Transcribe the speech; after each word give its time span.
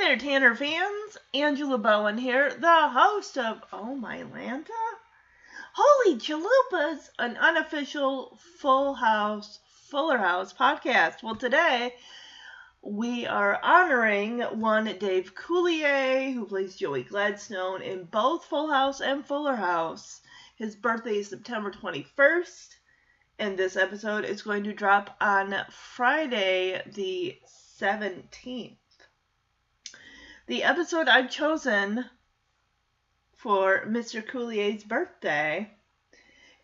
There, 0.00 0.16
Tanner 0.16 0.54
fans! 0.54 1.18
Angela 1.34 1.76
Bowen 1.76 2.16
here, 2.16 2.54
the 2.54 2.88
host 2.88 3.36
of 3.36 3.62
Oh 3.70 3.94
My 3.94 4.22
Lanta? 4.22 4.70
Holy 5.74 6.16
Chalupas, 6.18 7.10
an 7.18 7.36
unofficial 7.36 8.38
Full 8.60 8.94
House, 8.94 9.60
Fuller 9.90 10.16
House 10.16 10.54
podcast. 10.54 11.22
Well, 11.22 11.36
today 11.36 11.94
we 12.80 13.26
are 13.26 13.62
honoring 13.62 14.40
one 14.40 14.86
Dave 14.98 15.34
Coulier, 15.34 16.32
who 16.32 16.46
plays 16.46 16.76
Joey 16.76 17.02
Gladstone 17.02 17.82
in 17.82 18.04
both 18.04 18.46
Full 18.46 18.72
House 18.72 19.02
and 19.02 19.26
Fuller 19.26 19.56
House. 19.56 20.22
His 20.56 20.76
birthday 20.76 21.18
is 21.18 21.28
September 21.28 21.70
21st, 21.70 22.68
and 23.38 23.58
this 23.58 23.76
episode 23.76 24.24
is 24.24 24.40
going 24.40 24.64
to 24.64 24.72
drop 24.72 25.14
on 25.20 25.54
Friday, 25.70 26.82
the 26.86 27.38
17th. 27.78 28.79
The 30.50 30.64
episode 30.64 31.06
I've 31.06 31.30
chosen 31.30 32.04
for 33.36 33.86
Mr. 33.86 34.26
Coulier's 34.26 34.82
birthday 34.82 35.70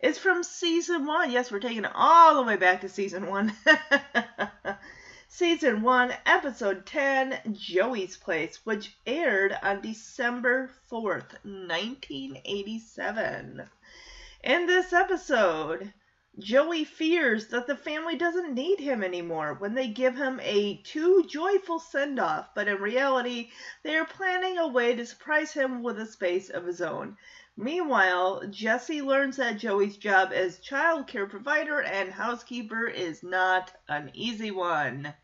is 0.01 0.17
from 0.17 0.43
season 0.43 1.05
one. 1.05 1.31
Yes, 1.31 1.49
we're 1.49 1.61
taking 1.61 1.85
it 1.85 1.91
all 1.95 2.35
the 2.35 2.41
way 2.41 2.57
back 2.57 2.81
to 2.81 2.89
season 2.89 3.27
one. 3.27 3.53
season 5.29 5.83
one, 5.83 6.13
episode 6.25 6.85
10, 6.85 7.53
Joey's 7.53 8.17
Place, 8.17 8.59
which 8.65 8.97
aired 9.05 9.57
on 9.63 9.79
December 9.79 10.69
4th, 10.91 11.31
1987. 11.45 13.69
In 14.43 14.65
this 14.65 14.91
episode, 14.91 15.93
Joey 16.39 16.83
fears 16.83 17.47
that 17.47 17.65
the 17.65 17.75
family 17.75 18.15
doesn't 18.15 18.53
need 18.53 18.79
him 18.79 19.03
anymore 19.03 19.55
when 19.55 19.73
they 19.73 19.87
give 19.87 20.15
him 20.15 20.39
a 20.43 20.77
too 20.83 21.25
joyful 21.27 21.79
send 21.79 22.19
off, 22.19 22.53
but 22.53 22.67
in 22.67 22.79
reality, 22.79 23.49
they 23.81 23.95
are 23.95 24.05
planning 24.05 24.59
a 24.59 24.67
way 24.67 24.93
to 24.95 25.05
surprise 25.05 25.51
him 25.51 25.81
with 25.81 25.99
a 25.99 26.05
space 26.05 26.49
of 26.49 26.65
his 26.65 26.79
own. 26.79 27.17
Meanwhile, 27.55 28.43
Jesse 28.51 29.01
learns 29.01 29.37
that 29.37 29.57
Joey's 29.57 29.97
job 29.97 30.31
as 30.31 30.59
child 30.59 31.07
care 31.07 31.25
provider 31.25 31.81
and 31.81 32.11
housekeeper 32.11 32.85
is 32.85 33.23
not 33.23 33.71
an 33.87 34.11
easy 34.13 34.51
one. 34.51 35.15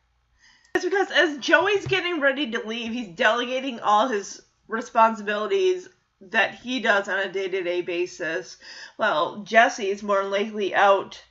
It's 0.73 0.83
because 0.83 1.11
as 1.11 1.37
Joey's 1.37 1.85
getting 1.85 2.21
ready 2.21 2.49
to 2.49 2.67
leave, 2.67 2.91
he's 2.91 3.15
delegating 3.15 3.79
all 3.79 4.07
his 4.07 4.41
responsibilities 4.67 5.87
that 6.29 6.55
he 6.55 6.79
does 6.79 7.07
on 7.07 7.19
a 7.19 7.31
day 7.31 7.47
to 7.47 7.63
day 7.63 7.81
basis. 7.81 8.57
Well, 8.97 9.43
Jesse's 9.43 10.03
more 10.03 10.23
likely 10.23 10.73
out, 10.73 11.21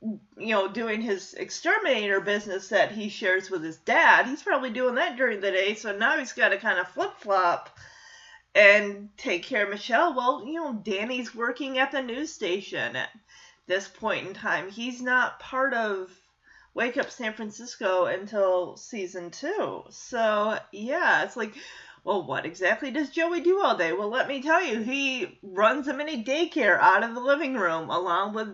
you 0.00 0.20
know, 0.36 0.68
doing 0.68 1.00
his 1.00 1.34
exterminator 1.34 2.20
business 2.20 2.68
that 2.68 2.92
he 2.92 3.08
shares 3.08 3.50
with 3.50 3.62
his 3.62 3.76
dad. 3.78 4.26
He's 4.26 4.42
probably 4.42 4.70
doing 4.70 4.96
that 4.96 5.16
during 5.16 5.40
the 5.40 5.50
day, 5.50 5.74
so 5.74 5.96
now 5.96 6.18
he's 6.18 6.32
got 6.32 6.50
to 6.50 6.58
kind 6.58 6.78
of 6.78 6.88
flip 6.88 7.12
flop 7.18 7.78
and 8.54 9.08
take 9.16 9.44
care 9.44 9.64
of 9.64 9.70
Michelle. 9.70 10.14
Well, 10.14 10.44
you 10.46 10.54
know, 10.54 10.74
Danny's 10.74 11.34
working 11.34 11.78
at 11.78 11.92
the 11.92 12.02
news 12.02 12.32
station 12.32 12.96
at 12.96 13.08
this 13.66 13.88
point 13.88 14.26
in 14.26 14.34
time. 14.34 14.70
He's 14.70 15.00
not 15.00 15.40
part 15.40 15.72
of 15.72 16.10
Wake 16.74 16.96
Up 16.96 17.10
San 17.10 17.32
Francisco 17.32 18.06
until 18.06 18.76
season 18.76 19.30
two. 19.30 19.84
So, 19.90 20.58
yeah, 20.72 21.22
it's 21.24 21.36
like, 21.36 21.54
well, 22.04 22.24
what 22.24 22.44
exactly 22.44 22.90
does 22.90 23.10
Joey 23.10 23.40
do 23.40 23.60
all 23.62 23.76
day? 23.76 23.92
Well, 23.92 24.08
let 24.08 24.26
me 24.26 24.42
tell 24.42 24.64
you, 24.64 24.80
he 24.80 25.38
runs 25.42 25.86
a 25.86 25.94
mini 25.94 26.24
daycare 26.24 26.78
out 26.78 27.04
of 27.04 27.14
the 27.14 27.20
living 27.20 27.54
room 27.54 27.90
along 27.90 28.34
with 28.34 28.48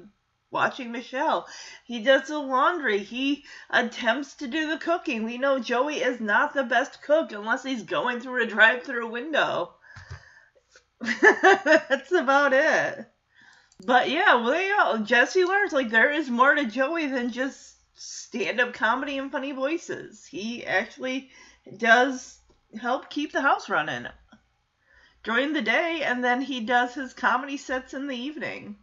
watching 0.50 0.92
Michelle. 0.92 1.47
He 1.84 2.03
does 2.03 2.28
the 2.28 2.38
laundry. 2.38 2.98
He 2.98 3.44
attempts 3.70 4.34
to 4.36 4.47
do 4.47 4.69
the 4.69 4.78
cooking. 4.78 5.25
We 5.25 5.38
know 5.38 5.59
Joey 5.59 5.97
is 5.97 6.20
not 6.20 6.53
the 6.53 6.64
best 6.64 7.03
cook 7.03 7.32
unless 7.32 7.62
he's 7.62 7.82
going 7.82 8.20
through 8.20 8.42
a 8.42 8.47
drive 8.47 8.82
through 8.82 9.09
window. 9.09 9.75
That's 11.22 12.12
about 12.12 12.53
it. 12.53 13.06
But 13.84 14.10
yeah, 14.10 14.34
well, 14.34 14.98
Jesse 14.98 15.44
learns 15.44 15.72
like 15.72 15.91
there 15.91 16.10
is 16.10 16.28
more 16.28 16.54
to 16.54 16.65
Joey 16.65 17.06
than 17.06 17.30
just 17.30 17.76
stand 17.94 18.60
up 18.60 18.75
comedy 18.75 19.16
and 19.19 19.30
funny 19.30 19.53
voices. 19.53 20.26
He 20.26 20.66
actually 20.66 21.30
does 21.76 22.38
help 22.77 23.11
keep 23.11 23.33
the 23.33 23.43
house 23.43 23.69
running 23.69 24.06
during 25.23 25.53
the 25.53 25.62
day, 25.62 26.03
and 26.05 26.23
then 26.23 26.41
he 26.41 26.61
does 26.61 26.95
his 26.95 27.12
comedy 27.12 27.56
sets 27.56 27.95
in 27.95 28.06
the 28.06 28.17
evening. 28.17 28.77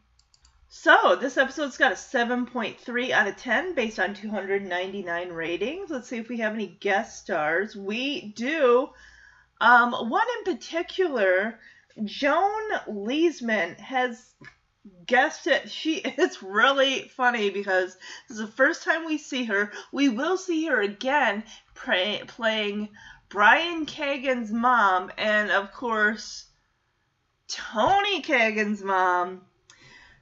So, 0.68 1.16
this 1.16 1.38
episode's 1.38 1.78
got 1.78 1.94
a 1.94 1.96
7.3 1.96 3.12
out 3.12 3.28
of 3.28 3.38
10 3.38 3.76
based 3.76 4.00
on 4.00 4.14
299 4.14 5.30
ratings. 5.30 5.90
Let's 5.90 6.10
see 6.10 6.18
if 6.18 6.28
we 6.28 6.40
have 6.40 6.54
any 6.54 6.68
guest 6.68 7.24
stars. 7.24 7.76
We 7.76 8.34
do. 8.34 8.90
Um, 9.62 9.94
one 9.94 10.28
in 10.40 10.54
particular, 10.54 11.60
Joan 12.04 12.72
Leesman, 12.88 13.80
has 13.80 14.34
guessed 15.06 15.48
it. 15.48 15.70
She 15.72 15.96
it's 16.04 16.44
really 16.44 17.08
funny 17.16 17.50
because 17.50 17.96
this 18.28 18.38
is 18.38 18.46
the 18.46 18.52
first 18.52 18.84
time 18.84 19.06
we 19.06 19.18
see 19.18 19.46
her. 19.46 19.72
We 19.92 20.10
will 20.10 20.38
see 20.38 20.66
her 20.66 20.82
again 20.82 21.44
pray, 21.74 22.22
playing 22.28 22.90
Brian 23.30 23.86
Kagan's 23.86 24.52
mom, 24.52 25.12
and 25.18 25.52
of 25.52 25.72
course, 25.72 26.46
Tony 27.48 28.22
Kagan's 28.22 28.84
mom. 28.84 29.42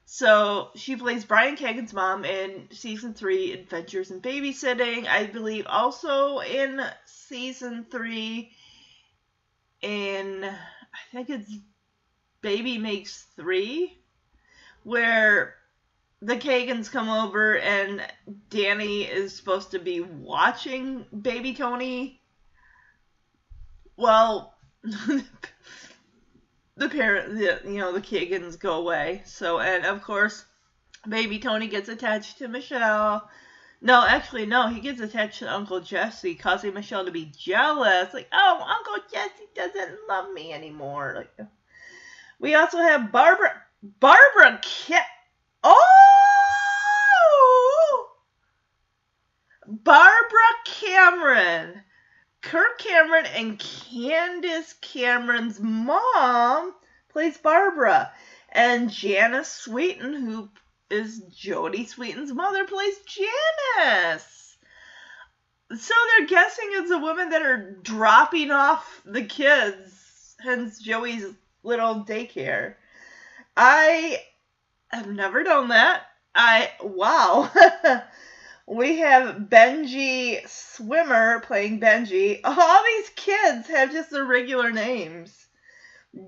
So 0.06 0.70
she 0.74 0.96
plays 0.96 1.24
Brian 1.24 1.56
Kagan's 1.56 1.92
mom 1.92 2.24
in 2.24 2.68
season 2.70 3.14
three, 3.14 3.52
Adventures 3.52 4.10
in 4.10 4.20
Babysitting. 4.20 5.06
I 5.06 5.26
believe 5.26 5.66
also 5.66 6.40
in 6.40 6.80
season 7.04 7.86
three, 7.90 8.52
in 9.80 10.44
I 10.44 11.12
think 11.12 11.30
it's 11.30 11.52
Baby 12.40 12.78
Makes 12.78 13.26
Three, 13.36 13.98
where 14.82 15.54
the 16.20 16.36
Kagans 16.36 16.90
come 16.90 17.08
over 17.08 17.58
and 17.58 18.00
Danny 18.50 19.02
is 19.02 19.34
supposed 19.34 19.72
to 19.72 19.78
be 19.78 20.00
watching 20.00 21.06
Baby 21.22 21.54
Tony 21.54 22.20
well, 23.96 24.54
the 24.82 25.24
parent, 26.88 27.34
the, 27.34 27.60
you 27.70 27.78
know, 27.78 27.92
the 27.92 28.00
Kagans 28.00 28.58
go 28.58 28.76
away. 28.76 29.22
So, 29.24 29.60
and 29.60 29.84
of 29.84 30.02
course, 30.02 30.44
baby 31.08 31.38
Tony 31.38 31.68
gets 31.68 31.88
attached 31.88 32.38
to 32.38 32.48
Michelle. 32.48 33.28
No, 33.80 34.04
actually, 34.06 34.46
no, 34.46 34.68
he 34.68 34.80
gets 34.80 35.00
attached 35.00 35.40
to 35.40 35.52
Uncle 35.52 35.80
Jesse, 35.80 36.34
causing 36.34 36.72
Michelle 36.74 37.04
to 37.04 37.10
be 37.10 37.30
jealous. 37.36 38.14
Like, 38.14 38.28
oh, 38.32 38.64
Uncle 38.66 38.96
Jesse 39.12 39.48
doesn't 39.54 39.98
love 40.08 40.30
me 40.32 40.52
anymore. 40.52 41.12
Like, 41.16 41.30
we 42.38 42.54
also 42.54 42.78
have 42.78 43.12
Barbara, 43.12 43.50
Barbara 44.00 44.60
Ca- 44.62 45.06
Oh! 45.62 45.74
Barbara 49.66 50.54
Cameron. 50.64 51.82
Kirk 52.44 52.78
Cameron 52.78 53.24
and 53.26 53.58
Candace 53.58 54.74
Cameron's 54.82 55.58
mom 55.60 56.74
plays 57.08 57.38
Barbara. 57.38 58.12
And 58.52 58.90
Janice 58.90 59.66
Sweetin, 59.66 60.12
who 60.14 60.50
is 60.90 61.22
Jodie 61.24 61.88
Sweetin's 61.88 62.32
mother, 62.32 62.66
plays 62.66 62.96
Janice. 63.06 64.56
So 65.74 65.94
they're 66.18 66.26
guessing 66.26 66.68
it's 66.72 66.90
the 66.90 66.98
women 66.98 67.30
that 67.30 67.42
are 67.42 67.78
dropping 67.82 68.50
off 68.50 69.00
the 69.06 69.24
kids, 69.24 70.36
hence 70.38 70.78
Joey's 70.78 71.24
little 71.62 72.04
daycare. 72.04 72.74
I 73.56 74.22
have 74.88 75.08
never 75.08 75.42
done 75.42 75.68
that. 75.68 76.02
I, 76.34 76.70
wow. 76.82 77.50
We 78.66 78.98
have 78.98 79.36
Benji 79.36 80.48
Swimmer 80.48 81.40
playing 81.40 81.80
Benji. 81.80 82.40
All 82.44 82.84
these 82.84 83.10
kids 83.10 83.68
have 83.68 83.92
just 83.92 84.10
their 84.10 84.24
regular 84.24 84.72
names. 84.72 85.48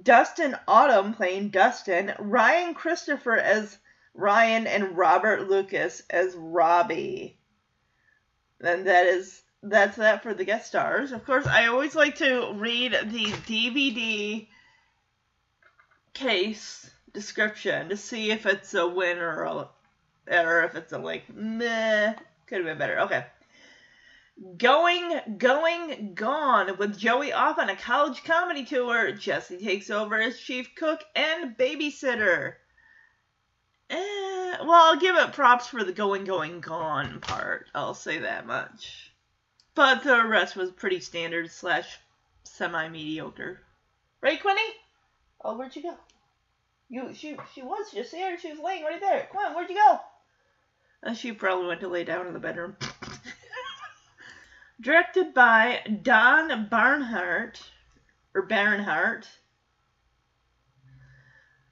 Dustin 0.02 0.56
Autumn 0.68 1.14
playing 1.14 1.50
Dustin. 1.50 2.12
Ryan 2.18 2.74
Christopher 2.74 3.36
as 3.36 3.78
Ryan 4.14 4.66
and 4.66 4.96
Robert 4.96 5.48
Lucas 5.48 6.02
as 6.10 6.34
Robbie. 6.34 7.38
And 8.60 8.86
that 8.86 9.06
is 9.06 9.42
that's 9.62 9.96
that 9.96 10.22
for 10.22 10.34
the 10.34 10.44
guest 10.44 10.66
stars. 10.66 11.12
Of 11.12 11.24
course, 11.24 11.46
I 11.46 11.66
always 11.66 11.94
like 11.94 12.16
to 12.16 12.52
read 12.54 12.92
the 12.92 13.26
DVD 13.46 14.46
case 16.12 16.90
description 17.12 17.88
to 17.88 17.96
see 17.96 18.30
if 18.30 18.46
it's 18.46 18.74
a 18.74 18.86
win 18.86 19.18
or 19.18 19.42
a, 19.42 19.68
or 20.28 20.64
if 20.64 20.74
it's 20.74 20.92
a 20.92 20.98
like 20.98 21.34
meh. 21.34 22.14
Could 22.46 22.58
have 22.58 22.66
been 22.66 22.78
better. 22.78 23.00
Okay. 23.00 23.26
Going, 24.58 25.38
going, 25.38 26.14
gone. 26.14 26.76
With 26.76 26.98
Joey 26.98 27.32
off 27.32 27.58
on 27.58 27.70
a 27.70 27.76
college 27.76 28.22
comedy 28.22 28.64
tour, 28.64 29.12
Jesse 29.12 29.56
takes 29.56 29.90
over 29.90 30.20
as 30.20 30.38
chief 30.38 30.74
cook 30.74 31.02
and 31.14 31.56
babysitter. 31.56 32.54
Eh, 33.88 34.56
well, 34.60 34.72
I'll 34.72 34.96
give 34.96 35.16
it 35.16 35.32
props 35.32 35.68
for 35.68 35.82
the 35.82 35.92
going, 35.92 36.24
going, 36.24 36.60
gone 36.60 37.20
part. 37.20 37.68
I'll 37.74 37.94
say 37.94 38.18
that 38.18 38.46
much. 38.46 39.12
But 39.74 40.02
the 40.02 40.24
rest 40.26 40.54
was 40.54 40.70
pretty 40.70 41.00
standard 41.00 41.50
slash 41.50 41.98
semi 42.44 42.88
mediocre. 42.88 43.60
Right, 44.20 44.40
Quinny? 44.40 44.60
Oh, 45.42 45.56
where'd 45.56 45.76
you 45.76 45.82
go? 45.82 45.96
You, 46.88 47.14
she, 47.14 47.36
she 47.54 47.62
was 47.62 47.90
just 47.92 48.12
there. 48.12 48.38
She 48.38 48.50
was 48.50 48.58
laying 48.58 48.84
right 48.84 49.00
there. 49.00 49.28
Come 49.32 49.44
on, 49.44 49.54
where'd 49.54 49.70
you 49.70 49.76
go? 49.76 50.00
Uh, 51.06 51.14
she 51.14 51.30
probably 51.30 51.68
went 51.68 51.80
to 51.80 51.86
lay 51.86 52.02
down 52.02 52.26
in 52.26 52.32
the 52.32 52.40
bedroom. 52.40 52.76
Directed 54.80 55.32
by 55.32 55.80
Don 56.02 56.68
Barnhart, 56.68 57.62
or 58.34 58.42
Barnhart. 58.42 59.28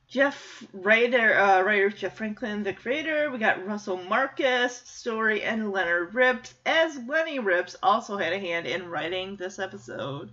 Jeff 0.07 0.65
Writer, 0.73 1.37
uh, 1.37 1.63
writer 1.63 1.91
Jeff 1.91 2.17
Franklin, 2.17 2.63
the 2.63 2.73
creator. 2.73 3.29
We 3.33 3.39
got 3.39 3.67
Russell 3.67 3.97
Marcus, 3.97 4.77
story, 4.85 5.43
and 5.43 5.73
Leonard 5.73 6.15
Ripps, 6.15 6.55
as 6.65 6.97
Lenny 6.97 7.41
Ripps 7.41 7.75
also 7.83 8.17
had 8.17 8.33
a 8.33 8.39
hand 8.39 8.69
in 8.69 8.89
writing 8.89 9.35
this 9.35 9.59
episode. 9.59 10.31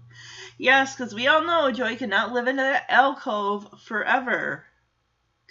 Yes, 0.59 0.95
because 0.95 1.15
we 1.15 1.25
all 1.25 1.44
know 1.44 1.71
Joey 1.71 1.95
cannot 1.95 2.33
live 2.33 2.48
in 2.48 2.59
an 2.59 2.81
alcove 2.88 3.81
forever. 3.81 4.63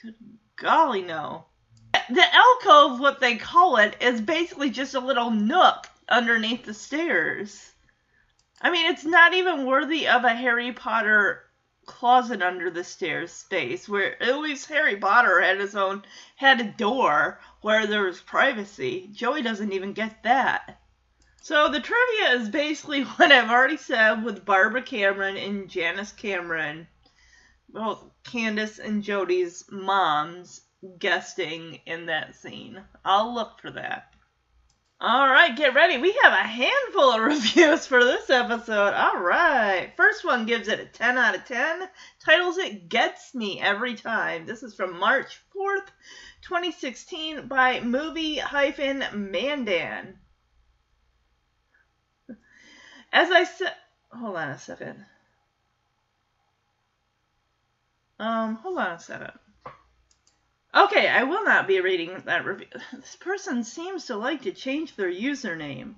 Good 0.00 0.14
golly, 0.54 1.02
no. 1.02 1.46
The 2.12 2.34
alcove, 2.34 2.98
what 2.98 3.20
they 3.20 3.36
call 3.36 3.76
it, 3.76 3.96
is 4.00 4.20
basically 4.20 4.70
just 4.70 4.94
a 4.94 5.00
little 5.00 5.30
nook 5.30 5.86
underneath 6.08 6.64
the 6.64 6.74
stairs. 6.74 7.70
I 8.60 8.70
mean, 8.70 8.90
it's 8.90 9.04
not 9.04 9.32
even 9.32 9.64
worthy 9.64 10.08
of 10.08 10.24
a 10.24 10.34
Harry 10.34 10.72
Potter 10.72 11.48
closet 11.86 12.42
under 12.42 12.68
the 12.68 12.82
stairs 12.82 13.30
space 13.32 13.88
where 13.88 14.20
at 14.20 14.38
least 14.38 14.68
Harry 14.70 14.96
Potter 14.96 15.40
had 15.40 15.60
his 15.60 15.76
own 15.76 16.04
had 16.34 16.60
a 16.60 16.64
door 16.72 17.40
where 17.60 17.86
there 17.86 18.02
was 18.02 18.20
privacy. 18.20 19.08
Joey 19.12 19.42
doesn't 19.42 19.72
even 19.72 19.92
get 19.92 20.24
that. 20.24 20.80
So 21.40 21.68
the 21.68 21.78
trivia 21.78 22.40
is 22.40 22.48
basically 22.48 23.02
what 23.18 23.30
I've 23.30 23.52
already 23.52 23.76
said 23.76 24.24
with 24.24 24.44
Barbara 24.44 24.82
Cameron 24.82 25.36
and 25.36 25.70
Janice 25.70 26.10
Cameron, 26.10 26.88
both 27.68 28.04
Candace 28.24 28.80
and 28.80 29.04
Jody's 29.04 29.64
moms 29.70 30.62
guesting 30.98 31.80
in 31.86 32.06
that 32.06 32.34
scene. 32.36 32.82
I'll 33.04 33.34
look 33.34 33.60
for 33.60 33.70
that. 33.72 34.14
All 35.02 35.26
right, 35.26 35.56
get 35.56 35.74
ready. 35.74 35.96
We 35.96 36.12
have 36.22 36.32
a 36.34 36.46
handful 36.46 37.12
of 37.12 37.20
reviews 37.26 37.86
for 37.86 38.04
this 38.04 38.28
episode. 38.28 38.92
All 38.92 39.18
right. 39.18 39.92
First 39.96 40.26
one 40.26 40.44
gives 40.44 40.68
it 40.68 40.78
a 40.78 40.84
10 40.84 41.16
out 41.16 41.34
of 41.34 41.46
10. 41.46 41.88
Titles 42.22 42.58
it 42.58 42.90
Gets 42.90 43.34
Me 43.34 43.58
Every 43.58 43.94
Time. 43.94 44.44
This 44.44 44.62
is 44.62 44.74
from 44.74 44.98
March 44.98 45.40
4th, 45.56 45.86
2016 46.42 47.46
by 47.48 47.80
Movie-Mandan. 47.80 48.44
As 53.12 53.30
I 53.30 53.44
said, 53.44 53.74
hold 54.12 54.36
on 54.36 54.50
a 54.50 54.58
second. 54.58 55.04
Um, 58.18 58.56
hold 58.56 58.78
on 58.78 58.92
a 58.92 59.00
second. 59.00 59.32
Okay, 60.72 61.08
I 61.08 61.24
will 61.24 61.44
not 61.44 61.66
be 61.66 61.80
reading 61.80 62.22
that 62.26 62.44
review. 62.44 62.68
This 62.92 63.16
person 63.16 63.64
seems 63.64 64.06
to 64.06 64.16
like 64.16 64.42
to 64.42 64.52
change 64.52 64.94
their 64.94 65.10
username. 65.10 65.94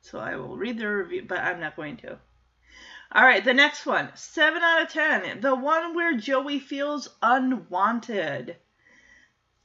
So 0.00 0.18
I 0.18 0.34
will 0.34 0.56
read 0.56 0.78
their 0.78 0.98
review, 0.98 1.24
but 1.28 1.38
I'm 1.38 1.60
not 1.60 1.76
going 1.76 1.98
to. 1.98 2.18
All 3.12 3.22
right, 3.22 3.44
the 3.44 3.54
next 3.54 3.86
one. 3.86 4.08
7 4.14 4.60
out 4.60 4.82
of 4.82 4.88
10. 4.88 5.40
The 5.40 5.54
one 5.54 5.94
where 5.94 6.16
Joey 6.16 6.58
feels 6.58 7.08
unwanted. 7.22 8.56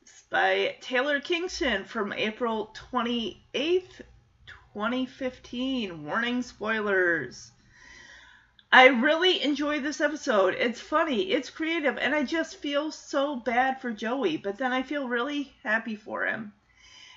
It's 0.03 0.21
by 0.29 0.75
Taylor 0.81 1.19
Kingston 1.19 1.85
from 1.85 2.13
April 2.13 2.75
28th, 2.91 4.01
2015. 4.45 6.05
Warning 6.05 6.43
spoilers. 6.43 7.51
I 8.71 8.87
really 8.87 9.41
enjoy 9.41 9.79
this 9.79 10.01
episode. 10.01 10.53
It's 10.55 10.81
funny, 10.81 11.31
it's 11.31 11.49
creative, 11.49 11.97
and 11.97 12.13
I 12.13 12.23
just 12.23 12.57
feel 12.57 12.91
so 12.91 13.37
bad 13.37 13.79
for 13.79 13.91
Joey, 13.91 14.35
but 14.35 14.57
then 14.57 14.73
I 14.73 14.83
feel 14.83 15.07
really 15.07 15.53
happy 15.63 15.95
for 15.95 16.25
him. 16.25 16.51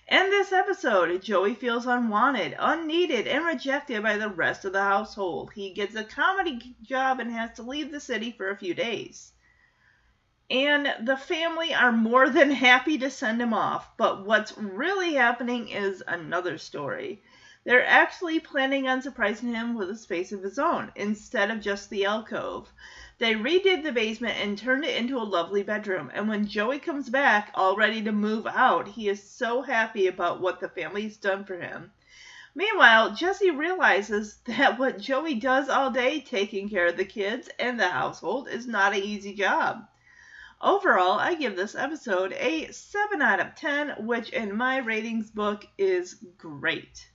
In 0.07 0.31
this 0.31 0.53
episode, 0.53 1.21
Joey 1.23 1.55
feels 1.55 1.87
unwanted, 1.87 2.55
unneeded, 2.57 3.27
and 3.27 3.45
rejected 3.45 4.01
by 4.03 4.17
the 4.17 4.29
rest 4.29 4.65
of 4.65 4.73
the 4.73 4.83
household. 4.83 5.51
He 5.53 5.73
gets 5.73 5.97
a 5.97 6.05
comedy 6.05 6.77
job 6.83 7.19
and 7.19 7.33
has 7.33 7.53
to 7.57 7.63
leave 7.63 7.91
the 7.91 8.01
city 8.01 8.31
for 8.31 8.51
a 8.51 8.57
few 8.57 8.73
days. 8.73 9.33
And 10.51 10.93
the 11.07 11.17
family 11.17 11.75
are 11.75 11.93
more 11.93 12.29
than 12.29 12.51
happy 12.51 12.99
to 12.99 13.11
send 13.11 13.41
him 13.43 13.55
off, 13.55 13.97
but 13.97 14.25
what's 14.25 14.57
really 14.57 15.15
happening 15.15 15.69
is 15.69 16.03
another 16.07 16.59
story. 16.59 17.23
They're 17.63 17.85
actually 17.85 18.41
planning 18.41 18.89
on 18.89 19.03
surprising 19.03 19.53
him 19.53 19.75
with 19.75 19.91
a 19.91 19.97
space 19.97 20.33
of 20.33 20.43
his 20.43 20.59
own, 20.59 20.93
instead 20.97 21.51
of 21.51 21.61
just 21.61 21.91
the 21.91 22.07
alcove. 22.07 22.73
They 23.19 23.35
redid 23.35 23.83
the 23.83 23.93
basement 23.93 24.39
and 24.39 24.57
turned 24.57 24.83
it 24.83 24.97
into 24.97 25.19
a 25.19 25.25
lovely 25.25 25.63
bedroom, 25.63 26.11
and 26.15 26.27
when 26.27 26.47
Joey 26.47 26.79
comes 26.79 27.11
back, 27.11 27.51
all 27.55 27.77
ready 27.77 28.01
to 28.05 28.13
move 28.13 28.47
out, 28.47 28.89
he 28.89 29.11
is 29.11 29.23
so 29.23 29.61
happy 29.61 30.07
about 30.07 30.41
what 30.41 30.61
the 30.61 30.71
family's 30.71 31.19
done 31.19 31.45
for 31.45 31.61
him. 31.61 31.93
Meanwhile, 32.55 33.15
Jesse 33.15 33.51
realizes 33.51 34.39
that 34.47 34.79
what 34.79 34.99
Joey 34.99 35.35
does 35.35 35.69
all 35.69 35.91
day, 35.91 36.23
taking 36.23 36.71
care 36.71 36.87
of 36.87 36.97
the 36.97 37.05
kids 37.05 37.51
and 37.59 37.79
the 37.79 37.91
household, 37.91 38.49
is 38.49 38.67
not 38.67 38.95
an 38.95 39.03
easy 39.03 39.35
job. 39.35 39.87
Overall, 40.63 41.19
I 41.19 41.35
give 41.35 41.57
this 41.57 41.75
episode 41.75 42.33
a 42.33 42.73
7 42.73 43.21
out 43.21 43.39
of 43.39 43.55
10, 43.55 44.07
which 44.07 44.31
in 44.31 44.57
my 44.57 44.79
ratings 44.79 45.31
book 45.31 45.67
is 45.77 46.15
great. 46.39 47.10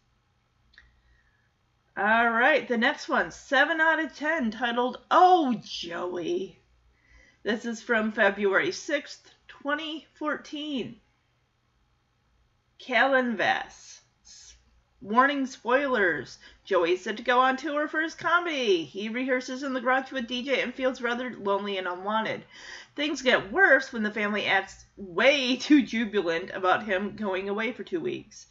All 1.98 2.30
right, 2.30 2.68
the 2.68 2.78
next 2.78 3.08
one, 3.08 3.32
7 3.32 3.80
out 3.80 4.04
of 4.04 4.14
10, 4.14 4.52
titled 4.52 5.00
Oh, 5.10 5.54
Joey. 5.64 6.60
This 7.44 7.64
is 7.64 7.82
from 7.82 8.12
February 8.12 8.72
6th, 8.72 9.32
2014. 9.48 11.00
Callan 12.80 13.38
Vass. 13.38 14.02
Warning 15.00 15.46
spoilers. 15.46 16.38
Joey's 16.66 17.02
set 17.02 17.16
to 17.16 17.24
go 17.24 17.40
on 17.40 17.56
tour 17.56 17.88
for 17.88 18.02
his 18.02 18.14
comedy. 18.14 18.84
He 18.84 19.08
rehearses 19.08 19.64
in 19.64 19.72
the 19.72 19.80
garage 19.80 20.12
with 20.12 20.28
DJ 20.28 20.62
and 20.62 20.76
feels 20.76 21.02
rather 21.02 21.30
lonely 21.38 21.78
and 21.78 21.88
unwanted. 21.88 22.44
Things 22.98 23.22
get 23.22 23.54
worse 23.54 23.94
when 23.94 24.04
the 24.04 24.12
family 24.12 24.46
acts 24.48 24.84
way 24.98 25.56
too 25.62 25.82
jubilant 25.82 26.50
about 26.50 26.84
him 26.84 27.16
going 27.16 27.48
away 27.48 27.72
for 27.72 27.86
two 27.86 28.02
weeks. 28.02 28.48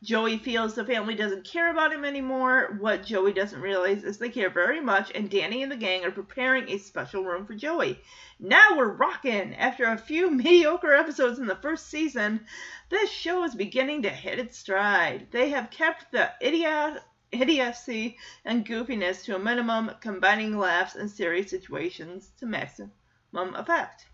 Joey 0.00 0.38
feels 0.38 0.76
the 0.76 0.84
family 0.84 1.16
doesn't 1.16 1.44
care 1.44 1.72
about 1.72 1.92
him 1.92 2.04
anymore. 2.04 2.76
What 2.78 3.04
Joey 3.04 3.32
doesn't 3.32 3.60
realize 3.60 4.04
is 4.04 4.16
they 4.16 4.28
care 4.28 4.48
very 4.48 4.80
much, 4.80 5.10
and 5.12 5.28
Danny 5.28 5.60
and 5.64 5.72
the 5.72 5.76
gang 5.76 6.04
are 6.04 6.12
preparing 6.12 6.68
a 6.68 6.78
special 6.78 7.24
room 7.24 7.44
for 7.44 7.54
Joey. 7.54 8.00
Now 8.38 8.76
we're 8.76 8.92
rocking! 8.92 9.56
After 9.56 9.86
a 9.86 9.98
few 9.98 10.30
mediocre 10.30 10.94
episodes 10.94 11.40
in 11.40 11.46
the 11.48 11.56
first 11.56 11.88
season, 11.88 12.46
this 12.90 13.10
show 13.10 13.42
is 13.42 13.56
beginning 13.56 14.02
to 14.02 14.10
hit 14.10 14.38
its 14.38 14.56
stride. 14.56 15.32
They 15.32 15.48
have 15.50 15.70
kept 15.70 16.12
the 16.12 16.30
idiot 16.40 17.02
idiocy 17.32 18.18
and 18.44 18.64
goofiness 18.64 19.24
to 19.24 19.34
a 19.34 19.40
minimum, 19.40 19.90
combining 20.00 20.56
laughs 20.56 20.94
and 20.94 21.10
serious 21.10 21.50
situations 21.50 22.30
to 22.38 22.46
maximum 22.46 22.92
effect. 23.34 24.06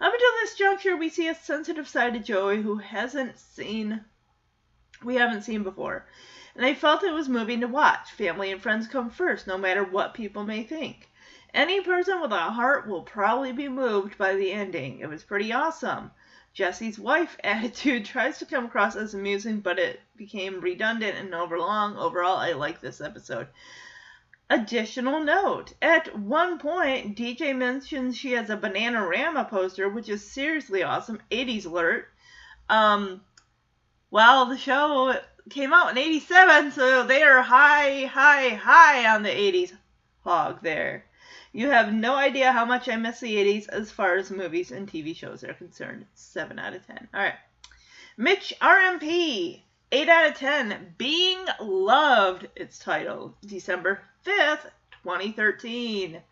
Up 0.00 0.12
until 0.12 0.32
this 0.40 0.56
juncture, 0.56 0.96
we 0.96 1.10
see 1.10 1.28
a 1.28 1.34
sensitive 1.34 1.86
side 1.86 2.14
to 2.14 2.18
Joey 2.18 2.62
who 2.62 2.78
hasn't 2.78 3.38
seen 3.38 4.06
we 5.04 5.16
haven't 5.16 5.42
seen 5.42 5.62
before. 5.62 6.06
And 6.56 6.64
I 6.64 6.74
felt 6.74 7.02
it 7.02 7.12
was 7.12 7.28
moving 7.28 7.60
to 7.60 7.68
watch. 7.68 8.10
Family 8.12 8.52
and 8.52 8.62
friends 8.62 8.86
come 8.86 9.10
first, 9.10 9.46
no 9.46 9.58
matter 9.58 9.82
what 9.84 10.14
people 10.14 10.44
may 10.44 10.62
think. 10.62 11.10
Any 11.52 11.80
person 11.80 12.20
with 12.20 12.32
a 12.32 12.50
heart 12.50 12.88
will 12.88 13.02
probably 13.02 13.52
be 13.52 13.68
moved 13.68 14.18
by 14.18 14.34
the 14.34 14.52
ending. 14.52 15.00
It 15.00 15.08
was 15.08 15.22
pretty 15.22 15.52
awesome. 15.52 16.10
Jesse's 16.52 16.98
wife 16.98 17.36
attitude 17.44 18.04
tries 18.04 18.38
to 18.38 18.46
come 18.46 18.66
across 18.66 18.96
as 18.96 19.14
amusing, 19.14 19.60
but 19.60 19.78
it 19.78 20.00
became 20.16 20.60
redundant 20.60 21.16
and 21.16 21.34
overlong. 21.34 21.96
Overall, 21.96 22.36
I 22.36 22.52
like 22.52 22.80
this 22.80 23.00
episode. 23.00 23.48
Additional 24.50 25.20
note 25.20 25.72
At 25.80 26.18
one 26.18 26.58
point, 26.58 27.16
DJ 27.16 27.56
mentions 27.56 28.16
she 28.16 28.32
has 28.32 28.50
a 28.50 28.56
Bananarama 28.56 29.48
poster, 29.48 29.88
which 29.88 30.08
is 30.08 30.30
seriously 30.30 30.82
awesome. 30.82 31.20
80s 31.30 31.66
alert. 31.66 32.08
Um, 32.68 33.22
well, 34.14 34.46
the 34.46 34.56
show 34.56 35.12
came 35.50 35.72
out 35.72 35.90
in 35.90 35.98
87, 35.98 36.70
so 36.70 37.04
they 37.04 37.24
are 37.24 37.42
high, 37.42 38.04
high, 38.04 38.50
high 38.50 39.12
on 39.12 39.24
the 39.24 39.28
80s 39.28 39.72
hog 40.22 40.62
there. 40.62 41.04
You 41.52 41.70
have 41.70 41.92
no 41.92 42.14
idea 42.14 42.52
how 42.52 42.64
much 42.64 42.88
I 42.88 42.94
miss 42.94 43.18
the 43.18 43.34
80s 43.34 43.68
as 43.68 43.90
far 43.90 44.14
as 44.14 44.30
movies 44.30 44.70
and 44.70 44.86
TV 44.86 45.16
shows 45.16 45.42
are 45.42 45.54
concerned. 45.54 46.06
7 46.14 46.60
out 46.60 46.74
of 46.74 46.86
10. 46.86 47.08
All 47.12 47.20
right. 47.20 47.34
Mitch 48.16 48.54
RMP, 48.62 49.62
8 49.90 50.08
out 50.08 50.30
of 50.30 50.36
10. 50.36 50.94
Being 50.96 51.44
Loved, 51.60 52.46
it's 52.54 52.78
titled. 52.78 53.34
December 53.44 54.00
5th, 54.24 54.70
2013. 55.02 56.22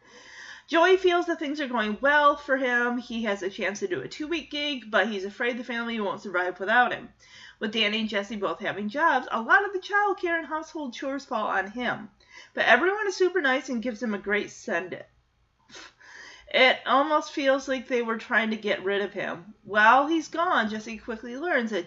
Joey 0.69 0.97
feels 0.97 1.27
that 1.27 1.41
things 1.41 1.61
are 1.61 1.67
going 1.67 1.99
well 2.01 2.37
for 2.37 2.57
him. 2.57 2.97
He 2.97 3.25
has 3.25 3.43
a 3.43 3.51
chance 3.51 3.81
to 3.81 3.89
do 3.89 4.01
a 4.01 4.09
two 4.09 4.29
week 4.29 4.53
gig, 4.53 4.91
but 4.91 5.09
he's 5.09 5.25
afraid 5.25 5.59
the 5.59 5.65
family 5.65 5.99
won't 5.99 6.23
survive 6.23 6.61
without 6.61 6.93
him. 6.93 7.09
With 7.63 7.75
Danny 7.75 8.01
and 8.01 8.09
Jesse 8.09 8.35
both 8.35 8.59
having 8.59 8.89
jobs, 8.89 9.29
a 9.31 9.41
lot 9.41 9.65
of 9.65 9.73
the 9.73 9.79
child 9.79 10.19
care 10.19 10.37
and 10.37 10.49
household 10.49 10.95
chores 10.95 11.25
fall 11.25 11.47
on 11.47 11.71
him. 11.71 12.11
But 12.55 12.65
everyone 12.65 13.07
is 13.07 13.15
super 13.15 13.41
nice 13.41 13.69
and 13.69 13.81
gives 13.81 14.03
him 14.03 14.15
a 14.15 14.19
great 14.19 14.51
send 14.51 14.95
off. 14.95 15.95
it 16.53 16.81
almost 16.87 17.31
feels 17.31 17.69
like 17.69 17.87
they 17.87 18.03
were 18.03 18.19
trying 18.19 18.51
to 18.51 18.57
get 18.57 18.83
rid 18.83 19.01
of 19.01 19.13
him. 19.13 19.55
While 19.63 20.09
he's 20.09 20.27
gone, 20.27 20.71
Jesse 20.71 20.99
quickly 20.99 21.37
learns 21.37 21.71
that 21.71 21.87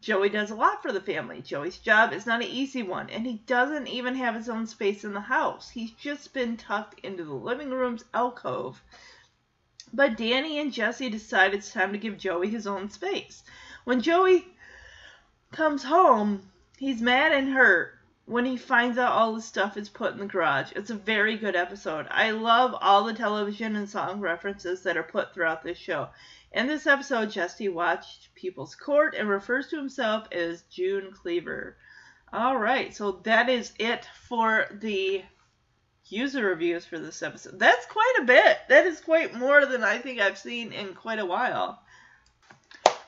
Joey 0.00 0.30
does 0.30 0.50
a 0.50 0.56
lot 0.56 0.82
for 0.82 0.90
the 0.90 1.00
family. 1.00 1.40
Joey's 1.40 1.78
job 1.78 2.12
is 2.12 2.26
not 2.26 2.42
an 2.42 2.48
easy 2.48 2.82
one, 2.82 3.10
and 3.10 3.24
he 3.24 3.44
doesn't 3.46 3.86
even 3.86 4.16
have 4.16 4.34
his 4.34 4.48
own 4.48 4.66
space 4.66 5.04
in 5.04 5.14
the 5.14 5.20
house. 5.20 5.70
He's 5.70 5.92
just 5.92 6.34
been 6.34 6.56
tucked 6.56 6.98
into 7.04 7.22
the 7.22 7.32
living 7.32 7.70
room's 7.70 8.04
alcove. 8.12 8.82
But 9.92 10.16
Danny 10.16 10.58
and 10.58 10.72
Jesse 10.72 11.10
decide 11.10 11.52
it's 11.52 11.72
time 11.72 11.92
to 11.92 11.98
give 11.98 12.16
Joey 12.16 12.48
his 12.48 12.66
own 12.66 12.88
space. 12.90 13.42
When 13.84 14.00
Joey 14.00 14.46
comes 15.50 15.84
home, 15.84 16.50
he's 16.78 17.02
mad 17.02 17.32
and 17.32 17.52
hurt 17.52 17.98
when 18.24 18.46
he 18.46 18.56
finds 18.56 18.96
out 18.96 19.12
all 19.12 19.34
the 19.34 19.42
stuff 19.42 19.76
is 19.76 19.88
put 19.88 20.12
in 20.12 20.18
the 20.18 20.26
garage. 20.26 20.72
It's 20.74 20.90
a 20.90 20.94
very 20.94 21.36
good 21.36 21.56
episode. 21.56 22.06
I 22.10 22.30
love 22.30 22.74
all 22.80 23.04
the 23.04 23.12
television 23.12 23.76
and 23.76 23.90
song 23.90 24.20
references 24.20 24.82
that 24.84 24.96
are 24.96 25.02
put 25.02 25.34
throughout 25.34 25.62
this 25.62 25.76
show. 25.76 26.08
In 26.52 26.66
this 26.66 26.86
episode, 26.86 27.30
Jesse 27.30 27.68
watched 27.68 28.34
People's 28.34 28.74
Court 28.74 29.14
and 29.14 29.28
refers 29.28 29.68
to 29.68 29.76
himself 29.76 30.28
as 30.32 30.62
June 30.70 31.12
Cleaver. 31.12 31.76
All 32.32 32.56
right, 32.56 32.94
so 32.94 33.20
that 33.24 33.50
is 33.50 33.72
it 33.78 34.08
for 34.28 34.66
the 34.70 35.22
user 36.12 36.44
reviews 36.44 36.84
for 36.84 36.98
this 36.98 37.22
episode. 37.22 37.58
That's 37.58 37.86
quite 37.86 38.14
a 38.20 38.24
bit. 38.24 38.58
That 38.68 38.86
is 38.86 39.00
quite 39.00 39.34
more 39.34 39.64
than 39.64 39.82
I 39.82 39.98
think 39.98 40.20
I've 40.20 40.38
seen 40.38 40.72
in 40.72 40.94
quite 40.94 41.18
a 41.18 41.26
while. 41.26 41.80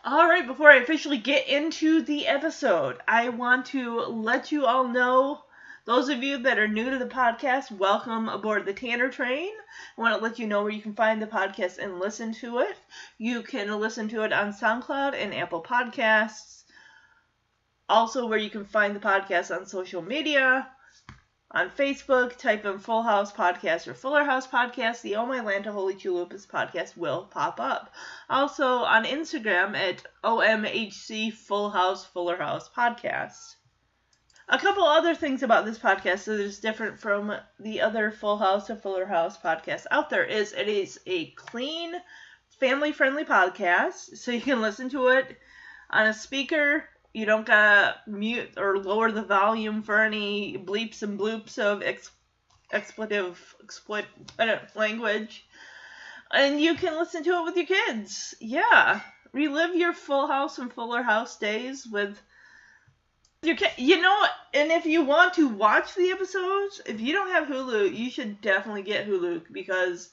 All 0.04 0.26
right, 0.26 0.46
before 0.46 0.70
I 0.70 0.76
officially 0.76 1.18
get 1.18 1.48
into 1.48 2.02
the 2.02 2.26
episode, 2.26 2.98
I 3.06 3.28
want 3.28 3.66
to 3.66 4.00
let 4.00 4.52
you 4.52 4.66
all 4.66 4.88
know 4.88 5.40
those 5.86 6.08
of 6.08 6.22
you 6.22 6.38
that 6.38 6.58
are 6.58 6.66
new 6.66 6.90
to 6.90 6.98
the 6.98 7.06
podcast, 7.06 7.70
welcome 7.70 8.30
aboard 8.30 8.64
the 8.64 8.72
Tanner 8.72 9.10
train. 9.10 9.50
I 9.98 10.00
want 10.00 10.16
to 10.16 10.22
let 10.22 10.38
you 10.38 10.46
know 10.46 10.62
where 10.62 10.72
you 10.72 10.80
can 10.80 10.94
find 10.94 11.20
the 11.20 11.26
podcast 11.26 11.76
and 11.76 11.98
listen 11.98 12.32
to 12.36 12.60
it. 12.60 12.76
You 13.18 13.42
can 13.42 13.68
listen 13.78 14.08
to 14.08 14.24
it 14.24 14.32
on 14.32 14.54
SoundCloud 14.54 15.12
and 15.14 15.34
Apple 15.34 15.62
Podcasts. 15.62 16.62
Also, 17.86 18.26
where 18.26 18.38
you 18.38 18.48
can 18.48 18.64
find 18.64 18.96
the 18.96 19.00
podcast 19.00 19.54
on 19.54 19.66
social 19.66 20.00
media. 20.00 20.68
On 21.54 21.70
Facebook, 21.70 22.36
type 22.36 22.64
in 22.64 22.80
Full 22.80 23.04
House 23.04 23.30
Podcast 23.30 23.86
or 23.86 23.94
Fuller 23.94 24.24
House 24.24 24.44
Podcast. 24.44 25.02
The 25.02 25.14
Oh 25.14 25.24
My 25.24 25.38
Lanta 25.38 25.68
Holy 25.68 25.94
Chalupas 25.94 26.48
podcast 26.48 26.96
will 26.96 27.26
pop 27.26 27.60
up. 27.60 27.94
Also 28.28 28.78
on 28.78 29.04
Instagram 29.04 29.76
at 29.76 30.02
OMHC 30.24 31.32
Full 31.32 31.70
House 31.70 32.04
Fuller 32.06 32.38
House 32.38 32.68
Podcast. 32.68 33.54
A 34.48 34.58
couple 34.58 34.82
other 34.82 35.14
things 35.14 35.44
about 35.44 35.64
this 35.64 35.78
podcast 35.78 36.24
that 36.24 36.40
is 36.40 36.58
different 36.58 36.98
from 36.98 37.32
the 37.60 37.82
other 37.82 38.10
Full 38.10 38.38
House 38.38 38.68
or 38.68 38.74
Fuller 38.74 39.06
House 39.06 39.38
podcasts 39.38 39.86
out 39.92 40.10
there 40.10 40.24
is 40.24 40.52
it 40.52 40.66
is 40.66 40.98
a 41.06 41.30
clean, 41.36 41.94
family 42.58 42.90
friendly 42.90 43.24
podcast, 43.24 44.16
so 44.16 44.32
you 44.32 44.40
can 44.40 44.60
listen 44.60 44.88
to 44.88 45.06
it 45.06 45.38
on 45.88 46.08
a 46.08 46.14
speaker 46.14 46.88
you 47.14 47.24
don't 47.24 47.46
gotta 47.46 47.94
mute 48.08 48.50
or 48.58 48.76
lower 48.76 49.12
the 49.12 49.22
volume 49.22 49.82
for 49.84 50.02
any 50.02 50.58
bleeps 50.58 51.02
and 51.02 51.18
bloops 51.18 51.58
of 51.60 51.80
ex- 51.80 52.10
expletive 52.72 53.54
exploit 53.62 54.04
language, 54.74 55.46
and 56.32 56.60
you 56.60 56.74
can 56.74 56.98
listen 56.98 57.22
to 57.22 57.30
it 57.30 57.44
with 57.44 57.56
your 57.56 57.66
kids. 57.66 58.34
Yeah, 58.40 59.00
relive 59.32 59.76
your 59.76 59.92
Full 59.92 60.26
House 60.26 60.58
and 60.58 60.72
Fuller 60.72 61.04
House 61.04 61.38
days 61.38 61.86
with 61.86 62.20
your 63.42 63.54
kid. 63.54 63.70
You 63.76 64.02
know, 64.02 64.24
and 64.52 64.72
if 64.72 64.84
you 64.84 65.04
want 65.04 65.34
to 65.34 65.48
watch 65.48 65.94
the 65.94 66.10
episodes, 66.10 66.80
if 66.84 67.00
you 67.00 67.12
don't 67.12 67.30
have 67.30 67.46
Hulu, 67.46 67.96
you 67.96 68.10
should 68.10 68.40
definitely 68.40 68.82
get 68.82 69.06
Hulu 69.08 69.52
because. 69.52 70.10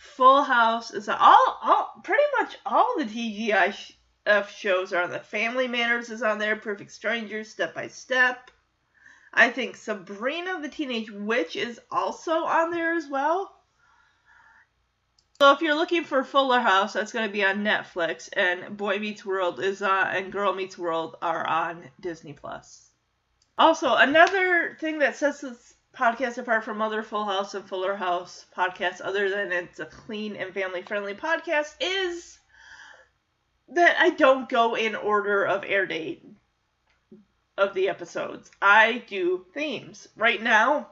Full 0.00 0.44
House 0.44 0.92
is 0.92 1.08
all, 1.08 1.58
all 1.60 2.00
pretty 2.04 2.22
much 2.38 2.56
all 2.64 2.94
the 2.98 3.04
TGI 3.04 3.72
sh- 3.72 3.97
of 4.28 4.50
shows 4.50 4.92
are 4.92 5.02
on 5.02 5.10
the 5.10 5.18
Family 5.18 5.66
Manners 5.66 6.10
is 6.10 6.22
on 6.22 6.38
there, 6.38 6.56
Perfect 6.56 6.92
Strangers, 6.92 7.50
Step 7.50 7.74
by 7.74 7.88
Step. 7.88 8.50
I 9.32 9.50
think 9.50 9.76
Sabrina 9.76 10.60
the 10.60 10.68
Teenage 10.68 11.10
Witch 11.10 11.56
is 11.56 11.80
also 11.90 12.44
on 12.44 12.70
there 12.70 12.94
as 12.94 13.08
well. 13.08 13.54
So 15.40 15.52
if 15.52 15.60
you're 15.60 15.74
looking 15.74 16.04
for 16.04 16.24
Fuller 16.24 16.60
House, 16.60 16.94
that's 16.94 17.12
going 17.12 17.26
to 17.26 17.32
be 17.32 17.44
on 17.44 17.64
Netflix, 17.64 18.28
and 18.32 18.76
Boy 18.76 18.98
Meets 18.98 19.24
World 19.24 19.60
is 19.60 19.82
on, 19.82 20.08
and 20.08 20.32
Girl 20.32 20.52
Meets 20.52 20.76
World 20.76 21.16
are 21.22 21.46
on 21.46 21.84
Disney 22.00 22.32
Plus. 22.32 22.90
Also, 23.56 23.94
another 23.94 24.76
thing 24.80 24.98
that 24.98 25.16
sets 25.16 25.40
this 25.40 25.74
podcast 25.96 26.38
apart 26.38 26.64
from 26.64 26.82
other 26.82 27.02
Full 27.02 27.24
House 27.24 27.54
and 27.54 27.68
Fuller 27.68 27.94
House 27.94 28.46
podcasts, 28.56 29.00
other 29.02 29.30
than 29.30 29.52
it's 29.52 29.78
a 29.78 29.86
clean 29.86 30.36
and 30.36 30.52
family 30.52 30.82
friendly 30.82 31.14
podcast, 31.14 31.74
is 31.80 32.37
that 33.70 33.96
I 33.98 34.10
don't 34.10 34.48
go 34.48 34.74
in 34.74 34.94
order 34.94 35.44
of 35.44 35.64
air 35.66 35.86
date 35.86 36.24
of 37.56 37.74
the 37.74 37.88
episodes. 37.88 38.50
I 38.62 39.04
do 39.08 39.44
themes. 39.52 40.08
Right 40.16 40.42
now, 40.42 40.88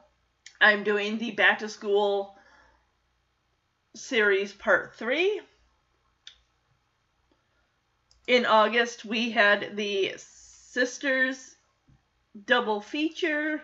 I'm 0.60 0.84
doing 0.84 1.18
the 1.18 1.30
back 1.30 1.60
to 1.60 1.68
school 1.68 2.36
series 3.94 4.52
part 4.52 4.94
3. 4.94 5.40
In 8.26 8.44
August, 8.44 9.04
we 9.04 9.30
had 9.30 9.76
the 9.76 10.14
Sisters 10.16 11.54
double 12.44 12.80
feature. 12.80 13.62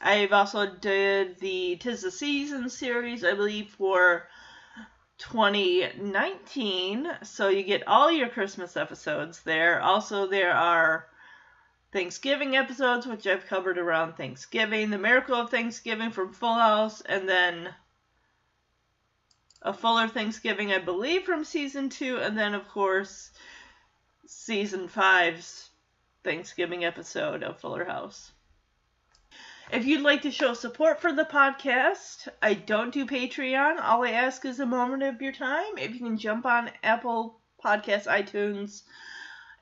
I've 0.00 0.32
also 0.32 0.66
did 0.66 1.38
the 1.40 1.76
Tis 1.76 2.02
the 2.02 2.10
Season 2.10 2.70
series, 2.70 3.24
I 3.24 3.34
believe, 3.34 3.70
for 3.70 4.28
2019. 5.18 7.08
So 7.22 7.48
you 7.48 7.62
get 7.62 7.86
all 7.86 8.10
your 8.10 8.28
Christmas 8.28 8.76
episodes 8.76 9.42
there. 9.42 9.80
Also, 9.80 10.26
there 10.26 10.52
are 10.52 11.06
Thanksgiving 11.92 12.56
episodes, 12.56 13.06
which 13.06 13.26
I've 13.26 13.46
covered 13.46 13.78
around 13.78 14.14
Thanksgiving, 14.14 14.90
The 14.90 14.98
Miracle 14.98 15.36
of 15.36 15.50
Thanksgiving 15.50 16.10
from 16.10 16.32
Full 16.32 16.54
House, 16.54 17.00
and 17.00 17.28
then 17.28 17.74
a 19.62 19.72
fuller 19.72 20.06
Thanksgiving, 20.06 20.72
I 20.72 20.78
believe, 20.78 21.24
from 21.24 21.44
season 21.44 21.88
two, 21.88 22.18
and 22.18 22.36
then, 22.36 22.54
of 22.54 22.68
course, 22.68 23.30
season 24.26 24.88
five's 24.88 25.70
Thanksgiving 26.22 26.84
episode 26.84 27.42
of 27.42 27.60
Fuller 27.60 27.84
House. 27.84 28.32
If 29.72 29.84
you'd 29.84 30.02
like 30.02 30.22
to 30.22 30.30
show 30.30 30.54
support 30.54 31.00
for 31.00 31.12
the 31.12 31.24
podcast, 31.24 32.28
I 32.40 32.54
don't 32.54 32.94
do 32.94 33.04
Patreon. 33.04 33.82
All 33.82 34.04
I 34.04 34.12
ask 34.12 34.44
is 34.44 34.60
a 34.60 34.64
moment 34.64 35.02
of 35.02 35.20
your 35.20 35.32
time. 35.32 35.76
If 35.76 35.92
you 35.92 35.98
can 35.98 36.18
jump 36.18 36.46
on 36.46 36.70
Apple 36.84 37.40
Podcasts, 37.64 38.06
iTunes, 38.06 38.84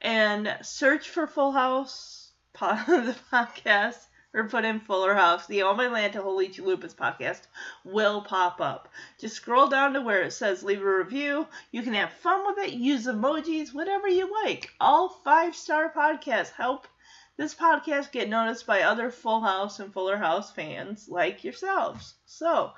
and 0.03 0.59
search 0.61 1.09
for 1.09 1.27
Full 1.27 1.53
House, 1.53 2.33
the 2.53 3.17
podcast, 3.33 3.97
or 4.35 4.47
put 4.47 4.67
in 4.67 4.81
Fuller 4.81 5.15
House, 5.15 5.47
the 5.47 5.63
All 5.63 5.75
My 5.75 5.87
Lanta 5.87 6.17
Holy 6.17 6.51
Chalupas 6.51 6.95
podcast 6.95 7.41
will 7.83 8.21
pop 8.21 8.61
up. 8.61 8.91
Just 9.19 9.37
scroll 9.37 9.69
down 9.69 9.95
to 9.95 10.03
where 10.03 10.21
it 10.21 10.35
says 10.35 10.63
leave 10.63 10.83
a 10.83 10.97
review. 10.99 11.47
You 11.73 11.83
can 11.83 11.95
have 11.95 12.13
fun 12.13 12.45
with 12.45 12.59
it, 12.59 12.75
use 12.75 13.07
emojis, 13.07 13.73
whatever 13.73 14.07
you 14.09 14.31
like. 14.45 14.69
All 14.79 15.09
five 15.09 15.57
star 15.57 15.91
podcasts 15.91 16.53
help 16.53 16.89
this 17.37 17.55
podcast 17.55 18.13
get 18.13 18.29
noticed 18.29 18.67
by 18.67 18.83
other 18.83 19.11
Full 19.11 19.41
House 19.41 19.81
and 19.81 19.93
Fuller 19.93 20.17
House 20.17 20.53
fans 20.53 21.09
like 21.09 21.45
yourselves. 21.45 22.15
So, 22.27 22.73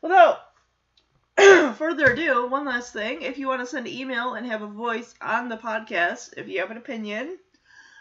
without 0.00 0.40
further 1.76 2.12
ado, 2.12 2.46
one 2.48 2.64
last 2.64 2.92
thing. 2.92 3.22
If 3.22 3.38
you 3.38 3.48
want 3.48 3.60
to 3.60 3.66
send 3.66 3.86
an 3.86 3.92
email 3.92 4.34
and 4.34 4.46
have 4.46 4.62
a 4.62 4.66
voice 4.66 5.14
on 5.20 5.48
the 5.48 5.56
podcast, 5.56 6.34
if 6.36 6.48
you 6.48 6.60
have 6.60 6.70
an 6.70 6.76
opinion 6.76 7.38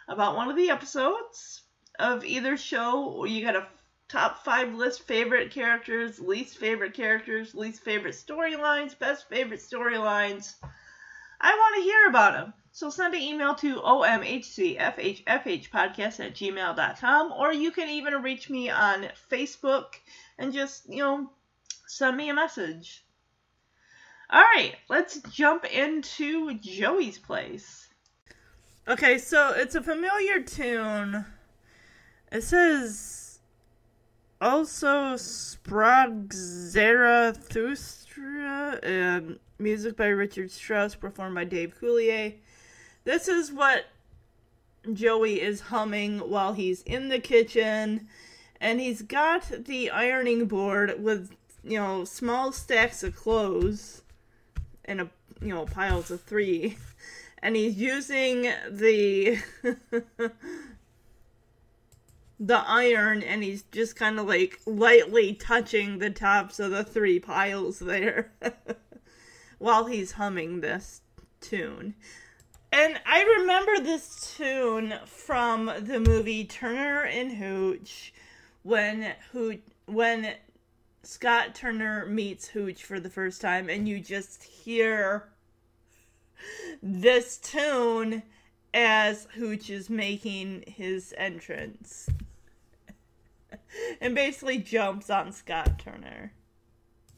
about 0.08 0.36
one 0.36 0.50
of 0.50 0.56
the 0.56 0.70
episodes 0.70 1.62
of 2.00 2.26
either 2.26 2.58
show, 2.58 3.26
you 3.26 3.46
got 3.46 3.56
a 3.56 3.68
top 4.10 4.44
five 4.44 4.74
list 4.74 5.04
favorite 5.04 5.52
characters, 5.52 6.20
least 6.20 6.58
favorite 6.58 6.94
characters, 6.94 7.56
least 7.56 7.82
favorite 7.82 8.16
storylines, 8.16 8.98
best 8.98 9.30
favorite 9.30 9.62
storylines, 9.62 10.56
I 11.44 11.56
want 11.56 11.76
to 11.78 11.82
hear 11.82 12.08
about 12.08 12.34
them. 12.34 12.54
So 12.74 12.90
send 12.90 13.14
an 13.14 13.22
email 13.22 13.54
to 13.56 13.82
omhcfhfhpodcast 13.82 16.20
at 16.20 16.36
gmail.com 16.36 17.32
or 17.34 17.52
you 17.52 17.72
can 17.72 17.90
even 17.90 18.22
reach 18.22 18.50
me 18.50 18.70
on 18.70 19.10
Facebook 19.30 19.96
and 20.38 20.54
just, 20.54 20.90
you 20.90 21.00
know, 21.00 21.30
send 21.88 22.16
me 22.16 22.30
a 22.30 22.34
message. 22.34 23.04
All 24.30 24.42
right, 24.42 24.76
let's 24.90 25.20
jump 25.34 25.66
into 25.66 26.58
Joey's 26.60 27.20
place. 27.20 27.90
Okay, 28.88 29.18
so 29.18 29.52
it's 29.56 29.76
a 29.76 29.84
familiar 29.84 30.42
tune. 30.42 31.26
It 32.32 32.44
says 32.44 33.40
also 34.40 35.16
sprach 35.16 36.32
Zarathustra, 36.34 38.80
and 38.82 39.38
music 39.60 39.98
by 39.98 40.08
Richard 40.08 40.50
Strauss, 40.50 40.96
performed 40.96 41.36
by 41.36 41.44
Dave 41.44 41.76
Coulier. 41.80 42.36
This 43.04 43.28
is 43.28 43.52
what 43.52 43.86
Joey 44.94 45.42
is 45.42 45.62
humming 45.62 46.20
while 46.20 46.54
he's 46.54 46.82
in 46.84 47.10
the 47.10 47.20
kitchen, 47.20 48.08
and 48.60 48.80
he's 48.80 49.02
got 49.02 49.66
the 49.66 49.90
ironing 49.90 50.46
board 50.46 51.02
with, 51.04 51.32
you 51.64 51.80
know, 51.80 52.06
small 52.06 52.52
stacks 52.52 53.04
of 53.04 53.16
clothes 53.16 54.04
in 54.86 55.00
a, 55.00 55.10
you 55.42 55.50
know, 55.50 55.66
piles 55.66 56.12
of 56.12 56.22
three, 56.22 56.78
and 57.42 57.56
he's 57.56 57.78
using 57.78 58.52
the. 58.70 59.40
the 62.44 62.64
iron 62.68 63.22
and 63.22 63.44
he's 63.44 63.62
just 63.72 63.96
kind 63.96 64.18
of 64.18 64.26
like 64.26 64.60
lightly 64.66 65.32
touching 65.36 66.00
the 66.00 66.10
tops 66.10 66.60
of 66.60 66.72
the 66.72 66.84
three 66.84 67.20
piles 67.20 67.78
there 67.78 68.32
while 69.60 69.86
he's 69.86 70.14
humming 70.14 70.62
this 70.62 71.02
tune. 71.40 71.94
And 72.72 73.00
I 73.06 73.22
remember 73.40 73.80
this 73.80 74.36
tune 74.38 74.96
from 75.06 75.66
the 75.66 76.00
movie 76.00 76.46
Turner 76.46 77.04
and 77.04 77.34
Hooch 77.34 78.14
when 78.64 79.14
Hooch 79.32 79.62
when 79.88 80.36
Scott 81.04 81.54
Turner 81.54 82.06
meets 82.06 82.48
Hooch 82.48 82.84
for 82.84 83.00
the 83.00 83.10
first 83.10 83.42
time 83.42 83.70
and 83.70 83.90
you 83.90 84.00
just 84.00 84.44
hear 84.44 85.28
this 86.82 87.38
tune 87.38 88.24
as 88.74 89.28
Hooch 89.36 89.70
is 89.70 89.90
making 89.90 90.64
his 90.66 91.14
entrance. 91.18 92.08
and 94.02 94.16
basically 94.16 94.60
jumps 94.60 95.10
on 95.10 95.32
Scott 95.34 95.80
Turner. 95.80 96.32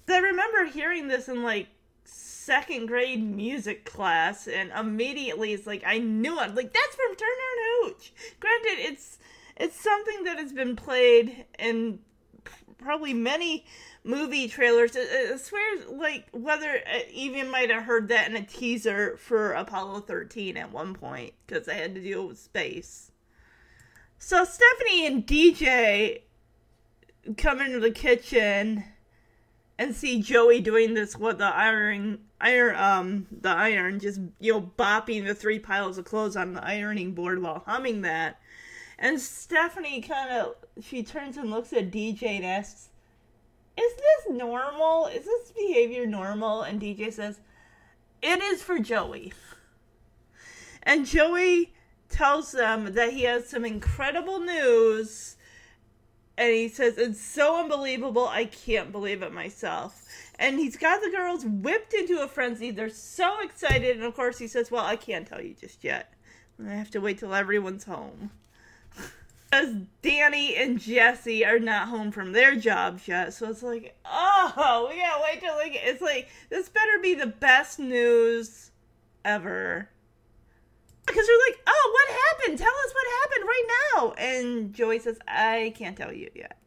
I 0.09 0.17
remember 0.17 0.65
hearing 0.65 1.07
this 1.07 1.29
in 1.29 1.43
like 1.43 1.67
second 2.05 2.87
grade 2.87 3.23
music 3.23 3.85
class 3.85 4.47
and 4.47 4.71
immediately 4.71 5.53
it's 5.53 5.65
like 5.65 5.83
I 5.85 5.97
knew 5.99 6.39
it. 6.39 6.55
Like 6.55 6.73
that's 6.73 6.95
from 6.95 7.15
Turner 7.15 7.31
and 7.31 7.93
Hooch. 7.93 8.13
Granted, 8.39 8.91
it's 8.91 9.17
it's 9.57 9.79
something 9.79 10.23
that 10.23 10.37
has 10.37 10.51
been 10.51 10.75
played 10.75 11.45
in 11.59 11.99
probably 12.77 13.13
many 13.13 13.65
movie 14.03 14.47
trailers. 14.47 14.95
I, 14.97 15.37
swear, 15.37 15.87
like 15.89 16.27
whether 16.31 16.81
I 16.85 17.05
even 17.11 17.49
might 17.49 17.71
have 17.71 17.83
heard 17.83 18.09
that 18.09 18.29
in 18.29 18.35
a 18.35 18.43
teaser 18.43 19.17
for 19.17 19.53
Apollo 19.53 20.01
13 20.01 20.57
at 20.57 20.71
one 20.71 20.93
point 20.93 21.33
because 21.45 21.67
I 21.67 21.75
had 21.75 21.95
to 21.95 22.01
deal 22.01 22.27
with 22.27 22.39
space. 22.39 23.11
So 24.17 24.43
Stephanie 24.43 25.05
and 25.05 25.25
DJ 25.25 26.21
come 27.37 27.61
into 27.61 27.79
the 27.79 27.91
kitchen 27.91 28.83
and 29.77 29.95
see 29.95 30.21
Joey 30.21 30.61
doing 30.61 30.93
this 30.93 31.17
with 31.17 31.39
the 31.39 31.45
iron 31.45 32.19
iron 32.39 32.75
um 32.75 33.27
the 33.31 33.49
iron 33.49 33.99
just 33.99 34.19
you 34.39 34.53
know 34.53 34.71
bopping 34.77 35.25
the 35.25 35.33
three 35.35 35.59
piles 35.59 35.97
of 35.97 36.05
clothes 36.05 36.35
on 36.35 36.53
the 36.53 36.63
ironing 36.63 37.13
board 37.13 37.41
while 37.41 37.63
humming 37.65 38.01
that. 38.01 38.39
And 38.99 39.19
Stephanie 39.19 40.01
kind 40.01 40.31
of 40.31 40.55
she 40.81 41.03
turns 41.03 41.37
and 41.37 41.49
looks 41.49 41.73
at 41.73 41.91
DJ 41.91 42.23
and 42.23 42.45
asks, 42.45 42.89
"Is 43.77 43.93
this 43.95 44.35
normal? 44.37 45.07
Is 45.07 45.25
this 45.25 45.51
behavior 45.51 46.05
normal?" 46.05 46.61
And 46.61 46.79
DJ 46.79 47.11
says, 47.11 47.39
"It 48.21 48.41
is 48.41 48.61
for 48.61 48.79
Joey." 48.79 49.33
And 50.83 51.05
Joey 51.05 51.73
tells 52.09 52.51
them 52.51 52.93
that 52.93 53.13
he 53.13 53.23
has 53.23 53.49
some 53.49 53.65
incredible 53.65 54.39
news 54.39 55.37
and 56.37 56.53
he 56.53 56.67
says 56.67 56.97
it's 56.97 57.21
so 57.21 57.59
unbelievable 57.59 58.27
i 58.27 58.45
can't 58.45 58.91
believe 58.91 59.21
it 59.21 59.33
myself. 59.33 60.05
And 60.39 60.57
he's 60.57 60.75
got 60.75 61.01
the 61.01 61.11
girls 61.11 61.45
whipped 61.45 61.93
into 61.93 62.21
a 62.21 62.27
frenzy. 62.27 62.71
They're 62.71 62.89
so 62.89 63.39
excited. 63.41 63.95
And 63.95 64.03
of 64.03 64.15
course 64.15 64.39
he 64.39 64.47
says 64.47 64.71
well 64.71 64.85
i 64.85 64.95
can't 64.95 65.27
tell 65.27 65.41
you 65.41 65.53
just 65.53 65.83
yet. 65.83 66.13
I 66.63 66.73
have 66.73 66.91
to 66.91 66.99
wait 66.99 67.19
till 67.19 67.33
everyone's 67.33 67.85
home. 67.85 68.31
Because 69.51 69.75
danny 70.01 70.55
and 70.55 70.79
jesse 70.79 71.45
are 71.45 71.59
not 71.59 71.87
home 71.87 72.11
from 72.11 72.31
their 72.31 72.55
jobs 72.55 73.07
yet. 73.07 73.35
So 73.35 73.47
it's 73.51 73.61
like 73.61 73.95
oh 74.03 74.87
we 74.89 74.97
gotta 74.97 75.21
wait 75.23 75.41
till 75.41 75.55
like 75.55 75.75
it's 75.75 76.01
like 76.01 76.27
this 76.49 76.69
better 76.69 76.97
be 77.03 77.13
the 77.13 77.27
best 77.27 77.77
news 77.77 78.71
ever 79.23 79.89
because 81.05 81.27
they're 81.27 81.37
like, 81.49 81.59
oh, 81.67 81.91
what 81.93 82.19
happened? 82.21 82.57
Tell 82.57 82.67
us 82.67 82.93
what 82.93 83.21
happened 83.21 83.47
right 83.47 83.67
now. 83.95 84.11
And 84.13 84.73
Joey 84.73 84.99
says, 84.99 85.19
I 85.27 85.73
can't 85.75 85.97
tell 85.97 86.13
you 86.13 86.29
yet. 86.33 86.57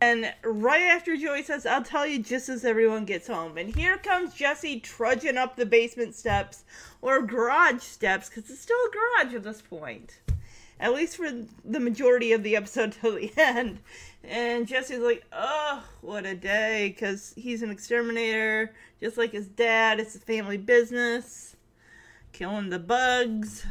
And 0.00 0.32
right 0.44 0.82
after 0.82 1.16
Joey 1.16 1.42
says, 1.42 1.64
I'll 1.64 1.82
tell 1.82 2.06
you 2.06 2.22
just 2.22 2.50
as 2.50 2.64
everyone 2.64 3.06
gets 3.06 3.26
home. 3.26 3.56
And 3.56 3.74
here 3.74 3.96
comes 3.96 4.34
Jesse 4.34 4.80
trudging 4.80 5.38
up 5.38 5.56
the 5.56 5.64
basement 5.64 6.14
steps 6.14 6.64
or 7.00 7.22
garage 7.22 7.82
steps, 7.82 8.28
because 8.28 8.50
it's 8.50 8.60
still 8.60 8.76
a 8.76 9.24
garage 9.24 9.34
at 9.34 9.42
this 9.42 9.62
point. 9.62 10.20
At 10.78 10.92
least 10.92 11.16
for 11.16 11.30
the 11.64 11.80
majority 11.80 12.32
of 12.32 12.42
the 12.42 12.56
episode 12.56 12.92
till 13.00 13.14
the 13.14 13.32
end. 13.38 13.78
And 14.22 14.66
Jesse's 14.66 14.98
like, 14.98 15.24
oh, 15.32 15.82
what 16.02 16.26
a 16.26 16.34
day, 16.34 16.92
because 16.94 17.32
he's 17.36 17.62
an 17.62 17.70
exterminator, 17.70 18.74
just 19.00 19.16
like 19.16 19.32
his 19.32 19.46
dad. 19.46 19.98
It's 19.98 20.14
a 20.14 20.20
family 20.20 20.58
business, 20.58 21.56
killing 22.32 22.68
the 22.68 22.78
bugs, 22.78 23.64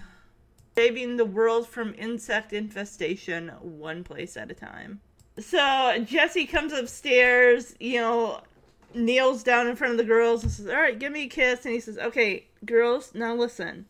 saving 0.75 1.17
the 1.17 1.25
world 1.25 1.67
from 1.67 1.95
insect 1.97 2.53
infestation 2.53 3.49
one 3.61 4.03
place 4.03 4.35
at 4.35 4.51
a 4.51 4.53
time. 4.53 5.01
So 5.39 5.97
Jesse 6.05 6.45
comes 6.45 6.73
upstairs, 6.73 7.75
you 7.79 7.99
know, 7.99 8.41
kneels 8.93 9.43
down 9.43 9.67
in 9.67 9.75
front 9.75 9.91
of 9.91 9.97
the 9.97 10.03
girls 10.03 10.43
and 10.43 10.51
says, 10.51 10.67
All 10.67 10.75
right, 10.75 10.97
give 10.97 11.11
me 11.11 11.23
a 11.23 11.27
kiss. 11.27 11.65
And 11.65 11.73
he 11.73 11.79
says, 11.79 11.97
Okay, 11.97 12.47
girls, 12.65 13.13
now 13.13 13.35
listen. 13.35 13.85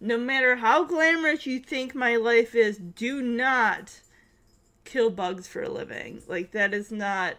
No 0.00 0.18
matter 0.18 0.56
how 0.56 0.84
glamorous 0.84 1.46
you 1.46 1.58
think 1.58 1.94
my 1.94 2.16
life 2.16 2.54
is, 2.54 2.76
do 2.76 3.22
not 3.22 4.00
kill 4.84 5.10
bugs 5.10 5.48
for 5.48 5.62
a 5.62 5.68
living. 5.68 6.22
Like, 6.28 6.52
that 6.52 6.74
is 6.74 6.92
not 6.92 7.36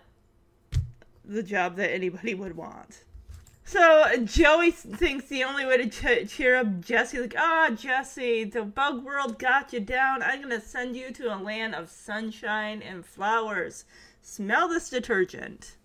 the 1.24 1.44
job 1.44 1.76
that 1.76 1.94
anybody 1.94 2.34
would 2.34 2.56
want. 2.56 3.04
So 3.68 4.16
Joey 4.24 4.72
thinks 4.72 5.26
the 5.26 5.44
only 5.44 5.66
way 5.66 5.76
to 5.76 5.90
ch- 5.90 6.32
cheer 6.32 6.56
up 6.56 6.80
Jesse, 6.80 7.20
like, 7.20 7.36
ah, 7.38 7.68
oh, 7.70 7.76
Jesse, 7.76 8.46
the 8.46 8.64
bug 8.64 9.04
world 9.04 9.38
got 9.38 9.74
you 9.74 9.82
down. 9.82 10.24
I'm 10.24 10.42
gonna 10.42 10.62
send 10.62 10.96
you 10.96 11.12
to 11.12 11.36
a 11.36 11.36
land 11.36 11.76
of 11.76 11.90
sunshine 11.90 12.82
and 12.82 13.06
flowers. 13.06 13.84
Smell 14.22 14.70
this 14.70 14.90
detergent. 14.90 15.76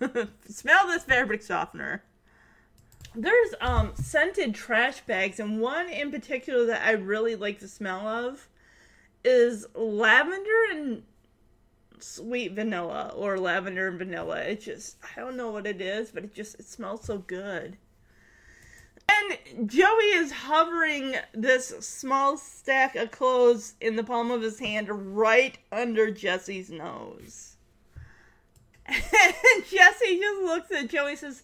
Smell 0.48 0.86
this 0.86 1.02
fabric 1.02 1.42
softener. 1.42 2.04
There's 3.16 3.54
um 3.60 3.90
scented 3.96 4.54
trash 4.54 5.00
bags, 5.00 5.40
and 5.40 5.60
one 5.60 5.88
in 5.88 6.12
particular 6.12 6.66
that 6.66 6.86
I 6.86 6.92
really 6.92 7.34
like 7.34 7.58
the 7.58 7.66
smell 7.66 8.06
of 8.06 8.48
is 9.24 9.66
lavender 9.74 10.70
and 10.70 11.02
sweet 12.02 12.52
vanilla 12.52 13.12
or 13.16 13.38
lavender 13.38 13.88
and 13.88 13.98
vanilla. 13.98 14.40
It 14.40 14.60
just 14.60 14.96
I 15.02 15.20
don't 15.20 15.36
know 15.36 15.50
what 15.50 15.66
it 15.66 15.80
is, 15.80 16.10
but 16.10 16.24
it 16.24 16.34
just 16.34 16.58
it 16.58 16.66
smells 16.66 17.04
so 17.04 17.18
good. 17.18 17.76
And 19.08 19.68
Joey 19.68 20.14
is 20.14 20.32
hovering 20.32 21.16
this 21.32 21.68
small 21.80 22.36
stack 22.36 22.96
of 22.96 23.12
clothes 23.12 23.74
in 23.80 23.96
the 23.96 24.02
palm 24.04 24.30
of 24.30 24.42
his 24.42 24.58
hand 24.58 25.16
right 25.16 25.58
under 25.70 26.10
Jesse's 26.10 26.70
nose. 26.70 27.56
And 28.88 29.64
Jesse 29.64 30.18
just 30.20 30.42
looks 30.42 30.70
at 30.70 30.88
Joey 30.88 31.10
and 31.10 31.18
says, 31.18 31.42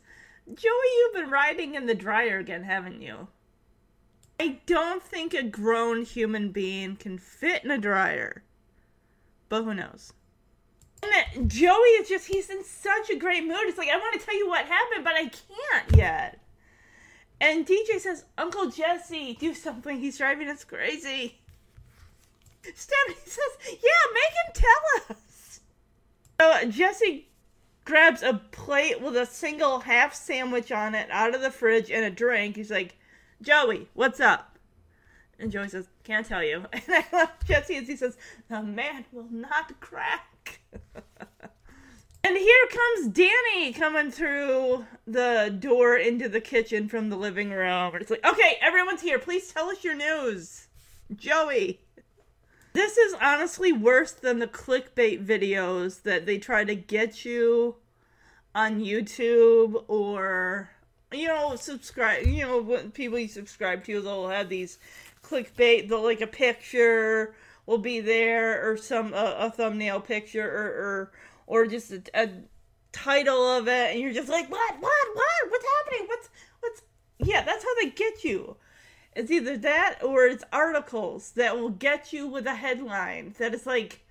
Joey, 0.55 0.71
you've 0.97 1.15
been 1.15 1.31
riding 1.31 1.75
in 1.75 1.87
the 1.87 1.95
dryer 1.95 2.39
again, 2.39 2.65
haven't 2.65 3.01
you? 3.01 3.29
I 4.39 4.61
don't 4.67 5.03
think 5.03 5.35
a 5.35 5.43
grown 5.43 6.03
human 6.03 6.51
being 6.51 6.97
can 6.97 7.19
fit 7.19 7.65
in 7.65 7.71
a 7.71 7.79
dryer. 7.79 8.43
But 9.49 9.65
who 9.65 9.75
knows? 9.75 10.13
And 11.03 11.51
Joey 11.51 11.89
is 11.99 12.09
just, 12.09 12.29
he's 12.29 12.49
in 12.51 12.65
such 12.65 13.11
a 13.11 13.17
great 13.17 13.45
mood. 13.45 13.63
It's 13.63 13.79
like, 13.79 13.89
I 13.89 13.97
want 13.97 14.19
to 14.19 14.25
tell 14.25 14.37
you 14.37 14.49
what 14.49 14.67
happened, 14.67 15.05
but 15.05 15.15
I 15.15 15.25
can't 15.25 15.97
yet. 15.97 16.39
And 17.41 17.67
DJ 17.67 17.99
says, 17.99 18.25
Uncle 18.39 18.71
Jesse, 18.71 19.37
do 19.41 19.53
something. 19.53 19.99
He's 19.99 20.19
driving 20.19 20.49
us 20.49 20.63
crazy. 20.63 21.41
Stephanie 22.63 23.17
says, 23.25 23.79
Yeah, 23.83 24.13
make 24.15 24.33
him 24.47 24.53
tell 24.55 25.17
us. 25.17 25.61
So 26.41 26.71
Jesse 26.71 27.27
grabs 27.85 28.23
a 28.23 28.35
plate 28.53 29.01
with 29.01 29.17
a 29.17 29.27
single 29.27 29.81
half 29.81 30.15
sandwich 30.15 30.71
on 30.71 30.95
it 30.95 31.09
out 31.11 31.35
of 31.35 31.41
the 31.41 31.51
fridge 31.51 31.91
and 31.91 32.05
a 32.05 32.11
drink. 32.11 32.55
He's 32.55 32.71
like, 32.71 32.97
Joey, 33.41 33.89
what's 33.95 34.21
up? 34.21 34.57
And 35.39 35.51
Joey 35.51 35.69
says, 35.69 35.89
Can't 36.05 36.27
tell 36.27 36.45
you. 36.45 36.65
And 36.73 36.83
I 36.89 37.05
love 37.13 37.31
Jesse 37.45 37.77
as 37.77 37.89
he 37.89 37.97
says, 37.97 38.17
The 38.49 38.63
man 38.63 39.05
will 39.11 39.29
not 39.31 39.81
crack. 39.81 40.27
and 42.25 42.37
here 42.37 42.67
comes 42.71 43.09
Danny 43.09 43.73
coming 43.73 44.11
through 44.11 44.85
the 45.07 45.55
door 45.59 45.97
into 45.97 46.29
the 46.29 46.41
kitchen 46.41 46.89
from 46.89 47.11
the 47.11 47.17
living 47.17 47.51
room. 47.51 47.95
It's 47.97 48.11
like, 48.11 48.27
Okay, 48.27 48.59
everyone's 48.61 49.03
here. 49.03 49.19
Please 49.19 49.53
tell 49.53 49.69
us 49.69 49.85
your 49.85 49.95
news. 49.95 50.69
Joey. 51.15 51.81
This 52.75 52.97
is 52.97 53.15
honestly 53.21 53.71
worse 53.73 54.13
than 54.13 54.39
the 54.39 54.47
clickbait 54.47 55.25
videos 55.27 56.03
that 56.03 56.25
they 56.25 56.39
try 56.39 56.65
to 56.65 56.75
get 56.75 57.25
you 57.25 57.77
on 58.55 58.81
YouTube 58.81 59.85
or 59.89 60.71
you 61.13 61.29
know 61.29 61.57
subscribe 61.57 62.27
you 62.27 62.43
know 62.43 62.79
people 62.95 63.19
you 63.19 63.29
subscribe 63.29 63.85
to 63.85 64.01
they'll 64.01 64.29
have 64.29 64.49
these 64.49 64.79
clickbait 65.23 65.89
they'll 65.89 66.03
like 66.03 66.21
a 66.21 66.27
picture 66.27 67.35
will 67.67 67.79
be 67.79 68.01
there 68.01 68.69
or 68.69 68.77
some 68.77 69.13
a 69.15 69.51
thumbnail 69.55 70.01
picture 70.01 70.49
or 70.49 70.67
or, 70.67 71.13
or 71.47 71.67
just 71.67 71.93
a, 71.93 72.03
a 72.15 72.29
title 72.93 73.49
of 73.49 73.69
it. 73.69 73.93
And 73.93 74.01
you're 74.01 74.13
just 74.13 74.29
like 74.29 74.51
what 74.51 74.75
what 74.81 75.07
what? 75.15 75.51
What's 75.51 75.67
happening? 75.79 76.09
What's 76.09 76.29
what's 76.61 76.83
yeah 77.19 77.43
that's 77.43 77.65
how 77.65 77.75
they 77.81 77.91
get 77.91 78.25
you. 78.25 78.57
It's 79.15 79.31
either 79.31 79.59
that 79.59 79.99
or 80.03 80.27
it's 80.27 80.45
articles 80.53 81.33
that 81.33 81.59
will 81.59 81.71
get 81.71 82.13
you 82.13 82.27
with 82.27 82.47
a 82.47 82.55
headline 82.55 83.35
that 83.39 83.55
is 83.55 83.67
like 83.67 84.05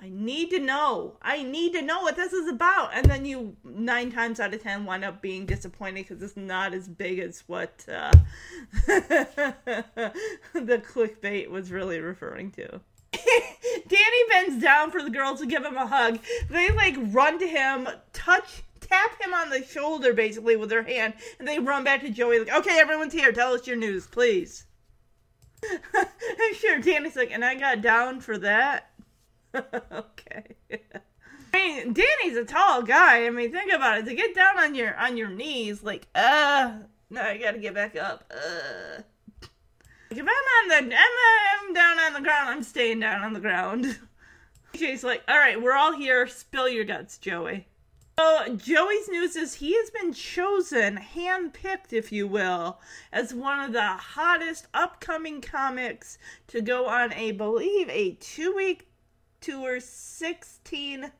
I 0.00 0.08
need 0.10 0.50
to 0.50 0.58
know. 0.58 1.16
I 1.22 1.42
need 1.42 1.72
to 1.72 1.82
know 1.82 2.02
what 2.02 2.16
this 2.16 2.32
is 2.32 2.48
about. 2.48 2.90
And 2.94 3.06
then 3.06 3.24
you, 3.24 3.56
nine 3.64 4.10
times 4.12 4.40
out 4.40 4.52
of 4.52 4.62
ten, 4.62 4.84
wind 4.84 5.04
up 5.04 5.22
being 5.22 5.46
disappointed 5.46 6.06
because 6.06 6.22
it's 6.22 6.36
not 6.36 6.74
as 6.74 6.88
big 6.88 7.18
as 7.20 7.44
what 7.46 7.84
uh, 7.88 8.12
the 8.86 9.54
clickbait 10.52 11.48
was 11.48 11.70
really 11.70 12.00
referring 12.00 12.50
to. 12.52 12.80
Danny 13.88 14.24
bends 14.30 14.62
down 14.62 14.90
for 14.90 15.02
the 15.02 15.10
girl 15.10 15.36
to 15.36 15.46
give 15.46 15.64
him 15.64 15.76
a 15.76 15.86
hug. 15.86 16.18
They 16.50 16.70
like 16.70 16.96
run 16.98 17.38
to 17.38 17.46
him, 17.46 17.88
touch, 18.12 18.64
tap 18.80 19.22
him 19.22 19.32
on 19.32 19.50
the 19.50 19.64
shoulder 19.64 20.12
basically 20.12 20.56
with 20.56 20.70
their 20.70 20.82
hand, 20.82 21.14
and 21.38 21.46
they 21.46 21.58
run 21.58 21.84
back 21.84 22.00
to 22.02 22.10
Joey 22.10 22.40
like, 22.40 22.54
"Okay, 22.54 22.78
everyone's 22.78 23.12
here. 23.12 23.32
Tell 23.32 23.54
us 23.54 23.66
your 23.66 23.76
news, 23.76 24.06
please." 24.06 24.66
I'm 25.94 26.54
sure 26.54 26.78
Danny's 26.78 27.16
like, 27.16 27.30
and 27.32 27.44
I 27.44 27.54
got 27.54 27.80
down 27.80 28.20
for 28.20 28.38
that. 28.38 28.90
okay. 29.92 30.54
I 31.52 31.56
mean, 31.56 31.92
Danny's 31.92 32.36
a 32.36 32.44
tall 32.44 32.82
guy. 32.82 33.26
I 33.26 33.30
mean, 33.30 33.52
think 33.52 33.72
about 33.72 33.98
it. 33.98 34.06
To 34.06 34.14
get 34.14 34.34
down 34.34 34.58
on 34.58 34.74
your 34.74 34.96
on 34.96 35.16
your 35.16 35.28
knees, 35.28 35.82
like, 35.82 36.08
uh, 36.14 36.72
no, 37.10 37.20
I 37.20 37.38
gotta 37.38 37.58
get 37.58 37.74
back 37.74 37.96
up. 37.96 38.32
Uh. 38.32 39.02
Like, 40.10 40.20
if 40.20 40.26
I'm 40.26 40.28
on 40.28 40.88
the, 40.88 40.96
I'm, 40.96 41.66
I'm 41.66 41.74
down 41.74 41.98
on 41.98 42.12
the 42.14 42.20
ground. 42.20 42.50
I'm 42.50 42.62
staying 42.62 43.00
down 43.00 43.22
on 43.22 43.32
the 43.32 43.40
ground. 43.40 43.98
She's 44.74 45.04
like, 45.04 45.22
all 45.28 45.36
right, 45.36 45.60
we're 45.60 45.74
all 45.74 45.96
here. 45.96 46.26
Spill 46.26 46.68
your 46.68 46.84
guts, 46.84 47.18
Joey. 47.18 47.66
So 48.18 48.54
Joey's 48.56 49.08
news 49.08 49.34
is 49.34 49.54
he 49.54 49.74
has 49.74 49.90
been 49.90 50.12
chosen, 50.12 50.96
handpicked, 50.96 51.92
if 51.92 52.12
you 52.12 52.28
will, 52.28 52.80
as 53.12 53.34
one 53.34 53.58
of 53.58 53.72
the 53.72 53.82
hottest 53.82 54.68
upcoming 54.72 55.40
comics 55.40 56.18
to 56.48 56.60
go 56.60 56.86
on 56.86 57.12
a 57.12 57.32
believe 57.32 57.88
a 57.90 58.12
two 58.20 58.54
week 58.54 58.86
tour 59.44 59.78
16 59.78 61.12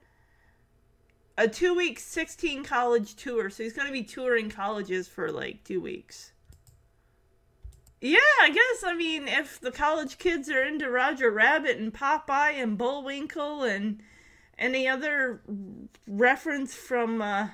a 1.36 1.48
two 1.48 1.74
week 1.74 1.98
16 1.98 2.64
college 2.64 3.16
tour. 3.16 3.50
So 3.50 3.62
he's 3.62 3.72
going 3.72 3.88
to 3.88 3.92
be 3.92 4.02
touring 4.02 4.50
colleges 4.50 5.08
for 5.08 5.30
like 5.30 5.64
two 5.64 5.80
weeks. 5.80 6.32
Yeah 8.00 8.18
i 8.42 8.50
guess. 8.50 8.84
I 8.84 8.94
mean 8.94 9.28
if 9.28 9.60
the 9.60 9.72
college 9.72 10.18
kids 10.18 10.48
are 10.48 10.62
into 10.62 10.90
roger 10.90 11.30
rabbit 11.30 11.78
and 11.78 11.92
popeye 11.92 12.52
and 12.52 12.78
bullwinkle 12.78 13.62
and 13.62 14.02
any 14.58 14.86
other 14.86 15.42
reference 16.06 16.74
from 16.74 17.20
uh 17.20 17.48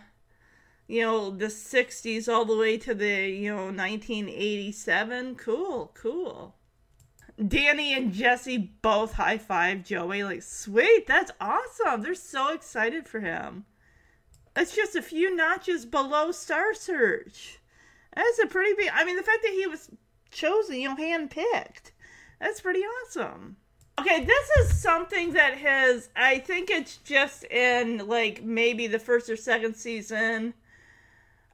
you 0.86 1.02
know 1.02 1.30
the 1.30 1.46
60s 1.46 2.28
all 2.28 2.44
the 2.44 2.56
way 2.56 2.76
to 2.78 2.94
the 2.94 3.28
you 3.28 3.54
know 3.54 3.66
1987 3.66 5.36
cool 5.36 5.92
cool 5.94 6.56
Danny 7.46 7.94
and 7.94 8.12
Jesse 8.12 8.72
both 8.82 9.14
high 9.14 9.38
five 9.38 9.84
Joey, 9.84 10.22
like, 10.22 10.42
sweet, 10.42 11.06
that's 11.06 11.30
awesome. 11.40 12.02
They're 12.02 12.14
so 12.14 12.52
excited 12.52 13.08
for 13.08 13.20
him. 13.20 13.64
That's 14.54 14.74
just 14.74 14.96
a 14.96 15.02
few 15.02 15.34
notches 15.34 15.86
below 15.86 16.32
Star 16.32 16.74
Search. 16.74 17.58
That's 18.14 18.40
a 18.40 18.46
pretty 18.46 18.74
big. 18.74 18.90
I 18.92 19.04
mean, 19.04 19.16
the 19.16 19.22
fact 19.22 19.42
that 19.42 19.52
he 19.52 19.66
was 19.66 19.90
chosen, 20.30 20.76
you 20.76 20.88
know, 20.88 20.96
handpicked, 20.96 21.92
that's 22.40 22.60
pretty 22.60 22.80
awesome. 22.80 23.56
Okay, 23.98 24.24
this 24.24 24.50
is 24.58 24.80
something 24.80 25.32
that 25.34 25.58
has. 25.58 26.08
I 26.16 26.38
think 26.38 26.70
it's 26.70 26.96
just 26.98 27.44
in, 27.44 28.08
like, 28.08 28.42
maybe 28.42 28.86
the 28.86 28.98
first 28.98 29.30
or 29.30 29.36
second 29.36 29.76
season. 29.76 30.54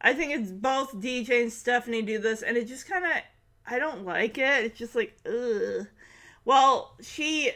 I 0.00 0.14
think 0.14 0.32
it's 0.32 0.52
both 0.52 0.94
DJ 0.96 1.42
and 1.42 1.52
Stephanie 1.52 2.02
do 2.02 2.18
this, 2.18 2.42
and 2.42 2.56
it 2.56 2.68
just 2.68 2.88
kind 2.88 3.04
of 3.04 3.10
I 3.68 3.78
don't 3.78 4.04
like 4.04 4.38
it. 4.38 4.64
It's 4.64 4.78
just 4.78 4.94
like, 4.94 5.16
ugh. 5.26 5.86
Well, 6.44 6.94
she 7.02 7.52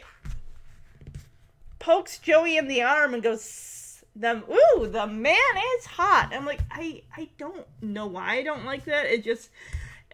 pokes 1.79 2.19
Joey 2.19 2.57
in 2.57 2.67
the 2.67 2.83
arm 2.83 3.13
and 3.13 3.23
goes, 3.23 4.03
"The 4.15 4.43
ooh, 4.49 4.87
the 4.87 5.07
man 5.07 5.35
is 5.79 5.85
hot." 5.85 6.31
I'm 6.33 6.45
like, 6.45 6.61
I 6.69 7.03
I 7.15 7.29
don't 7.37 7.65
know 7.81 8.05
why 8.07 8.35
I 8.35 8.43
don't 8.43 8.65
like 8.65 8.85
that. 8.85 9.05
It 9.05 9.23
just 9.23 9.49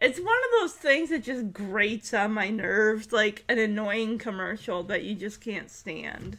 it's 0.01 0.19
one 0.19 0.27
of 0.27 0.62
those 0.62 0.73
things 0.73 1.10
that 1.10 1.23
just 1.23 1.51
grates 1.51 2.13
on 2.13 2.31
my 2.31 2.49
nerves, 2.49 3.12
like 3.12 3.43
an 3.49 3.57
annoying 3.57 4.17
commercial 4.19 4.83
that 4.83 5.03
you 5.03 5.15
just 5.15 5.41
can't 5.41 5.71
stand. 5.71 6.38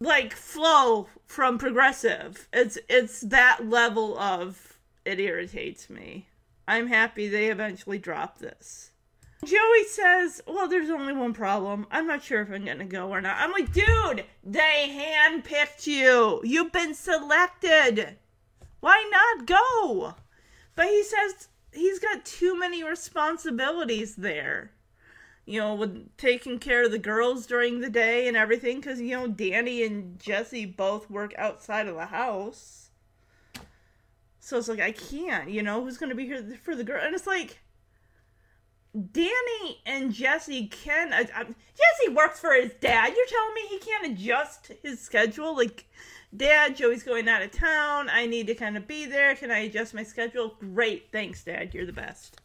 Like 0.00 0.34
Flo 0.34 1.08
from 1.26 1.58
Progressive. 1.58 2.46
It's 2.52 2.78
it's 2.88 3.20
that 3.22 3.68
level 3.68 4.18
of 4.18 4.78
it 5.04 5.18
irritates 5.18 5.88
me. 5.88 6.26
I'm 6.68 6.88
happy 6.88 7.28
they 7.28 7.50
eventually 7.50 7.98
dropped 7.98 8.40
this. 8.40 8.90
Joey 9.42 9.84
says, 9.88 10.42
Well, 10.46 10.68
there's 10.68 10.90
only 10.90 11.14
one 11.14 11.32
problem. 11.32 11.86
I'm 11.90 12.06
not 12.06 12.22
sure 12.22 12.42
if 12.42 12.50
I'm 12.50 12.66
going 12.66 12.78
to 12.78 12.84
go 12.84 13.08
or 13.08 13.22
not. 13.22 13.38
I'm 13.38 13.52
like, 13.52 13.72
Dude, 13.72 14.26
they 14.44 14.94
handpicked 14.94 15.86
you. 15.86 16.42
You've 16.44 16.70
been 16.70 16.92
selected. 16.92 18.18
Why 18.80 19.08
not 19.10 19.46
go? 19.46 20.14
But 20.76 20.88
he 20.88 21.02
says 21.02 21.48
he's 21.72 21.98
got 22.00 22.26
too 22.26 22.58
many 22.58 22.84
responsibilities 22.84 24.16
there. 24.16 24.72
You 25.46 25.60
know, 25.60 25.74
with 25.74 26.14
taking 26.18 26.58
care 26.58 26.84
of 26.84 26.90
the 26.90 26.98
girls 26.98 27.46
during 27.46 27.80
the 27.80 27.88
day 27.88 28.28
and 28.28 28.36
everything, 28.36 28.76
because, 28.76 29.00
you 29.00 29.16
know, 29.16 29.26
Danny 29.26 29.82
and 29.84 30.18
Jesse 30.20 30.66
both 30.66 31.08
work 31.08 31.32
outside 31.38 31.88
of 31.88 31.94
the 31.94 32.06
house. 32.06 32.87
So 34.48 34.56
it's 34.56 34.68
like 34.68 34.80
I 34.80 34.92
can't, 34.92 35.50
you 35.50 35.62
know, 35.62 35.84
who's 35.84 35.98
going 35.98 36.08
to 36.08 36.16
be 36.16 36.24
here 36.24 36.42
for 36.62 36.74
the 36.74 36.82
girl? 36.82 37.04
And 37.04 37.14
it's 37.14 37.26
like 37.26 37.58
Danny 39.12 39.82
and 39.84 40.10
Jesse 40.10 40.68
can. 40.68 41.12
Uh, 41.12 41.24
Jesse 41.24 42.14
works 42.14 42.40
for 42.40 42.54
his 42.54 42.72
dad. 42.80 43.12
You're 43.14 43.26
telling 43.26 43.54
me 43.54 43.60
he 43.68 43.78
can't 43.78 44.06
adjust 44.06 44.72
his 44.82 45.02
schedule? 45.02 45.54
Like, 45.54 45.84
Dad, 46.34 46.76
Joey's 46.76 47.02
going 47.02 47.28
out 47.28 47.42
of 47.42 47.50
town. 47.50 48.08
I 48.10 48.24
need 48.24 48.46
to 48.46 48.54
kind 48.54 48.78
of 48.78 48.88
be 48.88 49.04
there. 49.04 49.34
Can 49.34 49.50
I 49.50 49.58
adjust 49.58 49.92
my 49.92 50.02
schedule? 50.02 50.56
Great, 50.58 51.12
thanks, 51.12 51.44
Dad. 51.44 51.74
You're 51.74 51.84
the 51.84 51.92
best. 51.92 52.40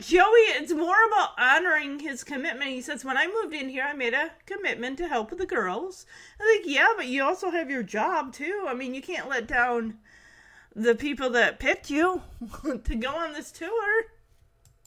Joey, 0.00 0.22
it's 0.22 0.72
more 0.72 1.04
about 1.08 1.30
honoring 1.36 1.98
his 1.98 2.22
commitment. 2.22 2.70
He 2.70 2.80
says, 2.80 3.04
When 3.04 3.16
I 3.16 3.26
moved 3.26 3.54
in 3.54 3.68
here, 3.68 3.82
I 3.82 3.92
made 3.92 4.14
a 4.14 4.30
commitment 4.46 4.96
to 4.98 5.08
help 5.08 5.30
with 5.30 5.40
the 5.40 5.46
girls. 5.46 6.06
I'm 6.40 6.46
like, 6.46 6.64
Yeah, 6.64 6.92
but 6.96 7.08
you 7.08 7.24
also 7.24 7.50
have 7.50 7.68
your 7.68 7.82
job, 7.82 8.32
too. 8.32 8.66
I 8.68 8.74
mean, 8.74 8.94
you 8.94 9.02
can't 9.02 9.28
let 9.28 9.48
down 9.48 9.98
the 10.78 10.94
people 10.94 11.30
that 11.30 11.58
picked 11.58 11.90
you 11.90 12.22
to 12.84 12.94
go 12.94 13.16
on 13.16 13.32
this 13.32 13.50
tour. 13.50 14.04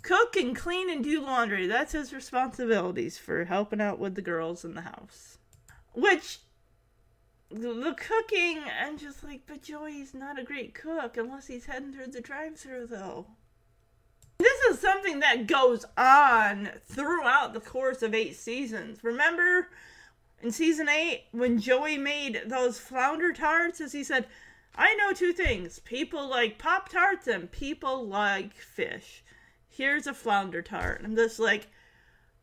Cook 0.01 0.35
and 0.35 0.55
clean 0.55 0.89
and 0.89 1.03
do 1.03 1.21
laundry. 1.21 1.67
That's 1.67 1.91
his 1.91 2.13
responsibilities 2.13 3.17
for 3.17 3.45
helping 3.45 3.81
out 3.81 3.99
with 3.99 4.15
the 4.15 4.21
girls 4.21 4.65
in 4.65 4.73
the 4.73 4.81
house. 4.81 5.37
Which 5.93 6.39
the 7.51 7.93
cooking, 7.97 8.63
I'm 8.81 8.97
just 8.97 9.23
like, 9.23 9.41
but 9.45 9.61
Joey's 9.61 10.13
not 10.13 10.39
a 10.39 10.43
great 10.43 10.73
cook 10.73 11.17
unless 11.17 11.47
he's 11.47 11.65
heading 11.65 11.93
through 11.93 12.07
the 12.07 12.21
drive 12.21 12.57
through 12.57 12.87
though. 12.87 13.27
This 14.39 14.59
is 14.71 14.79
something 14.79 15.19
that 15.19 15.45
goes 15.45 15.85
on 15.97 16.69
throughout 16.87 17.53
the 17.53 17.59
course 17.59 18.01
of 18.01 18.15
eight 18.15 18.37
seasons. 18.37 19.03
Remember 19.03 19.67
in 20.41 20.51
season 20.51 20.89
eight 20.89 21.25
when 21.31 21.59
Joey 21.59 21.97
made 21.97 22.43
those 22.47 22.79
flounder 22.79 23.33
tarts, 23.33 23.81
as 23.81 23.91
he 23.91 24.03
said, 24.03 24.25
I 24.75 24.95
know 24.95 25.13
two 25.13 25.33
things. 25.33 25.79
People 25.79 26.29
like 26.29 26.57
Pop 26.57 26.89
Tarts 26.89 27.27
and 27.27 27.51
people 27.51 28.05
like 28.05 28.53
fish. 28.53 29.23
Here's 29.67 30.07
a 30.07 30.13
flounder 30.13 30.61
tart. 30.61 31.01
I'm 31.03 31.15
just 31.15 31.39
like, 31.39 31.67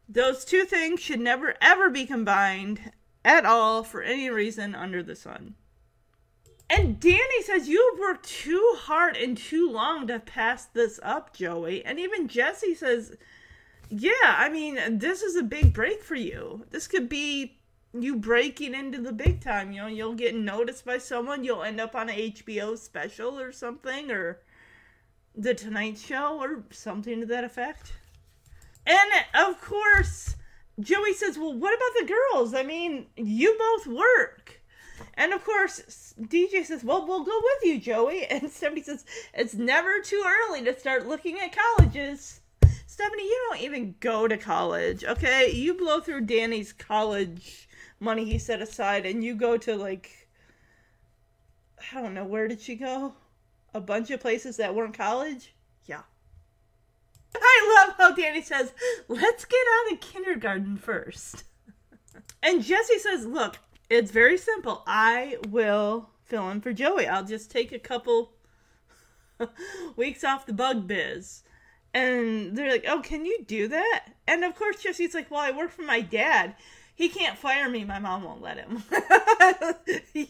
those 0.09 0.45
two 0.45 0.65
things 0.65 1.01
should 1.01 1.21
never 1.21 1.55
ever 1.61 1.91
be 1.91 2.07
combined 2.07 2.93
at 3.25 3.45
all 3.45 3.83
for 3.83 4.03
any 4.03 4.31
reason 4.31 4.75
under 4.75 5.03
the 5.03 5.17
sun. 5.17 5.55
And 6.71 7.01
Danny 7.01 7.43
says, 7.43 7.69
You've 7.69 7.99
worked 7.99 8.29
too 8.29 8.75
hard 8.79 9.17
and 9.17 9.37
too 9.37 9.71
long 9.71 10.07
to 10.07 10.19
pass 10.19 10.67
this 10.67 11.01
up, 11.03 11.35
Joey. 11.35 11.85
And 11.85 11.99
even 11.99 12.29
Jesse 12.29 12.75
says, 12.75 13.17
yeah, 13.91 14.13
I 14.25 14.49
mean, 14.49 14.99
this 14.99 15.23
is 15.23 15.37
a 15.37 15.43
big 15.43 15.73
break 15.73 16.03
for 16.03 16.15
you. 16.15 16.65
This 16.71 16.87
could 16.87 17.09
be 17.09 17.58
you 17.93 18.17
breaking 18.17 18.75
into 18.75 18.99
the 18.99 19.13
big 19.13 19.41
time. 19.41 19.73
You 19.73 19.83
know, 19.83 19.87
you'll 19.87 20.15
get 20.15 20.35
noticed 20.35 20.85
by 20.85 20.99
someone. 20.99 21.45
You'll 21.45 21.63
end 21.63 21.81
up 21.81 21.95
on 21.95 22.09
an 22.09 22.17
HBO 22.17 22.77
special 22.77 23.39
or 23.39 23.53
something, 23.53 24.11
or 24.11 24.41
the 25.35 25.55
Tonight 25.55 25.99
Show, 25.99 26.41
or 26.41 26.65
something 26.71 27.21
to 27.21 27.27
that 27.27 27.45
effect. 27.45 27.93
And 28.87 29.11
of 29.35 29.61
course, 29.61 30.37
Joey 30.81 31.13
says, 31.15 31.39
"Well, 31.39 31.55
what 31.55 31.75
about 31.75 32.01
the 32.01 32.15
girls? 32.15 32.55
I 32.55 32.63
mean, 32.63 33.07
you 33.17 33.57
both 33.59 33.87
work." 33.87 34.61
And 35.15 35.33
of 35.33 35.45
course, 35.45 36.15
DJ 36.21 36.65
says, 36.65 36.83
Well, 36.83 37.07
we'll 37.07 37.25
go 37.25 37.41
with 37.41 37.65
you, 37.65 37.79
Joey. 37.79 38.25
And 38.31 38.51
Stephanie 38.51 38.83
says, 38.83 39.05
It's 39.35 39.55
never 39.55 40.01
too 40.01 40.25
early 40.27 40.65
to 40.65 40.79
start 40.79 41.07
looking 41.07 41.39
at 41.39 41.57
colleges. 41.57 42.41
Stephanie, 42.87 43.25
you 43.25 43.47
don't 43.49 43.63
even 43.63 43.95
go 44.01 44.27
to 44.27 44.37
college, 44.37 45.05
okay? 45.05 45.53
You 45.53 45.75
blow 45.75 46.01
through 46.01 46.23
Danny's 46.23 46.73
college 46.73 47.68
money 48.01 48.25
he 48.25 48.39
set 48.39 48.63
aside 48.63 49.07
and 49.07 49.25
you 49.25 49.35
go 49.35 49.57
to, 49.57 49.77
like, 49.77 50.29
I 51.93 52.01
don't 52.01 52.15
know, 52.15 52.25
where 52.25 52.49
did 52.49 52.61
she 52.61 52.75
go? 52.75 53.15
A 53.75 53.81
bunch 53.81 54.11
of 54.11 54.21
places 54.21 54.57
that 54.57 54.75
weren't 54.75 54.97
college? 54.97 55.55
Yeah. 55.87 56.03
I 57.37 57.85
love 57.87 57.97
how 57.99 58.15
Danny 58.15 58.43
says, 58.43 58.73
Let's 59.09 59.45
get 59.45 59.61
out 59.77 59.93
of 59.93 60.01
kindergarten 60.01 60.77
first. 60.77 61.45
And 62.43 62.63
Jesse 62.63 62.99
says, 62.99 63.27
Look, 63.27 63.59
it's 63.91 64.11
very 64.11 64.39
simple. 64.39 64.83
I 64.87 65.39
will 65.49 66.11
fill 66.25 66.51
in 66.51 66.61
for 66.61 66.73
Joey. 66.73 67.07
I'll 67.07 67.25
just 67.25 67.51
take 67.51 67.73
a 67.73 67.79
couple 67.79 68.33
weeks 69.97 70.25
off 70.25 70.47
the 70.47 70.53
bug 70.53 70.87
biz. 70.87 71.43
And 71.95 72.57
they're 72.57 72.71
like, 72.71 72.85
oh, 72.87 73.01
can 73.01 73.25
you 73.25 73.45
do 73.47 73.69
that? 73.69 74.09
And 74.27 74.45
of 74.45 74.55
course, 74.55 74.83
Jesse's 74.83 75.15
like, 75.15 75.31
well, 75.31 75.41
I 75.41 75.51
work 75.51 75.71
for 75.71 75.83
my 75.83 76.01
dad. 76.01 76.55
He 76.99 77.09
can't 77.09 77.39
fire 77.39 77.69
me. 77.69 77.85
My 77.85 78.01
mom 78.01 78.25
won't 78.25 78.43
let 78.43 78.59
him. 78.59 78.83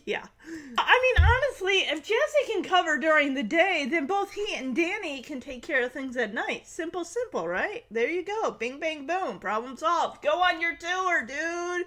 yeah. 0.05 0.27
I 0.77 1.15
mean, 1.17 1.25
honestly, 1.25 1.79
if 1.79 2.03
Jesse 2.03 2.53
can 2.53 2.63
cover 2.63 2.99
during 2.99 3.33
the 3.33 3.43
day, 3.43 3.89
then 3.91 4.07
both 4.07 4.33
he 4.35 4.55
and 4.55 4.77
Danny 4.77 5.23
can 5.23 5.41
take 5.41 5.63
care 5.63 5.83
of 5.83 5.93
things 5.93 6.15
at 6.19 6.35
night. 6.35 6.67
Simple, 6.67 7.07
simple, 7.07 7.49
right? 7.49 7.87
There 7.91 8.11
you 8.11 8.23
go. 8.23 8.51
Bing, 8.51 8.79
bang, 8.79 9.07
boom. 9.07 9.39
Problem 9.39 9.79
solved. 9.79 10.23
Go 10.23 10.43
on 10.43 10.61
your 10.61 10.77
tour, 10.77 11.25
dude. 11.25 11.87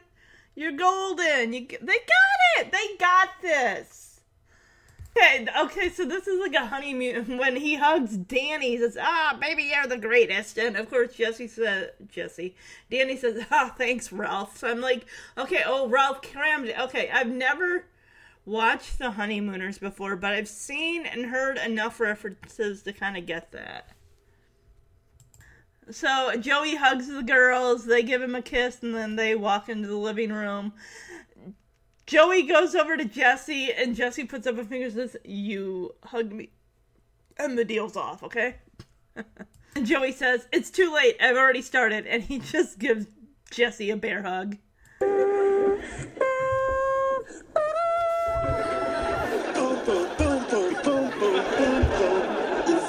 You're 0.56 0.72
golden. 0.72 1.54
You, 1.54 1.67
they 1.70 2.00
got 2.00 2.58
it. 2.58 2.72
They 2.72 2.98
got 3.00 3.30
this. 3.39 4.11
Okay, 5.17 5.45
okay, 5.60 5.89
so 5.89 6.06
this 6.06 6.26
is 6.26 6.39
like 6.39 6.54
a 6.54 6.65
honeymoon 6.65 7.38
when 7.38 7.56
he 7.58 7.76
hugs 7.76 8.15
Danny. 8.15 8.69
He 8.71 8.78
says, 8.78 8.97
"Ah, 9.00 9.38
baby, 9.39 9.63
you're 9.63 9.88
the 9.88 9.97
greatest." 9.97 10.58
And 10.58 10.78
of 10.78 10.89
course, 10.89 11.13
Jesse 11.13 11.47
says, 11.47 11.89
"Jesse." 12.10 12.56
Danny 12.89 13.17
says, 13.17 13.45
"Ah, 13.52 13.74
thanks, 13.78 14.12
Ralph." 14.12 14.58
So 14.58 14.69
I'm 14.69 14.80
like, 14.82 15.06
"Okay, 15.38 15.63
oh, 15.65 15.89
Ralph 15.89 16.21
Kramden." 16.21 16.80
Okay, 16.80 17.10
I've 17.12 17.28
never 17.28 17.86
watched 18.45 19.00
The 19.00 19.12
Honeymooners 19.12 19.78
before, 19.78 20.15
but 20.15 20.34
I've 20.34 20.47
seen 20.47 21.06
and 21.06 21.26
heard 21.26 21.58
enough 21.58 22.00
references 22.00 22.82
to 22.84 22.93
kind 22.93 23.17
of 23.17 23.26
get 23.26 23.52
that. 23.52 23.89
So 25.89 26.38
Joey 26.38 26.76
hugs 26.76 27.08
the 27.08 27.24
girls, 27.24 27.86
they 27.86 28.02
give 28.02 28.21
him 28.21 28.36
a 28.36 28.41
kiss, 28.41 28.82
and 28.82 28.95
then 28.95 29.17
they 29.17 29.36
walk 29.36 29.67
into 29.67 29.88
the 29.88 29.97
living 29.97 30.32
room. 30.32 30.74
Joey 32.12 32.43
goes 32.43 32.76
over 32.76 32.97
to 32.97 33.06
Jesse, 33.06 33.71
and 33.71 33.95
Jesse 33.95 34.26
puts 34.26 34.45
up 34.45 34.58
a 34.58 34.65
finger 34.65 34.88
and 34.88 34.93
says, 34.93 35.15
You 35.24 35.95
hugged 36.04 36.34
me. 36.34 36.50
And 37.38 37.58
the 37.58 37.63
deal's 37.63 37.95
off, 37.95 38.21
okay? 38.21 38.58
and 39.15 39.86
Joey 39.86 40.12
says, 40.12 40.45
It's 40.52 40.69
too 40.69 40.93
late. 40.93 41.15
I've 41.21 41.38
already 41.38 41.62
started. 41.62 42.06
And 42.06 42.21
he 42.21 42.39
just 42.39 42.80
gives 42.80 43.06
Jesse 43.50 43.91
a 43.91 43.95
bear 43.95 44.24
hug. 44.24 44.58
Is 45.00 45.08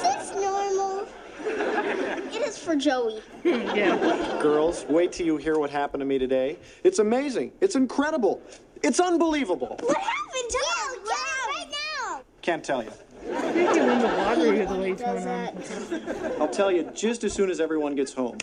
this 0.01 0.33
normal? 0.35 1.07
It 1.45 2.41
is 2.41 2.57
for 2.57 2.75
Joey. 2.75 3.21
yeah. 3.45 4.37
Girls, 4.41 4.85
wait 4.89 5.13
till 5.13 5.25
you 5.25 5.37
hear 5.37 5.57
what 5.57 5.69
happened 5.69 6.01
to 6.01 6.05
me 6.05 6.19
today. 6.19 6.57
It's 6.83 6.99
amazing. 6.99 7.53
It's 7.61 7.77
incredible. 7.77 8.41
It's 8.83 8.99
unbelievable. 8.99 9.77
What 9.81 9.97
happened 9.97 10.49
to 10.49 10.57
him? 10.57 11.03
right 11.47 11.67
now. 11.71 12.21
Can't 12.41 12.63
tell 12.63 12.83
you. 12.83 12.91
Speaking 13.21 13.89
of 13.89 14.01
the 14.01 14.13
water 14.17 14.65
the 14.65 14.75
way 14.75 14.91
it's 14.91 15.01
going 15.01 15.25
on. 15.25 16.41
I'll 16.41 16.49
tell 16.49 16.69
you 16.69 16.91
just 16.93 17.23
as 17.23 17.31
soon 17.31 17.49
as 17.49 17.61
everyone 17.61 17.95
gets 17.95 18.13
home. 18.13 18.37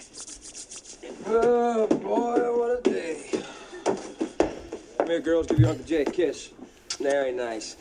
Oh 1.26 1.86
boy, 1.86 2.58
what 2.58 2.78
a 2.78 2.82
day. 2.90 3.42
Come 4.96 5.06
here, 5.08 5.20
girls, 5.20 5.46
give 5.46 5.58
your 5.58 5.68
Uncle 5.68 5.84
Jay 5.84 6.02
a 6.02 6.04
kiss. 6.06 6.50
Very 6.98 7.32
nice. 7.32 7.76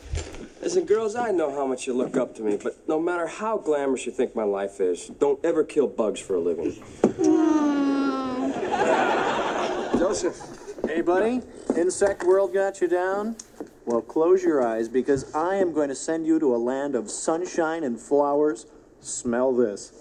Listen, 0.60 0.84
girls, 0.84 1.16
I 1.16 1.30
know 1.30 1.50
how 1.50 1.66
much 1.66 1.86
you 1.86 1.94
look 1.94 2.18
up 2.18 2.34
to 2.34 2.42
me, 2.42 2.58
but 2.62 2.86
no 2.86 3.00
matter 3.00 3.26
how 3.26 3.56
glamorous 3.56 4.04
you 4.04 4.12
think 4.12 4.36
my 4.36 4.44
life 4.44 4.80
is, 4.80 5.08
don't 5.08 5.42
ever 5.42 5.64
kill 5.64 5.86
bugs 5.86 6.20
for 6.20 6.34
a 6.34 6.40
living. 6.40 6.72
Mm. 7.02 8.50
Joseph. 9.98 10.59
Hey, 10.90 11.02
buddy. 11.02 11.40
Insect 11.76 12.24
world 12.24 12.52
got 12.52 12.80
you 12.80 12.88
down? 12.88 13.36
Well, 13.86 14.02
close 14.02 14.42
your 14.42 14.66
eyes 14.66 14.88
because 14.88 15.32
I 15.36 15.54
am 15.54 15.72
going 15.72 15.88
to 15.88 15.94
send 15.94 16.26
you 16.26 16.40
to 16.40 16.52
a 16.52 16.58
land 16.58 16.96
of 16.96 17.08
sunshine 17.08 17.84
and 17.84 17.96
flowers. 17.96 18.66
Smell 18.98 19.54
this. 19.54 19.92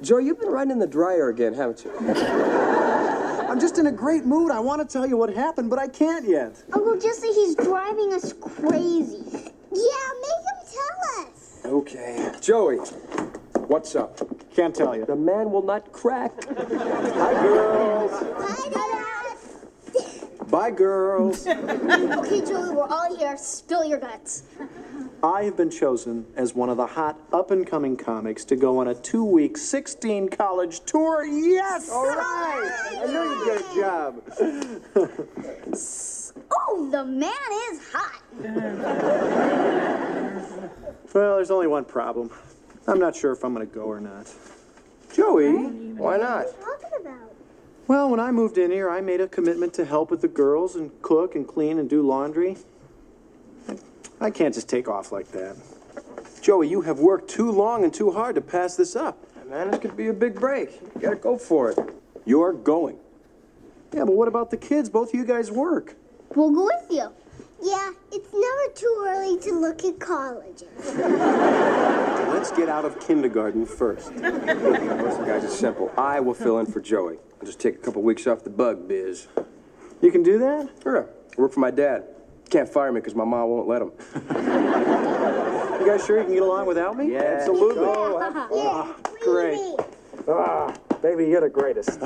Joe, 0.00 0.18
you've 0.18 0.38
been 0.38 0.50
right 0.50 0.70
in 0.70 0.78
the 0.78 0.86
dryer 0.86 1.30
again, 1.30 1.52
haven't 1.52 1.84
you? 1.84 1.90
I'm 1.98 3.58
just 3.58 3.78
in 3.78 3.88
a 3.88 3.92
great 3.92 4.24
mood. 4.24 4.52
I 4.52 4.60
want 4.60 4.88
to 4.88 4.92
tell 4.92 5.04
you 5.04 5.16
what 5.16 5.34
happened, 5.34 5.68
but 5.68 5.80
I 5.80 5.88
can't 5.88 6.28
yet. 6.28 6.62
Uncle 6.72 6.96
Jesse, 6.96 7.32
he's 7.32 7.56
driving 7.56 8.14
us 8.14 8.32
crazy. 8.34 9.24
Yeah, 9.72 10.08
make 10.22 10.44
him 10.46 10.60
tell 10.70 11.26
us. 11.26 11.60
Okay. 11.64 12.32
Joey, 12.40 12.78
what's 13.66 13.94
up? 13.96 14.20
Can't 14.54 14.74
tell 14.74 14.96
you. 14.96 15.04
The 15.06 15.16
man 15.16 15.50
will 15.50 15.62
not 15.62 15.92
crack. 15.92 16.32
Hi, 16.48 17.32
girls. 17.42 18.10
Hi, 18.12 18.68
Dad. 18.70 20.50
Bye, 20.50 20.70
girls. 20.70 21.46
Okay, 22.24 22.40
Julie, 22.44 22.74
we're 22.74 22.86
all 22.86 23.16
here. 23.16 23.36
Spill 23.36 23.84
your 23.84 23.98
guts. 23.98 24.44
I 25.22 25.42
have 25.44 25.56
been 25.56 25.70
chosen 25.70 26.26
as 26.36 26.54
one 26.54 26.68
of 26.68 26.76
the 26.76 26.86
hot 26.86 27.18
up 27.32 27.50
and 27.50 27.66
coming 27.66 27.96
comics 27.96 28.44
to 28.46 28.56
go 28.56 28.78
on 28.78 28.88
a 28.88 28.94
two 28.94 29.24
week, 29.24 29.56
16 29.56 30.28
college 30.28 30.80
tour. 30.84 31.24
Yes! 31.24 31.90
All 31.90 32.06
right! 32.06 32.70
I 32.98 33.06
know 33.06 33.24
you 33.32 33.46
get 33.46 33.60
a 33.60 33.74
job. 33.80 34.22
Oh, 36.50 36.88
the 36.90 37.04
man 37.04 37.30
is 37.70 37.80
hot. 37.92 38.22
Well, 41.14 41.36
there's 41.36 41.50
only 41.52 41.68
one 41.68 41.84
problem. 41.84 42.30
I'm 42.86 42.98
not 42.98 43.16
sure 43.16 43.32
if 43.32 43.44
I'm 43.44 43.54
going 43.54 43.66
to 43.66 43.74
go 43.74 43.82
or 43.82 44.00
not. 44.00 44.30
Joey? 45.12 45.52
Why 45.52 46.16
not? 46.16 46.46
Talking 46.60 46.90
about. 47.00 47.34
Well, 47.86 48.10
when 48.10 48.20
I 48.20 48.30
moved 48.30 48.58
in 48.58 48.70
here, 48.70 48.90
I 48.90 49.00
made 49.00 49.20
a 49.20 49.28
commitment 49.28 49.74
to 49.74 49.84
help 49.84 50.10
with 50.10 50.20
the 50.20 50.28
girls 50.28 50.74
and 50.74 50.90
cook 51.02 51.34
and 51.34 51.46
clean 51.46 51.78
and 51.78 51.88
do 51.88 52.02
laundry. 52.02 52.56
I 54.20 54.30
can't 54.30 54.54
just 54.54 54.68
take 54.68 54.88
off 54.88 55.12
like 55.12 55.30
that. 55.32 55.56
Joey, 56.40 56.68
you 56.68 56.82
have 56.82 56.98
worked 56.98 57.30
too 57.30 57.50
long 57.50 57.84
and 57.84 57.92
too 57.92 58.10
hard 58.10 58.34
to 58.34 58.40
pass 58.40 58.76
this 58.76 58.96
up. 58.96 59.18
Man, 59.48 59.70
this 59.70 59.80
could 59.80 59.96
be 59.96 60.08
a 60.08 60.12
big 60.12 60.34
break. 60.34 60.80
You 60.94 61.00
gotta 61.00 61.16
go 61.16 61.36
for 61.36 61.70
it. 61.70 61.78
You're 62.24 62.52
going. 62.52 62.98
Yeah, 63.92 64.04
but 64.04 64.14
what 64.14 64.28
about 64.28 64.50
the 64.50 64.56
kids? 64.56 64.88
Both 64.88 65.10
of 65.10 65.14
you 65.14 65.24
guys 65.24 65.50
work. 65.50 65.94
We'll 66.34 66.50
go 66.50 66.64
with 66.64 66.86
you. 66.90 67.10
Yeah, 67.64 67.92
it's 68.12 68.28
never 68.30 68.74
too 68.74 69.04
early 69.06 69.38
to 69.40 69.52
look 69.58 69.84
at 69.84 69.98
colleges. 69.98 70.68
Let's 70.94 72.50
get 72.52 72.68
out 72.68 72.84
of 72.84 73.00
kindergarten 73.00 73.64
first. 73.64 74.12
Listen, 74.16 75.24
guys, 75.24 75.44
it's 75.44 75.58
simple. 75.58 75.90
I 75.96 76.20
will 76.20 76.34
fill 76.34 76.58
in 76.58 76.66
for 76.66 76.82
Joey. 76.82 77.16
I'll 77.40 77.46
just 77.46 77.58
take 77.58 77.76
a 77.76 77.78
couple 77.78 78.02
weeks 78.02 78.26
off 78.26 78.44
the 78.44 78.50
bug 78.50 78.86
biz. 78.86 79.28
You 80.02 80.12
can 80.12 80.22
do 80.22 80.38
that? 80.40 80.68
Sure. 80.82 81.08
I 81.38 81.40
work 81.40 81.52
for 81.54 81.60
my 81.60 81.70
dad. 81.70 82.04
Can't 82.50 82.68
fire 82.68 82.92
me 82.92 83.00
because 83.00 83.14
my 83.14 83.24
mom 83.24 83.48
won't 83.48 83.66
let 83.66 83.80
him. 83.80 83.92
You 85.80 85.90
guys 85.90 86.06
sure 86.06 86.18
you 86.18 86.24
can 86.24 86.32
get 86.32 86.42
along 86.42 86.66
without 86.66 86.96
me? 86.96 87.12
Yeah, 87.12 87.20
Absolutely. 87.20 87.84
Yeah, 88.56 88.94
great. 89.22 89.58
Ah, 90.26 90.72
baby, 91.02 91.26
you're 91.26 91.42
the 91.42 91.50
greatest. 91.50 92.00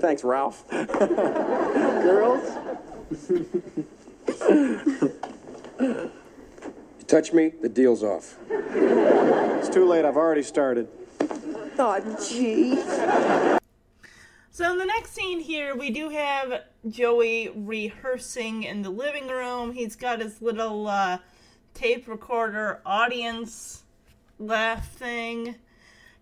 Thanks, 0.00 0.22
Ralph. 0.22 0.68
Girls? 0.68 2.42
You 5.78 6.10
touch 7.06 7.32
me, 7.32 7.52
the 7.60 7.68
deal's 7.68 8.02
off. 8.02 8.36
It's 8.50 9.68
too 9.68 9.86
late. 9.86 10.04
I've 10.04 10.16
already 10.16 10.42
started. 10.42 10.88
Oh, 11.78 12.00
gee. 12.28 12.76
So 14.50 14.70
in 14.72 14.78
the 14.78 14.86
next 14.86 15.12
scene 15.12 15.40
here, 15.40 15.76
we 15.76 15.90
do 15.90 16.08
have 16.08 16.62
Joey 16.88 17.50
rehearsing 17.54 18.62
in 18.62 18.80
the 18.80 18.88
living 18.88 19.28
room. 19.28 19.72
He's 19.72 19.96
got 19.96 20.20
his 20.20 20.40
little 20.40 20.88
uh, 20.88 21.18
tape 21.74 22.08
recorder 22.08 22.80
audience 22.86 23.82
laugh 24.38 24.90
thing. 24.92 25.56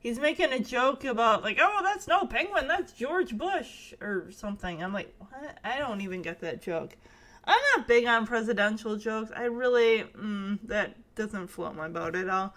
He's 0.01 0.19
making 0.19 0.53
a 0.53 0.59
joke 0.59 1.05
about 1.05 1.45
like, 1.45 1.59
oh, 1.61 1.81
that's 1.83 2.09
no 2.09 2.27
penguin, 2.27 2.67
that's 2.67 2.93
George 2.93 3.39
Bush 3.39 3.95
or 4.01 4.31
something. 4.33 4.83
I'm 4.83 4.93
like, 4.93 5.15
what? 5.19 5.59
I 5.63 5.79
don't 5.79 6.01
even 6.01 6.21
get 6.21 6.41
that 6.41 6.61
joke. 6.61 6.97
I'm 7.47 7.61
not 7.77 7.87
big 7.87 8.07
on 8.07 8.27
presidential 8.27 8.97
jokes. 8.97 9.31
I 9.35 9.45
really, 9.45 10.05
mm, 10.17 10.59
that 10.65 10.97
doesn't 11.15 11.49
float 11.49 11.75
my 11.77 11.89
boat 11.89 12.17
at 12.17 12.29
all. 12.29 12.55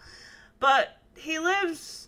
But 0.59 0.97
he 1.15 1.39
lives 1.39 2.07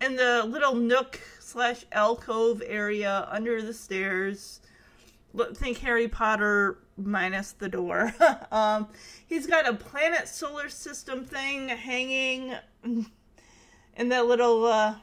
in 0.00 0.16
the 0.16 0.44
little 0.44 0.74
nook 0.74 1.20
slash 1.40 1.84
alcove 1.92 2.62
area 2.64 3.28
under 3.30 3.60
the 3.62 3.74
stairs. 3.74 4.60
Think 5.54 5.78
Harry 5.78 6.08
Potter 6.08 6.78
minus 6.96 7.52
the 7.52 7.68
door. 7.68 8.14
um, 8.52 8.88
he's 9.26 9.46
got 9.46 9.68
a 9.68 9.74
planet 9.74 10.28
solar 10.28 10.68
system 10.68 11.24
thing 11.24 11.68
hanging 11.68 12.54
in 12.84 14.08
that 14.08 14.26
little 14.26 14.64
uh, 14.64 14.94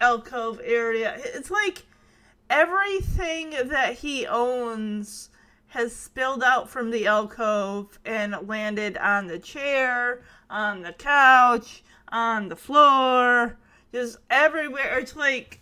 alcove 0.00 0.60
area. 0.64 1.16
It's 1.18 1.50
like 1.50 1.84
everything 2.48 3.50
that 3.68 3.98
he 3.98 4.26
owns 4.26 5.29
has 5.70 5.94
spilled 5.94 6.42
out 6.42 6.68
from 6.68 6.90
the 6.90 7.06
alcove 7.06 7.98
and 8.04 8.36
landed 8.46 8.96
on 8.96 9.28
the 9.28 9.38
chair, 9.38 10.22
on 10.50 10.82
the 10.82 10.92
couch, 10.92 11.82
on 12.08 12.48
the 12.48 12.56
floor, 12.56 13.56
just 13.92 14.18
everywhere. 14.28 14.98
It's 14.98 15.14
like, 15.14 15.60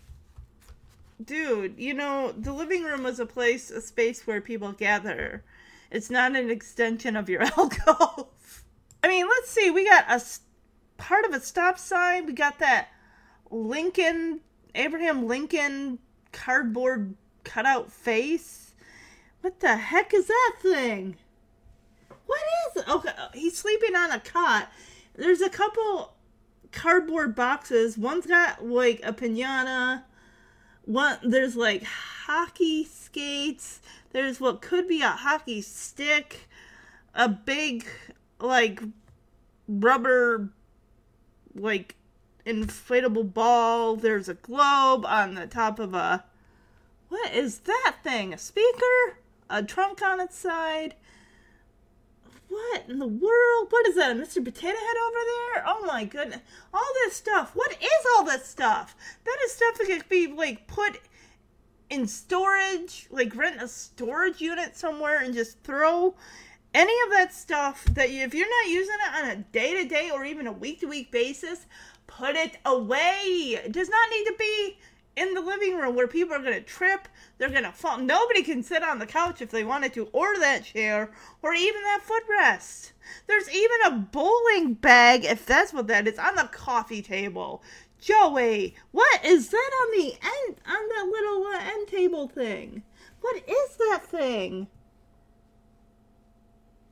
dude, 1.23 1.79
you 1.79 1.93
know, 1.93 2.33
the 2.33 2.53
living 2.53 2.85
room 2.85 3.03
was 3.03 3.21
a 3.21 3.27
place, 3.27 3.71
a 3.71 3.83
space 3.83 4.27
where 4.27 4.41
people 4.41 4.73
gather. 4.73 5.45
It's 5.91 6.09
not 6.09 6.35
an 6.35 6.49
extension 6.49 7.15
of 7.15 7.29
your 7.29 7.43
alcove. 7.59 8.65
I 9.05 9.09
mean, 9.09 9.27
let's 9.29 9.51
see. 9.51 9.71
We 9.71 9.87
got 9.87 10.11
a 10.11 10.23
part 10.97 11.27
of 11.27 11.33
a 11.33 11.41
stop 11.41 11.79
sign. 11.79 12.25
We 12.25 12.33
got 12.33 12.59
that 12.61 12.89
Lincoln, 13.51 14.41
Abraham 14.75 15.27
Lincoln 15.27 15.99
cardboard 16.33 17.15
cutout 17.45 17.93
face. 17.93 18.68
What 19.41 19.61
the 19.61 19.77
heck 19.77 20.13
is 20.13 20.27
that 20.27 20.55
thing? 20.61 21.17
What 22.27 22.41
is 22.41 22.83
it? 22.83 22.89
Okay, 22.89 23.11
uh, 23.17 23.29
he's 23.35 23.57
sleeping 23.57 23.95
on 23.95 24.11
a 24.11 24.21
cot. 24.21 24.71
There's 25.15 25.41
a 25.41 25.49
couple 25.49 26.15
cardboard 26.73 27.35
boxes. 27.35 27.97
One's 27.97 28.27
got 28.27 28.65
like 28.65 29.01
a 29.03 29.13
pinata. 29.13 30.03
One 30.85 31.19
there's 31.23 31.57
like 31.57 31.85
hockey 31.85 32.85
skates. 32.85 33.81
There's 34.13 34.41
what 34.41 34.61
could 34.61 34.89
be 34.89 35.03
a 35.03 35.09
hockey 35.09 35.63
stick. 35.63 36.49
A 37.15 37.29
big 37.29 37.87
like 38.41 38.83
rubber 39.67 40.51
like 41.55 41.97
inflatable 42.47 43.33
ball. 43.33 43.97
There's 43.97 44.29
a 44.29 44.35
globe 44.35 45.05
on 45.07 45.35
the 45.35 45.47
top 45.47 45.79
of 45.79 45.95
a 45.95 46.25
what 47.09 47.33
is 47.33 47.61
that 47.61 47.97
thing? 48.03 48.35
A 48.35 48.39
speaker? 48.39 49.19
A 49.51 49.63
trunk 49.63 50.03
on 50.03 50.21
its 50.21 50.37
side? 50.37 50.95
What 52.49 52.85
in 52.89 52.99
the 52.99 53.07
world? 53.07 53.67
What 53.71 53.87
is 53.87 53.95
that? 53.97 54.13
A 54.13 54.15
Mr. 54.15 54.43
Potato 54.45 54.77
Head 54.77 54.97
over 55.07 55.19
there? 55.25 55.65
Oh 55.67 55.85
my 55.87 56.05
goodness. 56.05 56.41
All 56.73 56.87
this 57.05 57.15
stuff. 57.15 57.53
What 57.55 57.73
is 57.73 58.07
all 58.17 58.25
this 58.25 58.47
stuff? 58.47 58.97
That 59.25 59.37
is 59.45 59.53
stuff 59.53 59.79
that 59.79 59.87
could 59.87 60.09
be 60.09 60.27
like 60.27 60.67
put 60.67 61.01
in 61.91 62.07
storage, 62.07 63.07
like 63.11 63.35
rent 63.37 63.63
a 63.63 63.69
storage 63.69 64.41
unit 64.41 64.77
somewhere 64.77 65.21
and 65.23 65.35
just 65.35 65.63
throw 65.63 66.15
any 66.75 66.95
of 67.07 67.13
that 67.13 67.33
stuff 67.35 67.85
that 67.87 68.11
you, 68.11 68.23
if 68.23 68.35
you're 68.35 68.47
not 68.47 68.71
using 68.71 68.95
it 68.95 69.25
on 69.25 69.31
a 69.31 69.37
day 69.37 69.83
to 69.83 69.89
day 69.89 70.11
or 70.11 70.25
even 70.25 70.47
a 70.47 70.53
week 70.53 70.81
to 70.81 70.87
week 70.87 71.11
basis, 71.11 71.67
put 72.07 72.37
it 72.37 72.57
away. 72.65 73.59
It 73.65 73.73
does 73.73 73.89
not 73.89 74.11
need 74.11 74.25
to 74.25 74.35
be 74.39 74.79
in 75.19 75.35
the 75.35 75.41
living 75.41 75.77
room 75.77 75.97
where 75.97 76.07
people 76.07 76.35
are 76.35 76.43
going 76.43 76.55
to 76.55 76.61
trip, 76.61 77.09
they're 77.37 77.51
going 77.51 77.65
to 77.65 77.73
fall. 77.73 77.99
Nobody 77.99 78.43
can 78.43 78.63
sit 78.63 78.83
on 78.83 78.99
the 78.99 79.07
couch 79.07 79.43
if 79.43 79.51
they 79.51 79.65
wanted 79.65 79.93
to, 79.95 80.07
or 80.13 80.39
that 80.39 80.65
chair, 80.65 81.11
or 81.43 81.55
even 81.55 81.83
that 81.83 82.03
footrest. 82.07 82.93
There's 83.27 83.51
even 83.51 83.79
a 83.87 83.91
bowling 83.91 84.75
bag, 84.75 85.25
if 85.25 85.45
that's 85.45 85.73
what 85.73 85.89
that 85.89 86.07
is, 86.07 86.19
on 86.19 86.37
the 86.37 86.49
coffee 86.53 87.03
table. 87.03 87.63
Joey, 88.01 88.77
what 88.93 89.25
is 89.25 89.49
that 89.49 89.71
on 89.83 89.99
the 89.99 90.13
end, 90.13 90.57
on 90.67 90.89
that 90.89 91.09
little 91.11 91.47
uh, 91.47 91.59
end 91.61 91.89
table 91.89 92.29
thing? 92.29 92.85
What 93.21 93.37
is 93.37 93.77
that 93.77 94.05
thing? 94.07 94.69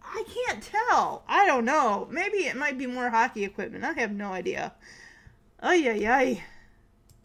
I 0.03 0.25
can't 0.49 0.63
tell. 0.63 1.25
I 1.29 1.47
don't 1.47 1.65
know. 1.65 2.09
Maybe 2.11 2.39
it 2.39 2.57
might 2.57 2.79
be 2.79 2.87
more 2.87 3.11
hockey 3.11 3.45
equipment. 3.45 3.85
I 3.85 3.93
have 4.01 4.13
no 4.13 4.33
idea. 4.33 4.73
Ay, 5.61 5.89
ay, 5.89 6.07
ay. 6.07 6.45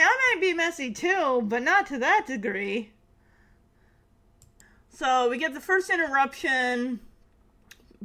I 0.01 0.33
might 0.35 0.41
be 0.41 0.53
messy 0.53 0.91
too, 0.91 1.41
but 1.45 1.63
not 1.63 1.87
to 1.87 1.99
that 1.99 2.25
degree. 2.27 2.91
So 4.89 5.29
we 5.29 5.37
get 5.37 5.53
the 5.53 5.59
first 5.59 5.89
interruption 5.89 6.99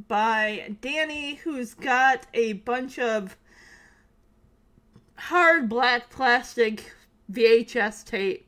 by 0.07 0.75
Danny, 0.81 1.35
who's 1.35 1.73
got 1.73 2.25
a 2.33 2.53
bunch 2.53 2.99
of 2.99 3.37
hard 5.15 5.67
black 5.67 6.09
plastic 6.09 6.93
VHS 7.31 8.05
tape 8.05 8.47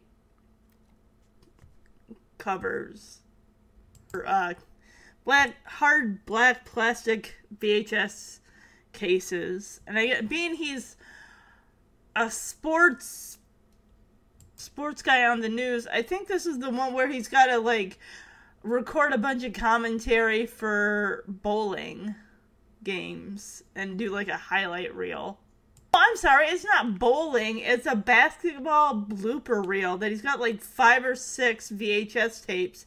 covers. 2.37 3.19
Or, 4.13 4.25
uh, 4.27 4.53
black, 5.25 5.55
hard 5.65 6.25
black 6.25 6.65
plastic 6.65 7.35
VHS 7.59 8.39
cases. 8.93 9.81
And 9.85 9.97
I, 9.99 10.21
being 10.21 10.55
he's 10.55 10.97
a 12.15 12.31
sports 12.31 13.38
sports 14.59 15.01
guy 15.01 15.25
on 15.25 15.39
the 15.39 15.49
news. 15.49 15.87
I 15.87 16.01
think 16.01 16.27
this 16.27 16.45
is 16.45 16.59
the 16.59 16.69
one 16.69 16.93
where 16.93 17.07
he's 17.07 17.27
got 17.27 17.45
to 17.47 17.59
like 17.59 17.97
record 18.63 19.13
a 19.13 19.17
bunch 19.17 19.43
of 19.43 19.53
commentary 19.53 20.45
for 20.45 21.23
bowling 21.27 22.15
games 22.83 23.63
and 23.75 23.97
do 23.97 24.09
like 24.09 24.27
a 24.27 24.37
highlight 24.37 24.93
reel. 24.93 25.39
Oh, 25.93 25.99
I'm 25.99 26.17
sorry, 26.17 26.47
it's 26.47 26.65
not 26.65 26.99
bowling. 26.99 27.59
It's 27.59 27.87
a 27.87 27.95
basketball 27.95 29.01
blooper 29.01 29.65
reel 29.65 29.97
that 29.97 30.11
he's 30.11 30.21
got 30.21 30.39
like 30.39 30.61
five 30.61 31.03
or 31.03 31.15
six 31.15 31.71
VHS 31.71 32.45
tapes 32.45 32.85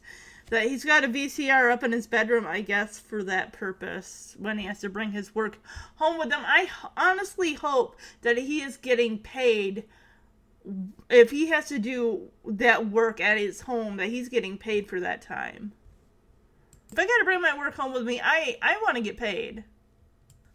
that 0.49 0.67
he's 0.67 0.85
got 0.85 1.03
a 1.03 1.07
VCR 1.07 1.71
up 1.71 1.83
in 1.83 1.91
his 1.91 2.05
bedroom, 2.05 2.45
I 2.45 2.61
guess, 2.61 2.99
for 2.99 3.23
that 3.23 3.53
purpose 3.53 4.35
when 4.37 4.57
he 4.57 4.65
has 4.65 4.79
to 4.81 4.89
bring 4.89 5.11
his 5.11 5.33
work 5.33 5.57
home 5.95 6.19
with 6.19 6.31
him. 6.31 6.43
I 6.45 6.69
honestly 6.95 7.55
hope 7.55 7.97
that 8.21 8.37
he 8.37 8.61
is 8.61 8.77
getting 8.77 9.17
paid 9.17 9.83
if 11.09 11.31
he 11.31 11.47
has 11.47 11.67
to 11.67 11.79
do 11.79 12.29
that 12.45 12.89
work 12.89 13.19
at 13.19 13.37
his 13.37 13.61
home 13.61 13.97
that 13.97 14.07
he's 14.07 14.29
getting 14.29 14.57
paid 14.57 14.87
for 14.87 14.99
that 14.99 15.21
time. 15.21 15.73
If 16.91 16.99
I 16.99 17.05
got 17.05 17.17
to 17.17 17.25
bring 17.25 17.41
my 17.41 17.57
work 17.57 17.75
home 17.75 17.93
with 17.93 18.03
me, 18.03 18.21
I 18.23 18.57
I 18.61 18.77
want 18.83 18.95
to 18.97 19.01
get 19.01 19.17
paid. 19.17 19.63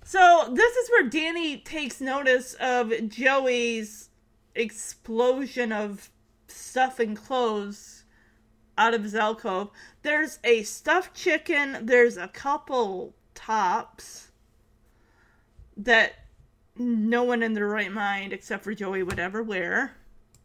So 0.04 0.50
this 0.52 0.76
is 0.76 0.88
where 0.90 1.08
Danny 1.08 1.58
takes 1.58 2.00
notice 2.00 2.54
of 2.54 2.92
Joey's 3.08 4.08
explosion 4.54 5.72
of 5.72 6.10
stuff 6.46 6.98
and 6.98 7.16
clothes 7.16 8.04
out 8.78 8.94
of 8.94 9.02
his 9.02 9.14
alcove. 9.14 9.70
There's 10.02 10.38
a 10.44 10.62
stuffed 10.62 11.14
chicken, 11.14 11.84
there's 11.84 12.16
a 12.16 12.28
couple 12.28 13.14
tops 13.34 14.28
that 15.76 16.14
no 16.76 17.24
one 17.24 17.42
in 17.42 17.54
their 17.54 17.68
right 17.68 17.92
mind 17.92 18.32
except 18.32 18.64
for 18.64 18.72
Joey 18.72 19.02
would 19.02 19.18
ever 19.18 19.42
wear. 19.42 19.97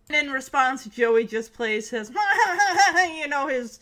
And 0.09 0.27
in 0.27 0.33
response, 0.33 0.85
Joey 0.85 1.25
just 1.25 1.53
plays 1.53 1.89
his, 1.89 2.09
you 3.15 3.27
know, 3.27 3.47
his 3.47 3.79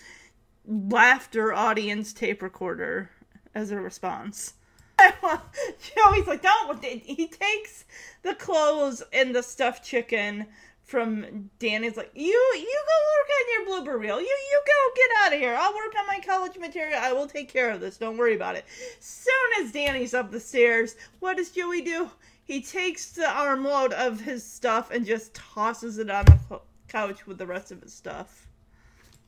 laughter 0.68 1.54
audience 1.54 2.14
tape 2.14 2.42
recorder 2.42 3.10
as 3.56 3.72
a 3.72 3.82
response. 3.82 4.54
Joey's 5.00 6.28
like, 6.28 6.44
don't. 6.44 6.84
He 6.84 7.28
takes 7.28 7.86
the 8.22 8.36
clothes 8.36 9.02
and 9.12 9.36
the 9.36 9.42
stuffed 9.42 9.84
chicken 9.84 10.46
from 10.84 11.50
Danny's 11.58 11.96
like, 11.96 12.12
you 12.14 12.24
you 12.26 12.82
go 12.88 12.98
work 13.16 13.30
on 13.32 13.46
your 13.54 13.96
blooper 13.96 14.00
reel. 14.00 14.20
You 14.20 14.26
you 14.26 14.62
go 14.68 14.94
get 14.96 15.10
out 15.22 15.34
of 15.34 15.40
here. 15.40 15.56
I'll 15.58 15.74
work 15.74 15.94
on 15.98 16.06
my 16.06 16.20
college 16.20 16.58
material. 16.58 17.00
I 17.02 17.14
will 17.14 17.28
take 17.28 17.52
care 17.52 17.72
of 17.72 17.80
this. 17.80 17.98
Don't 17.98 18.18
worry 18.18 18.36
about 18.36 18.56
it. 18.56 18.66
Soon 19.00 19.34
as 19.62 19.72
Danny's 19.72 20.14
up 20.14 20.32
the 20.32 20.40
stairs, 20.40 20.96
what 21.20 21.38
does 21.38 21.50
Joey 21.50 21.82
do? 21.82 22.10
He 22.44 22.62
takes 22.62 23.12
the 23.12 23.30
armload 23.30 23.94
of 23.94 24.22
his 24.22 24.44
stuff 24.44 24.92
and 24.92 25.06
just 25.06 25.34
tosses 25.34 25.98
it 25.98 26.10
on 26.10 26.26
the 26.26 26.40
co- 26.50 26.62
couch 26.88 27.26
with 27.26 27.38
the 27.38 27.48
rest 27.48 27.72
of 27.72 27.82
his 27.82 27.94
stuff. 27.94 28.48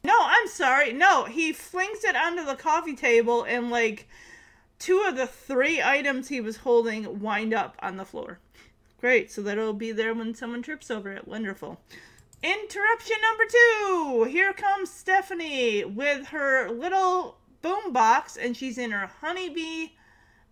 No, 0.04 0.18
I'm 0.20 0.48
sorry. 0.48 0.92
No, 0.92 1.26
he 1.26 1.54
flings 1.54 2.04
it 2.04 2.16
onto 2.16 2.44
the 2.44 2.56
coffee 2.56 2.96
table 2.96 3.44
and 3.44 3.72
like 3.72 4.08
two 4.80 5.06
of 5.08 5.16
the 5.16 5.28
three 5.28 5.82
items 5.82 6.28
he 6.28 6.42
was 6.42 6.58
holding 6.58 7.22
wind 7.22 7.54
up 7.54 7.78
on 7.80 7.96
the 7.96 8.06
floor. 8.06 8.40
Great, 9.00 9.32
so 9.32 9.42
that 9.42 9.58
it'll 9.58 9.74
be 9.74 9.92
there 9.92 10.14
when 10.14 10.36
someone 10.36 10.62
trips 10.62 10.92
over 10.92 11.12
it. 11.12 11.28
Wonderful. 11.28 11.80
Interruption 12.42 13.16
number 13.22 13.44
two. 13.50 14.28
Here 14.30 14.52
comes 14.52 14.90
Stephanie 14.90 15.86
with 15.86 16.28
her 16.28 16.70
little 16.70 17.38
boom 17.62 17.94
box, 17.94 18.36
and 18.36 18.56
she's 18.56 18.78
in 18.78 18.92
her 18.92 19.10
honeybee 19.22 19.92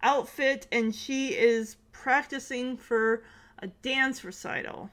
outfit, 0.01 0.67
and 0.71 0.95
she 0.95 1.29
is 1.29 1.75
practicing 2.01 2.77
for 2.77 3.23
a 3.59 3.67
dance 3.67 4.23
recital 4.23 4.89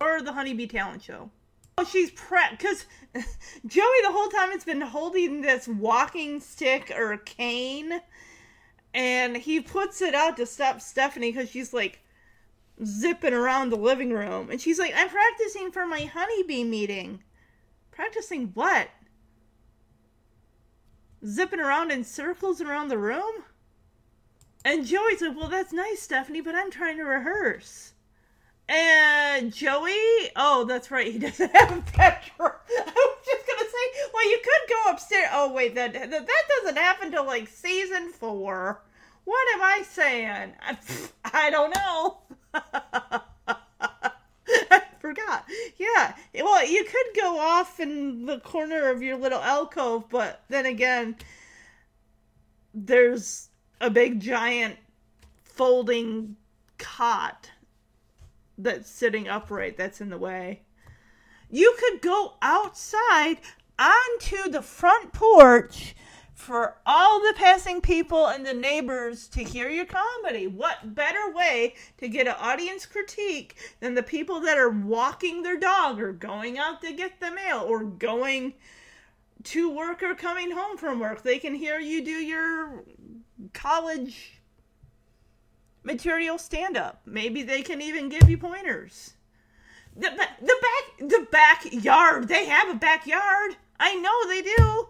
or 0.00 0.22
the 0.22 0.32
Honeybee 0.32 0.66
Talent 0.66 1.02
Show. 1.02 1.30
Oh, 1.76 1.84
she's 1.84 2.10
pre 2.10 2.40
because 2.50 2.86
Joey 3.66 4.00
the 4.02 4.12
whole 4.12 4.28
time 4.28 4.50
has 4.52 4.64
been 4.64 4.80
holding 4.80 5.42
this 5.42 5.68
walking 5.68 6.40
stick 6.40 6.90
or 6.96 7.18
cane, 7.18 8.00
and 8.94 9.36
he 9.36 9.60
puts 9.60 10.00
it 10.00 10.14
out 10.14 10.38
to 10.38 10.46
stop 10.46 10.80
Stephanie 10.80 11.30
because 11.30 11.50
she's 11.50 11.74
like 11.74 12.00
zipping 12.82 13.34
around 13.34 13.68
the 13.68 13.76
living 13.76 14.10
room, 14.10 14.50
and 14.50 14.58
she's 14.58 14.78
like, 14.78 14.94
"I'm 14.96 15.10
practicing 15.10 15.70
for 15.70 15.86
my 15.86 16.00
honeybee 16.02 16.64
meeting." 16.64 17.22
Practicing 17.90 18.48
what? 18.54 18.88
Zipping 21.26 21.60
around 21.60 21.90
in 21.90 22.04
circles 22.04 22.60
around 22.60 22.88
the 22.88 22.98
room? 22.98 23.44
And 24.66 24.84
Joey's 24.84 25.22
like, 25.22 25.36
Well, 25.36 25.48
that's 25.48 25.72
nice, 25.72 26.02
Stephanie, 26.02 26.40
but 26.40 26.56
I'm 26.56 26.72
trying 26.72 26.96
to 26.96 27.04
rehearse. 27.04 27.92
And 28.68 29.54
Joey, 29.54 29.94
oh, 30.34 30.64
that's 30.68 30.90
right, 30.90 31.06
he 31.06 31.18
doesn't 31.20 31.54
have 31.54 31.70
a 31.70 31.80
bedroom. 31.96 32.20
I 32.40 32.92
was 32.96 33.24
just 33.24 33.46
gonna 33.46 33.60
say, 33.60 34.08
well, 34.12 34.28
you 34.28 34.38
could 34.42 34.68
go 34.68 34.90
upstairs. 34.90 35.28
Oh, 35.30 35.52
wait, 35.52 35.76
that 35.76 35.92
that, 35.92 36.10
that 36.10 36.48
doesn't 36.48 36.76
happen 36.76 37.12
till 37.12 37.24
like 37.24 37.46
season 37.46 38.10
four. 38.10 38.82
What 39.22 39.54
am 39.54 39.62
I 39.62 39.84
saying? 39.88 40.54
I, 40.60 40.76
I 41.32 41.50
don't 41.50 41.72
know. 41.72 42.18
I 44.48 44.82
forgot. 44.98 45.44
Yeah. 45.78 46.16
Well, 46.34 46.66
you 46.66 46.82
could 46.82 47.22
go 47.22 47.38
off 47.38 47.78
in 47.78 48.26
the 48.26 48.40
corner 48.40 48.90
of 48.90 49.00
your 49.00 49.16
little 49.16 49.40
alcove, 49.40 50.08
but 50.10 50.42
then 50.48 50.66
again, 50.66 51.14
there's 52.74 53.50
a 53.80 53.90
big 53.90 54.20
giant 54.20 54.76
folding 55.44 56.36
cot 56.78 57.50
that's 58.58 58.90
sitting 58.90 59.28
upright 59.28 59.76
that's 59.76 60.00
in 60.00 60.10
the 60.10 60.18
way. 60.18 60.62
You 61.50 61.76
could 61.78 62.00
go 62.00 62.34
outside 62.42 63.38
onto 63.78 64.50
the 64.50 64.62
front 64.62 65.12
porch 65.12 65.94
for 66.34 66.76
all 66.84 67.20
the 67.20 67.34
passing 67.36 67.80
people 67.80 68.26
and 68.26 68.44
the 68.44 68.54
neighbors 68.54 69.26
to 69.28 69.42
hear 69.42 69.70
your 69.70 69.86
comedy. 69.86 70.46
What 70.46 70.94
better 70.94 71.32
way 71.32 71.74
to 71.96 72.08
get 72.08 72.26
an 72.26 72.34
audience 72.38 72.84
critique 72.84 73.56
than 73.80 73.94
the 73.94 74.02
people 74.02 74.40
that 74.40 74.58
are 74.58 74.70
walking 74.70 75.42
their 75.42 75.58
dog 75.58 75.98
or 76.00 76.12
going 76.12 76.58
out 76.58 76.82
to 76.82 76.92
get 76.92 77.20
the 77.20 77.30
mail 77.30 77.64
or 77.66 77.84
going 77.84 78.54
to 79.44 79.70
work 79.70 80.02
or 80.02 80.14
coming 80.14 80.50
home 80.50 80.76
from 80.76 81.00
work? 81.00 81.22
They 81.22 81.38
can 81.38 81.54
hear 81.54 81.78
you 81.78 82.04
do 82.04 82.10
your 82.10 82.84
college 83.52 84.40
material 85.82 86.38
stand 86.38 86.76
up. 86.76 87.00
Maybe 87.06 87.42
they 87.42 87.62
can 87.62 87.80
even 87.80 88.08
give 88.08 88.28
you 88.28 88.38
pointers. 88.38 89.14
The, 89.94 90.10
the 90.40 90.56
back 90.60 91.08
the 91.08 91.26
backyard. 91.30 92.28
They 92.28 92.46
have 92.46 92.68
a 92.68 92.74
backyard. 92.74 93.56
I 93.80 93.94
know 93.94 94.28
they 94.28 94.42
do. 94.42 94.88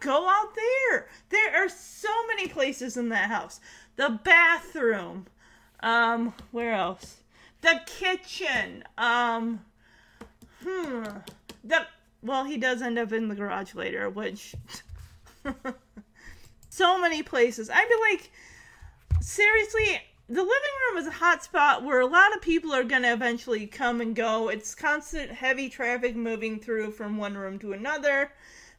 Go 0.00 0.28
out 0.28 0.54
there. 0.54 1.08
There 1.28 1.62
are 1.62 1.68
so 1.68 2.08
many 2.28 2.48
places 2.48 2.96
in 2.96 3.08
that 3.10 3.28
house. 3.28 3.60
The 3.96 4.20
bathroom. 4.22 5.26
Um, 5.80 6.32
where 6.52 6.72
else? 6.72 7.16
The 7.60 7.80
kitchen. 7.86 8.84
Um, 8.96 9.60
hmm. 10.64 11.04
The 11.64 11.86
well, 12.22 12.44
he 12.44 12.56
does 12.56 12.82
end 12.82 12.98
up 12.98 13.12
in 13.12 13.28
the 13.28 13.34
garage 13.34 13.74
later, 13.74 14.10
which 14.10 14.54
so 16.76 17.00
many 17.00 17.22
places. 17.22 17.70
I'd 17.70 17.88
be 17.88 18.12
like, 18.12 18.30
seriously, 19.20 20.00
the 20.28 20.42
living 20.42 20.76
room 20.88 20.98
is 20.98 21.06
a 21.06 21.12
hot 21.12 21.42
spot 21.42 21.82
where 21.82 22.00
a 22.00 22.06
lot 22.06 22.34
of 22.34 22.42
people 22.42 22.74
are 22.74 22.84
going 22.84 23.02
to 23.02 23.12
eventually 23.12 23.66
come 23.66 24.00
and 24.00 24.14
go. 24.14 24.48
It's 24.48 24.74
constant 24.74 25.30
heavy 25.30 25.68
traffic 25.68 26.14
moving 26.16 26.60
through 26.60 26.90
from 26.92 27.16
one 27.16 27.36
room 27.36 27.58
to 27.60 27.72
another. 27.72 28.32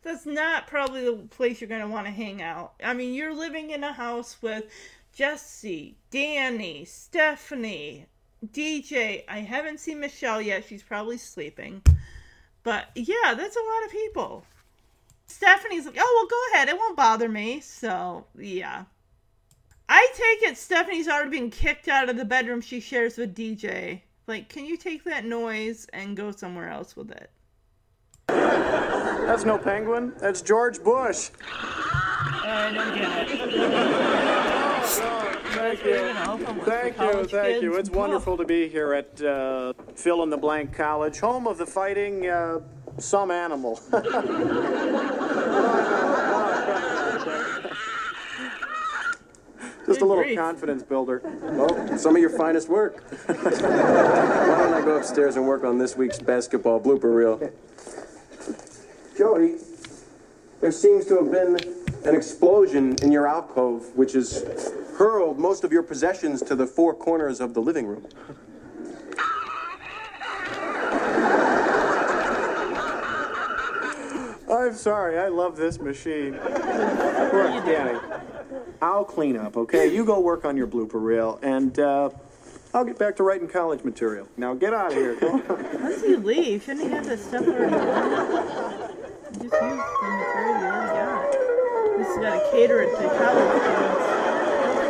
That's 0.03 0.25
not 0.25 0.67
probably 0.67 1.05
the 1.05 1.23
place 1.29 1.59
you're 1.59 1.69
going 1.69 1.81
to 1.81 1.87
want 1.87 2.05
to 2.05 2.11
hang 2.11 2.41
out. 2.41 2.73
I 2.83 2.93
mean, 2.93 3.13
you're 3.13 3.33
living 3.33 3.71
in 3.71 3.83
a 3.83 3.93
house 3.93 4.37
with 4.41 4.65
Jesse, 5.13 5.97
Danny, 6.11 6.85
Stephanie, 6.85 8.05
DJ. 8.45 9.23
I 9.27 9.39
haven't 9.39 9.79
seen 9.79 9.99
Michelle 9.99 10.41
yet. 10.41 10.65
She's 10.65 10.83
probably 10.83 11.17
sleeping. 11.17 11.81
But 12.63 12.89
yeah, 12.93 13.33
that's 13.33 13.55
a 13.55 13.59
lot 13.59 13.85
of 13.85 13.91
people. 13.91 14.45
Stephanie's 15.27 15.85
like, 15.85 15.97
oh, 15.99 16.13
well, 16.17 16.27
go 16.27 16.41
ahead. 16.53 16.69
It 16.69 16.77
won't 16.77 16.97
bother 16.97 17.29
me. 17.29 17.59
So, 17.59 18.25
yeah. 18.37 18.85
I 19.89 20.07
take 20.13 20.49
it 20.49 20.57
Stephanie's 20.57 21.07
already 21.07 21.29
been 21.29 21.49
kicked 21.49 21.87
out 21.87 22.09
of 22.09 22.17
the 22.17 22.25
bedroom 22.25 22.59
she 22.61 22.79
shares 22.79 23.17
with 23.17 23.35
DJ. 23.35 24.01
Like, 24.27 24.49
can 24.49 24.65
you 24.65 24.75
take 24.75 25.05
that 25.05 25.23
noise 25.23 25.87
and 25.93 26.17
go 26.17 26.31
somewhere 26.31 26.69
else 26.69 26.97
with 26.97 27.11
it? 27.11 27.29
That's 28.27 29.45
no 29.45 29.57
penguin. 29.57 30.13
That's 30.19 30.41
George 30.41 30.83
Bush. 30.83 31.29
I 31.49 32.71
don't 32.73 32.95
get 32.95 33.29
it. 33.29 34.47
Thank 35.57 35.83
We're 35.83 35.89
you. 35.89 35.95
gonna 35.97 36.13
help 36.13 36.47
'em 36.47 36.57
with 36.57 36.67
Thank 36.67 36.99
you, 36.99 37.25
thank 37.25 37.61
you. 37.61 37.75
It's 37.75 37.89
wonderful 37.89 38.37
to 38.37 38.45
be 38.45 38.67
here 38.67 38.93
at 38.93 39.21
uh, 39.21 39.73
Fill 39.95 40.23
in 40.23 40.29
the 40.29 40.37
Blank 40.37 40.73
College, 40.73 41.19
home 41.19 41.47
of 41.47 41.57
the 41.57 41.65
fighting 41.65 42.27
uh, 42.27 42.59
some 42.99 43.31
animal. 43.31 43.79
Just 49.85 50.01
a 50.01 50.05
little 50.05 50.35
confidence 50.35 50.83
builder. 50.83 51.21
Oh, 51.43 51.95
some 51.95 52.15
of 52.15 52.21
your 52.21 52.29
finest 52.29 52.67
work. 52.67 53.03
Why 53.25 53.35
don't 53.35 54.73
I 54.73 54.81
go 54.83 54.97
upstairs 54.97 55.37
and 55.37 55.47
work 55.47 55.63
on 55.63 55.77
this 55.77 55.95
week's 55.95 56.19
basketball 56.19 56.81
blooper 56.81 57.15
reel? 57.15 57.51
Joey, 59.17 59.55
there 60.59 60.73
seems 60.73 61.05
to 61.05 61.15
have 61.15 61.31
been 61.31 61.57
an 62.03 62.15
explosion 62.15 62.97
in 63.01 63.13
your 63.13 63.27
alcove, 63.27 63.95
which 63.95 64.11
has 64.11 64.73
hurled 64.97 65.39
most 65.39 65.63
of 65.63 65.71
your 65.71 65.83
possessions 65.83 66.41
to 66.41 66.55
the 66.55 66.67
four 66.67 66.93
corners 66.93 67.39
of 67.39 67.53
the 67.53 67.61
living 67.61 67.87
room. 67.87 68.05
I'm 74.49 74.73
sorry, 74.75 75.19
I 75.19 75.27
love 75.27 75.57
this 75.57 75.79
machine. 75.79 76.31
Look, 76.31 77.65
Danny, 77.65 77.99
I'll 78.81 79.03
clean 79.03 79.35
up, 79.35 79.57
okay? 79.57 79.93
You 79.93 80.05
go 80.05 80.21
work 80.21 80.45
on 80.45 80.55
your 80.55 80.67
blooper 80.67 81.01
reel, 81.01 81.37
and 81.41 81.77
uh, 81.77 82.09
I'll 82.73 82.85
get 82.85 82.97
back 82.97 83.17
to 83.17 83.23
writing 83.23 83.49
college 83.49 83.83
material. 83.83 84.29
Now 84.37 84.53
get 84.53 84.73
out 84.73 84.93
of 84.93 84.97
here. 84.97 85.15
Go 85.15 85.33
on. 85.33 85.43
Once 85.81 86.01
you 86.03 86.17
leave, 86.17 86.63
shouldn't 86.63 86.85
you 86.85 86.91
have 86.91 87.05
this 87.05 87.25
stuff 87.25 87.45
already 87.45 87.71
done? 87.71 88.89
Just 89.33 89.43
use 89.43 89.51
the 89.51 89.57
material 89.57 90.59
you 90.59 90.65
already 90.65 90.93
got. 90.95 91.31
This 91.97 92.07
has 92.07 92.17
got 92.19 92.39
to 92.39 92.51
cater 92.51 92.81
it 92.81 92.91
to 92.91 93.03
college 93.17 93.49
students. 93.61 94.05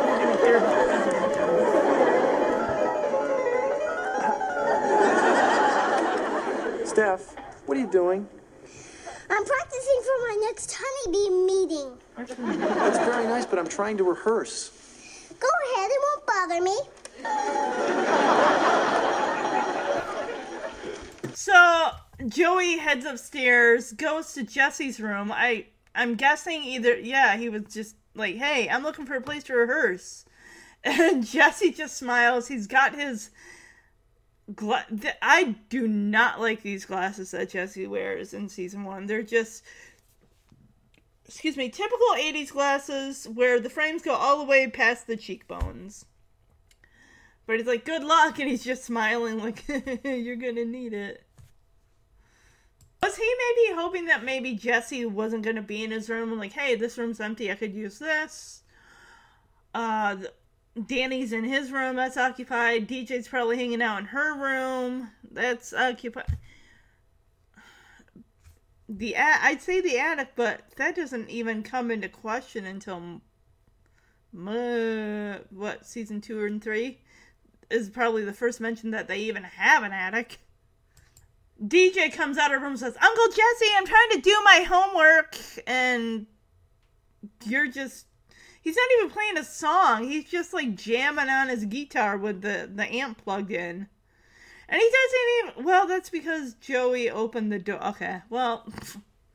You're 0.07 0.21
gonna 0.23 0.37
care 0.37 0.57
about. 0.57 0.77
Steph, 6.87 7.35
what 7.65 7.77
are 7.77 7.81
you 7.81 7.87
doing? 7.91 8.27
I'm 9.29 9.45
practicing 9.45 10.01
for 10.03 10.17
my 10.27 10.37
next 10.47 10.77
honeybee 10.79 11.29
meeting. 11.45 11.97
That's 12.15 12.97
very 12.99 13.25
nice, 13.25 13.45
but 13.45 13.59
I'm 13.59 13.67
trying 13.67 13.97
to 13.97 14.03
rehearse. 14.03 14.71
Go 15.39 15.47
ahead, 15.75 15.91
it 15.91 15.99
won't 16.03 16.25
bother 16.25 16.61
me. 16.61 16.77
So 21.33 21.89
Joey 22.27 22.77
heads 22.77 23.05
upstairs, 23.05 23.93
goes 23.93 24.33
to 24.33 24.43
Jesse's 24.43 24.99
room. 24.99 25.31
I 25.31 25.67
I'm 25.95 26.15
guessing 26.15 26.63
either 26.63 26.97
yeah, 26.97 27.37
he 27.37 27.47
was 27.47 27.63
just 27.73 27.95
like, 28.15 28.35
"Hey, 28.35 28.67
I'm 28.67 28.83
looking 28.83 29.05
for 29.05 29.15
a 29.15 29.21
place 29.21 29.43
to 29.45 29.53
rehearse." 29.53 30.25
And 30.83 31.25
Jesse 31.25 31.71
just 31.71 31.97
smiles. 31.97 32.47
He's 32.47 32.67
got 32.67 32.95
his 32.95 33.31
gla- 34.55 34.85
I 35.21 35.55
do 35.69 35.87
not 35.87 36.39
like 36.39 36.61
these 36.61 36.85
glasses 36.85 37.31
that 37.31 37.49
Jesse 37.49 37.87
wears 37.87 38.33
in 38.33 38.49
season 38.49 38.83
1. 38.83 39.05
They're 39.05 39.23
just 39.23 39.63
excuse 41.27 41.57
me, 41.57 41.69
typical 41.69 42.07
80s 42.15 42.51
glasses 42.51 43.27
where 43.27 43.59
the 43.59 43.69
frames 43.69 44.01
go 44.01 44.13
all 44.13 44.37
the 44.37 44.45
way 44.45 44.67
past 44.67 45.07
the 45.07 45.17
cheekbones. 45.17 46.05
But 47.45 47.57
he's 47.57 47.67
like, 47.67 47.85
good 47.85 48.03
luck, 48.03 48.39
and 48.39 48.49
he's 48.49 48.63
just 48.63 48.83
smiling, 48.83 49.39
like, 49.39 49.63
you're 50.03 50.35
gonna 50.35 50.65
need 50.65 50.93
it. 50.93 51.23
Was 53.01 53.15
he 53.15 53.23
maybe 53.23 53.79
hoping 53.79 54.05
that 54.05 54.23
maybe 54.23 54.55
Jesse 54.55 55.05
wasn't 55.05 55.43
gonna 55.43 55.61
be 55.61 55.83
in 55.83 55.91
his 55.91 56.09
room 56.09 56.31
and 56.31 56.39
like, 56.39 56.53
hey, 56.53 56.75
this 56.75 56.97
room's 56.97 57.19
empty, 57.19 57.51
I 57.51 57.55
could 57.55 57.73
use 57.73 57.99
this? 57.99 58.63
Uh, 59.73 60.17
Danny's 60.85 61.33
in 61.33 61.43
his 61.43 61.71
room, 61.71 61.95
that's 61.95 62.17
occupied. 62.17 62.87
DJ's 62.87 63.27
probably 63.27 63.57
hanging 63.57 63.81
out 63.81 63.99
in 63.99 64.05
her 64.05 64.35
room, 64.35 65.09
that's 65.31 65.73
occupied. 65.73 66.37
The 68.89 69.15
I'd 69.17 69.61
say 69.61 69.81
the 69.81 69.97
attic, 69.97 70.29
but 70.35 70.61
that 70.77 70.95
doesn't 70.95 71.29
even 71.29 71.63
come 71.63 71.91
into 71.91 72.07
question 72.07 72.65
until 72.65 73.21
what 75.49 75.85
season 75.85 76.21
two 76.21 76.45
and 76.45 76.63
three. 76.63 76.99
is 77.69 77.89
probably 77.89 78.23
the 78.23 78.33
first 78.33 78.61
mention 78.61 78.91
that 78.91 79.07
they 79.07 79.19
even 79.19 79.43
have 79.43 79.83
an 79.83 79.91
attic. 79.91 80.39
DJ 81.61 82.13
comes 82.13 82.37
out 82.37 82.53
of 82.53 82.61
her 82.61 82.67
room 82.67 82.77
says, 82.77 82.95
Uncle 83.01 83.27
Jesse, 83.27 83.71
I'm 83.75 83.85
trying 83.85 84.09
to 84.11 84.21
do 84.21 84.37
my 84.43 84.65
homework. 84.67 85.37
And 85.65 86.27
you're 87.45 87.67
just. 87.67 88.06
He's 88.67 88.75
not 88.75 88.99
even 88.99 89.11
playing 89.11 89.37
a 89.37 89.45
song. 89.45 90.03
He's 90.09 90.25
just 90.25 90.51
like 90.51 90.75
jamming 90.75 91.29
on 91.29 91.47
his 91.47 91.63
guitar 91.63 92.17
with 92.17 92.41
the, 92.41 92.69
the 92.75 92.83
amp 92.83 93.23
plugged 93.23 93.49
in. 93.49 93.87
And 94.67 94.81
he 94.81 94.89
doesn't 94.89 95.55
even. 95.55 95.63
Well, 95.63 95.87
that's 95.87 96.09
because 96.09 96.55
Joey 96.55 97.09
opened 97.09 97.49
the 97.49 97.59
door. 97.59 97.81
Okay, 97.81 98.23
well. 98.29 98.67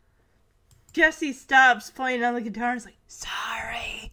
Jesse 0.92 1.32
stops 1.32 1.90
playing 1.90 2.22
on 2.22 2.34
the 2.34 2.42
guitar 2.42 2.72
and 2.72 2.76
is 2.76 2.84
like, 2.84 2.98
sorry. 3.06 4.12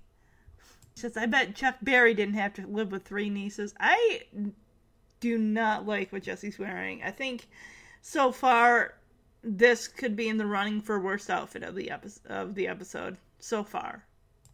He 0.96 1.02
says, 1.02 1.18
I 1.18 1.26
bet 1.26 1.54
Chuck 1.54 1.76
Berry 1.82 2.14
didn't 2.14 2.36
have 2.36 2.54
to 2.54 2.66
live 2.66 2.94
with 2.94 3.04
three 3.04 3.30
nieces. 3.30 3.74
I 3.78 4.22
do 5.20 5.38
not 5.38 5.86
like 5.86 6.14
what 6.14 6.24
Jesse's 6.24 6.58
wearing. 6.58 7.04
I 7.04 7.12
think 7.12 7.50
so 8.02 8.32
far 8.32 8.94
this 9.44 9.86
could 9.90 10.16
be 10.16 10.30
in 10.30 10.38
the 10.38 10.46
running 10.46 10.80
for 10.80 10.98
worst 10.98 11.30
outfit 11.30 11.64
of 11.64 11.76
the 11.76 11.92
of 12.30 12.56
the 12.56 12.70
episode 12.70 13.18
so 13.42 13.66
far. 13.66 14.06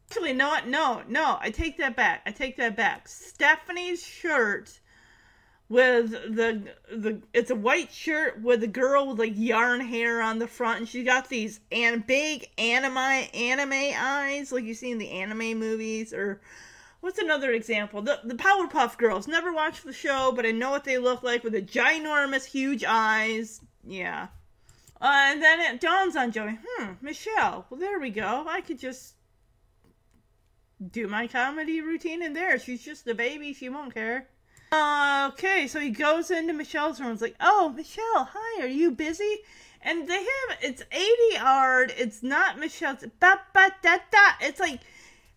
Actually, 0.10 0.34
no, 0.34 0.58
no, 0.66 1.02
no. 1.08 1.38
I 1.42 1.50
take 1.50 1.78
that 1.78 1.96
back. 1.96 2.22
I 2.26 2.32
take 2.32 2.58
that 2.58 2.76
back. 2.76 3.08
Stephanie's 3.08 4.06
shirt 4.06 4.80
with 5.68 6.12
the 6.12 6.62
the 6.92 7.22
it's 7.34 7.50
a 7.50 7.56
white 7.56 7.92
shirt 7.92 8.42
with 8.42 8.62
a 8.62 8.68
girl 8.68 9.08
with 9.08 9.20
like 9.20 9.34
yarn 9.36 9.82
hair 9.82 10.22
on 10.22 10.38
the 10.40 10.48
front, 10.48 10.80
and 10.80 10.90
she 10.90 11.04
got 11.04 11.28
these 11.28 11.60
and 11.72 12.06
big 12.06 12.48
anime 12.58 12.98
anime 12.98 13.94
eyes 13.98 14.52
like 14.52 14.64
you 14.64 14.74
see 14.74 14.92
in 14.92 14.98
the 14.98 15.12
anime 15.12 15.60
movies 15.60 16.14
or. 16.14 16.42
What's 17.02 17.20
another 17.20 17.52
example? 17.52 18.02
The 18.02 18.20
the 18.24 18.34
Powerpuff 18.34 18.98
Girls. 18.98 19.28
Never 19.28 19.54
watched 19.54 19.84
the 19.84 19.94
show, 19.94 20.32
but 20.36 20.44
I 20.44 20.50
know 20.50 20.72
what 20.72 20.86
they 20.86 20.98
look 20.98 21.22
like 21.22 21.44
with 21.44 21.54
the 21.54 21.62
ginormous, 21.62 22.46
huge 22.46 22.84
eyes. 22.84 23.62
Yeah. 23.86 24.30
Uh, 25.00 25.12
and 25.14 25.44
then 25.44 25.60
it 25.60 25.80
dawns 25.80 26.16
on 26.16 26.32
Joey, 26.32 26.58
hmm, 26.66 26.94
Michelle. 27.02 27.68
Well, 27.70 27.80
there 27.80 28.00
we 28.00 28.10
go. 28.10 28.46
I 28.48 28.62
could 28.62 28.80
just 28.80 29.14
do 30.92 31.08
my 31.08 31.28
comedy 31.28 31.82
routine 31.82 32.22
in 32.22 32.34
there. 32.34 32.60
She's 32.60 32.84
just 32.84 33.08
a 33.08 33.16
baby. 33.16 33.54
She 33.54 33.70
won't 33.70 33.94
care. 33.94 34.28
Uh, 34.72 35.30
okay, 35.34 35.68
so 35.68 35.80
he 35.80 35.90
goes 35.90 36.32
into 36.32 36.54
Michelle's 36.54 37.00
room. 37.00 37.12
It's 37.12 37.22
like, 37.22 37.36
oh, 37.40 37.74
Michelle, 37.76 38.30
hi, 38.32 38.64
are 38.64 38.68
you 38.68 38.92
busy? 38.92 39.40
And 39.82 40.08
they 40.08 40.18
have, 40.18 40.58
it's 40.62 40.84
80 40.92 41.38
hard. 41.38 41.94
It's 41.98 42.24
not 42.24 42.60
Michelle's. 42.60 43.06
Ba, 43.20 43.40
ba, 43.54 43.72
da, 43.82 43.98
da. 44.12 44.32
It's 44.42 44.60
like, 44.60 44.82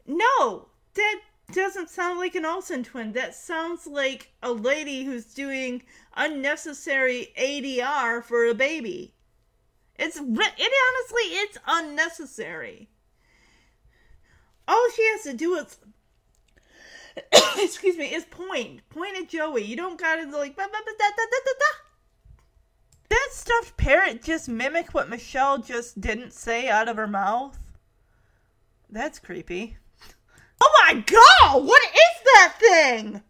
no, 0.07 0.69
that 0.95 1.21
doesn't 1.53 1.91
sound 1.91 2.19
like 2.19 2.35
an 2.35 2.47
Olsen 2.47 2.83
twin. 2.83 3.13
That 3.13 3.35
sounds 3.35 3.87
like 3.87 4.33
a 4.43 4.51
lady 4.51 5.05
who's 5.05 5.27
doing 5.27 5.83
unnecessary 6.17 7.33
ADR 7.39 8.25
for 8.25 8.47
a 8.47 8.55
baby. 8.55 9.15
It's, 9.99 10.17
it 10.17 10.23
honestly, 10.23 11.23
it's 11.23 11.59
unnecessary 11.67 12.89
all 14.69 14.89
she 14.95 15.05
has 15.09 15.23
to 15.23 15.33
do 15.33 15.55
is 15.55 15.79
excuse 17.59 17.97
me 17.97 18.15
is 18.15 18.25
point. 18.25 18.89
Point 18.91 19.17
at 19.17 19.29
joey. 19.29 19.65
You 19.65 19.77
don't 19.77 19.99
gotta 19.99 20.25
like 20.25 20.57
da, 20.57 20.65
da, 20.65 20.71
da, 20.71 21.09
da, 21.09 21.39
da. 21.45 21.67
that 23.09 23.29
stuffed 23.33 23.77
parrot 23.77 24.23
just 24.23 24.49
mimic 24.49 24.95
what 24.95 25.09
michelle 25.09 25.59
just 25.59 26.01
didn't 26.01 26.33
say 26.33 26.69
out 26.69 26.89
of 26.89 26.97
her 26.97 27.07
mouth. 27.07 27.59
That's 28.91 29.19
creepy. 29.19 29.77
Oh 30.61 30.85
my 30.85 30.95
god! 30.95 31.65
What 31.65 31.83
is 31.85 32.23
that 32.25 32.55
thing? 32.59 33.23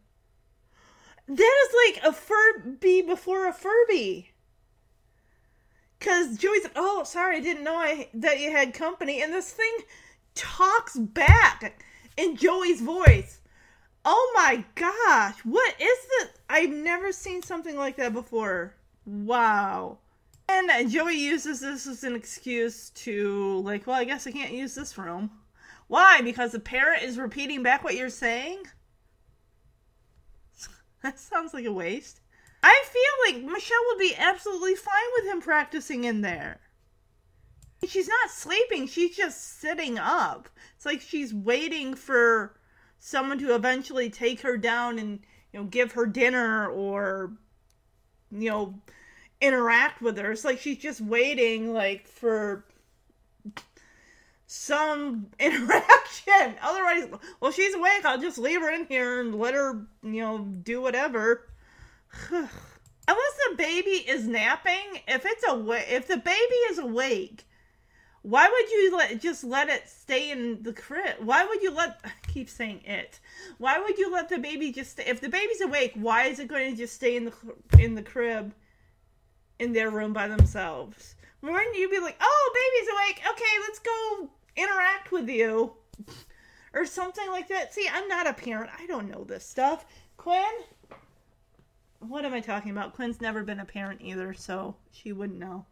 That 1.29 1.67
is 1.67 1.95
like 1.95 2.03
a 2.03 2.13
furby 2.15 3.03
before 3.03 3.47
a 3.47 3.53
furby. 3.53 4.31
Because 5.99 6.39
joey's 6.39 6.67
oh 6.75 7.05
sorry 7.05 7.37
i 7.37 7.41
didn't 7.41 7.65
know 7.65 7.77
I, 7.77 8.09
that 8.15 8.41
you 8.41 8.51
had 8.51 8.73
company. 8.73 9.23
And 9.23 9.35
this 9.35 9.53
thing 9.53 9.77
talks 10.39 10.97
back 10.97 11.83
in 12.17 12.37
Joey's 12.37 12.81
voice. 12.81 13.41
Oh 14.05 14.33
my 14.35 14.65
gosh, 14.75 15.39
what 15.45 15.75
is 15.81 15.99
this? 16.07 16.29
I've 16.49 16.71
never 16.71 17.13
seen 17.13 17.43
something 17.43 17.77
like 17.77 17.97
that 17.97 18.13
before. 18.13 18.75
Wow. 19.05 19.99
And 20.49 20.91
Joey 20.91 21.17
uses 21.17 21.61
this 21.61 21.87
as 21.87 22.05
an 22.05 22.15
excuse 22.15 22.91
to, 22.91 23.61
like, 23.61 23.87
well, 23.87 23.97
I 23.97 24.05
guess 24.05 24.27
I 24.27 24.31
can't 24.31 24.53
use 24.53 24.75
this 24.75 24.97
room. 24.97 25.31
Why? 25.89 26.23
Because 26.23 26.53
the 26.53 26.61
parrot 26.61 27.03
is 27.03 27.19
repeating 27.19 27.63
back 27.63 27.85
what 27.85 27.97
you're 27.97 28.09
saying? 28.09 28.63
that 31.03 31.19
sounds 31.19 31.53
like 31.53 31.67
a 31.67 31.73
waste. 31.73 32.21
I 32.63 32.85
feel 32.87 33.35
like 33.35 33.53
Michelle 33.53 33.79
would 33.89 33.99
be 33.99 34.15
absolutely 34.17 34.75
fine 34.75 34.95
with 35.17 35.27
him 35.27 35.41
practicing 35.41 36.05
in 36.05 36.23
there. 36.23 36.61
She's 37.87 38.09
not 38.09 38.31
sleeping, 38.31 38.87
she's 38.87 39.17
just 39.17 39.61
sitting 39.61 39.99
up. 39.99 40.49
It's 40.77 40.87
like 40.87 41.01
she's 41.01 41.33
waiting 41.33 41.95
for 41.95 42.59
someone 42.99 43.39
to 43.39 43.55
eventually 43.55 44.11
take 44.11 44.41
her 44.41 44.57
down 44.57 44.99
and, 44.99 45.21
you 45.53 45.61
know, 45.61 45.67
give 45.67 45.93
her 45.93 46.07
dinner 46.07 46.69
or, 46.69 47.33
you 48.31 48.51
know, 48.51 48.75
interact 49.41 50.03
with 50.03 50.19
her. 50.19 50.33
It's 50.33 50.45
like 50.45 50.59
she's 50.59 50.79
just 50.79 51.01
waiting, 51.01 51.73
like, 51.73 52.09
for 52.09 52.65
some 54.47 55.27
interaction. 55.39 56.57
Otherwise, 56.61 57.09
well, 57.41 57.53
she's 57.53 57.75
awake. 57.75 58.05
I'll 58.05 58.21
just 58.21 58.39
leave 58.39 58.61
her 58.61 58.71
in 58.71 58.87
here 58.87 59.21
and 59.21 59.35
let 59.35 59.55
her, 59.55 59.87
you 60.03 60.21
know, 60.21 60.39
do 60.39 60.81
whatever. 60.81 61.49
Unless 62.31 63.37
the 63.49 63.57
baby 63.57 64.05
is 64.07 64.27
napping, 64.27 65.01
if 65.07 65.25
it's 65.25 65.45
awake, 65.49 65.87
if 65.89 66.09
the 66.09 66.19
baby 66.19 66.55
is 66.71 66.79
awake, 66.79 67.47
why 68.23 68.49
would 68.49 68.71
you 68.71 68.97
let 68.97 69.21
just 69.21 69.45
let 69.45 69.69
it 69.69 69.89
stay 69.89 70.31
in 70.31 70.63
the 70.63 70.73
crib? 70.73 71.17
Why 71.21 71.45
would 71.45 71.63
you 71.63 71.71
let 71.71 72.01
I 72.05 72.11
keep 72.27 72.49
saying 72.49 72.83
it? 72.85 73.21
Why 73.59 73.79
would 73.79 73.99
you 73.99 74.11
let 74.11 74.29
the 74.29 74.39
baby 74.39 74.73
just 74.73 74.93
stay, 74.93 75.05
if 75.07 75.21
the 75.21 75.29
baby's 75.29 75.61
awake? 75.61 75.93
Why 75.95 76.25
is 76.25 76.39
it 76.39 76.49
going 76.49 76.71
to 76.71 76.77
just 76.77 76.95
stay 76.95 77.17
in 77.17 77.25
the 77.27 77.33
in 77.79 77.95
the 77.95 78.03
crib 78.03 78.55
in 79.59 79.73
their 79.73 79.91
room 79.91 80.13
by 80.13 80.29
themselves? 80.29 81.15
Wouldn't 81.41 81.77
you 81.77 81.89
be 81.89 82.01
like, 82.01 82.17
"Oh, 82.21 82.53
baby's 82.55 82.89
awake. 82.93 83.23
Okay, 83.33 83.59
let's 83.63 83.79
go 83.79 84.31
interact 84.57 85.13
with 85.13 85.29
you." 85.29 85.73
Or 86.75 86.85
something 86.85 87.29
like 87.31 87.49
that. 87.49 87.73
See, 87.73 87.89
I'm 87.91 88.09
not 88.09 88.27
a 88.27 88.35
parent. 88.35 88.71
I 88.79 88.87
don't 88.87 89.11
know 89.11 89.25
this 89.25 89.45
stuff. 89.45 89.87
Quinn, 90.17 90.45
what 92.01 92.25
am 92.25 92.35
I 92.35 92.41
talking 92.41 92.71
about? 92.71 92.95
Quinn's 92.95 93.21
never 93.21 93.43
been 93.43 93.61
a 93.61 93.65
parent 93.65 94.01
either, 94.03 94.35
so 94.35 94.77
she 94.93 95.13
wouldn't 95.13 95.39
know. 95.39 95.65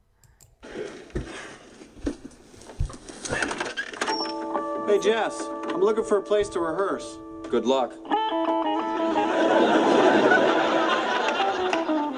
Hey, 3.28 5.00
Jess, 5.00 5.48
I'm 5.68 5.80
looking 5.80 6.04
for 6.04 6.18
a 6.18 6.22
place 6.22 6.48
to 6.50 6.60
rehearse. 6.60 7.18
Good 7.50 7.66
luck. 7.66 7.92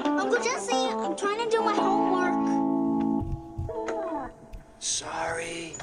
Uncle 0.05 0.37
Jesse, 0.43 0.75
I'm 0.75 1.15
trying 1.15 1.39
to 1.39 1.49
do 1.49 1.63
my 1.63 1.73
homework. 1.73 2.35
Sorry. 4.77 5.73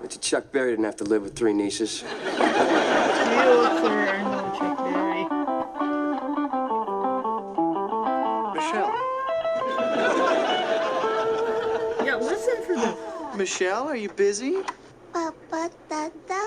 But 0.00 0.16
Chuck 0.20 0.52
Berry 0.52 0.70
didn't 0.70 0.84
have 0.84 0.96
to 0.96 1.04
live 1.04 1.22
with 1.22 1.34
three 1.34 1.52
nieces. 1.52 2.04
Michelle, 13.40 13.88
are 13.88 13.96
you 13.96 14.10
busy? 14.10 14.56
Ba, 15.14 15.32
ba, 15.50 15.70
da, 15.88 16.10
da. 16.28 16.44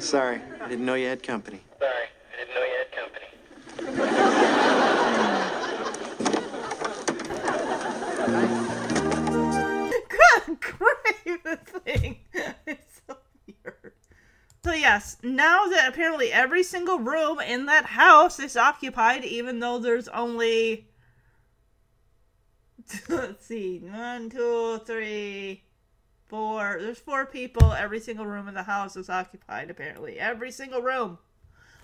Sorry, 0.00 0.40
I 0.60 0.68
didn't 0.68 0.84
know 0.84 0.94
you 0.94 1.06
had 1.06 1.22
company. 1.22 1.60
Sorry, 1.78 2.08
I 2.32 2.36
didn't 2.40 2.54
know 2.56 2.64
you 2.64 2.74
had 2.76 2.90
company. 2.90 3.28
Good 10.08 10.60
grief, 10.60 11.38
this 11.44 11.60
thing. 11.84 12.18
So 14.70 14.76
yes, 14.76 15.16
now 15.24 15.66
that 15.66 15.88
apparently 15.88 16.32
every 16.32 16.62
single 16.62 17.00
room 17.00 17.40
in 17.40 17.66
that 17.66 17.86
house 17.86 18.38
is 18.38 18.56
occupied, 18.56 19.24
even 19.24 19.58
though 19.58 19.80
there's 19.80 20.06
only 20.06 20.86
let's 23.08 23.44
see, 23.44 23.80
one, 23.80 24.30
two, 24.30 24.78
three, 24.86 25.64
four. 26.28 26.78
There's 26.80 27.00
four 27.00 27.26
people. 27.26 27.72
Every 27.72 27.98
single 27.98 28.26
room 28.26 28.46
in 28.46 28.54
the 28.54 28.62
house 28.62 28.94
is 28.94 29.10
occupied. 29.10 29.70
Apparently, 29.70 30.20
every 30.20 30.52
single 30.52 30.82
room. 30.82 31.18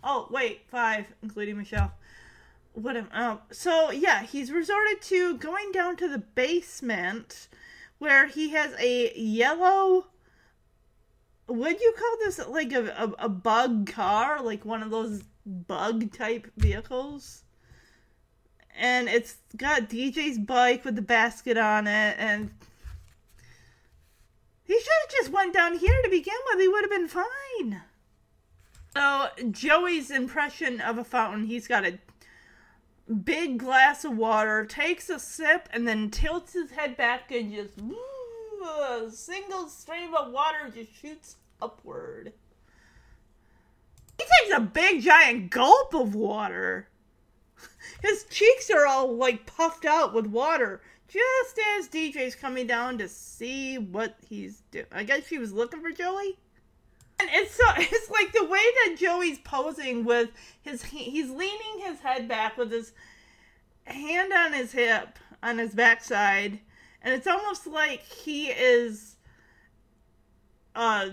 Oh 0.04 0.28
wait, 0.30 0.60
five, 0.68 1.12
including 1.24 1.58
Michelle. 1.58 1.92
What 2.72 2.96
am 2.96 3.08
um? 3.10 3.40
So 3.50 3.90
yeah, 3.90 4.22
he's 4.22 4.52
resorted 4.52 5.02
to 5.02 5.36
going 5.38 5.72
down 5.72 5.96
to 5.96 6.08
the 6.08 6.18
basement, 6.18 7.48
where 7.98 8.28
he 8.28 8.50
has 8.50 8.76
a 8.78 9.12
yellow 9.18 10.06
would 11.48 11.80
you 11.80 11.94
call 11.96 12.16
this 12.18 12.46
like 12.48 12.72
a, 12.72 12.86
a, 12.86 13.26
a 13.26 13.28
bug 13.28 13.90
car? 13.90 14.42
Like 14.42 14.64
one 14.64 14.82
of 14.82 14.90
those 14.90 15.22
bug 15.44 16.12
type 16.12 16.50
vehicles? 16.56 17.42
And 18.78 19.08
it's 19.08 19.36
got 19.56 19.88
DJ's 19.88 20.38
bike 20.38 20.84
with 20.84 20.96
the 20.96 21.02
basket 21.02 21.56
on 21.56 21.86
it, 21.86 22.16
and 22.18 22.50
he 24.64 24.74
should 24.74 24.88
have 25.02 25.10
just 25.18 25.30
went 25.30 25.54
down 25.54 25.78
here 25.78 26.02
to 26.02 26.10
begin 26.10 26.34
with. 26.46 26.60
He 26.60 26.68
would 26.68 26.82
have 26.82 26.90
been 26.90 27.08
fine. 27.08 27.82
So 28.94 29.28
Joey's 29.50 30.10
impression 30.10 30.80
of 30.80 30.98
a 30.98 31.04
fountain, 31.04 31.44
he's 31.44 31.68
got 31.68 31.86
a 31.86 31.98
big 33.24 33.58
glass 33.58 34.04
of 34.04 34.16
water, 34.16 34.64
takes 34.64 35.08
a 35.08 35.18
sip, 35.18 35.68
and 35.72 35.86
then 35.86 36.10
tilts 36.10 36.52
his 36.54 36.72
head 36.72 36.96
back 36.96 37.30
and 37.30 37.52
just 37.52 37.78
a 38.62 39.10
single 39.10 39.68
stream 39.68 40.14
of 40.14 40.32
water 40.32 40.70
just 40.74 40.94
shoots 40.94 41.36
upward. 41.60 42.32
He 44.18 44.24
takes 44.24 44.56
a 44.56 44.60
big 44.60 45.02
giant 45.02 45.50
gulp 45.50 45.94
of 45.94 46.14
water. 46.14 46.88
His 48.02 48.24
cheeks 48.30 48.70
are 48.70 48.86
all 48.86 49.14
like 49.14 49.46
puffed 49.46 49.84
out 49.84 50.14
with 50.14 50.26
water, 50.26 50.82
just 51.08 51.58
as 51.76 51.88
DJ's 51.88 52.34
coming 52.34 52.66
down 52.66 52.98
to 52.98 53.08
see 53.08 53.78
what 53.78 54.16
he's 54.28 54.62
doing. 54.70 54.86
I 54.92 55.04
guess 55.04 55.26
she 55.26 55.38
was 55.38 55.52
looking 55.52 55.80
for 55.80 55.90
Joey. 55.90 56.38
And 57.18 57.28
it's 57.32 57.54
so 57.54 57.64
it's 57.76 58.10
like 58.10 58.32
the 58.32 58.44
way 58.44 58.64
that 58.86 58.96
Joey's 58.98 59.38
posing 59.38 60.04
with 60.04 60.30
his 60.62 60.82
he's 60.82 61.30
leaning 61.30 61.80
his 61.84 62.00
head 62.00 62.28
back 62.28 62.56
with 62.56 62.70
his 62.70 62.92
hand 63.84 64.32
on 64.32 64.52
his 64.52 64.72
hip 64.72 65.18
on 65.42 65.58
his 65.58 65.74
backside, 65.74 66.58
and 67.06 67.14
it's 67.14 67.28
almost 67.28 67.68
like 67.68 68.02
he 68.02 68.48
is 68.48 69.14
uh 70.74 71.08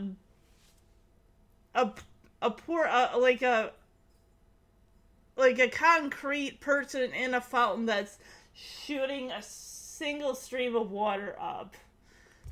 a 1.75 1.91
a 2.41 2.49
poor 2.49 2.85
uh, 2.85 3.11
like 3.17 3.43
a 3.43 3.71
like 5.37 5.59
a 5.59 5.69
concrete 5.69 6.59
person 6.59 7.13
in 7.13 7.35
a 7.35 7.41
fountain 7.41 7.85
that's 7.85 8.17
shooting 8.55 9.31
a 9.31 9.41
single 9.41 10.33
stream 10.33 10.75
of 10.75 10.89
water 10.91 11.35
up. 11.39 11.75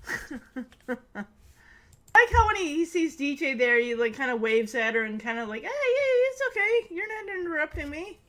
like 0.87 0.95
how 0.95 2.47
when 2.47 2.55
he, 2.57 2.75
he 2.75 2.85
sees 2.85 3.17
DJ 3.17 3.57
there, 3.57 3.79
he 3.79 3.95
like 3.95 4.15
kind 4.15 4.29
of 4.29 4.39
waves 4.39 4.75
at 4.75 4.93
her 4.93 5.03
and 5.03 5.19
kind 5.19 5.39
of 5.39 5.49
like, 5.49 5.63
"Hey, 5.63 5.67
hey, 5.67 5.71
it's 5.71 6.41
okay. 6.51 6.93
You're 6.93 7.07
not 7.07 7.35
interrupting 7.35 7.89
me." 7.89 8.19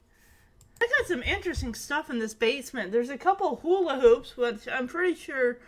I 0.83 0.89
got 0.99 1.07
some 1.07 1.23
interesting 1.23 1.75
stuff 1.75 2.11
in 2.11 2.19
this 2.19 2.35
basement. 2.35 2.91
There's 2.91 3.09
a 3.09 3.17
couple 3.17 3.61
hula 3.63 4.01
hoops, 4.01 4.37
which 4.37 4.67
I'm 4.67 4.89
pretty 4.89 5.15
sure 5.15 5.59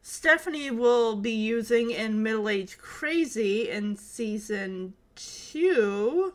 Stephanie 0.00 0.70
will 0.70 1.14
be 1.14 1.32
using 1.32 1.90
in 1.90 2.22
Middle 2.22 2.48
Age 2.48 2.78
Crazy 2.78 3.68
in 3.68 3.96
season 3.96 4.94
two. 5.14 6.32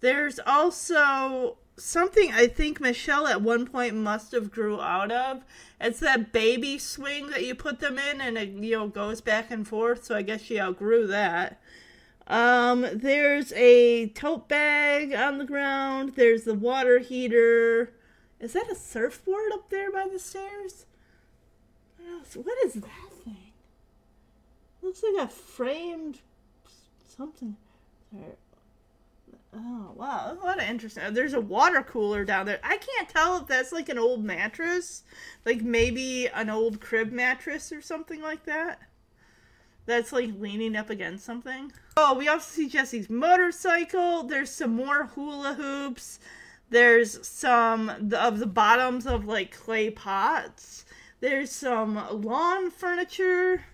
There's 0.00 0.40
also 0.46 1.58
something 1.76 2.32
I 2.32 2.46
think 2.46 2.80
Michelle 2.80 3.26
at 3.26 3.42
one 3.42 3.66
point 3.66 3.94
must 3.94 4.32
have 4.32 4.50
grew 4.50 4.80
out 4.80 5.12
of. 5.12 5.44
It's 5.78 6.00
that 6.00 6.32
baby 6.32 6.78
swing 6.78 7.28
that 7.28 7.44
you 7.44 7.54
put 7.54 7.80
them 7.80 7.98
in 7.98 8.22
and 8.22 8.38
it 8.38 8.48
you 8.48 8.78
know 8.78 8.88
goes 8.88 9.20
back 9.20 9.50
and 9.50 9.68
forth, 9.68 10.04
so 10.04 10.16
I 10.16 10.22
guess 10.22 10.40
she 10.40 10.58
outgrew 10.58 11.06
that. 11.08 11.60
Um, 12.26 12.86
there's 12.92 13.52
a 13.52 14.08
tote 14.08 14.48
bag 14.48 15.14
on 15.14 15.38
the 15.38 15.44
ground. 15.44 16.14
There's 16.16 16.44
the 16.44 16.54
water 16.54 16.98
heater. 16.98 17.92
Is 18.40 18.54
that 18.54 18.70
a 18.70 18.74
surfboard 18.74 19.52
up 19.52 19.70
there 19.70 19.92
by 19.92 20.06
the 20.10 20.18
stairs? 20.18 20.86
What 22.34 22.58
is 22.64 22.74
that 22.74 23.12
thing? 23.24 23.52
Looks 24.82 25.02
like 25.02 25.24
a 25.24 25.28
framed 25.28 26.20
something. 27.16 27.56
Oh 29.56 29.92
wow, 29.94 30.32
a 30.32 30.44
lot 30.44 30.58
of 30.58 30.68
interesting. 30.68 31.14
There's 31.14 31.34
a 31.34 31.40
water 31.40 31.82
cooler 31.82 32.24
down 32.24 32.46
there. 32.46 32.58
I 32.62 32.76
can't 32.76 33.08
tell 33.08 33.38
if 33.38 33.46
that's 33.46 33.72
like 33.72 33.88
an 33.88 33.98
old 33.98 34.24
mattress, 34.24 35.04
like 35.44 35.62
maybe 35.62 36.26
an 36.28 36.50
old 36.50 36.80
crib 36.80 37.12
mattress 37.12 37.70
or 37.70 37.80
something 37.80 38.20
like 38.20 38.44
that. 38.46 38.80
That's 39.86 40.12
like 40.12 40.30
leaning 40.38 40.76
up 40.76 40.90
against 40.90 41.24
something. 41.24 41.72
Oh, 41.96 42.14
we 42.14 42.28
also 42.28 42.50
see 42.50 42.68
Jesse's 42.68 43.10
motorcycle. 43.10 44.24
There's 44.24 44.50
some 44.50 44.74
more 44.74 45.06
hula 45.06 45.54
hoops. 45.54 46.18
There's 46.70 47.26
some 47.26 47.90
of 48.12 48.38
the 48.38 48.46
bottoms 48.46 49.06
of 49.06 49.26
like 49.26 49.56
clay 49.56 49.90
pots. 49.90 50.84
There's 51.20 51.50
some 51.50 52.22
lawn 52.22 52.70
furniture. 52.70 53.64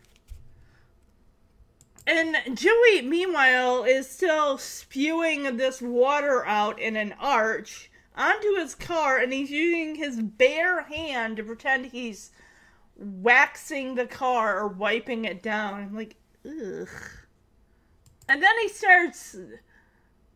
And 2.07 2.37
Joey, 2.57 3.03
meanwhile, 3.03 3.85
is 3.85 4.09
still 4.09 4.59
spewing 4.59 5.57
this 5.57 5.81
water 5.81 6.45
out 6.45 6.81
in 6.81 6.97
an 6.97 7.15
arch 7.21 7.91
onto 8.17 8.55
his 8.57 8.75
car, 8.75 9.19
and 9.19 9.33
he's 9.33 9.51
using 9.51 9.95
his 9.95 10.21
bare 10.21 10.83
hand 10.83 11.37
to 11.37 11.45
pretend 11.45 11.87
he's 11.87 12.33
waxing 13.01 13.95
the 13.95 14.07
car 14.07 14.61
or 14.61 14.69
wiping 14.69 15.25
it 15.25 15.43
down. 15.43 15.75
I'm 15.75 15.97
like, 15.97 16.17
ugh. 16.47 16.89
And 18.29 18.43
then 18.43 18.59
he 18.61 18.69
starts 18.69 19.37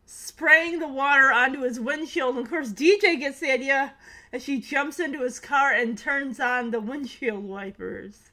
spraying 0.05 0.79
the 0.79 0.87
water 0.87 1.31
onto 1.31 1.61
his 1.61 1.79
windshield. 1.79 2.35
And 2.35 2.45
of 2.45 2.49
course, 2.49 2.71
DJ 2.71 3.19
gets 3.19 3.39
the 3.39 3.51
idea 3.51 3.93
as 4.33 4.43
she 4.43 4.59
jumps 4.59 4.99
into 4.99 5.21
his 5.21 5.39
car 5.39 5.71
and 5.71 5.97
turns 5.97 6.39
on 6.39 6.71
the 6.71 6.81
windshield 6.81 7.43
wipers. 7.43 8.31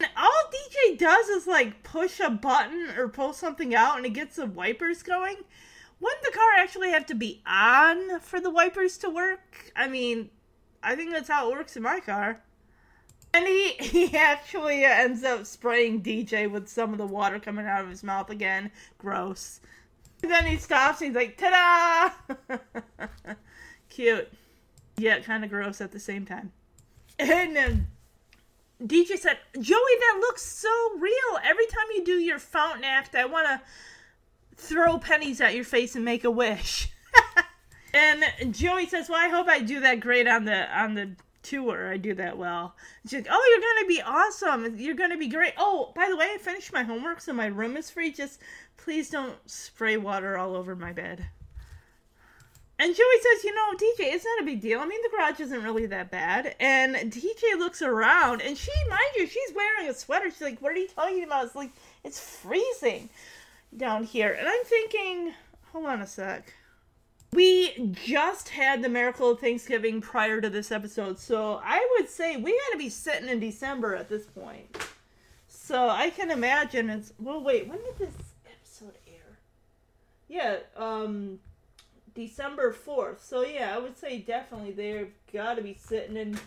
And 0.00 0.08
all 0.16 0.50
DJ 0.50 0.98
does 0.98 1.28
is 1.28 1.46
like 1.46 1.82
push 1.82 2.20
a 2.20 2.30
button 2.30 2.90
or 2.96 3.08
pull 3.08 3.32
something 3.32 3.74
out 3.74 3.96
and 3.96 4.06
it 4.06 4.14
gets 4.14 4.36
the 4.36 4.46
wipers 4.46 5.02
going. 5.02 5.36
Wouldn't 6.00 6.22
the 6.24 6.32
car 6.32 6.50
actually 6.58 6.90
have 6.90 7.06
to 7.06 7.14
be 7.14 7.42
on 7.46 8.18
for 8.20 8.40
the 8.40 8.50
wipers 8.50 8.98
to 8.98 9.10
work? 9.10 9.72
I 9.76 9.86
mean, 9.86 10.30
I 10.82 10.96
think 10.96 11.12
that's 11.12 11.28
how 11.28 11.48
it 11.48 11.54
works 11.54 11.76
in 11.76 11.82
my 11.84 12.00
car. 12.00 12.42
And 13.34 13.46
he, 13.46 13.72
he 13.80 14.16
actually 14.16 14.84
ends 14.84 15.24
up 15.24 15.46
spraying 15.46 16.02
DJ 16.02 16.50
with 16.50 16.68
some 16.68 16.92
of 16.92 16.98
the 16.98 17.06
water 17.06 17.38
coming 17.38 17.66
out 17.66 17.82
of 17.82 17.90
his 17.90 18.02
mouth 18.02 18.30
again. 18.30 18.70
Gross. 18.98 19.60
And 20.22 20.30
then 20.30 20.46
he 20.46 20.56
stops 20.56 21.00
and 21.00 21.08
he's 21.08 21.16
like, 21.16 21.36
ta 21.36 22.14
da! 22.48 22.56
Cute. 23.88 24.32
Yet 24.96 25.24
kind 25.24 25.44
of 25.44 25.50
gross 25.50 25.80
at 25.80 25.90
the 25.90 25.98
same 25.98 26.24
time. 26.24 26.52
And 27.18 27.48
um, 27.48 27.54
then 27.54 27.86
DJ 28.86 29.18
said, 29.18 29.38
Joey, 29.58 29.96
that 30.00 30.18
looks 30.20 30.42
so 30.42 30.68
real. 30.98 31.38
Every 31.44 31.66
time 31.66 31.86
you 31.94 32.04
do 32.04 32.12
your 32.12 32.38
fountain 32.38 32.84
act, 32.84 33.14
I 33.14 33.24
want 33.24 33.48
to 33.48 33.60
throw 34.56 34.98
pennies 34.98 35.40
at 35.40 35.54
your 35.54 35.64
face 35.64 35.94
and 35.96 36.04
make 36.04 36.24
a 36.24 36.30
wish. 36.30 36.90
and 37.94 38.24
Joey 38.54 38.86
says, 38.86 39.08
Well, 39.08 39.18
I 39.18 39.28
hope 39.28 39.48
I 39.48 39.60
do 39.60 39.80
that 39.80 40.00
great 40.00 40.26
on 40.26 40.44
the 40.44 40.78
on 40.78 40.94
the 40.94 41.10
tour. 41.42 41.92
I 41.92 41.96
do 41.96 42.14
that 42.14 42.38
well. 42.38 42.74
She's 43.04 43.14
like, 43.14 43.28
Oh, 43.30 43.50
you're 43.50 43.74
gonna 43.74 43.88
be 43.88 44.02
awesome. 44.02 44.78
You're 44.78 44.94
gonna 44.94 45.18
be 45.18 45.28
great. 45.28 45.54
Oh, 45.56 45.92
by 45.94 46.08
the 46.08 46.16
way, 46.16 46.30
I 46.34 46.38
finished 46.38 46.72
my 46.72 46.82
homework, 46.82 47.20
so 47.20 47.32
my 47.32 47.46
room 47.46 47.76
is 47.76 47.90
free. 47.90 48.12
Just 48.12 48.40
please 48.76 49.10
don't 49.10 49.36
spray 49.46 49.96
water 49.96 50.38
all 50.38 50.54
over 50.54 50.74
my 50.74 50.92
bed. 50.92 51.26
And 52.78 52.96
Joey 52.96 53.20
says, 53.20 53.44
you 53.44 53.54
know, 53.54 53.74
DJ, 53.74 54.12
it's 54.12 54.24
not 54.24 54.42
a 54.42 54.44
big 54.44 54.60
deal. 54.60 54.80
I 54.80 54.86
mean, 54.86 55.00
the 55.02 55.16
garage 55.16 55.38
isn't 55.38 55.62
really 55.62 55.86
that 55.86 56.10
bad. 56.10 56.56
And 56.58 56.96
DJ 56.96 57.56
looks 57.56 57.80
around, 57.80 58.42
and 58.42 58.58
she, 58.58 58.72
mind 58.90 59.00
you, 59.16 59.28
she's 59.28 59.52
wearing 59.54 59.88
a 59.88 59.94
sweater. 59.94 60.30
She's 60.30 60.40
like, 60.40 60.60
what 60.60 60.72
are 60.72 60.78
you 60.78 60.88
talking 60.88 61.22
about? 61.22 61.46
It's 61.46 61.54
like, 61.54 61.70
it's 62.02 62.18
freezing 62.18 63.08
down 63.76 64.02
here. 64.02 64.32
And 64.32 64.48
I'm 64.48 64.64
thinking, 64.64 65.32
hold 65.70 65.86
on 65.86 66.02
a 66.02 66.06
sec. 66.08 66.52
We 67.32 67.92
just 68.04 68.50
had 68.50 68.82
the 68.82 68.90
miracle 68.90 69.30
of 69.30 69.40
Thanksgiving 69.40 70.02
prior 70.02 70.42
to 70.42 70.50
this 70.50 70.70
episode, 70.70 71.18
so 71.18 71.62
I 71.64 71.86
would 71.92 72.10
say 72.10 72.36
we 72.36 72.52
got 72.52 72.72
to 72.72 72.78
be 72.78 72.90
sitting 72.90 73.28
in 73.28 73.40
December 73.40 73.94
at 73.94 74.10
this 74.10 74.26
point. 74.26 74.76
So 75.48 75.88
I 75.88 76.10
can 76.10 76.30
imagine 76.30 76.90
it's. 76.90 77.14
Well, 77.18 77.42
wait, 77.42 77.68
when 77.68 77.78
did 77.78 77.96
this 77.98 78.14
episode 78.44 78.98
air? 79.06 79.38
Yeah, 80.28 80.58
um, 80.76 81.38
December 82.14 82.74
4th. 82.74 83.20
So 83.20 83.42
yeah, 83.42 83.74
I 83.74 83.78
would 83.78 83.96
say 83.96 84.18
definitely 84.18 84.72
they've 84.72 85.12
got 85.32 85.54
to 85.54 85.62
be 85.62 85.78
sitting 85.80 86.18
in 86.18 86.38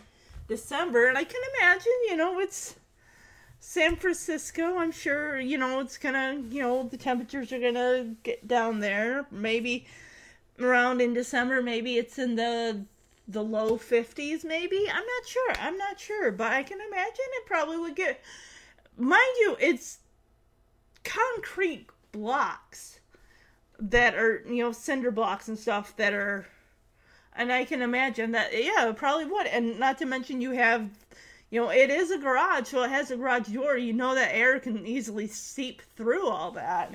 December. 0.46 1.08
And 1.08 1.18
I 1.18 1.24
can 1.24 1.40
imagine, 1.58 1.92
you 2.08 2.16
know, 2.16 2.38
it's 2.38 2.76
San 3.58 3.96
Francisco. 3.96 4.78
I'm 4.78 4.92
sure, 4.92 5.40
you 5.40 5.58
know, 5.58 5.80
it's 5.80 5.98
gonna, 5.98 6.40
you 6.48 6.62
know, 6.62 6.84
the 6.84 6.96
temperatures 6.96 7.52
are 7.52 7.58
gonna 7.58 8.14
get 8.22 8.46
down 8.46 8.78
there. 8.78 9.26
Maybe 9.32 9.86
around 10.60 11.00
in 11.00 11.14
December, 11.14 11.62
maybe 11.62 11.96
it's 11.96 12.18
in 12.18 12.36
the 12.36 12.84
the 13.28 13.42
low 13.42 13.76
50s 13.76 14.44
maybe 14.44 14.88
i'm 14.88 15.04
not 15.04 15.26
sure 15.26 15.52
i'm 15.58 15.76
not 15.76 15.98
sure 15.98 16.30
but 16.30 16.52
i 16.52 16.62
can 16.62 16.78
imagine 16.80 17.24
it 17.34 17.44
probably 17.44 17.76
would 17.76 17.96
get 17.96 18.22
mind 18.96 19.34
you 19.40 19.56
it's 19.58 19.98
concrete 21.02 21.88
blocks 22.12 23.00
that 23.80 24.14
are 24.14 24.44
you 24.48 24.62
know 24.62 24.70
cinder 24.70 25.10
blocks 25.10 25.48
and 25.48 25.58
stuff 25.58 25.96
that 25.96 26.12
are 26.12 26.46
and 27.34 27.50
i 27.52 27.64
can 27.64 27.82
imagine 27.82 28.30
that 28.30 28.52
yeah 28.52 28.92
probably 28.94 29.24
would 29.24 29.48
and 29.48 29.76
not 29.76 29.98
to 29.98 30.06
mention 30.06 30.40
you 30.40 30.52
have 30.52 30.88
you 31.50 31.60
know, 31.60 31.70
it 31.70 31.90
is 31.90 32.10
a 32.10 32.18
garage, 32.18 32.68
so 32.68 32.82
it 32.82 32.90
has 32.90 33.10
a 33.10 33.16
garage 33.16 33.48
door. 33.48 33.76
You 33.76 33.92
know 33.92 34.14
that 34.14 34.34
air 34.34 34.58
can 34.58 34.84
easily 34.86 35.28
seep 35.28 35.80
through 35.96 36.28
all 36.28 36.50
that. 36.52 36.92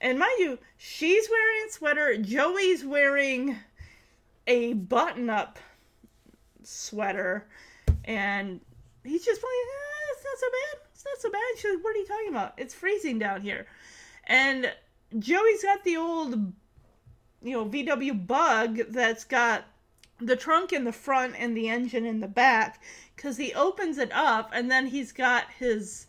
And, 0.00 0.18
mind 0.18 0.38
you, 0.38 0.58
she's 0.78 1.28
wearing 1.28 1.68
a 1.68 1.72
sweater. 1.72 2.16
Joey's 2.16 2.84
wearing 2.84 3.56
a 4.46 4.72
button-up 4.72 5.58
sweater, 6.62 7.46
and 8.04 8.60
he's 9.04 9.24
just 9.24 9.40
playing. 9.40 9.64
Eh, 9.66 10.12
it's 10.12 10.24
not 10.24 10.38
so 10.38 10.46
bad. 10.50 10.88
It's 10.92 11.04
not 11.04 11.20
so 11.20 11.30
bad. 11.30 11.40
She's 11.56 11.74
like, 11.74 11.84
"What 11.84 11.96
are 11.96 11.98
you 11.98 12.06
talking 12.06 12.28
about? 12.28 12.54
It's 12.56 12.74
freezing 12.74 13.18
down 13.18 13.42
here." 13.42 13.66
And 14.24 14.72
Joey's 15.18 15.62
got 15.62 15.84
the 15.84 15.96
old, 15.96 16.52
you 17.42 17.52
know, 17.52 17.64
VW 17.64 18.26
Bug 18.26 18.78
that's 18.88 19.24
got 19.24 19.64
the 20.18 20.36
trunk 20.36 20.72
in 20.72 20.84
the 20.84 20.92
front 20.92 21.34
and 21.38 21.56
the 21.56 21.68
engine 21.68 22.04
in 22.04 22.20
the 22.20 22.28
back 22.28 22.82
because 23.16 23.36
he 23.36 23.54
opens 23.54 23.98
it 23.98 24.12
up 24.12 24.50
and 24.52 24.70
then 24.70 24.86
he's 24.86 25.12
got 25.12 25.44
his 25.58 26.06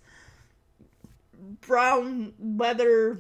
brown 1.62 2.34
leather 2.40 3.20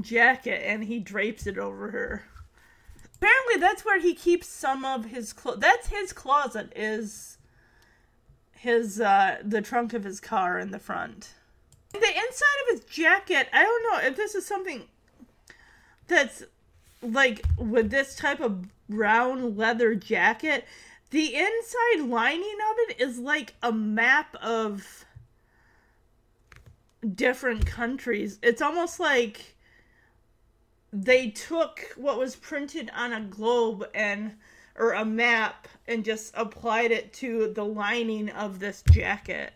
jacket 0.00 0.62
and 0.64 0.84
he 0.84 0.98
drapes 0.98 1.46
it 1.46 1.58
over 1.58 1.90
her. 1.90 2.24
Apparently, 3.16 3.56
that's 3.60 3.84
where 3.84 4.00
he 4.00 4.14
keeps 4.14 4.48
some 4.48 4.84
of 4.84 5.06
his 5.06 5.32
clothes. 5.32 5.60
That's 5.60 5.88
his 5.88 6.12
closet. 6.12 6.72
Is 6.74 7.38
his 8.52 9.00
uh 9.00 9.38
the 9.44 9.60
trunk 9.60 9.92
of 9.92 10.04
his 10.04 10.20
car 10.20 10.58
in 10.58 10.70
the 10.70 10.78
front. 10.78 11.30
The 11.92 11.98
inside 11.98 12.58
of 12.62 12.70
his 12.70 12.84
jacket. 12.84 13.48
I 13.52 13.62
don't 13.62 13.82
know 13.84 14.08
if 14.08 14.16
this 14.16 14.34
is 14.34 14.46
something 14.46 14.82
that's 16.08 16.44
like 17.02 17.44
with 17.58 17.90
this 17.90 18.16
type 18.16 18.40
of 18.40 18.66
brown 18.88 19.56
leather 19.56 19.94
jacket. 19.94 20.64
The 21.10 21.34
inside 21.34 22.06
lining 22.06 22.56
of 22.70 22.76
it 22.88 23.00
is 23.00 23.18
like 23.18 23.54
a 23.62 23.72
map 23.72 24.34
of 24.36 25.04
different 27.14 27.66
countries. 27.66 28.38
It's 28.42 28.62
almost 28.62 28.98
like 28.98 29.51
they 30.92 31.30
took 31.30 31.94
what 31.96 32.18
was 32.18 32.36
printed 32.36 32.90
on 32.94 33.12
a 33.12 33.20
globe 33.20 33.88
and 33.94 34.36
or 34.76 34.92
a 34.92 35.04
map 35.04 35.68
and 35.86 36.04
just 36.04 36.32
applied 36.36 36.90
it 36.90 37.12
to 37.12 37.52
the 37.52 37.64
lining 37.64 38.28
of 38.30 38.58
this 38.58 38.82
jacket. 38.90 39.52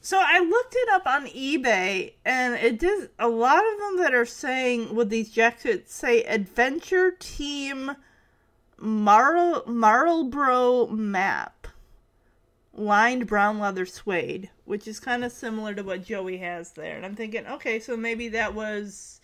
So 0.00 0.20
I 0.20 0.38
looked 0.38 0.74
it 0.76 0.88
up 0.92 1.06
on 1.06 1.26
eBay 1.28 2.12
and 2.24 2.54
it 2.54 2.78
did 2.78 3.08
a 3.18 3.28
lot 3.28 3.64
of 3.72 3.78
them 3.78 3.98
that 3.98 4.14
are 4.14 4.26
saying 4.26 4.94
with 4.94 5.08
these 5.08 5.30
jackets 5.30 5.94
say 5.94 6.22
Adventure 6.24 7.12
Team 7.12 7.96
Marl 8.76 9.64
Marlboro 9.66 10.88
map 10.88 11.68
lined 12.74 13.26
brown 13.26 13.58
leather 13.58 13.86
suede, 13.86 14.50
which 14.64 14.86
is 14.86 15.00
kind 15.00 15.24
of 15.24 15.32
similar 15.32 15.74
to 15.74 15.82
what 15.82 16.04
Joey 16.04 16.36
has 16.38 16.72
there. 16.72 16.96
And 16.96 17.06
I'm 17.06 17.16
thinking, 17.16 17.46
okay, 17.46 17.78
so 17.78 17.96
maybe 17.96 18.28
that 18.28 18.54
was 18.54 19.20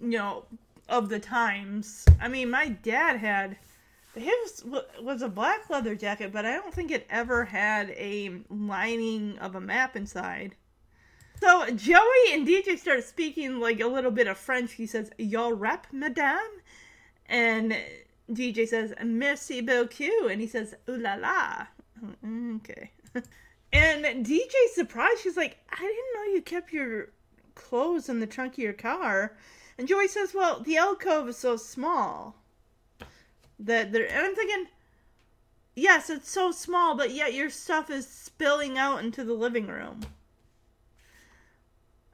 you 0.00 0.18
know, 0.18 0.44
of 0.88 1.08
the 1.08 1.18
times. 1.18 2.04
I 2.20 2.28
mean, 2.28 2.50
my 2.50 2.68
dad 2.68 3.18
had 3.18 3.56
his 4.14 4.64
was 5.00 5.22
a 5.22 5.28
black 5.28 5.70
leather 5.70 5.94
jacket, 5.94 6.32
but 6.32 6.44
I 6.44 6.54
don't 6.54 6.74
think 6.74 6.90
it 6.90 7.06
ever 7.10 7.44
had 7.44 7.90
a 7.90 8.40
lining 8.50 9.38
of 9.38 9.54
a 9.54 9.60
map 9.60 9.96
inside. 9.96 10.54
So 11.40 11.70
Joey 11.70 12.32
and 12.32 12.46
DJ 12.46 12.78
start 12.78 13.04
speaking 13.04 13.60
like 13.60 13.80
a 13.80 13.86
little 13.86 14.10
bit 14.10 14.26
of 14.26 14.36
French. 14.36 14.72
He 14.72 14.86
says, 14.86 15.10
"Your 15.18 15.54
wrap, 15.54 15.86
madame," 15.92 16.62
and 17.26 17.76
DJ 18.32 18.66
says, 18.66 18.92
"Merci 19.04 19.60
beaucoup," 19.60 20.30
and 20.30 20.40
he 20.40 20.46
says, 20.46 20.74
"Ooh 20.88 20.96
la 20.96 21.14
la." 21.14 21.66
Mm, 22.24 22.56
okay. 22.56 22.90
And 23.70 24.24
DJ's 24.24 24.74
surprised. 24.74 25.20
She's 25.20 25.36
like, 25.36 25.58
"I 25.70 25.76
didn't 25.76 26.14
know 26.14 26.34
you 26.34 26.40
kept 26.40 26.72
your 26.72 27.10
clothes 27.54 28.08
in 28.08 28.18
the 28.18 28.26
trunk 28.26 28.54
of 28.54 28.58
your 28.58 28.72
car." 28.72 29.36
And 29.78 29.86
Joey 29.88 30.08
says, 30.08 30.34
"Well, 30.34 30.60
the 30.60 30.76
alcove 30.76 31.28
is 31.28 31.38
so 31.38 31.56
small." 31.56 32.34
that 33.58 33.92
they're 33.92 34.06
and 34.06 34.18
I'm 34.18 34.34
thinking, 34.34 34.66
yes, 35.74 36.10
it's 36.10 36.30
so 36.30 36.50
small, 36.50 36.96
but 36.96 37.10
yet 37.10 37.34
your 37.34 37.50
stuff 37.50 37.90
is 37.90 38.06
spilling 38.06 38.78
out 38.78 39.02
into 39.02 39.24
the 39.24 39.34
living 39.34 39.66
room. 39.66 40.00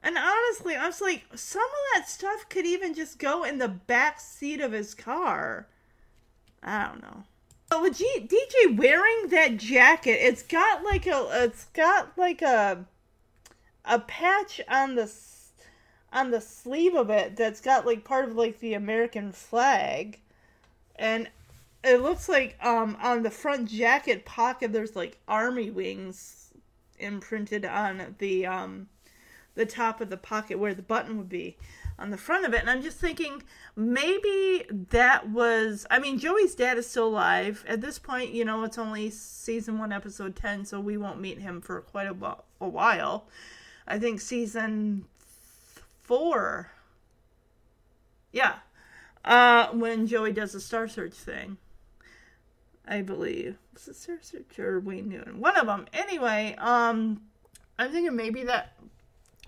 And 0.01 0.17
honestly, 0.17 0.75
I 0.75 0.85
was 0.85 1.01
like, 1.01 1.25
some 1.33 1.63
of 1.63 1.95
that 1.95 2.07
stuff 2.07 2.47
could 2.47 2.65
even 2.65 2.93
just 2.93 3.17
go 3.17 3.43
in 3.43 3.57
the 3.57 3.67
back 3.67 4.19
seat 4.19 4.61
of 4.61 4.71
his 4.71 4.93
car. 4.93 5.67
I 6.61 6.85
don't 6.85 7.01
know. 7.01 7.23
But 7.69 7.81
with 7.81 7.97
G- 7.97 8.27
DJ 8.29 8.77
wearing 8.77 9.29
that 9.29 9.57
jacket, 9.57 10.19
it's 10.21 10.43
got 10.43 10.83
like 10.83 11.07
a, 11.07 11.27
it's 11.43 11.65
got 11.73 12.15
like 12.17 12.43
a, 12.43 12.85
a 13.83 13.99
patch 13.99 14.61
on 14.69 14.93
the, 14.93 15.11
on 16.13 16.31
the 16.31 16.41
sleeve 16.41 16.95
of 16.95 17.09
it 17.09 17.35
that's 17.35 17.61
got 17.61 17.85
like 17.85 18.03
part 18.03 18.25
of 18.27 18.35
like 18.35 18.59
the 18.59 18.73
American 18.73 19.31
flag. 19.31 20.19
And 20.95 21.29
it 21.85 22.01
looks 22.01 22.27
like 22.27 22.57
um 22.65 22.97
on 23.01 23.23
the 23.23 23.29
front 23.29 23.69
jacket 23.69 24.25
pocket 24.25 24.73
there's 24.73 24.95
like 24.95 25.19
army 25.27 25.69
wings 25.69 26.49
imprinted 26.97 27.63
on 27.63 28.15
the 28.17 28.45
um 28.45 28.87
the 29.53 29.65
top 29.65 30.01
of 30.01 30.09
the 30.09 30.17
pocket 30.17 30.57
where 30.57 30.73
the 30.73 30.81
button 30.81 31.17
would 31.17 31.29
be 31.29 31.57
on 31.97 32.09
the 32.09 32.17
front 32.17 32.45
of 32.45 32.53
it. 32.53 32.61
And 32.61 32.69
i'm 32.69 32.81
just 32.81 32.97
thinking 32.97 33.43
maybe 33.75 34.65
that 34.69 35.29
was 35.29 35.85
i 35.91 35.99
mean 35.99 36.17
joey's 36.17 36.55
dad 36.55 36.77
is 36.77 36.89
still 36.89 37.07
alive. 37.07 37.63
At 37.67 37.81
this 37.81 37.99
point 37.99 38.31
you 38.31 38.43
know 38.43 38.63
it's 38.63 38.77
only 38.77 39.09
season 39.11 39.77
1 39.77 39.91
episode 39.91 40.35
10 40.35 40.65
so 40.65 40.79
we 40.79 40.97
won't 40.97 41.21
meet 41.21 41.39
him 41.39 41.61
for 41.61 41.81
quite 41.81 42.07
a, 42.07 42.37
a 42.59 42.67
while. 42.67 43.27
I 43.87 43.99
think 43.99 44.19
season 44.19 45.05
4 46.05 46.71
yeah 48.31 48.55
uh, 49.25 49.69
when 49.69 50.07
Joey 50.07 50.31
does 50.31 50.53
the 50.53 50.61
Star 50.61 50.87
Search 50.87 51.13
thing. 51.13 51.57
I 52.87 53.01
believe. 53.01 53.57
Was 53.73 53.87
it 53.87 53.95
Star 53.95 54.17
Search 54.21 54.59
or 54.59 54.79
Wayne 54.79 55.09
Newton? 55.09 55.39
One 55.39 55.57
of 55.57 55.65
them. 55.65 55.87
Anyway, 55.91 56.55
um, 56.59 57.21
I'm 57.79 57.91
thinking 57.91 58.15
maybe 58.15 58.43
that 58.43 58.73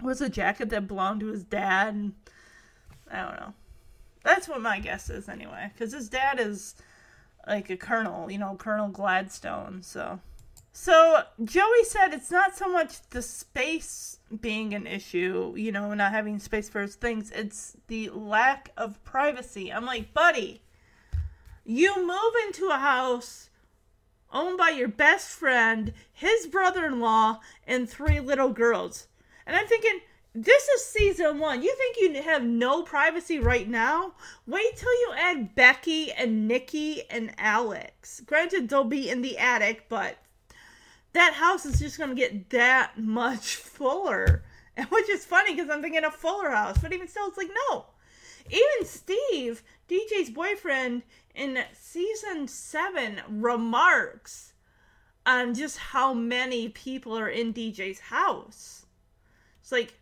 was 0.01 0.21
a 0.21 0.29
jacket 0.29 0.69
that 0.69 0.87
belonged 0.87 1.19
to 1.19 1.27
his 1.27 1.43
dad. 1.43 1.93
And 1.93 2.13
I 3.11 3.21
don't 3.21 3.39
know. 3.39 3.53
That's 4.23 4.47
what 4.47 4.61
my 4.61 4.79
guess 4.79 5.09
is, 5.11 5.29
anyway. 5.29 5.71
Because 5.71 5.93
his 5.93 6.09
dad 6.09 6.39
is 6.39 6.75
like 7.45 7.69
a 7.69 7.77
colonel, 7.77 8.31
you 8.31 8.39
know, 8.39 8.55
Colonel 8.55 8.89
Gladstone, 8.89 9.83
so. 9.83 10.19
So 10.80 11.23
Joey 11.43 11.84
said 11.86 12.13
it's 12.13 12.30
not 12.30 12.55
so 12.55 12.71
much 12.71 13.01
the 13.09 13.23
space 13.23 14.19
being 14.39 14.75
an 14.75 14.86
issue, 14.86 15.55
you 15.57 15.71
know, 15.71 15.91
not 15.95 16.11
having 16.11 16.38
space 16.38 16.69
for 16.69 16.82
his 16.82 16.93
things, 16.93 17.32
it's 17.32 17.75
the 17.88 18.11
lack 18.11 18.69
of 18.78 19.03
privacy. 19.03 19.73
I'm 19.73 19.88
like, 19.88 20.13
buddy, 20.13 20.61
you 21.65 21.95
move 21.97 22.34
into 22.45 22.67
a 22.67 22.78
house 22.78 23.49
owned 24.32 24.59
by 24.59 24.69
your 24.69 24.88
best 24.88 25.30
friend, 25.30 25.93
his 26.13 26.45
brother 26.45 26.86
in 26.86 26.99
law, 26.99 27.39
and 27.65 27.89
three 27.89 28.19
little 28.19 28.49
girls. 28.49 29.07
And 29.47 29.55
I'm 29.55 29.65
thinking, 29.65 30.01
this 30.36 30.67
is 30.67 30.86
season 30.86 31.39
one. 31.39 31.63
You 31.63 31.75
think 31.75 31.97
you 31.99 32.21
have 32.21 32.43
no 32.43 32.84
privacy 32.84 33.39
right 33.39 33.67
now? 33.67 34.13
Wait 34.45 34.78
till 34.78 34.93
you 34.93 35.13
add 35.17 35.55
Becky 35.55 36.11
and 36.11 36.47
Nikki 36.47 37.01
and 37.09 37.34
Alex. 37.39 38.21
Granted, 38.28 38.69
they'll 38.69 38.84
be 38.84 39.09
in 39.09 39.23
the 39.23 39.39
attic, 39.39 39.89
but 39.89 40.17
that 41.18 41.34
house 41.34 41.65
is 41.65 41.80
just 41.80 41.97
going 41.97 42.09
to 42.11 42.15
get 42.15 42.49
that 42.51 42.97
much 42.97 43.55
fuller. 43.55 44.43
And 44.78 44.86
which 44.91 45.09
is 45.09 45.26
funny 45.26 45.55
because 45.55 45.72
I'm 45.72 45.82
thinking 45.82 46.03
a 46.03 46.11
fuller 46.11 46.51
house, 46.51 46.78
but 46.78 46.93
even 46.93 47.07
still, 47.07 47.28
it's 47.28 47.36
like, 47.36 47.49
no. 47.72 47.86
Even 48.47 48.86
Steve, 48.86 49.63
DJ's 49.89 50.30
boyfriend, 50.30 51.01
in 51.34 51.57
season 51.74 52.47
seven 52.47 53.22
remarks 53.28 54.53
on 55.26 55.55
just 55.55 55.80
how 55.80 56.13
many 56.13 56.70
people 56.70 57.18
are 57.18 57.28
in 57.28 57.55
DJ's 57.55 57.99
house. 57.99 58.86
It's 59.61 59.72
like, 59.72 59.95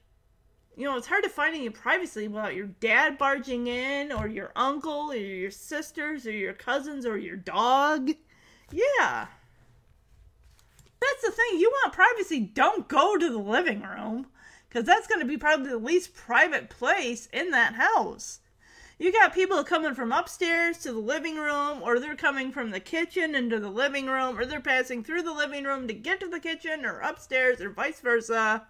you 0.75 0.83
know, 0.83 0.97
it's 0.97 1.07
hard 1.07 1.23
to 1.23 1.29
find 1.29 1.55
any 1.55 1.69
privacy 1.69 2.27
without 2.27 2.53
your 2.53 2.67
dad 2.67 3.17
barging 3.17 3.67
in, 3.67 4.11
or 4.11 4.27
your 4.27 4.51
uncle, 4.57 5.11
or 5.11 5.15
your 5.15 5.51
sisters, 5.51 6.27
or 6.27 6.31
your 6.31 6.53
cousins, 6.53 7.05
or 7.05 7.17
your 7.17 7.37
dog. 7.37 8.11
Yeah. 8.71 9.27
That's 11.05 11.25
the 11.25 11.31
thing. 11.31 11.59
You 11.59 11.69
want 11.69 11.93
privacy, 11.93 12.39
don't 12.39 12.87
go 12.87 13.17
to 13.17 13.29
the 13.29 13.37
living 13.37 13.81
room. 13.81 14.27
Because 14.67 14.85
that's 14.85 15.07
going 15.07 15.21
to 15.21 15.25
be 15.25 15.37
probably 15.37 15.69
the 15.69 15.77
least 15.77 16.13
private 16.13 16.69
place 16.69 17.27
in 17.31 17.51
that 17.51 17.75
house. 17.75 18.39
You 18.97 19.11
got 19.11 19.33
people 19.33 19.63
coming 19.63 19.93
from 19.93 20.11
upstairs 20.11 20.79
to 20.79 20.91
the 20.91 20.99
living 20.99 21.37
room, 21.37 21.81
or 21.81 21.99
they're 21.99 22.15
coming 22.15 22.51
from 22.51 22.71
the 22.71 22.79
kitchen 22.79 23.35
into 23.35 23.59
the 23.59 23.69
living 23.69 24.07
room, 24.07 24.37
or 24.37 24.45
they're 24.45 24.59
passing 24.59 25.03
through 25.03 25.23
the 25.23 25.33
living 25.33 25.63
room 25.63 25.87
to 25.87 25.93
get 25.93 26.19
to 26.21 26.27
the 26.27 26.39
kitchen, 26.39 26.85
or 26.85 26.99
upstairs, 26.99 27.61
or 27.61 27.69
vice 27.69 27.99
versa. 28.01 28.67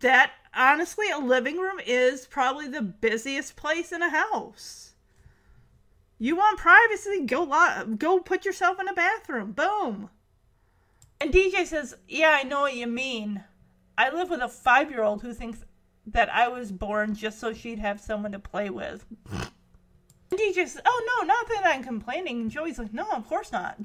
That, 0.00 0.32
honestly, 0.54 1.10
a 1.10 1.18
living 1.18 1.58
room 1.58 1.80
is 1.84 2.26
probably 2.26 2.68
the 2.68 2.82
busiest 2.82 3.56
place 3.56 3.92
in 3.92 4.02
a 4.02 4.10
house. 4.10 4.92
You 6.18 6.36
want 6.36 6.58
privacy? 6.58 7.24
Go 7.26 7.42
lo- 7.42 7.86
go 7.96 8.20
put 8.20 8.44
yourself 8.44 8.78
in 8.80 8.88
a 8.88 8.94
bathroom. 8.94 9.52
Boom. 9.52 10.10
And 11.22 11.32
DJ 11.32 11.64
says, 11.64 11.94
"Yeah, 12.08 12.30
I 12.30 12.42
know 12.42 12.62
what 12.62 12.74
you 12.74 12.88
mean. 12.88 13.44
I 13.96 14.10
live 14.10 14.28
with 14.28 14.40
a 14.40 14.48
5-year-old 14.48 15.22
who 15.22 15.32
thinks 15.32 15.64
that 16.04 16.28
I 16.28 16.48
was 16.48 16.72
born 16.72 17.14
just 17.14 17.38
so 17.38 17.52
she'd 17.52 17.78
have 17.78 18.00
someone 18.00 18.32
to 18.32 18.40
play 18.40 18.70
with." 18.70 19.06
And 19.30 19.52
DJ 20.32 20.66
says, 20.66 20.80
"Oh 20.84 21.20
no, 21.20 21.24
not 21.24 21.46
that 21.46 21.64
I'm 21.64 21.84
complaining." 21.84 22.40
And 22.40 22.50
Joey's 22.50 22.76
like, 22.76 22.92
"No, 22.92 23.08
of 23.12 23.28
course 23.28 23.52
not." 23.52 23.78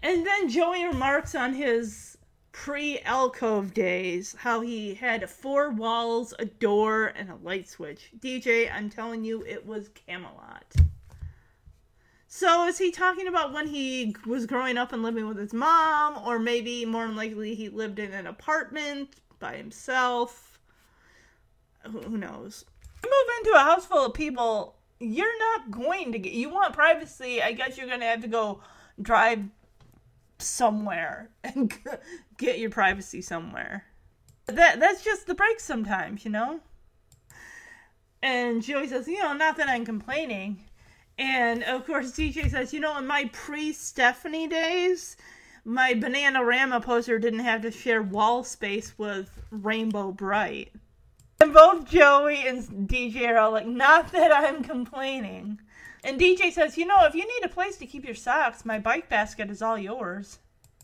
And 0.00 0.26
then 0.26 0.50
Joey 0.50 0.84
remarks 0.84 1.34
on 1.34 1.54
his 1.54 2.18
pre 2.52 3.00
alcove 3.00 3.72
days 3.72 4.36
how 4.40 4.60
he 4.60 4.92
had 4.92 5.30
four 5.30 5.70
walls, 5.70 6.34
a 6.38 6.44
door, 6.44 7.14
and 7.16 7.30
a 7.30 7.36
light 7.36 7.66
switch. 7.66 8.10
DJ, 8.18 8.70
I'm 8.70 8.90
telling 8.90 9.24
you, 9.24 9.42
it 9.46 9.64
was 9.64 9.88
Camelot. 9.88 10.66
So 12.34 12.66
is 12.66 12.78
he 12.78 12.90
talking 12.90 13.28
about 13.28 13.52
when 13.52 13.66
he 13.66 14.16
was 14.24 14.46
growing 14.46 14.78
up 14.78 14.94
and 14.94 15.02
living 15.02 15.28
with 15.28 15.36
his 15.36 15.52
mom, 15.52 16.16
or 16.26 16.38
maybe 16.38 16.86
more 16.86 17.06
than 17.06 17.14
likely 17.14 17.54
he 17.54 17.68
lived 17.68 17.98
in 17.98 18.14
an 18.14 18.26
apartment 18.26 19.16
by 19.38 19.56
himself? 19.56 20.58
Who 21.82 22.16
knows? 22.16 22.64
Move 23.04 23.12
into 23.38 23.54
a 23.54 23.60
house 23.60 23.84
full 23.84 24.06
of 24.06 24.14
people, 24.14 24.76
you're 24.98 25.38
not 25.38 25.70
going 25.70 26.12
to 26.12 26.18
get. 26.18 26.32
You 26.32 26.48
want 26.48 26.72
privacy? 26.72 27.42
I 27.42 27.52
guess 27.52 27.76
you're 27.76 27.86
going 27.86 28.00
to 28.00 28.06
have 28.06 28.22
to 28.22 28.28
go 28.28 28.62
drive 29.02 29.44
somewhere 30.38 31.28
and 31.44 31.70
get 32.38 32.58
your 32.58 32.70
privacy 32.70 33.20
somewhere. 33.20 33.84
That 34.46 34.80
that's 34.80 35.04
just 35.04 35.26
the 35.26 35.34
break 35.34 35.60
sometimes, 35.60 36.24
you 36.24 36.30
know. 36.30 36.60
And 38.22 38.62
Joey 38.62 38.88
says, 38.88 39.06
you 39.06 39.22
know, 39.22 39.34
not 39.34 39.58
that 39.58 39.68
I'm 39.68 39.84
complaining. 39.84 40.64
And 41.18 41.62
of 41.64 41.86
course, 41.86 42.12
DJ 42.12 42.50
says, 42.50 42.72
you 42.72 42.80
know, 42.80 42.96
in 42.98 43.06
my 43.06 43.30
pre 43.32 43.72
Stephanie 43.72 44.48
days, 44.48 45.16
my 45.64 45.94
Bananarama 45.94 46.82
poster 46.82 47.18
didn't 47.18 47.40
have 47.40 47.62
to 47.62 47.70
share 47.70 48.02
wall 48.02 48.42
space 48.44 48.98
with 48.98 49.30
Rainbow 49.50 50.12
Brite. 50.12 50.72
And 51.40 51.52
both 51.52 51.88
Joey 51.88 52.46
and 52.46 52.88
DJ 52.88 53.28
are 53.28 53.38
all 53.38 53.52
like, 53.52 53.66
not 53.66 54.12
that 54.12 54.32
I'm 54.32 54.62
complaining. 54.62 55.60
And 56.04 56.20
DJ 56.20 56.52
says, 56.52 56.76
you 56.76 56.86
know, 56.86 57.04
if 57.04 57.14
you 57.14 57.22
need 57.22 57.44
a 57.44 57.48
place 57.48 57.76
to 57.78 57.86
keep 57.86 58.04
your 58.04 58.14
socks, 58.14 58.64
my 58.64 58.78
bike 58.78 59.08
basket 59.08 59.50
is 59.50 59.62
all 59.62 59.78
yours. 59.78 60.38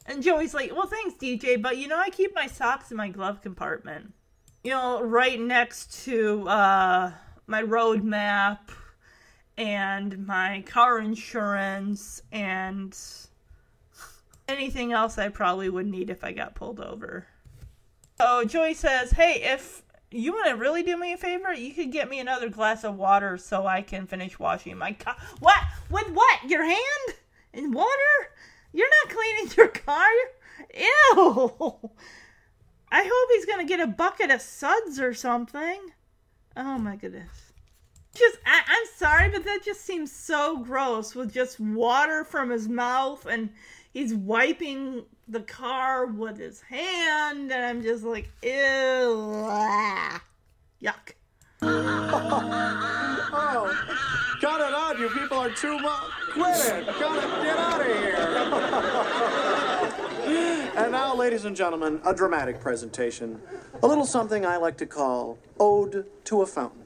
And 0.07 0.23
Joey's 0.23 0.55
like, 0.55 0.75
well, 0.75 0.87
thanks, 0.87 1.15
DJ, 1.15 1.61
but 1.61 1.77
you 1.77 1.89
know, 1.89 1.99
I 1.99 2.11
keep 2.11 2.35
my 2.35 2.47
socks 2.47 2.91
in 2.91 2.97
my 2.97 3.09
glove 3.09 3.43
compartment. 3.43 4.13
You 4.65 4.71
know, 4.71 5.03
right 5.03 5.39
next 5.39 6.05
to 6.05 6.49
uh, 6.49 7.13
my 7.47 7.63
road 7.63 8.03
map 8.05 8.71
and 9.59 10.25
my 10.25 10.63
car 10.67 11.01
insurance 11.01 12.23
and 12.31 12.97
anything 14.47 14.93
else 14.93 15.19
I 15.19 15.29
probably 15.29 15.69
would 15.69 15.89
need 15.89 16.11
if 16.11 16.23
I 16.23 16.33
got 16.33 16.55
pulled 16.55 16.79
over. 16.81 17.27
So 18.19 18.45
Joy 18.45 18.73
says, 18.73 19.11
hey, 19.11 19.43
if 19.43 19.83
you 20.13 20.33
want 20.33 20.47
to 20.49 20.57
really 20.57 20.85
do 20.85 20.97
me 20.97 21.13
a 21.13 21.17
favor, 21.17 21.53
you 21.53 21.75
could 21.75 21.91
get 21.91 22.09
me 22.09 22.21
another 22.21 22.49
glass 22.49 22.85
of 22.85 22.97
water 22.97 23.37
so 23.37 23.67
I 23.67 23.83
can 23.83 24.07
finish 24.07 24.39
washing 24.39 24.79
my 24.79 24.93
car. 24.93 25.17
What? 25.41 25.61
With 25.91 26.09
what? 26.13 26.49
Your 26.49 26.65
hand? 26.65 27.17
In 27.53 27.73
water? 27.73 27.89
You're 28.73 28.89
not 29.05 29.15
cleaning 29.15 29.53
your 29.57 29.69
car? 29.69 30.07
Ew! 30.75 31.91
I 32.91 33.03
hope 33.03 33.29
he's 33.33 33.45
gonna 33.45 33.65
get 33.65 33.81
a 33.81 33.87
bucket 33.87 34.31
of 34.31 34.41
suds 34.41 35.01
or 35.01 35.15
something. 35.15 35.81
Oh 36.57 36.79
my 36.79 36.97
goodness. 36.97 37.48
Just, 38.19 38.39
I, 38.45 38.61
I'm 38.67 38.87
sorry, 38.97 39.29
but 39.31 39.45
that 39.45 39.61
just 39.65 39.83
seems 39.83 40.11
so 40.11 40.59
gross 40.59 41.15
with 41.15 41.33
just 41.33 41.61
water 41.61 42.25
from 42.25 42.51
his 42.51 42.69
mouth 42.69 43.25
and 43.27 43.51
he's 43.93 44.13
wiping 44.15 45.05
the 45.29 45.41
car 45.41 46.07
with 46.07 46.39
his 46.39 46.61
hand, 46.63 47.53
and 47.53 47.65
I'm 47.65 47.83
just 47.83 48.03
like, 48.03 48.31
ew. 48.43 48.51
ah, 49.47 50.23
Yuck. 50.83 51.13
Oh, 53.31 53.67
cut 54.41 54.61
it 54.61 54.75
out. 54.75 54.99
You 54.99 55.09
people 55.11 55.39
are 55.39 55.51
too 55.51 55.79
much. 55.79 56.11
Quit 56.33 56.57
it. 56.57 56.87
Cut 56.87 57.23
it. 57.23 57.43
Get 57.43 57.59
out 57.59 57.81
of 57.81 57.87
here. 57.87 58.17
and 60.83 60.93
now, 60.93 61.15
ladies 61.15 61.45
and 61.45 61.55
gentlemen, 61.55 62.01
a 62.07 62.15
dramatic 62.15 62.59
presentation. 62.61 63.41
A 63.83 63.87
little 63.87 64.07
something 64.07 64.47
I 64.47 64.57
like 64.57 64.77
to 64.79 64.87
call 64.87 65.39
Ode 65.61 66.07
to 66.25 66.43
a 66.43 66.47
Fountain. 66.47 66.85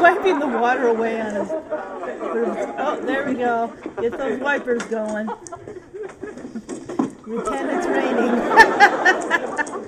Wiping 0.00 0.38
the 0.38 0.46
water 0.46 0.88
away 0.88 1.20
on 1.20 1.34
his. 1.34 1.50
Oh, 1.50 3.00
there 3.04 3.26
we 3.26 3.34
go. 3.34 3.72
Get 4.00 4.16
those 4.16 4.40
wipers 4.40 4.82
going. 4.84 5.28
Pretend 7.22 7.70
it's 7.70 7.86
raining. 7.86 8.34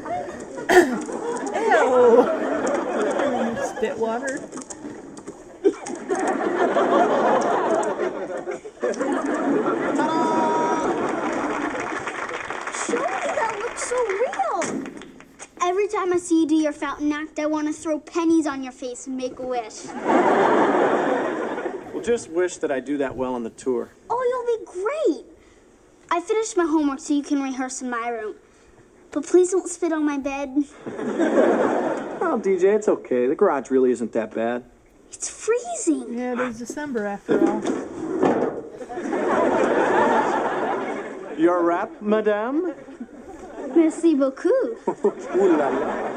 Ew! 1.71 2.25
Spit 3.77 3.99
water. 3.99 4.41
Joey, 8.47 8.61
that 13.35 13.57
looks 13.59 13.83
so 13.83 13.97
real. 14.07 14.85
Every 15.61 15.89
time 15.89 16.13
I 16.13 16.19
see 16.19 16.43
you 16.43 16.47
do 16.47 16.55
your 16.55 16.73
fountain 16.73 17.11
act, 17.13 17.41
I 17.41 17.47
want 17.47 17.67
to 17.67 17.73
throw 17.73 17.99
pennies 17.99 18.47
on 18.47 18.63
your 18.63 18.71
face 18.73 19.09
and 19.09 19.17
make 19.17 19.41
a 19.41 19.47
wish. 19.47 19.87
Well, 21.93 22.03
just 22.05 22.31
wish 22.31 22.59
that 22.59 22.71
I 22.71 22.79
do 22.79 22.99
that 22.99 23.17
well 23.17 23.35
on 23.35 23.43
the 23.43 23.51
tour. 23.51 23.91
Oh, 24.09 24.23
you'll 24.23 24.47
be 24.59 24.65
great. 24.85 25.25
I 26.11 26.21
finished 26.21 26.57
my 26.57 26.67
homework 26.67 27.01
so 27.01 27.15
you 27.15 27.25
can 27.25 27.43
rehearse 27.43 27.83
in 27.83 27.91
my 27.91 28.09
room. 28.09 28.37
But 29.11 29.27
please 29.27 29.51
don't 29.51 29.69
spit 29.69 29.93
on 29.93 30.05
my 30.05 30.19
bed. 30.19 30.57
Oh, 32.19 32.41
DJ, 32.41 32.75
it's 32.75 32.89
okay. 32.89 33.27
The 33.27 33.35
garage 33.35 33.71
really 33.71 33.91
isn't 33.93 34.13
that 34.13 34.35
bad. 34.35 34.65
It's 35.13 35.29
freezing. 35.29 36.19
Yeah, 36.19 36.33
it 36.33 36.41
is 36.41 36.59
December 36.59 37.07
after 37.07 37.39
all. 37.47 37.61
Your 41.37 41.63
wrap, 41.63 41.91
madame? 42.01 42.75
Merci 43.75 44.15
beaucoup. 44.15 44.79
Ooh 45.37 45.57
la 45.57 45.69
la. 45.69 45.97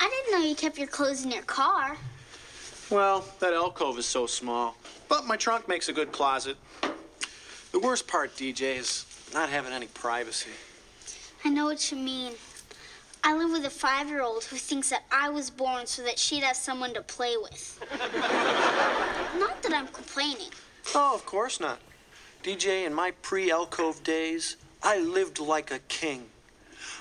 I 0.00 0.08
didn't 0.08 0.32
know 0.32 0.38
you 0.38 0.54
kept 0.54 0.78
your 0.78 0.86
clothes 0.86 1.22
in 1.24 1.30
your 1.30 1.42
car. 1.42 1.98
Well, 2.90 3.24
that 3.40 3.52
alcove 3.52 3.98
is 3.98 4.06
so 4.06 4.26
small. 4.26 4.76
But 5.08 5.26
my 5.26 5.36
trunk 5.36 5.68
makes 5.68 5.88
a 5.90 5.92
good 5.92 6.10
closet. 6.10 6.56
The 7.72 7.80
worst 7.80 8.08
part, 8.08 8.34
DJ, 8.34 8.76
is 8.76 9.04
not 9.34 9.50
having 9.50 9.72
any 9.72 9.88
privacy. 9.88 10.50
I 11.44 11.50
know 11.50 11.66
what 11.66 11.90
you 11.90 11.98
mean. 11.98 12.32
I 13.22 13.36
live 13.36 13.50
with 13.50 13.66
a 13.66 13.70
five 13.70 14.08
year 14.08 14.22
old 14.22 14.44
who 14.44 14.56
thinks 14.56 14.88
that 14.90 15.02
I 15.10 15.28
was 15.28 15.50
born 15.50 15.86
so 15.86 16.02
that 16.02 16.18
she'd 16.18 16.44
have 16.44 16.56
someone 16.56 16.94
to 16.94 17.02
play 17.02 17.36
with. 17.36 17.78
Not 19.38 19.62
that 19.62 19.72
I'm 19.74 19.88
complaining. 19.88 20.50
Oh, 20.94 21.14
of 21.14 21.26
course 21.26 21.58
not. 21.60 21.80
DJ, 22.46 22.86
in 22.86 22.94
my 22.94 23.10
pre 23.22 23.50
alcove 23.50 24.04
days, 24.04 24.56
I 24.80 25.00
lived 25.00 25.40
like 25.40 25.72
a 25.72 25.80
king. 25.88 26.26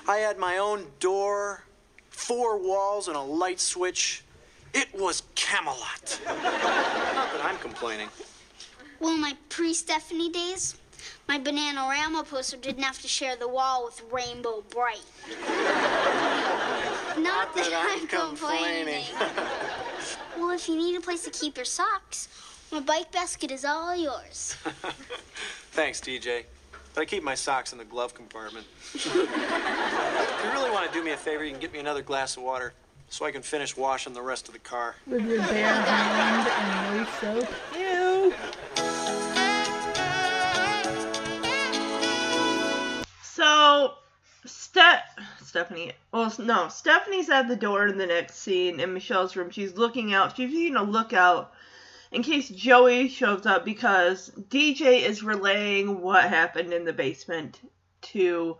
I 0.08 0.16
had 0.16 0.39
my 0.39 0.58
own 0.58 0.88
door, 1.00 1.64
four 2.10 2.58
walls, 2.58 3.08
and 3.08 3.16
a 3.16 3.22
light 3.22 3.60
switch. 3.60 4.24
It 4.74 4.88
was 4.96 5.22
Camelot. 5.36 6.20
not 6.26 6.41
that 6.41 7.41
I'm 7.43 7.60
complaining. 7.60 8.10
Well, 9.00 9.14
in 9.14 9.22
my 9.22 9.38
pre 9.50 9.76
Stephanie 9.76 10.32
days, 10.32 10.78
my 11.28 11.38
Bananarama 11.38 12.28
poster 12.28 12.58
didn't 12.58 12.82
have 12.82 13.00
to 13.04 13.08
share 13.08 13.36
the 13.36 13.48
wall 13.48 13.86
with 13.86 14.02
Rainbow 14.12 14.64
Brite. 14.72 14.98
Not 17.20 17.54
that 17.56 17.72
I'm 17.72 18.08
complaining. 18.08 19.06
well, 20.38 20.50
if 20.50 20.68
you 20.68 20.76
need 20.76 20.98
a 20.98 21.02
place 21.02 21.24
to 21.24 21.30
keep 21.30 21.56
your 21.56 21.66
socks, 21.66 22.28
my 22.76 22.82
bike 22.82 23.09
basket 23.09 23.51
is 23.51 23.63
all 23.63 23.95
yours. 23.95 24.57
Thanks, 25.71 26.01
DJ. 26.01 26.43
But 26.93 27.01
I 27.01 27.05
keep 27.05 27.23
my 27.23 27.34
socks 27.34 27.71
in 27.71 27.78
the 27.78 27.86
glove 27.86 28.13
compartment. 28.13 28.67
if 28.93 29.05
you 29.05 30.51
really 30.51 30.71
want 30.71 30.86
to 30.86 30.91
do 30.91 31.01
me 31.01 31.11
a 31.11 31.17
favor, 31.17 31.45
you 31.45 31.51
can 31.51 31.61
get 31.61 31.71
me 31.71 31.80
another 31.80 32.01
glass 32.01 32.36
of 32.36 32.43
water 32.43 32.73
so 33.07 33.23
I 33.23 33.32
can 33.32 33.43
finish 33.43 33.78
washing 33.78 34.11
the 34.11 34.21
rest 34.21 34.49
of 34.49 34.53
the 34.53 34.59
car. 34.59 34.95
With 35.07 35.26
your 35.26 35.39
bare 35.39 35.73
hand 35.73 36.49
and 36.51 36.97
no 36.97 37.07
soap. 37.21 37.47
Ew! 37.80 38.34
So, 43.21 43.93
Ste- 44.45 45.21
Stephanie. 45.41 45.93
Well, 46.11 46.34
no, 46.39 46.67
Stephanie's 46.67 47.30
at 47.30 47.47
the 47.47 47.55
door 47.55 47.88
in 47.88 47.97
the 47.97 48.07
next 48.07 48.36
scene 48.36 48.82
in 48.82 48.93
Michelle's 48.93 49.38
room. 49.38 49.49
She's 49.49 49.78
looking 49.78 50.13
out. 50.13 50.36
She's 50.36 50.51
using 50.51 50.76
a 50.76 50.84
lookout 50.84 51.53
in 52.16 52.24
case 52.24 52.47
Joey 52.47 53.09
shows 53.09 53.45
up 53.45 53.66
because 53.66 54.32
DJ 54.49 55.01
is 55.01 55.22
relaying 55.22 55.99
what 55.99 56.24
happened 56.24 56.72
in 56.72 56.86
the 56.86 56.93
basement 56.93 57.59
to 58.03 58.55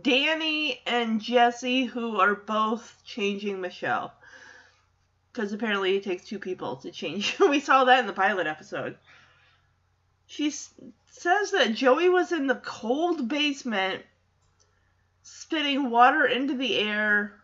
Danny 0.00 0.80
and 0.86 1.20
Jesse, 1.20 1.84
who 1.84 2.18
are 2.18 2.34
both 2.34 3.02
changing 3.04 3.60
Michelle. 3.60 4.14
Because 5.30 5.52
apparently 5.52 5.96
it 5.96 6.04
takes 6.04 6.24
two 6.24 6.38
people 6.38 6.76
to 6.76 6.90
change. 6.90 7.38
we 7.40 7.60
saw 7.60 7.84
that 7.84 8.00
in 8.00 8.06
the 8.06 8.14
pilot 8.14 8.46
episode. 8.46 8.96
She 10.26 10.50
says 10.50 11.50
that 11.50 11.74
Joey 11.74 12.08
was 12.08 12.32
in 12.32 12.46
the 12.46 12.54
cold 12.54 13.28
basement 13.28 14.02
spitting 15.22 15.90
water 15.90 16.24
into 16.24 16.56
the 16.56 16.78
air 16.78 17.34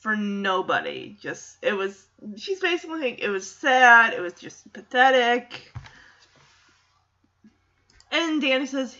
for 0.00 0.16
nobody. 0.16 1.16
Just 1.20 1.58
it 1.62 1.74
was 1.74 2.06
she's 2.36 2.60
basically 2.60 3.00
like 3.00 3.20
it 3.20 3.28
was 3.28 3.48
sad, 3.48 4.14
it 4.14 4.20
was 4.20 4.32
just 4.34 4.70
pathetic. 4.72 5.72
And 8.10 8.42
Danny 8.42 8.66
says, 8.66 8.96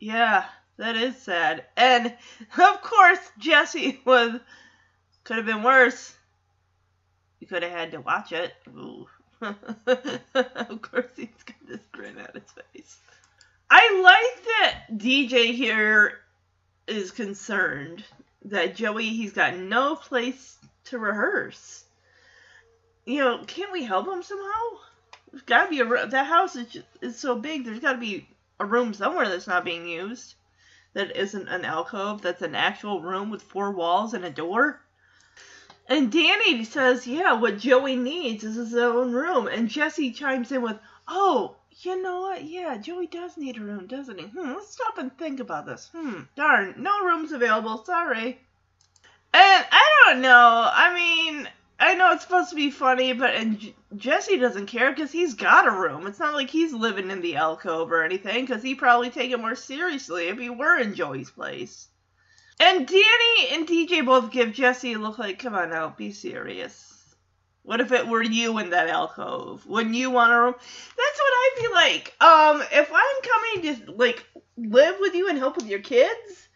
Yeah, 0.00 0.44
that 0.78 0.96
is 0.96 1.16
sad. 1.16 1.64
And 1.76 2.06
of 2.58 2.82
course 2.82 3.18
Jesse 3.38 4.00
was 4.04 4.40
could 5.24 5.36
have 5.36 5.46
been 5.46 5.62
worse. 5.62 6.14
You 7.40 7.46
could 7.46 7.62
have 7.62 7.72
had 7.72 7.90
to 7.92 8.00
watch 8.00 8.32
it. 8.32 8.52
Of 9.42 10.80
course 10.80 11.10
he's 11.14 11.28
got 11.44 11.56
this 11.68 11.82
grin 11.92 12.18
on 12.18 12.28
his 12.32 12.50
face. 12.72 12.96
I 13.70 14.00
like 14.02 14.44
that 14.44 14.98
DJ 14.98 15.54
here 15.54 16.20
is 16.86 17.10
concerned 17.10 18.02
that 18.46 18.76
Joey 18.76 19.08
he's 19.08 19.32
got 19.32 19.56
no 19.56 19.96
place 19.96 20.58
to 20.84 20.98
rehearse. 20.98 21.84
You 23.04 23.18
know, 23.18 23.44
can't 23.46 23.72
we 23.72 23.84
help 23.84 24.08
him 24.08 24.22
somehow? 24.22 24.80
There's 25.30 25.42
got 25.42 25.64
to 25.64 25.70
be 25.70 25.80
a 25.80 26.06
that 26.06 26.26
house 26.26 26.56
is 26.56 26.68
just, 26.68 26.86
is 27.00 27.18
so 27.18 27.36
big. 27.36 27.64
There's 27.64 27.80
got 27.80 27.94
to 27.94 27.98
be 27.98 28.28
a 28.58 28.64
room 28.64 28.94
somewhere 28.94 29.28
that's 29.28 29.46
not 29.46 29.64
being 29.64 29.86
used. 29.86 30.34
That 30.94 31.16
isn't 31.16 31.48
an 31.48 31.64
alcove. 31.64 32.22
That's 32.22 32.42
an 32.42 32.54
actual 32.54 33.02
room 33.02 33.30
with 33.30 33.42
four 33.42 33.70
walls 33.72 34.14
and 34.14 34.24
a 34.24 34.30
door. 34.30 34.80
And 35.88 36.10
Danny 36.10 36.64
says, 36.64 37.06
"Yeah, 37.06 37.34
what 37.34 37.58
Joey 37.58 37.96
needs 37.96 38.44
is 38.44 38.56
his 38.56 38.74
own 38.74 39.12
room." 39.12 39.46
And 39.46 39.68
Jesse 39.68 40.12
chimes 40.12 40.50
in 40.50 40.62
with, 40.62 40.78
"Oh, 41.06 41.56
you 41.80 42.02
know 42.02 42.20
what? 42.22 42.44
Yeah, 42.44 42.76
Joey 42.78 43.06
does 43.06 43.36
need 43.36 43.56
a 43.58 43.60
room, 43.60 43.86
doesn't 43.86 44.18
he? 44.18 44.26
Hmm, 44.26 44.54
let's 44.54 44.72
stop 44.72 44.98
and 44.98 45.16
think 45.18 45.40
about 45.40 45.66
this. 45.66 45.90
Hmm, 45.94 46.20
darn, 46.34 46.74
no 46.78 47.04
rooms 47.04 47.32
available. 47.32 47.84
Sorry." 47.84 48.40
And 49.34 49.66
I 49.70 50.02
don't 50.04 50.22
know. 50.22 50.70
I 50.72 50.94
mean, 50.94 51.48
I 51.78 51.94
know 51.94 52.12
it's 52.12 52.22
supposed 52.22 52.50
to 52.50 52.56
be 52.56 52.70
funny, 52.70 53.12
but 53.12 53.34
and 53.34 53.58
J- 53.58 53.74
Jesse 53.96 54.38
doesn't 54.38 54.66
care 54.66 54.90
because 54.90 55.12
he's 55.12 55.34
got 55.34 55.66
a 55.66 55.70
room. 55.70 56.06
It's 56.06 56.18
not 56.18 56.34
like 56.34 56.48
he's 56.48 56.72
living 56.72 57.10
in 57.10 57.20
the 57.20 57.36
alcove 57.36 57.92
or 57.92 58.02
anything, 58.02 58.46
because 58.46 58.62
he'd 58.62 58.76
probably 58.76 59.10
take 59.10 59.30
it 59.30 59.40
more 59.40 59.54
seriously 59.54 60.28
if 60.28 60.38
he 60.38 60.48
were 60.48 60.78
in 60.78 60.94
Joey's 60.94 61.30
place. 61.30 61.88
And 62.58 62.86
Danny 62.86 63.48
and 63.52 63.68
DJ 63.68 64.04
both 64.04 64.30
give 64.30 64.54
Jesse 64.54 64.94
a 64.94 64.98
look 64.98 65.18
like, 65.18 65.38
come 65.38 65.54
on 65.54 65.68
now, 65.68 65.90
be 65.90 66.12
serious. 66.12 66.95
What 67.66 67.80
if 67.80 67.90
it 67.90 68.06
were 68.06 68.22
you 68.22 68.58
in 68.58 68.70
that 68.70 68.88
alcove? 68.88 69.66
Wouldn't 69.66 69.96
you 69.96 70.08
want 70.12 70.32
a 70.32 70.40
room? 70.40 70.54
That's 70.54 71.18
what 71.18 71.32
I 71.32 71.50
feel 71.58 71.72
like. 71.72 72.14
Um, 72.20 72.62
if 72.70 72.92
I'm 72.94 73.62
coming 73.62 73.86
to 73.86 73.92
like 73.92 74.24
live 74.56 74.94
with 75.00 75.16
you 75.16 75.28
and 75.28 75.36
help 75.36 75.56
with 75.56 75.66
your 75.66 75.80
kids, 75.80 76.48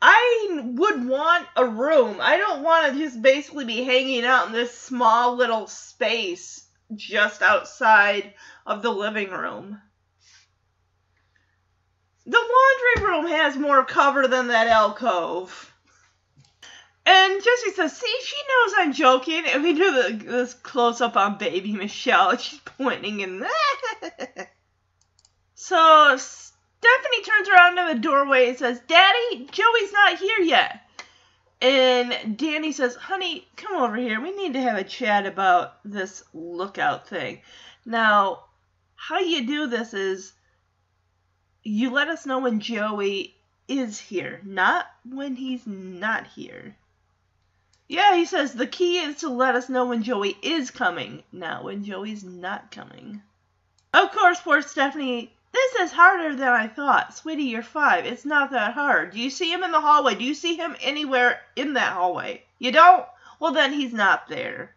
I 0.00 0.62
would 0.64 1.06
want 1.06 1.46
a 1.54 1.66
room. 1.66 2.16
I 2.18 2.38
don't 2.38 2.62
want 2.62 2.94
to 2.94 2.98
just 2.98 3.20
basically 3.20 3.66
be 3.66 3.84
hanging 3.84 4.24
out 4.24 4.46
in 4.46 4.54
this 4.54 4.74
small 4.74 5.36
little 5.36 5.66
space 5.66 6.66
just 6.96 7.42
outside 7.42 8.32
of 8.64 8.80
the 8.80 8.90
living 8.90 9.28
room. 9.28 9.82
The 12.24 12.38
laundry 12.38 13.06
room 13.06 13.26
has 13.26 13.58
more 13.58 13.84
cover 13.84 14.26
than 14.26 14.48
that 14.48 14.66
alcove. 14.68 15.69
And 17.12 17.42
Jesse 17.42 17.72
says, 17.72 17.96
"See, 17.96 18.20
she 18.22 18.36
knows 18.36 18.74
I'm 18.76 18.92
joking." 18.92 19.44
And 19.46 19.64
we 19.64 19.72
do 19.72 19.90
the, 19.90 20.24
this 20.24 20.54
close 20.54 21.00
up 21.00 21.16
on 21.16 21.38
baby 21.38 21.72
Michelle. 21.72 22.36
She's 22.38 22.60
pointing 22.60 23.24
and 23.24 23.44
so 25.56 26.16
Stephanie 26.16 27.24
turns 27.24 27.48
around 27.48 27.78
in 27.78 27.88
the 27.88 28.00
doorway 28.00 28.50
and 28.50 28.58
says, 28.58 28.80
"Daddy, 28.86 29.48
Joey's 29.50 29.92
not 29.92 30.18
here 30.20 30.38
yet." 30.38 30.88
And 31.60 32.38
Danny 32.38 32.70
says, 32.70 32.94
"Honey, 32.94 33.48
come 33.56 33.82
over 33.82 33.96
here. 33.96 34.20
We 34.20 34.30
need 34.30 34.52
to 34.52 34.62
have 34.62 34.78
a 34.78 34.84
chat 34.84 35.26
about 35.26 35.80
this 35.84 36.22
lookout 36.32 37.08
thing." 37.08 37.42
Now, 37.84 38.44
how 38.94 39.18
you 39.18 39.48
do 39.48 39.66
this 39.66 39.94
is 39.94 40.32
you 41.64 41.90
let 41.90 42.06
us 42.06 42.24
know 42.24 42.38
when 42.38 42.60
Joey 42.60 43.36
is 43.66 43.98
here, 43.98 44.40
not 44.44 44.86
when 45.04 45.34
he's 45.34 45.66
not 45.66 46.28
here. 46.28 46.76
Yeah, 47.90 48.14
he 48.14 48.24
says 48.24 48.52
the 48.52 48.68
key 48.68 49.00
is 49.00 49.16
to 49.16 49.28
let 49.28 49.56
us 49.56 49.68
know 49.68 49.86
when 49.86 50.04
Joey 50.04 50.36
is 50.42 50.70
coming, 50.70 51.24
not 51.32 51.64
when 51.64 51.82
Joey's 51.82 52.22
not 52.22 52.70
coming. 52.70 53.20
Of 53.92 54.12
course, 54.12 54.40
poor 54.40 54.62
Stephanie. 54.62 55.34
This 55.50 55.74
is 55.80 55.90
harder 55.90 56.36
than 56.36 56.46
I 56.46 56.68
thought. 56.68 57.16
Sweetie, 57.16 57.46
you're 57.46 57.64
five. 57.64 58.06
It's 58.06 58.24
not 58.24 58.52
that 58.52 58.74
hard. 58.74 59.10
Do 59.10 59.18
you 59.18 59.28
see 59.28 59.52
him 59.52 59.64
in 59.64 59.72
the 59.72 59.80
hallway? 59.80 60.14
Do 60.14 60.22
you 60.22 60.34
see 60.34 60.54
him 60.54 60.76
anywhere 60.80 61.40
in 61.56 61.72
that 61.72 61.94
hallway? 61.94 62.44
You 62.60 62.70
don't? 62.70 63.04
Well, 63.40 63.50
then 63.50 63.72
he's 63.72 63.92
not 63.92 64.28
there. 64.28 64.72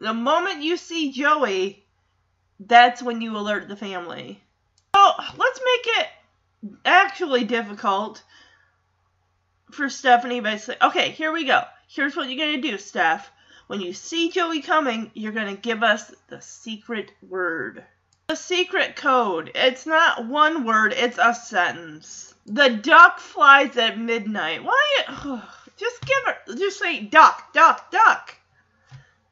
The 0.00 0.12
moment 0.12 0.64
you 0.64 0.76
see 0.78 1.12
Joey, 1.12 1.84
that's 2.58 3.04
when 3.04 3.20
you 3.20 3.36
alert 3.36 3.68
the 3.68 3.76
family. 3.76 4.42
So 4.96 5.12
let's 5.36 5.60
make 5.64 5.96
it 5.98 6.08
actually 6.84 7.44
difficult 7.44 8.20
for 9.70 9.88
Stephanie 9.88 10.40
by 10.40 10.56
saying, 10.56 10.80
okay, 10.82 11.12
here 11.12 11.30
we 11.30 11.44
go. 11.44 11.62
Here's 11.86 12.16
what 12.16 12.28
you're 12.28 12.44
going 12.44 12.60
to 12.60 12.70
do, 12.70 12.78
Steph. 12.78 13.30
When 13.66 13.80
you 13.80 13.92
see 13.92 14.30
Joey 14.30 14.60
coming, 14.60 15.10
you're 15.14 15.32
going 15.32 15.54
to 15.54 15.60
give 15.60 15.82
us 15.82 16.12
the 16.28 16.40
secret 16.40 17.12
word. 17.22 17.84
The 18.28 18.36
secret 18.36 18.96
code. 18.96 19.52
It's 19.54 19.86
not 19.86 20.26
one 20.26 20.64
word, 20.64 20.92
it's 20.92 21.18
a 21.18 21.34
sentence. 21.34 22.34
The 22.46 22.70
duck 22.70 23.18
flies 23.18 23.76
at 23.76 23.98
midnight. 23.98 24.64
Why? 24.64 25.04
Just 25.76 26.00
give 26.06 26.16
her, 26.24 26.56
just 26.56 26.78
say 26.78 27.02
duck, 27.02 27.52
duck, 27.52 27.90
duck. 27.90 28.34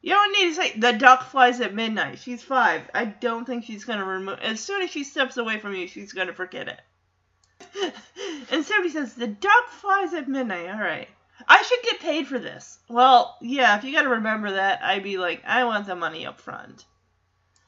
You 0.03 0.11
don't 0.11 0.31
need 0.33 0.49
to 0.49 0.53
say 0.53 0.77
the 0.77 0.93
duck 0.93 1.23
flies 1.31 1.59
at 1.59 1.73
midnight. 1.73 2.19
She's 2.19 2.43
five. 2.43 2.87
I 2.93 3.05
don't 3.05 3.45
think 3.45 3.65
she's 3.65 3.85
gonna 3.85 4.05
remove. 4.05 4.37
As 4.39 4.59
soon 4.59 4.83
as 4.83 4.91
she 4.91 5.03
steps 5.03 5.37
away 5.37 5.57
from 5.57 5.73
you, 5.73 5.87
she's 5.87 6.13
gonna 6.13 6.33
forget 6.33 6.67
it. 6.67 7.93
and 8.51 8.63
somebody 8.63 8.89
says 8.89 9.15
the 9.15 9.25
duck 9.25 9.69
flies 9.69 10.13
at 10.13 10.27
midnight. 10.27 10.69
All 10.69 10.79
right. 10.79 11.09
I 11.47 11.61
should 11.61 11.81
get 11.83 11.99
paid 11.99 12.27
for 12.27 12.39
this. 12.39 12.79
Well, 12.89 13.37
yeah. 13.41 13.77
If 13.77 13.83
you 13.83 13.93
gotta 13.93 14.09
remember 14.09 14.53
that, 14.53 14.81
I'd 14.83 15.03
be 15.03 15.17
like, 15.17 15.43
I 15.45 15.63
want 15.65 15.87
the 15.87 15.95
money 15.95 16.25
up 16.25 16.39
front. 16.39 16.85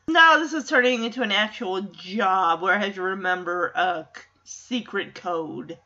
Now 0.09 0.39
this 0.39 0.53
is 0.53 0.69
turning 0.69 1.03
into 1.03 1.21
an 1.21 1.31
actual 1.31 1.81
job 1.81 2.61
where 2.61 2.73
I 2.73 2.85
have 2.85 2.95
to 2.95 3.01
remember 3.01 3.67
a 3.75 4.07
c- 4.15 4.21
secret 4.45 5.15
code. 5.15 5.77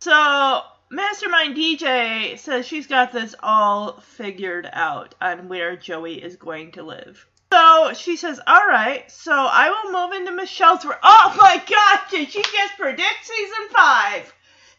So 0.00 0.62
Mastermind 0.90 1.56
DJ 1.56 2.38
says 2.38 2.66
she's 2.66 2.86
got 2.86 3.12
this 3.12 3.34
all 3.42 4.00
figured 4.00 4.68
out 4.72 5.14
on 5.20 5.48
where 5.48 5.76
Joey 5.76 6.22
is 6.22 6.36
going 6.36 6.72
to 6.72 6.82
live. 6.82 7.26
So 7.52 7.92
she 7.94 8.16
says, 8.16 8.40
All 8.46 8.66
right, 8.66 9.10
so 9.10 9.32
I 9.32 9.68
will 9.70 9.92
move 9.92 10.12
into 10.12 10.32
Michelle's 10.32 10.84
room. 10.84 10.94
Oh 11.02 11.34
my 11.36 11.62
gosh, 11.68 12.10
did 12.10 12.30
she 12.30 12.42
just 12.42 12.76
predict 12.78 13.24
season 13.24 13.68
five? 13.72 14.32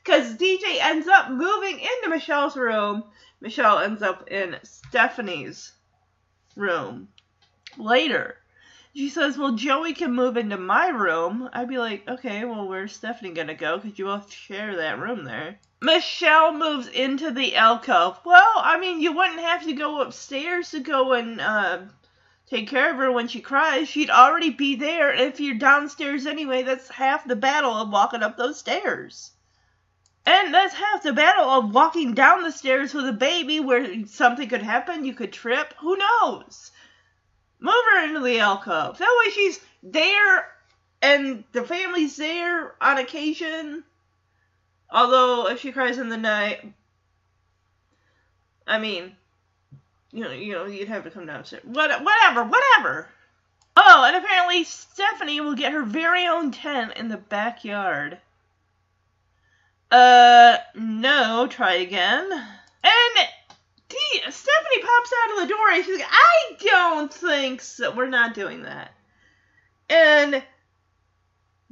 Because 0.03 0.35
DJ 0.35 0.79
ends 0.79 1.07
up 1.07 1.29
moving 1.29 1.79
into 1.79 2.09
Michelle's 2.09 2.57
room. 2.57 3.03
Michelle 3.39 3.79
ends 3.79 4.01
up 4.01 4.29
in 4.29 4.57
Stephanie's 4.63 5.73
room 6.55 7.07
later. 7.77 8.37
She 8.95 9.09
says, 9.09 9.37
Well, 9.37 9.53
Joey 9.53 9.93
can 9.93 10.13
move 10.13 10.37
into 10.37 10.57
my 10.57 10.89
room. 10.89 11.49
I'd 11.53 11.69
be 11.69 11.77
like, 11.77 12.07
Okay, 12.07 12.43
well, 12.45 12.67
where's 12.67 12.93
Stephanie 12.93 13.33
gonna 13.33 13.53
go? 13.53 13.77
Because 13.77 13.97
you 13.97 14.05
both 14.05 14.31
share 14.31 14.75
that 14.75 14.99
room 14.99 15.23
there. 15.23 15.59
Michelle 15.81 16.53
moves 16.53 16.87
into 16.87 17.31
the 17.31 17.55
alcove. 17.55 18.19
Well, 18.25 18.53
I 18.55 18.79
mean, 18.79 19.01
you 19.01 19.13
wouldn't 19.13 19.39
have 19.39 19.63
to 19.63 19.73
go 19.73 20.01
upstairs 20.01 20.71
to 20.71 20.79
go 20.79 21.13
and 21.13 21.39
uh, 21.39 21.79
take 22.47 22.67
care 22.67 22.91
of 22.91 22.97
her 22.97 23.11
when 23.11 23.27
she 23.27 23.39
cries. 23.39 23.87
She'd 23.87 24.09
already 24.09 24.49
be 24.49 24.75
there. 24.75 25.11
And 25.11 25.21
if 25.21 25.39
you're 25.39 25.55
downstairs 25.55 26.25
anyway, 26.25 26.63
that's 26.63 26.89
half 26.89 27.25
the 27.25 27.35
battle 27.35 27.71
of 27.71 27.89
walking 27.89 28.23
up 28.23 28.35
those 28.35 28.59
stairs. 28.59 29.31
And 30.25 30.53
that's 30.53 30.75
half 30.75 31.03
the 31.03 31.13
battle 31.13 31.49
of 31.49 31.73
walking 31.73 32.13
down 32.13 32.43
the 32.43 32.51
stairs 32.51 32.93
with 32.93 33.07
a 33.07 33.13
baby 33.13 33.59
where 33.59 34.05
something 34.07 34.47
could 34.47 34.61
happen. 34.61 35.05
You 35.05 35.13
could 35.13 35.33
trip. 35.33 35.73
Who 35.79 35.97
knows? 35.97 36.71
Move 37.59 37.83
her 37.93 38.05
into 38.05 38.19
the 38.19 38.39
alcove. 38.39 38.97
That 38.97 39.23
way 39.25 39.31
she's 39.31 39.59
there 39.81 40.47
and 41.01 41.43
the 41.51 41.63
family's 41.63 42.15
there 42.15 42.75
on 42.79 42.99
occasion. 42.99 43.83
Although 44.91 45.47
if 45.47 45.61
she 45.61 45.71
cries 45.71 45.97
in 45.97 46.09
the 46.09 46.17
night, 46.17 46.71
I 48.67 48.77
mean, 48.77 49.15
you 50.11 50.23
know, 50.23 50.31
you 50.31 50.53
know, 50.53 50.65
you'd 50.65 50.87
have 50.89 51.03
to 51.05 51.11
come 51.11 51.25
downstairs. 51.25 51.63
What, 51.65 52.03
whatever, 52.03 52.43
whatever. 52.43 53.09
Oh, 53.75 54.03
and 54.05 54.15
apparently 54.15 54.63
Stephanie 54.65 55.41
will 55.41 55.55
get 55.55 55.71
her 55.71 55.83
very 55.83 56.27
own 56.27 56.51
tent 56.51 56.93
in 56.97 57.07
the 57.07 57.17
backyard. 57.17 58.19
Uh, 59.91 60.57
no, 60.75 61.47
try 61.47 61.73
again. 61.75 62.29
And 62.31 63.27
D, 63.89 63.97
Stephanie 64.29 64.81
pops 64.81 65.13
out 65.23 65.31
of 65.33 65.41
the 65.41 65.53
door 65.53 65.69
and 65.71 65.85
she's 65.85 65.99
like, 65.99 66.07
I 66.09 66.55
don't 66.59 67.13
think 67.13 67.61
so. 67.61 67.91
We're 67.91 68.07
not 68.07 68.33
doing 68.33 68.63
that. 68.63 68.93
And 69.89 70.41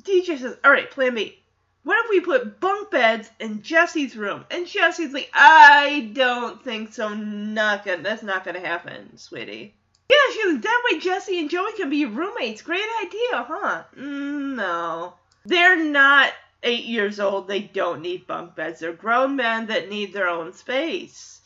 DJ 0.03 0.37
says, 0.37 0.57
all 0.63 0.71
right, 0.71 0.91
plan 0.91 1.15
B. 1.15 1.39
What 1.83 2.03
if 2.03 2.09
we 2.09 2.19
put 2.19 2.59
bunk 2.59 2.91
beds 2.91 3.29
in 3.39 3.61
Jesse's 3.61 4.17
room? 4.17 4.45
And 4.51 4.67
Jesse's 4.67 5.13
like, 5.13 5.31
I 5.33 6.11
don't 6.13 6.61
think 6.61 6.93
so. 6.93 7.13
Not 7.13 7.85
gonna, 7.85 8.03
that's 8.03 8.21
not 8.21 8.43
gonna 8.43 8.59
happen, 8.59 9.17
sweetie. 9.17 9.73
Yeah, 10.09 10.17
she's 10.33 10.53
like, 10.53 10.61
that 10.63 10.83
way 10.91 10.99
Jesse 10.99 11.39
and 11.39 11.49
Joey 11.49 11.71
can 11.77 11.89
be 11.89 12.03
roommates. 12.03 12.61
Great 12.61 12.83
idea, 13.01 13.45
huh? 13.47 13.83
Mm, 13.97 14.55
no. 14.55 15.13
They're 15.45 15.81
not 15.81 16.33
eight 16.63 16.85
years 16.85 17.19
old. 17.19 17.47
They 17.47 17.61
don't 17.61 18.01
need 18.01 18.27
bunk 18.27 18.55
beds. 18.55 18.79
They're 18.79 18.93
grown 18.93 19.35
men 19.35 19.67
that 19.67 19.89
need 19.89 20.13
their 20.13 20.27
own 20.27 20.53
space. 20.53 21.41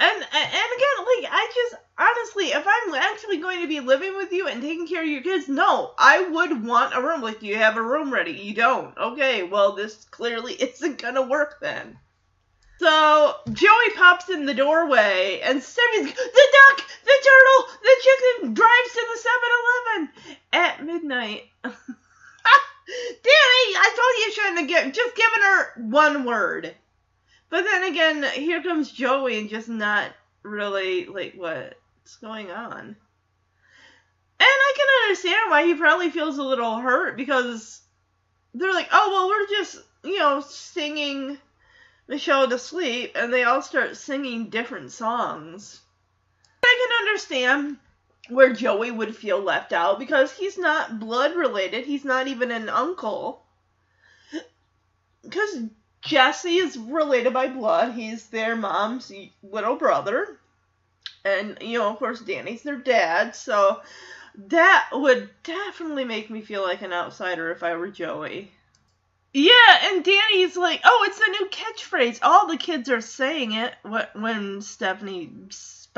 And 0.00 0.16
and 0.16 0.22
again, 0.22 0.98
like 0.98 1.32
I 1.32 1.52
just 1.54 1.82
honestly, 1.98 2.46
if 2.46 2.64
I'm 2.66 2.94
actually 2.94 3.38
going 3.38 3.62
to 3.62 3.68
be 3.68 3.80
living 3.80 4.16
with 4.16 4.32
you 4.32 4.46
and 4.46 4.62
taking 4.62 4.86
care 4.86 5.02
of 5.02 5.08
your 5.08 5.22
kids, 5.22 5.48
no, 5.48 5.92
I 5.98 6.22
would 6.22 6.64
want 6.64 6.96
a 6.96 7.02
room. 7.02 7.20
Like 7.20 7.42
you 7.42 7.56
have 7.56 7.76
a 7.76 7.82
room 7.82 8.12
ready, 8.12 8.32
you 8.32 8.54
don't. 8.54 8.96
Okay, 8.96 9.42
well 9.42 9.74
this 9.74 10.04
clearly 10.04 10.54
isn't 10.62 11.02
gonna 11.02 11.22
work 11.22 11.58
then. 11.60 11.98
So 12.78 13.34
Joey 13.52 13.90
pops 13.96 14.28
in 14.28 14.46
the 14.46 14.54
doorway 14.54 15.40
and 15.42 15.60
Steffi's 15.60 16.04
the 16.04 16.48
duck, 16.58 16.86
the 17.04 17.26
turtle, 17.26 17.78
the 17.82 17.96
chicken 18.02 18.54
drives 18.54 18.92
to 18.92 19.06
the 19.08 19.28
7-Eleven 19.98 20.10
at 20.52 20.84
midnight. 20.84 21.42
Danny, 22.88 23.76
I 23.76 23.92
told 23.94 24.16
you 24.16 24.24
you 24.24 24.32
shouldn't 24.32 24.70
have 24.70 24.92
just 24.94 25.16
given 25.16 25.42
her 25.42 25.82
one 25.90 26.24
word. 26.24 26.74
But 27.50 27.64
then 27.64 27.84
again, 27.84 28.22
here 28.32 28.62
comes 28.62 28.90
Joey 28.90 29.38
and 29.38 29.50
just 29.50 29.68
not 29.68 30.10
really 30.42 31.04
like 31.06 31.34
what's 31.36 32.16
going 32.20 32.50
on. 32.50 32.80
And 32.80 32.96
I 34.40 34.72
can 34.76 34.86
understand 35.04 35.50
why 35.50 35.66
he 35.66 35.74
probably 35.74 36.10
feels 36.10 36.38
a 36.38 36.42
little 36.42 36.78
hurt 36.78 37.16
because 37.16 37.82
they're 38.54 38.72
like, 38.72 38.88
oh 38.90 39.10
well, 39.10 39.28
we're 39.28 39.48
just 39.48 39.82
you 40.04 40.18
know 40.18 40.40
singing 40.40 41.36
Michelle 42.06 42.48
to 42.48 42.58
sleep, 42.58 43.12
and 43.16 43.32
they 43.32 43.44
all 43.44 43.60
start 43.60 43.98
singing 43.98 44.48
different 44.48 44.92
songs. 44.92 45.80
I 46.64 46.88
can 46.88 47.06
understand 47.06 47.76
where 48.28 48.52
Joey 48.52 48.90
would 48.90 49.16
feel 49.16 49.40
left 49.40 49.72
out 49.72 49.98
because 49.98 50.32
he's 50.32 50.58
not 50.58 50.98
blood 50.98 51.34
related. 51.34 51.84
He's 51.84 52.04
not 52.04 52.28
even 52.28 52.50
an 52.50 52.68
uncle. 52.68 53.42
Because 55.22 55.62
Jesse 56.02 56.56
is 56.56 56.78
related 56.78 57.32
by 57.32 57.48
blood. 57.48 57.92
He's 57.92 58.26
their 58.28 58.56
mom's 58.56 59.12
little 59.42 59.76
brother. 59.76 60.38
And, 61.24 61.58
you 61.60 61.78
know, 61.78 61.90
of 61.90 61.98
course, 61.98 62.20
Danny's 62.20 62.62
their 62.62 62.76
dad. 62.76 63.34
So 63.34 63.80
that 64.46 64.88
would 64.92 65.30
definitely 65.42 66.04
make 66.04 66.30
me 66.30 66.40
feel 66.42 66.62
like 66.62 66.82
an 66.82 66.92
outsider 66.92 67.50
if 67.50 67.62
I 67.62 67.74
were 67.74 67.88
Joey. 67.88 68.52
Yeah, 69.34 69.78
and 69.84 70.02
Danny's 70.02 70.56
like, 70.56 70.80
oh, 70.84 71.06
it's 71.06 71.18
the 71.18 71.36
new 71.38 71.48
catchphrase. 71.50 72.20
All 72.22 72.46
the 72.46 72.56
kids 72.56 72.88
are 72.88 73.02
saying 73.02 73.52
it 73.52 73.74
when 74.14 74.62
Stephanie 74.62 75.30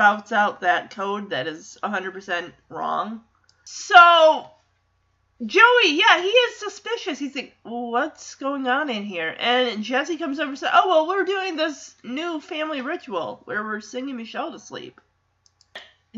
spouts 0.01 0.31
out 0.31 0.61
that 0.61 0.89
code 0.95 1.29
that 1.29 1.45
is 1.45 1.77
100% 1.83 2.51
wrong. 2.69 3.21
So 3.65 4.49
Joey, 5.45 5.91
yeah, 5.91 6.19
he 6.19 6.27
is 6.27 6.55
suspicious. 6.55 7.19
He's 7.19 7.35
like, 7.35 7.55
what's 7.61 8.33
going 8.33 8.67
on 8.67 8.89
in 8.89 9.03
here? 9.03 9.35
And 9.37 9.83
Jesse 9.83 10.17
comes 10.17 10.39
over 10.39 10.49
and 10.49 10.57
says, 10.57 10.71
oh, 10.73 10.87
well, 10.87 11.07
we're 11.07 11.25
doing 11.25 11.55
this 11.55 11.93
new 12.03 12.39
family 12.39 12.81
ritual 12.81 13.41
where 13.45 13.63
we're 13.63 13.79
singing 13.79 14.17
Michelle 14.17 14.51
to 14.51 14.59
sleep. 14.59 14.99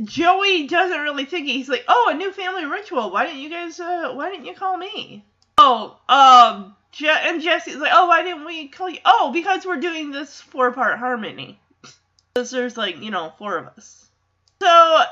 Joey 0.02 0.68
doesn't 0.68 1.02
really 1.02 1.26
think 1.26 1.50
it. 1.50 1.52
He's 1.52 1.68
like, 1.68 1.84
oh, 1.90 2.10
a 2.14 2.18
new 2.18 2.32
family 2.32 2.64
ritual. 2.64 3.12
Why 3.12 3.26
didn't 3.26 3.42
you 3.42 3.50
guys, 3.50 3.82
uh, 3.82 4.14
why 4.14 4.30
didn't 4.30 4.46
you 4.46 4.54
call 4.54 4.78
me? 4.78 5.26
Oh, 5.58 5.98
um, 6.08 6.74
Je- 6.94 7.10
and 7.10 7.42
Jesse's 7.42 7.82
like, 7.82 7.92
oh, 7.94 8.08
why 8.08 8.24
didn't 8.24 8.46
we 8.46 8.70
call 8.70 8.90
you? 8.90 9.00
Oh, 9.04 9.32
because 9.34 9.66
we're 9.66 9.82
doing 9.82 10.12
this 10.12 10.40
four 10.40 10.72
part 10.72 11.00
harmony. 11.00 11.60
Because 12.34 12.50
there's 12.50 12.78
like, 12.78 13.00
you 13.00 13.12
know, 13.12 13.32
four 13.38 13.58
of 13.58 13.68
us. 13.68 14.10
So 14.60 15.04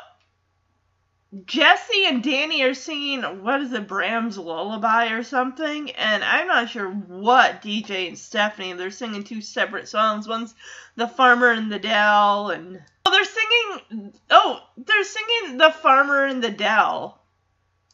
Jesse 1.45 2.05
and 2.05 2.23
Danny 2.23 2.63
are 2.63 2.73
singing 2.73 3.21
what 3.43 3.61
is 3.61 3.71
it, 3.71 3.87
Brahms' 3.87 4.37
Lullaby 4.37 5.11
or 5.11 5.23
something, 5.23 5.91
and 5.91 6.23
I'm 6.23 6.47
not 6.47 6.69
sure 6.69 6.89
what 6.89 7.61
DJ 7.61 8.07
and 8.07 8.17
Stephanie. 8.17 8.73
They're 8.73 8.91
singing 8.91 9.23
two 9.23 9.41
separate 9.41 9.87
songs. 9.87 10.27
One's 10.27 10.55
the 10.95 11.07
Farmer 11.07 11.53
in 11.53 11.69
the 11.69 11.79
Dell, 11.79 12.49
and 12.49 12.81
oh, 13.05 13.11
they're 13.11 13.23
singing. 13.23 14.13
Oh, 14.29 14.59
they're 14.75 15.03
singing 15.03 15.57
the 15.57 15.71
Farmer 15.71 16.25
in 16.25 16.41
the 16.41 16.51
Dell. 16.51 17.20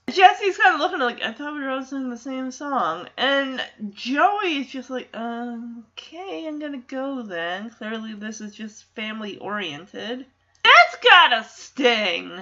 Jesse's 0.10 0.58
kind 0.58 0.74
of 0.74 0.80
looking 0.80 1.00
like 1.00 1.22
I 1.22 1.34
thought 1.34 1.54
we 1.54 1.62
were 1.62 1.70
all 1.70 1.84
singing 1.84 2.10
the 2.10 2.18
same 2.18 2.50
song, 2.52 3.10
and 3.18 3.62
Joey 3.90 4.62
is 4.62 4.68
just 4.68 4.90
like, 4.90 5.14
okay, 5.14 6.48
I'm 6.48 6.60
gonna 6.60 6.78
go 6.78 7.24
then. 7.24 7.70
Clearly, 7.72 8.14
this 8.14 8.40
is 8.40 8.56
just 8.56 8.86
family 8.96 9.38
oriented. 9.38 10.26
That's 10.64 11.04
gotta 11.04 11.44
sting. 11.50 12.42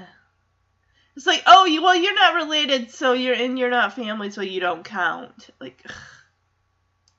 It's 1.16 1.26
like, 1.26 1.42
oh, 1.48 1.66
you 1.66 1.82
well, 1.82 1.96
you're 1.96 2.14
not 2.14 2.36
related, 2.36 2.92
so 2.92 3.14
you're 3.14 3.34
and 3.34 3.58
you're 3.58 3.72
not 3.72 3.94
family, 3.94 4.30
so 4.30 4.42
you 4.42 4.60
don't 4.60 4.84
count. 4.84 5.50
Like, 5.60 5.84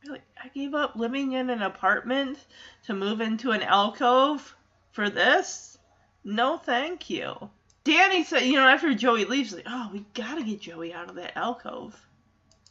like 0.06 0.22
I 0.42 0.48
gave 0.48 0.74
up 0.74 0.94
living 0.94 1.32
in 1.32 1.50
an 1.50 1.62
apartment 1.62 2.38
to 2.84 2.94
move 2.94 3.20
into 3.20 3.50
an 3.50 3.62
alcove 3.62 4.54
for 4.92 5.10
this. 5.10 5.76
No, 6.22 6.56
thank 6.56 7.10
you. 7.10 7.50
Danny 7.86 8.24
said, 8.24 8.42
you 8.42 8.54
know, 8.54 8.66
after 8.66 8.92
Joey 8.94 9.24
leaves, 9.26 9.52
like, 9.52 9.62
oh, 9.64 9.90
we 9.92 10.04
gotta 10.12 10.42
get 10.42 10.60
Joey 10.60 10.92
out 10.92 11.08
of 11.08 11.14
that 11.14 11.38
alcove. 11.38 11.94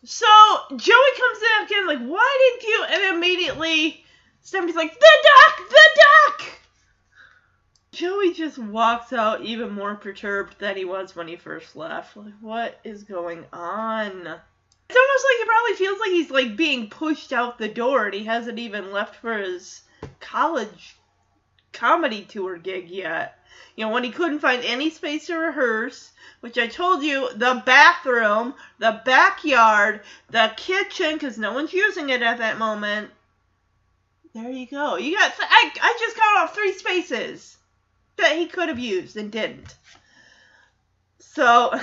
So 0.03 0.25
Joey 0.75 1.11
comes 1.17 1.39
in 1.41 1.65
again, 1.65 1.87
like, 1.87 2.05
why 2.05 2.57
didn't 2.59 2.69
you? 2.69 2.85
And 2.89 3.15
immediately, 3.15 4.03
Stephanie's 4.41 4.75
like, 4.75 4.93
the 4.93 5.17
duck, 5.23 5.69
the 5.69 5.89
duck. 5.95 6.47
Joey 7.93 8.33
just 8.33 8.57
walks 8.57 9.13
out 9.13 9.41
even 9.41 9.71
more 9.71 9.95
perturbed 9.95 10.59
than 10.59 10.75
he 10.75 10.83
was 10.83 11.15
when 11.15 11.29
he 11.29 11.37
first 11.37 11.77
left. 11.77 12.17
Like, 12.17 12.33
what 12.41 12.77
is 12.83 13.03
going 13.03 13.45
on? 13.53 14.11
It's 14.11 14.97
almost 14.97 15.25
like 15.25 15.37
he 15.39 15.45
probably 15.45 15.75
feels 15.77 15.99
like 16.01 16.11
he's 16.11 16.29
like 16.29 16.57
being 16.57 16.89
pushed 16.89 17.31
out 17.31 17.57
the 17.57 17.69
door 17.69 18.05
and 18.05 18.13
he 18.13 18.25
hasn't 18.25 18.59
even 18.59 18.91
left 18.91 19.15
for 19.15 19.37
his 19.37 19.81
college 20.19 20.97
comedy 21.75 22.23
tour 22.23 22.57
gig 22.57 22.89
yet. 22.89 23.39
You 23.75 23.85
know, 23.85 23.91
when 23.91 24.03
he 24.03 24.11
couldn't 24.11 24.39
find 24.39 24.63
any 24.63 24.89
space 24.89 25.27
to 25.27 25.37
rehearse, 25.37 26.11
which 26.39 26.57
I 26.57 26.67
told 26.67 27.03
you, 27.03 27.29
the 27.35 27.61
bathroom, 27.65 28.53
the 28.79 29.01
backyard, 29.05 30.01
the 30.29 30.53
kitchen, 30.55 31.13
because 31.13 31.37
no 31.37 31.53
one's 31.53 31.73
using 31.73 32.09
it 32.09 32.21
at 32.21 32.37
that 32.37 32.57
moment. 32.57 33.11
There 34.33 34.49
you 34.49 34.65
go. 34.65 34.97
You 34.97 35.17
got, 35.17 35.35
th- 35.35 35.49
I, 35.49 35.71
I 35.81 35.97
just 35.99 36.15
got 36.15 36.37
off 36.37 36.55
three 36.55 36.73
spaces 36.73 37.57
that 38.17 38.35
he 38.35 38.47
could 38.47 38.69
have 38.69 38.79
used 38.79 39.17
and 39.17 39.31
didn't. 39.31 39.75
So, 41.19 41.73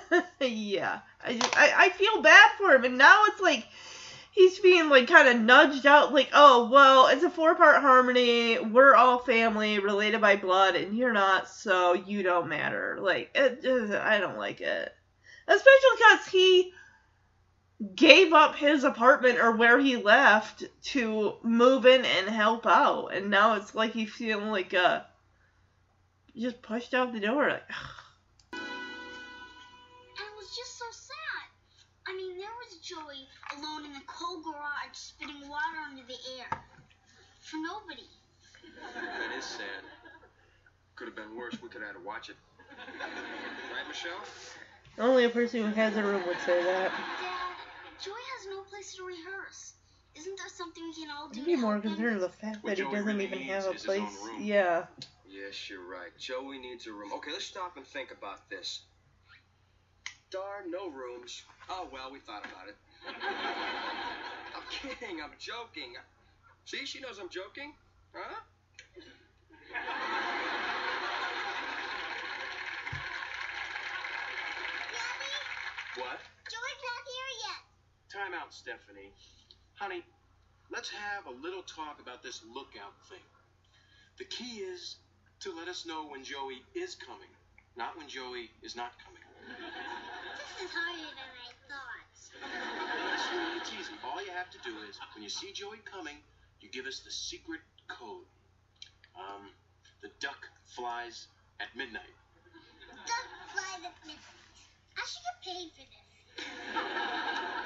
yeah, 0.40 1.00
I, 1.24 1.40
I, 1.54 1.72
I 1.76 1.88
feel 1.90 2.22
bad 2.22 2.50
for 2.58 2.74
him, 2.74 2.84
and 2.84 2.98
now 2.98 3.22
it's 3.26 3.40
like 3.40 3.66
he's 4.32 4.58
being 4.58 4.88
like 4.88 5.06
kind 5.06 5.28
of 5.28 5.40
nudged 5.40 5.86
out, 5.86 6.12
like, 6.12 6.30
oh 6.32 6.68
well, 6.70 7.06
it's 7.06 7.22
a 7.22 7.30
four 7.30 7.54
part 7.54 7.80
harmony. 7.80 8.58
We're 8.58 8.94
all 8.94 9.18
family, 9.18 9.78
related 9.78 10.20
by 10.20 10.36
blood, 10.36 10.74
and 10.74 10.96
you're 10.96 11.12
not, 11.12 11.48
so 11.48 11.92
you 11.92 12.22
don't 12.22 12.48
matter. 12.48 12.98
Like, 13.00 13.30
it, 13.34 13.64
I 13.94 14.18
don't 14.18 14.38
like 14.38 14.60
it, 14.60 14.92
especially 15.46 15.96
because 15.96 16.26
he 16.26 16.72
gave 17.94 18.32
up 18.32 18.56
his 18.56 18.84
apartment 18.84 19.38
or 19.38 19.56
where 19.56 19.78
he 19.78 19.96
left 19.96 20.64
to 20.82 21.34
move 21.42 21.86
in 21.86 22.04
and 22.04 22.28
help 22.28 22.66
out, 22.66 23.08
and 23.08 23.30
now 23.30 23.54
it's 23.56 23.74
like 23.74 23.92
he's 23.92 24.12
feeling 24.12 24.50
like 24.50 24.72
a 24.72 25.06
just 26.34 26.62
pushed 26.62 26.94
out 26.94 27.12
the 27.12 27.20
door. 27.20 27.48
Like, 27.48 27.68
Joey 32.92 33.24
alone 33.56 33.86
in 33.86 33.92
the 33.94 34.04
cold 34.06 34.44
garage 34.44 34.92
spitting 34.92 35.48
water 35.48 35.80
under 35.88 36.02
the 36.04 36.18
air. 36.38 36.60
For 37.40 37.56
nobody. 37.56 38.04
That 38.94 39.32
is 39.38 39.44
sad. 39.44 39.80
Could 40.96 41.08
have 41.08 41.16
been 41.16 41.34
worse. 41.36 41.56
We 41.62 41.68
could 41.68 41.80
have 41.80 41.96
had 41.96 42.00
to 42.00 42.06
watch 42.06 42.28
it. 42.28 42.36
Right, 42.68 43.88
Michelle? 43.88 44.20
Only 44.98 45.24
a 45.24 45.30
person 45.30 45.64
who 45.64 45.72
has 45.72 45.96
a 45.96 46.02
room 46.02 46.22
would 46.26 46.36
say 46.44 46.62
that. 46.62 46.90
Dad, 46.90 47.52
Joey 48.04 48.12
has 48.36 48.46
no 48.48 48.60
place 48.62 48.94
to 48.96 49.04
rehearse. 49.04 49.72
Is 50.14 50.22
Isn't 50.26 50.36
there 50.36 50.48
something 50.48 50.82
we 50.84 50.94
can 50.94 51.10
all 51.10 51.28
do 51.28 51.40
I'd 51.40 51.44
to 51.44 51.46
be 51.46 51.56
more 51.56 51.72
help 51.72 51.84
him? 51.84 51.94
concerned 51.94 52.20
with 52.20 52.30
the 52.30 52.36
fact 52.36 52.62
What 52.62 52.76
that 52.76 52.78
he 52.78 52.84
doesn't 52.84 53.06
really 53.06 53.24
even 53.24 53.38
have 53.40 53.64
a 53.64 53.70
is 53.70 53.82
his 53.82 53.88
own 53.98 54.06
place. 54.06 54.18
Yeah. 54.40 54.84
Yes, 55.26 55.70
you're 55.70 55.80
right. 55.80 56.12
Joey 56.18 56.58
needs 56.58 56.86
a 56.86 56.92
room. 56.92 57.10
Okay, 57.14 57.32
let's 57.32 57.46
stop 57.46 57.78
and 57.78 57.86
think 57.86 58.10
about 58.10 58.50
this. 58.50 58.82
Darn, 60.32 60.70
no 60.70 60.88
rooms. 60.88 61.42
Oh, 61.68 61.88
well, 61.92 62.10
we 62.10 62.18
thought 62.18 62.44
about 62.46 62.68
it. 62.68 62.76
I'm 64.56 64.62
kidding. 64.70 65.20
I'm 65.22 65.32
joking. 65.38 65.92
See, 66.64 66.86
she 66.86 67.00
knows 67.00 67.18
I'm 67.20 67.28
joking. 67.28 67.74
Huh? 68.14 68.40
Daddy, 74.88 76.00
What? 76.00 76.18
Joey's 76.48 76.82
not 76.88 77.02
here 77.12 77.32
yet. 77.44 77.60
Time 78.10 78.32
out, 78.40 78.54
Stephanie. 78.54 79.12
Honey, 79.74 80.02
let's 80.72 80.88
have 80.88 81.26
a 81.26 81.42
little 81.42 81.62
talk 81.62 82.00
about 82.00 82.22
this 82.22 82.40
lookout 82.54 82.96
thing. 83.10 83.24
The 84.18 84.24
key 84.24 84.60
is 84.64 84.96
to 85.40 85.52
let 85.54 85.68
us 85.68 85.84
know 85.84 86.06
when 86.06 86.24
Joey 86.24 86.62
is 86.74 86.94
coming, 86.94 87.28
not 87.76 87.98
when 87.98 88.08
Joey 88.08 88.50
is 88.62 88.74
not 88.76 88.92
coming. 89.04 89.22
This 90.58 90.68
is 90.68 90.74
harder 90.76 91.08
than 91.16 91.32
I 91.32 91.48
thought. 91.64 92.12
Listen, 92.12 93.40
it's 93.56 93.72
easy. 93.72 93.96
All 94.04 94.20
you 94.22 94.32
have 94.32 94.50
to 94.50 94.58
do 94.60 94.76
is, 94.88 94.98
when 95.14 95.22
you 95.22 95.30
see 95.30 95.52
Joey 95.52 95.78
coming, 95.84 96.16
you 96.60 96.68
give 96.68 96.84
us 96.84 97.00
the 97.00 97.10
secret 97.10 97.60
code. 97.88 98.26
Um, 99.16 99.48
the 100.02 100.10
duck 100.20 100.36
flies 100.66 101.28
at 101.60 101.68
midnight. 101.76 102.12
Duck 103.06 103.28
flies 103.52 103.80
at 103.80 103.96
midnight. 104.04 104.44
I 104.96 105.04
should 105.08 105.24
get 105.24 105.40
paid 105.40 105.70
for 105.72 105.86
this. 105.88 106.44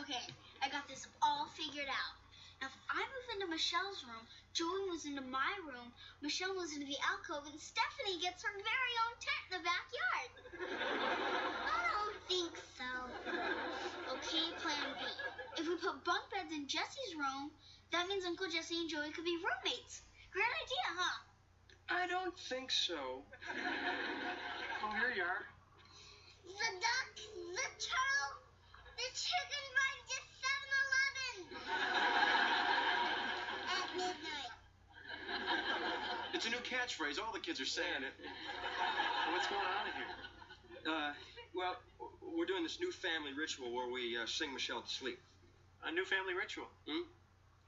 Okay, 0.00 0.26
I 0.60 0.68
got 0.70 0.88
this 0.88 1.06
all 1.22 1.46
figured 1.54 1.86
out. 1.86 2.23
Now, 2.64 2.72
if 2.72 2.96
I 2.96 3.04
move 3.04 3.28
into 3.36 3.52
Michelle's 3.52 4.00
room, 4.08 4.24
Joey 4.56 4.88
moves 4.88 5.04
into 5.04 5.20
my 5.20 5.52
room, 5.68 5.92
Michelle 6.24 6.56
moves 6.56 6.72
into 6.72 6.88
the 6.88 6.96
alcove, 7.04 7.44
and 7.44 7.60
Stephanie 7.60 8.16
gets 8.24 8.40
her 8.40 8.56
very 8.56 8.94
own 9.04 9.14
tent 9.20 9.42
in 9.44 9.52
the 9.52 9.64
backyard. 9.68 10.30
I 11.76 11.92
don't 11.92 12.16
think 12.24 12.56
so. 12.56 12.88
Okay, 14.16 14.48
plan 14.64 14.96
B. 14.96 15.04
If 15.60 15.68
we 15.68 15.76
put 15.76 16.08
bunk 16.08 16.24
beds 16.32 16.56
in 16.56 16.64
Jesse's 16.64 17.12
room, 17.12 17.52
that 17.92 18.08
means 18.08 18.24
Uncle 18.24 18.48
Jesse 18.48 18.80
and 18.80 18.88
Joey 18.88 19.12
could 19.12 19.28
be 19.28 19.36
roommates. 19.36 20.00
Great 20.32 20.48
idea, 20.48 20.88
huh? 20.96 21.20
I 21.92 22.08
don't 22.08 22.32
think 22.48 22.72
so. 22.72 23.28
Oh, 24.80 24.92
here 24.96 25.12
you 25.12 25.20
are. 25.20 25.44
The 26.48 26.70
duck, 26.80 27.12
the 27.12 27.68
turtle, 27.76 28.40
the 28.96 29.08
chicken 29.12 29.64
runs 29.76 30.08
to 30.08 30.16
7-Eleven 30.40 31.44
at 33.66 33.88
midnight. 33.96 34.52
It's 36.34 36.46
a 36.46 36.50
new 36.50 36.58
catchphrase. 36.66 37.22
All 37.22 37.32
the 37.32 37.38
kids 37.38 37.60
are 37.60 37.64
saying 37.64 38.02
it. 38.02 38.10
What's 39.30 39.46
going 39.46 39.62
on 39.62 39.86
here? 39.94 40.10
Uh, 40.82 41.12
well, 41.54 41.78
we're 42.20 42.44
doing 42.44 42.64
this 42.64 42.80
new 42.80 42.90
family 42.90 43.30
ritual 43.38 43.70
where 43.70 43.86
we 43.86 44.18
uh, 44.18 44.26
sing 44.26 44.52
Michelle 44.52 44.82
to 44.82 44.90
sleep. 44.90 45.22
A 45.86 45.92
new 45.92 46.04
family 46.04 46.34
ritual. 46.34 46.66
Hmm? 46.90 47.06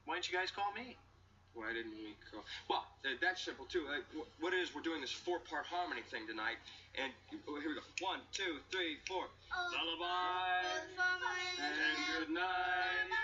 Why 0.03 0.15
didn't 0.15 0.31
you 0.31 0.37
guys 0.37 0.51
call 0.51 0.67
me? 0.75 0.97
Why 1.55 1.71
didn't 1.71 1.95
we 1.95 2.11
call? 2.29 2.43
Well, 2.69 2.83
uh, 3.07 3.15
that's 3.23 3.41
simple 3.41 3.65
too. 3.71 3.87
Uh, 3.87 4.03
what 4.43 4.53
it 4.53 4.59
is, 4.59 4.75
we're 4.75 4.83
doing 4.83 4.99
this 4.99 5.15
four-part 5.15 5.65
harmony 5.65 6.03
thing 6.11 6.27
tonight, 6.27 6.59
and 6.99 7.09
oh, 7.47 7.59
here 7.63 7.71
we 7.71 7.75
go. 7.75 7.87
One, 8.03 8.19
two, 8.35 8.59
three, 8.69 8.99
four. 9.07 9.31
Oh, 9.55 9.71
Lullaby 9.71 10.67
and 11.63 11.97
good 12.19 12.35
night. 12.35 13.16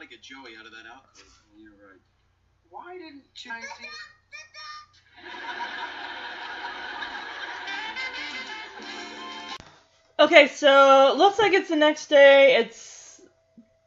Got 0.00 0.08
to 0.08 0.16
get 0.16 0.22
Joey 0.22 0.56
out 0.58 0.64
of 0.64 0.72
that 0.72 0.86
alcove. 0.86 1.42
You're 1.56 1.72
right. 1.72 2.00
Why 2.70 2.94
didn't 2.94 3.22
you? 3.44 3.52
Okay, 10.18 10.48
so 10.48 11.14
looks 11.16 11.38
like 11.38 11.54
it's 11.54 11.70
the 11.70 11.76
next 11.76 12.08
day. 12.08 12.56
It's 12.56 13.22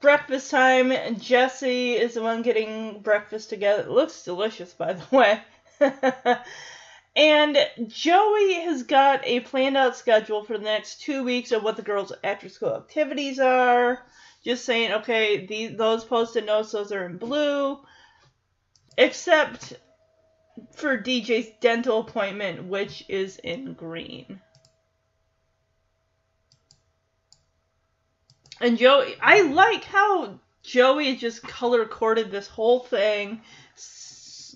breakfast 0.02 0.49
time. 0.49 0.91
and 0.91 1.22
Jesse 1.22 1.94
is 1.94 2.15
the 2.15 2.23
one 2.23 2.41
getting 2.41 3.02
breakfast 3.02 3.49
together. 3.49 3.84
It 3.84 3.90
looks 3.90 4.23
delicious, 4.23 4.73
by 4.73 4.94
the 4.94 5.15
way. 5.15 5.40
and 7.15 7.57
Joey 7.88 8.53
has 8.61 8.81
got 8.81 9.22
a 9.26 9.41
planned 9.41 9.77
out 9.77 9.95
schedule 9.95 10.44
for 10.44 10.57
the 10.57 10.64
next 10.64 11.02
two 11.02 11.23
weeks 11.23 11.52
of 11.52 11.61
what 11.61 11.77
the 11.77 11.84
girls' 11.84 12.11
after 12.23 12.49
school 12.49 12.77
activities 12.77 13.38
are. 13.38 14.03
Just 14.44 14.65
saying, 14.65 14.91
okay, 14.91 15.45
the, 15.45 15.68
those 15.68 16.03
posted 16.03 16.45
notes, 16.45 16.72
those 16.72 16.91
are 16.91 17.06
in 17.06 17.18
blue. 17.18 17.80
Except 18.98 19.74
for 20.76 20.98
DJ's 20.98 21.49
dental 21.61 21.99
appointment, 22.02 22.65
which 22.65 23.06
is 23.07 23.38
in 23.38 23.74
green. 23.74 24.41
And 28.60 28.78
Joey, 28.78 29.15
I 29.22 29.41
like 29.41 29.84
how 29.84 30.40
Joey 30.61 31.15
just 31.15 31.44
color 31.44 31.86
coded 31.86 32.32
this 32.32 32.48
whole 32.48 32.80
thing. 32.80 33.41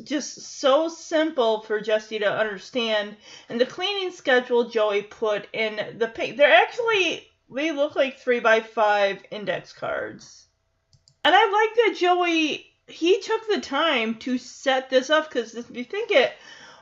Just 0.04 0.60
so 0.60 0.88
simple 0.88 1.62
for 1.62 1.82
Jesse 1.82 2.20
to 2.20 2.32
understand. 2.32 3.16
And 3.50 3.60
the 3.60 3.66
cleaning 3.66 4.12
schedule 4.12 4.70
Joey 4.70 5.02
put 5.02 5.48
in 5.52 5.98
the 5.98 6.08
pink. 6.08 6.38
They're 6.38 6.54
actually, 6.54 7.28
they 7.50 7.72
look 7.72 7.96
like 7.96 8.20
3 8.20 8.40
by 8.40 8.62
5 8.62 9.24
index 9.32 9.74
cards. 9.74 10.48
And 11.24 11.36
I 11.36 11.44
like 11.46 11.76
that 11.76 12.00
Joey, 12.00 12.72
he 12.88 13.22
took 13.22 13.48
the 13.48 13.62
time 13.62 14.16
to 14.16 14.38
set 14.38 14.90
this 14.90 15.10
up 15.10 15.30
because 15.30 15.56
if 15.56 15.70
you 15.70 15.84
think 15.84 16.12
it, 16.12 16.34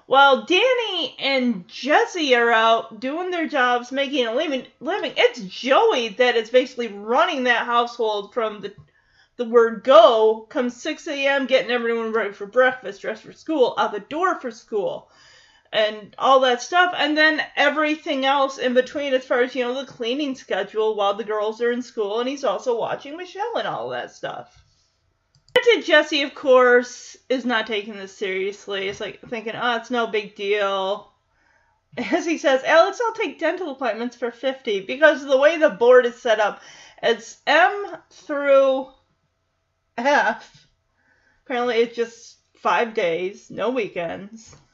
while 0.05 0.45
Danny 0.45 1.15
and 1.17 1.67
Jesse 1.67 2.35
are 2.35 2.51
out 2.51 2.99
doing 2.99 3.31
their 3.31 3.47
jobs, 3.47 3.91
making 3.91 4.27
a 4.27 4.33
living, 4.33 4.67
living, 4.79 5.13
it's 5.17 5.41
Joey 5.41 6.09
that 6.09 6.35
is 6.35 6.51
basically 6.51 6.89
running 6.89 7.45
that 7.45 7.65
household 7.65 8.33
from 8.33 8.61
the 8.61 8.73
the 9.37 9.45
word 9.45 9.83
go 9.83 10.45
comes 10.49 10.81
6 10.81 11.07
a.m. 11.07 11.45
getting 11.45 11.71
everyone 11.71 12.13
ready 12.13 12.31
for 12.31 12.45
breakfast, 12.45 13.01
dressed 13.01 13.23
for 13.23 13.33
school, 13.33 13.75
out 13.77 13.91
the 13.91 13.99
door 13.99 14.39
for 14.39 14.49
school, 14.49 15.09
and 15.71 16.15
all 16.17 16.41
that 16.41 16.61
stuff, 16.61 16.93
and 16.97 17.17
then 17.17 17.41
everything 17.55 18.25
else 18.25 18.57
in 18.57 18.73
between 18.73 19.13
as 19.13 19.25
far 19.25 19.41
as 19.41 19.55
you 19.55 19.63
know 19.63 19.73
the 19.73 19.85
cleaning 19.85 20.35
schedule 20.35 20.95
while 20.95 21.13
the 21.13 21.23
girls 21.23 21.61
are 21.61 21.71
in 21.71 21.81
school, 21.81 22.19
and 22.19 22.29
he's 22.29 22.43
also 22.43 22.79
watching 22.79 23.17
Michelle 23.17 23.57
and 23.57 23.67
all 23.67 23.89
that 23.89 24.11
stuff. 24.11 24.63
Granted, 25.53 25.85
Jesse, 25.85 26.21
of 26.23 26.35
course, 26.35 27.17
is 27.29 27.45
not 27.45 27.67
taking 27.67 27.95
this 27.95 28.15
seriously. 28.15 28.87
It's 28.87 28.99
like 28.99 29.19
thinking, 29.29 29.53
oh, 29.55 29.77
it's 29.77 29.89
no 29.89 30.07
big 30.07 30.35
deal. 30.35 31.11
As 31.97 32.25
he 32.25 32.37
says, 32.37 32.63
Alex, 32.63 32.99
I'll 33.03 33.13
take 33.13 33.39
dental 33.39 33.71
appointments 33.71 34.15
for 34.15 34.31
50 34.31 34.81
because 34.81 35.25
the 35.25 35.37
way 35.37 35.57
the 35.57 35.69
board 35.69 36.05
is 36.05 36.21
set 36.21 36.39
up, 36.39 36.61
it's 37.01 37.37
M 37.47 37.97
through 38.09 38.87
F. 39.97 40.67
Apparently, 41.45 41.75
it 41.77 41.93
just 41.93 42.37
five 42.65 42.95
days, 42.95 43.51
no 43.51 43.69
weekends. 43.69 44.55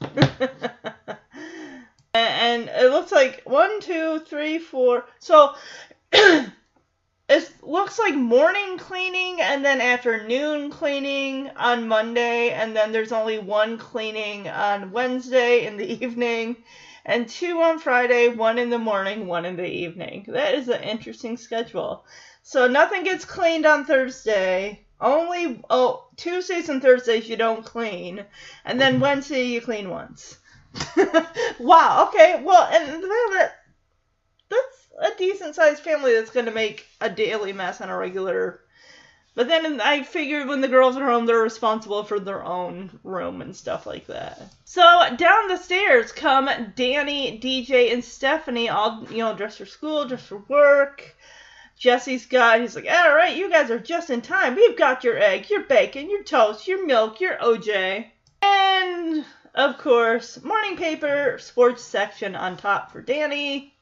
and 2.14 2.70
it 2.70 2.90
looks 2.90 3.12
like 3.12 3.42
one, 3.44 3.82
two, 3.82 4.18
three, 4.20 4.58
four. 4.58 5.04
So 5.18 5.54
it 6.12 7.52
looks 7.60 7.98
like 7.98 8.14
morning 8.14 8.78
cleaning 8.78 9.42
and 9.42 9.62
then 9.62 9.82
afternoon 9.82 10.70
cleaning 10.70 11.50
on 11.50 11.86
Monday, 11.86 12.48
and 12.48 12.74
then 12.74 12.92
there's 12.92 13.12
only 13.12 13.38
one 13.38 13.76
cleaning 13.76 14.48
on 14.48 14.92
Wednesday 14.92 15.66
in 15.66 15.76
the 15.76 15.84
evening, 16.02 16.56
and 17.04 17.28
two 17.28 17.60
on 17.60 17.78
Friday, 17.78 18.28
one 18.28 18.58
in 18.58 18.70
the 18.70 18.78
morning, 18.78 19.26
one 19.26 19.44
in 19.44 19.56
the 19.56 19.70
evening. 19.70 20.24
That 20.28 20.54
is 20.54 20.68
an 20.68 20.82
interesting 20.82 21.36
schedule. 21.36 22.06
So 22.42 22.68
nothing 22.68 23.04
gets 23.04 23.26
cleaned 23.26 23.66
on 23.66 23.84
Thursday. 23.84 24.86
Only 25.02 25.60
oh 25.68 26.06
Tuesdays 26.16 26.68
and 26.68 26.80
Thursdays 26.80 27.28
you 27.28 27.36
don't 27.36 27.64
clean, 27.64 28.24
and 28.64 28.80
then 28.80 28.94
mm-hmm. 28.94 29.02
Wednesday 29.02 29.42
you 29.46 29.60
clean 29.60 29.90
once. 29.90 30.38
wow. 31.58 32.08
Okay. 32.08 32.40
Well, 32.42 32.62
and 32.72 33.02
that 33.02 33.52
that's 34.48 35.12
a 35.14 35.18
decent 35.18 35.56
sized 35.56 35.82
family 35.82 36.14
that's 36.14 36.30
going 36.30 36.46
to 36.46 36.52
make 36.52 36.86
a 37.00 37.10
daily 37.10 37.52
mess 37.52 37.80
on 37.80 37.90
a 37.90 37.96
regular. 37.96 38.60
But 39.34 39.48
then 39.48 39.80
I 39.80 40.02
figured 40.02 40.46
when 40.46 40.60
the 40.60 40.68
girls 40.68 40.96
are 40.96 41.06
home, 41.06 41.26
they're 41.26 41.38
responsible 41.38 42.04
for 42.04 42.20
their 42.20 42.44
own 42.44 43.00
room 43.02 43.40
and 43.40 43.56
stuff 43.56 43.86
like 43.86 44.06
that. 44.06 44.40
So 44.64 44.82
down 45.16 45.48
the 45.48 45.56
stairs 45.56 46.12
come 46.12 46.48
Danny, 46.76 47.40
DJ, 47.40 47.92
and 47.92 48.04
Stephanie, 48.04 48.68
all 48.68 49.06
you 49.10 49.18
know, 49.18 49.34
dressed 49.34 49.58
for 49.58 49.66
school, 49.66 50.06
dressed 50.06 50.26
for 50.26 50.44
work. 50.48 51.16
Jesse's 51.78 52.26
got, 52.26 52.60
he's 52.60 52.76
like, 52.76 52.88
all 52.88 53.14
right, 53.14 53.36
you 53.36 53.50
guys 53.50 53.70
are 53.70 53.78
just 53.78 54.10
in 54.10 54.20
time. 54.20 54.54
We've 54.54 54.78
got 54.78 55.04
your 55.04 55.18
egg, 55.18 55.50
your 55.50 55.64
bacon, 55.64 56.10
your 56.10 56.22
toast, 56.22 56.68
your 56.68 56.86
milk, 56.86 57.20
your 57.20 57.36
OJ. 57.38 58.06
And 58.42 59.24
of 59.54 59.78
course, 59.78 60.42
morning 60.42 60.76
paper, 60.76 61.38
sports 61.38 61.82
section 61.82 62.34
on 62.34 62.56
top 62.56 62.92
for 62.92 63.02
Danny. 63.02 63.74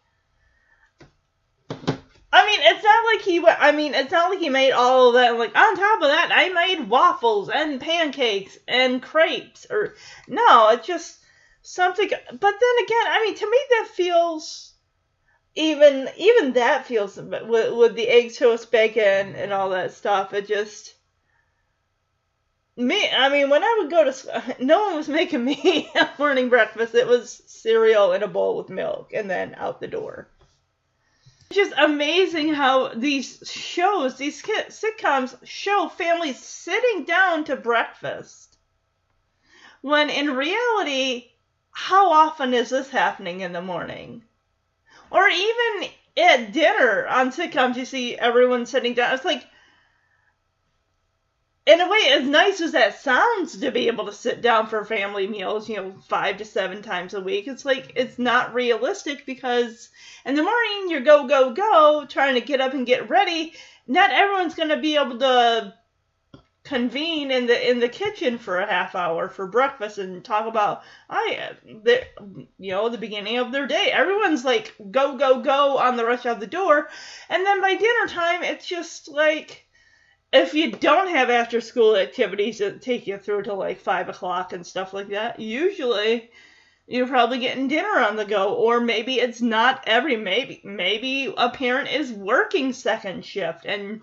I 2.33 2.47
mean, 2.47 2.61
it's 2.63 2.85
not 2.85 3.05
like 3.13 3.23
he. 3.23 3.45
I 3.47 3.73
mean, 3.73 3.95
it's 3.95 4.13
not 4.13 4.31
like 4.31 4.39
he 4.39 4.49
made 4.49 4.73
all 4.73 5.09
of 5.09 5.15
that. 5.15 5.37
Like 5.37 5.57
on 5.57 5.77
top 5.77 6.03
of 6.03 6.09
that, 6.09 6.31
I 6.33 6.49
made 6.49 6.89
waffles 6.89 7.49
and 7.49 7.81
pancakes 7.81 8.57
and 8.69 9.03
crepes. 9.03 9.67
Or 9.69 9.95
no, 10.29 10.71
it's 10.71 10.87
just 10.87 11.19
something. 11.63 12.09
But 12.09 12.41
then 12.41 12.85
again, 12.85 13.07
I 13.09 13.25
mean, 13.25 13.35
to 13.35 13.51
me, 13.51 13.59
that 13.71 13.89
feels 13.95 14.70
even 15.55 16.09
even 16.17 16.53
that 16.53 16.87
feels 16.87 17.17
with 17.17 17.73
with 17.73 17.95
the 17.95 18.09
egg 18.09 18.35
toast 18.35 18.71
bacon 18.71 19.35
and 19.35 19.53
all 19.53 19.71
that 19.71 19.93
stuff. 19.93 20.33
It 20.33 20.47
just 20.47 20.95
me. 22.77 23.09
I 23.11 23.29
mean, 23.29 23.51
when 23.51 23.63
I 23.63 23.77
would 23.79 23.91
go 23.91 24.05
to, 24.05 24.13
school 24.13 24.43
no 24.61 24.87
one 24.87 24.97
was 24.97 25.09
making 25.09 25.45
me 25.45 25.91
a 25.95 26.09
morning 26.19 26.49
breakfast. 26.49 26.95
It 26.95 27.07
was 27.07 27.43
cereal 27.47 28.13
in 28.13 28.23
a 28.23 28.29
bowl 28.29 28.57
with 28.57 28.71
milk, 28.71 29.13
and 29.13 29.29
then 29.29 29.55
out 29.57 29.81
the 29.81 29.89
door. 29.89 30.29
It's 31.51 31.57
just 31.57 31.75
amazing 31.77 32.55
how 32.55 32.95
these 32.95 33.43
shows, 33.45 34.17
these 34.17 34.41
sitcoms, 34.41 35.37
show 35.45 35.89
families 35.89 36.39
sitting 36.39 37.05
down 37.05 37.43
to 37.45 37.57
breakfast. 37.57 38.57
When 39.81 40.11
in 40.11 40.37
reality, 40.37 41.33
how 41.73 42.13
often 42.13 42.55
is 42.55 42.71
this 42.71 42.91
happening 42.91 43.41
in 43.41 43.53
the 43.53 43.63
morning? 43.63 44.23
Or 45.11 45.29
even 45.29 45.91
at 46.17 46.53
dinner 46.53 47.07
on 47.07 47.33
sitcoms, 47.33 47.77
you 47.77 47.85
see 47.85 48.17
everyone 48.17 48.67
sitting 48.67 48.95
down. 48.95 49.15
It's 49.15 49.25
like, 49.25 49.45
in 51.67 51.81
a 51.81 51.89
way, 51.89 52.11
as 52.11 52.25
nice 52.27 52.61
as 52.61 52.73
that 52.73 53.01
sounds 53.01 53.59
to 53.59 53.71
be 53.71 53.87
able 53.87 54.07
to 54.07 54.13
sit 54.13 54.41
down 54.41 54.67
for 54.67 54.85
family 54.85 55.27
meals, 55.27 55.69
you 55.69 55.77
know, 55.77 55.95
five 56.09 56.39
to 56.39 56.45
seven 56.45 56.83
times 56.83 57.15
a 57.15 57.21
week, 57.21 57.47
it's 57.47 57.65
like, 57.65 57.93
it's 57.97 58.19
not 58.19 58.55
realistic 58.55 59.27
because 59.27 59.91
in 60.25 60.35
the 60.35 60.43
morning 60.43 60.91
you're 60.91 61.01
go, 61.01 61.29
go, 61.29 61.53
go, 61.53 62.07
trying 62.09 62.35
to 62.35 62.41
get 62.41 62.61
up 62.61 62.75
and 62.75 62.87
get 62.87 63.09
ready. 63.11 63.53
Not 63.87 64.11
everyone's 64.11 64.55
going 64.55 64.71
to 64.71 64.79
be 64.79 64.97
able 64.97 65.19
to 65.19 65.75
convene 66.63 67.31
in 67.31 67.47
the 67.47 67.71
in 67.71 67.81
the 67.81 67.89
kitchen 67.89 68.39
for 68.39 68.59
a 68.59 68.67
half 68.67 68.95
hour 68.95 69.29
for 69.29 69.47
breakfast 69.47 69.99
and 69.99 70.23
talk 70.23 70.47
about 70.47 70.83
I 71.09 71.53
the 71.65 72.03
you 72.59 72.73
know 72.73 72.89
the 72.89 72.99
beginning 72.99 73.39
of 73.39 73.51
their 73.51 73.67
day. 73.67 73.91
Everyone's 73.93 74.45
like 74.45 74.75
go 74.91 75.17
go 75.17 75.41
go 75.41 75.79
on 75.79 75.97
the 75.97 76.05
rush 76.05 76.27
out 76.27 76.41
the 76.41 76.47
door, 76.47 76.89
and 77.29 77.47
then 77.47 77.61
by 77.61 77.75
dinner 77.75 78.07
time 78.09 78.43
it's 78.43 78.67
just 78.67 79.09
like 79.09 79.67
if 80.33 80.55
you 80.55 80.71
don't 80.71 81.09
have 81.09 81.31
after 81.31 81.61
school 81.61 81.97
activities 81.97 82.59
that 82.59 82.83
take 82.83 83.07
you 83.07 83.19
through 83.19 83.43
to 83.45 83.55
like 83.55 83.81
five 83.81 84.09
o'clock 84.09 84.53
and 84.53 84.65
stuff 84.65 84.93
like 84.93 85.09
that, 85.09 85.41
usually 85.41 86.31
you're 86.87 87.07
probably 87.07 87.39
getting 87.39 87.69
dinner 87.69 88.01
on 88.01 88.17
the 88.17 88.25
go. 88.25 88.55
Or 88.55 88.81
maybe 88.81 89.19
it's 89.19 89.41
not 89.41 89.83
every 89.87 90.17
maybe 90.17 90.61
maybe 90.63 91.33
a 91.37 91.49
parent 91.51 91.91
is 91.91 92.13
working 92.13 92.73
second 92.73 93.25
shift 93.25 93.65
and 93.65 94.03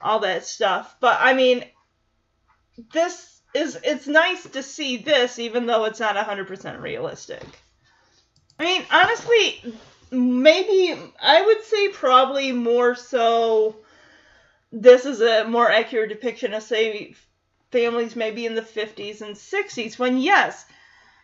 all 0.00 0.18
that 0.20 0.44
stuff. 0.44 0.96
But 1.00 1.18
i 1.20 1.32
mean 1.32 1.64
this 2.92 3.40
is 3.54 3.78
it's 3.84 4.06
nice 4.06 4.48
to 4.50 4.62
see 4.62 4.96
this 4.96 5.38
even 5.38 5.66
though 5.66 5.84
it's 5.84 6.00
not 6.00 6.16
100% 6.16 6.80
realistic. 6.80 7.44
I 8.58 8.64
mean 8.64 8.84
honestly 8.90 9.74
maybe 10.10 10.94
i 11.20 11.42
would 11.42 11.62
say 11.64 11.88
probably 11.88 12.52
more 12.52 12.94
so 12.94 13.76
this 14.70 15.06
is 15.06 15.22
a 15.22 15.44
more 15.44 15.70
accurate 15.70 16.10
depiction 16.10 16.52
of 16.52 16.62
say 16.62 17.14
families 17.70 18.14
maybe 18.14 18.44
in 18.44 18.54
the 18.54 18.62
50s 18.62 19.22
and 19.22 19.34
60s 19.34 19.98
when 19.98 20.18
yes 20.18 20.66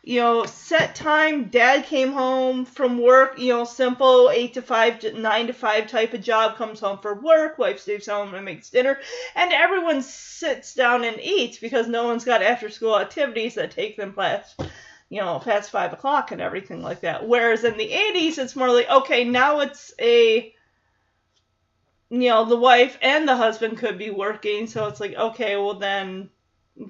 you 0.09 0.18
know, 0.20 0.47
set 0.47 0.94
time. 0.94 1.51
Dad 1.51 1.85
came 1.85 2.12
home 2.12 2.64
from 2.64 2.98
work, 2.98 3.39
you 3.39 3.52
know, 3.52 3.64
simple 3.64 4.30
eight 4.30 4.55
to 4.55 4.62
five, 4.62 5.05
nine 5.12 5.48
to 5.48 5.52
five 5.52 5.86
type 5.86 6.14
of 6.14 6.22
job. 6.22 6.56
Comes 6.56 6.80
home 6.80 6.97
for 6.97 7.12
work. 7.12 7.59
Wife 7.59 7.78
stays 7.78 8.06
home 8.06 8.32
and 8.32 8.43
makes 8.43 8.70
dinner, 8.70 8.98
and 9.35 9.52
everyone 9.52 10.01
sits 10.01 10.72
down 10.72 11.05
and 11.05 11.20
eats 11.20 11.59
because 11.59 11.89
no 11.89 12.06
one's 12.06 12.24
got 12.24 12.40
after 12.40 12.70
school 12.70 12.98
activities 12.98 13.56
that 13.56 13.70
take 13.70 13.98
them 13.98 14.14
past, 14.14 14.59
you 15.10 15.20
know, 15.20 15.40
past 15.40 15.68
five 15.68 15.93
o'clock 15.93 16.32
and 16.32 16.40
everything 16.40 16.82
like 16.82 17.02
that. 17.02 17.28
Whereas 17.28 17.64
in 17.64 17.76
the 17.76 17.90
'80s, 17.90 18.39
it's 18.39 18.56
more 18.56 18.72
like 18.72 18.89
okay, 18.89 19.24
now 19.24 19.60
it's 19.60 19.93
a 20.01 20.55
you 22.09 22.30
know, 22.30 22.47
the 22.47 22.56
wife 22.56 22.97
and 23.02 23.28
the 23.28 23.36
husband 23.36 23.76
could 23.76 23.98
be 23.98 24.09
working, 24.09 24.68
so 24.68 24.86
it's 24.86 25.01
like, 25.01 25.14
okay, 25.14 25.59
well 25.59 25.74
then 25.74 26.30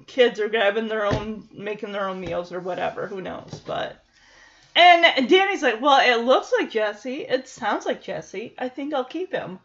kids 0.07 0.39
are 0.39 0.49
grabbing 0.49 0.87
their 0.87 1.05
own, 1.05 1.47
making 1.51 1.91
their 1.91 2.07
own 2.07 2.19
meals 2.19 2.51
or 2.51 2.59
whatever. 2.59 3.07
Who 3.07 3.21
knows? 3.21 3.61
But 3.65 4.03
and 4.75 5.27
Danny's 5.27 5.63
like, 5.63 5.81
well, 5.81 5.99
it 5.99 6.23
looks 6.23 6.53
like 6.57 6.71
Jesse. 6.71 7.21
It 7.21 7.47
sounds 7.49 7.85
like 7.85 8.01
Jesse. 8.01 8.53
I 8.57 8.69
think 8.69 8.93
I'll 8.93 9.03
keep 9.03 9.31
him. 9.31 9.59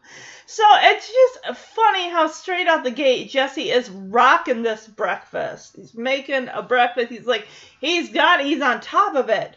So 0.47 0.65
it's 0.67 1.13
just 1.13 1.59
funny 1.59 2.09
how 2.11 2.27
straight 2.27 2.67
out 2.67 2.85
the 2.85 2.91
gate 2.91 3.31
Jesse 3.31 3.71
is 3.71 3.89
rocking 3.91 4.63
this 4.63 4.87
breakfast. 4.87 5.77
He's 5.77 5.95
making 5.95 6.49
a 6.49 6.63
breakfast. 6.63 7.11
He's 7.11 7.27
like, 7.27 7.47
he's 7.81 8.11
got, 8.11 8.45
he's 8.45 8.63
on 8.63 8.81
top 8.81 9.15
of 9.15 9.29
it. 9.29 9.57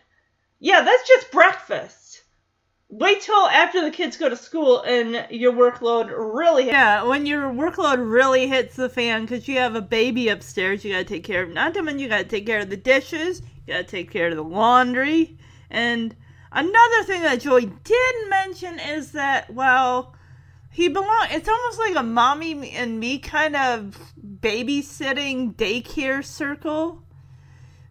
Yeah, 0.59 0.81
that's 0.81 1.07
just 1.07 1.31
breakfast. 1.31 2.06
Wait 2.89 3.21
till 3.21 3.47
after 3.47 3.81
the 3.81 3.91
kids 3.91 4.15
go 4.15 4.29
to 4.29 4.35
school 4.35 4.81
and 4.83 5.27
your 5.29 5.51
workload 5.51 6.09
really 6.09 6.67
yeah 6.67 7.03
when 7.03 7.25
your 7.25 7.49
workload 7.51 7.97
really 7.99 8.47
hits 8.47 8.77
the 8.77 8.87
fan 8.87 9.23
because 9.23 9.45
you 9.45 9.57
have 9.57 9.75
a 9.75 9.81
baby 9.81 10.29
upstairs 10.29 10.85
you 10.85 10.93
gotta 10.93 11.03
take 11.03 11.25
care 11.25 11.43
of 11.43 11.49
not 11.49 11.73
to 11.73 11.99
you 11.99 12.07
gotta 12.07 12.23
take 12.23 12.45
care 12.45 12.59
of 12.59 12.69
the 12.69 12.77
dishes 12.77 13.41
you 13.67 13.73
gotta 13.73 13.83
take 13.83 14.09
care 14.09 14.29
of 14.29 14.35
the 14.35 14.43
laundry. 14.43 15.37
And 15.69 16.15
another 16.51 17.03
thing 17.03 17.21
that 17.23 17.41
Joey 17.41 17.65
did 17.83 18.15
mention 18.29 18.79
is 18.79 19.11
that 19.11 19.53
well 19.53 20.15
he 20.71 20.87
belong 20.87 21.27
it's 21.29 21.49
almost 21.49 21.79
like 21.79 21.95
a 21.95 22.03
mommy 22.03 22.71
and 22.71 22.99
me 22.99 23.19
kind 23.19 23.55
of 23.55 23.99
babysitting 24.39 25.55
daycare 25.55 26.23
circle 26.23 27.03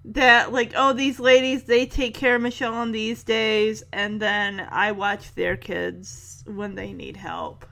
that 0.07 0.53
like 0.53 0.73
oh 0.77 0.93
these 0.93 1.19
ladies 1.19 1.65
they 1.65 1.85
take 1.85 2.15
care 2.15 2.37
of 2.37 2.43
michelle 2.43 2.75
on 2.75 2.93
these 2.93 3.25
days 3.25 3.83
and 3.93 4.23
then 4.23 4.67
i 4.71 4.93
watch 4.93 5.35
their 5.35 5.57
kids 5.57 6.45
when 6.47 6.75
they 6.77 6.93
need 6.93 7.17
help. 7.17 7.67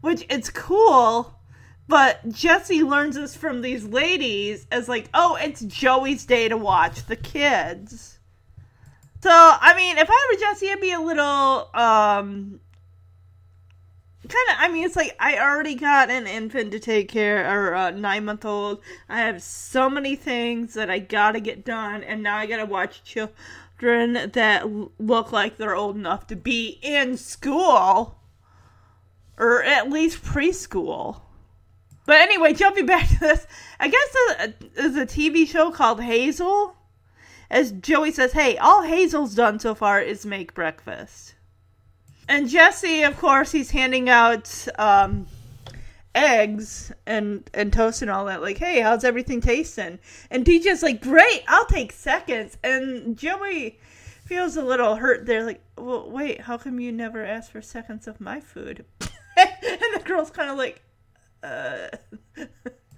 Which 0.00 0.24
it's 0.28 0.50
cool 0.50 1.38
but 1.86 2.28
jesse 2.28 2.82
learns 2.82 3.14
this 3.14 3.36
from 3.36 3.62
these 3.62 3.84
ladies 3.84 4.66
as 4.72 4.88
like 4.88 5.08
oh 5.14 5.36
it's 5.40 5.60
joey's 5.60 6.24
day 6.26 6.48
to 6.48 6.56
watch 6.56 7.06
the 7.06 7.16
kids. 7.16 8.18
So 9.22 9.30
i 9.30 9.74
mean 9.76 9.96
if 9.98 10.08
i 10.10 10.28
were 10.32 10.40
jesse 10.40 10.70
i'd 10.70 10.80
be 10.80 10.92
a 10.92 11.00
little 11.00 11.70
um 11.74 12.60
kind 14.30 14.48
of 14.50 14.56
i 14.58 14.68
mean 14.68 14.84
it's 14.84 14.96
like 14.96 15.14
i 15.18 15.38
already 15.38 15.74
got 15.74 16.10
an 16.10 16.26
infant 16.26 16.70
to 16.70 16.78
take 16.78 17.08
care 17.08 17.44
or 17.50 17.74
uh, 17.74 17.88
a 17.88 17.92
nine 17.92 18.24
month 18.24 18.44
old 18.44 18.80
i 19.08 19.18
have 19.20 19.42
so 19.42 19.90
many 19.90 20.14
things 20.14 20.74
that 20.74 20.88
i 20.88 20.98
gotta 20.98 21.40
get 21.40 21.64
done 21.64 22.02
and 22.04 22.22
now 22.22 22.36
i 22.36 22.46
gotta 22.46 22.64
watch 22.64 23.02
children 23.02 24.30
that 24.32 24.64
look 24.98 25.32
like 25.32 25.56
they're 25.56 25.74
old 25.74 25.96
enough 25.96 26.26
to 26.26 26.36
be 26.36 26.78
in 26.82 27.16
school 27.16 28.16
or 29.38 29.62
at 29.62 29.88
least 29.88 30.22
preschool. 30.22 31.22
But 32.04 32.20
anyway 32.20 32.52
jumping 32.52 32.86
back 32.86 33.08
to 33.08 33.18
this 33.18 33.46
i 33.78 33.88
guess 33.88 34.16
uh, 34.38 34.48
there's 34.74 34.96
a 34.96 35.06
tv 35.06 35.46
show 35.46 35.70
called 35.70 36.02
hazel. 36.02 36.76
As 37.50 37.72
joey 37.72 38.12
says 38.12 38.32
hey 38.32 38.56
all 38.58 38.82
hazel's 38.82 39.34
done 39.34 39.58
so 39.58 39.74
far 39.74 40.00
is 40.00 40.24
make 40.24 40.54
breakfast 40.54 41.34
and 42.30 42.48
Jesse, 42.48 43.02
of 43.02 43.18
course, 43.18 43.50
he's 43.50 43.72
handing 43.72 44.08
out 44.08 44.68
um, 44.78 45.26
eggs 46.14 46.92
and 47.04 47.48
and 47.52 47.72
toast 47.72 48.02
and 48.02 48.10
all 48.10 48.26
that. 48.26 48.40
Like, 48.40 48.56
hey, 48.56 48.80
how's 48.80 49.02
everything 49.02 49.40
tasting? 49.40 49.98
And 50.30 50.44
DJ's 50.44 50.84
like, 50.84 51.02
great, 51.02 51.42
I'll 51.48 51.66
take 51.66 51.90
seconds. 51.90 52.56
And 52.62 53.18
Joey 53.18 53.80
feels 54.24 54.56
a 54.56 54.62
little 54.62 54.94
hurt 54.94 55.26
there. 55.26 55.44
Like, 55.44 55.60
well, 55.76 56.08
wait, 56.08 56.40
how 56.42 56.56
come 56.56 56.78
you 56.78 56.92
never 56.92 57.24
asked 57.24 57.50
for 57.50 57.60
seconds 57.60 58.06
of 58.06 58.20
my 58.20 58.38
food? 58.38 58.84
and 59.36 59.80
the 59.94 60.02
girl's 60.04 60.30
kind 60.30 60.50
of 60.50 60.56
like, 60.56 60.82
uh. 61.42 61.88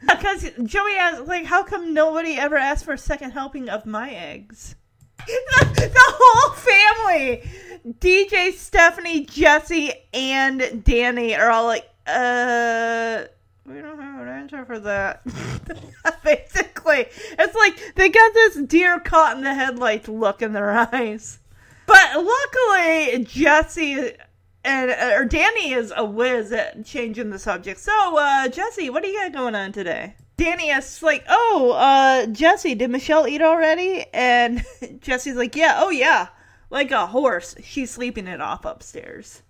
Because 0.05 0.51
Joey 0.65 0.97
asks, 0.97 1.29
like, 1.29 1.45
how 1.45 1.63
come 1.63 1.95
nobody 1.95 2.35
ever 2.35 2.57
asked 2.57 2.85
for 2.85 2.95
a 2.95 2.99
second 2.99 3.31
helping 3.31 3.69
of 3.69 3.87
my 3.87 4.11
eggs? 4.11 4.75
the, 5.75 5.93
whole 5.95 6.55
family. 6.55 7.43
Dj 7.99 8.53
stephanie 8.53 9.25
jesse 9.25 9.93
and 10.15 10.85
danny 10.85 11.35
are 11.35 11.51
all 11.51 11.67
like 11.67 11.89
uh 12.07 13.25
we 13.67 13.81
don't 13.81 14.01
have 14.01 14.21
an 14.21 14.29
answer 14.29 14.65
for 14.65 14.79
that. 14.79 15.25
Basically 16.25 17.07
it's 17.39 17.55
like 17.55 17.95
they 17.97 18.09
got 18.09 18.35
this 18.35 18.57
deer 18.67 19.01
caught 19.01 19.37
in 19.37 19.43
the 19.43 19.55
headlights 19.55 20.09
look 20.09 20.43
in 20.43 20.53
their 20.53 20.71
eyes. 20.71 21.41
But 21.87 22.15
luckily 22.15 23.25
jesse 23.25 24.13
and 24.65 24.91
or 24.91 25.25
danny 25.25 25.73
is 25.73 25.93
a 25.97 26.05
whiz 26.05 26.53
at 26.53 26.85
changing 26.85 27.31
the 27.31 27.39
subject. 27.39 27.81
So 27.81 28.19
uh 28.19 28.49
jesse 28.49 28.91
what 28.91 29.03
do 29.03 29.09
you 29.09 29.19
got 29.21 29.33
going 29.33 29.57
on 29.57 29.73
today 29.73 30.15
Danny 30.37 30.71
asks, 30.71 31.03
like, 31.03 31.25
oh, 31.29 31.73
uh, 31.73 32.27
Jesse, 32.27 32.75
did 32.75 32.91
Michelle 32.91 33.29
eat 33.29 33.43
already? 33.43 34.07
And 34.13 34.65
Jesse's 35.01 35.37
like, 35.37 35.55
yeah, 35.55 35.77
oh, 35.79 35.91
yeah. 35.91 36.29
Like 36.71 36.91
a 36.91 37.07
horse. 37.07 37.55
She's 37.63 37.91
sleeping 37.91 38.27
it 38.27 38.41
off 38.41 38.65
upstairs. 38.65 39.43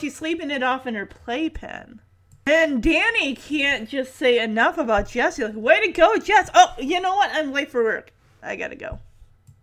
She's 0.00 0.16
sleeping 0.16 0.50
it 0.50 0.62
off 0.62 0.86
in 0.86 0.94
her 0.94 1.06
playpen. 1.06 2.00
And 2.46 2.82
Danny 2.82 3.34
can't 3.34 3.88
just 3.88 4.16
say 4.16 4.42
enough 4.42 4.78
about 4.78 5.08
Jesse. 5.08 5.44
Like, 5.44 5.54
way 5.54 5.86
to 5.86 5.92
go, 5.92 6.16
Jess. 6.16 6.50
Oh, 6.54 6.74
you 6.78 7.00
know 7.00 7.14
what? 7.14 7.30
I'm 7.32 7.52
late 7.52 7.70
for 7.70 7.82
work. 7.82 8.12
I 8.42 8.56
gotta 8.56 8.76
go. 8.76 8.98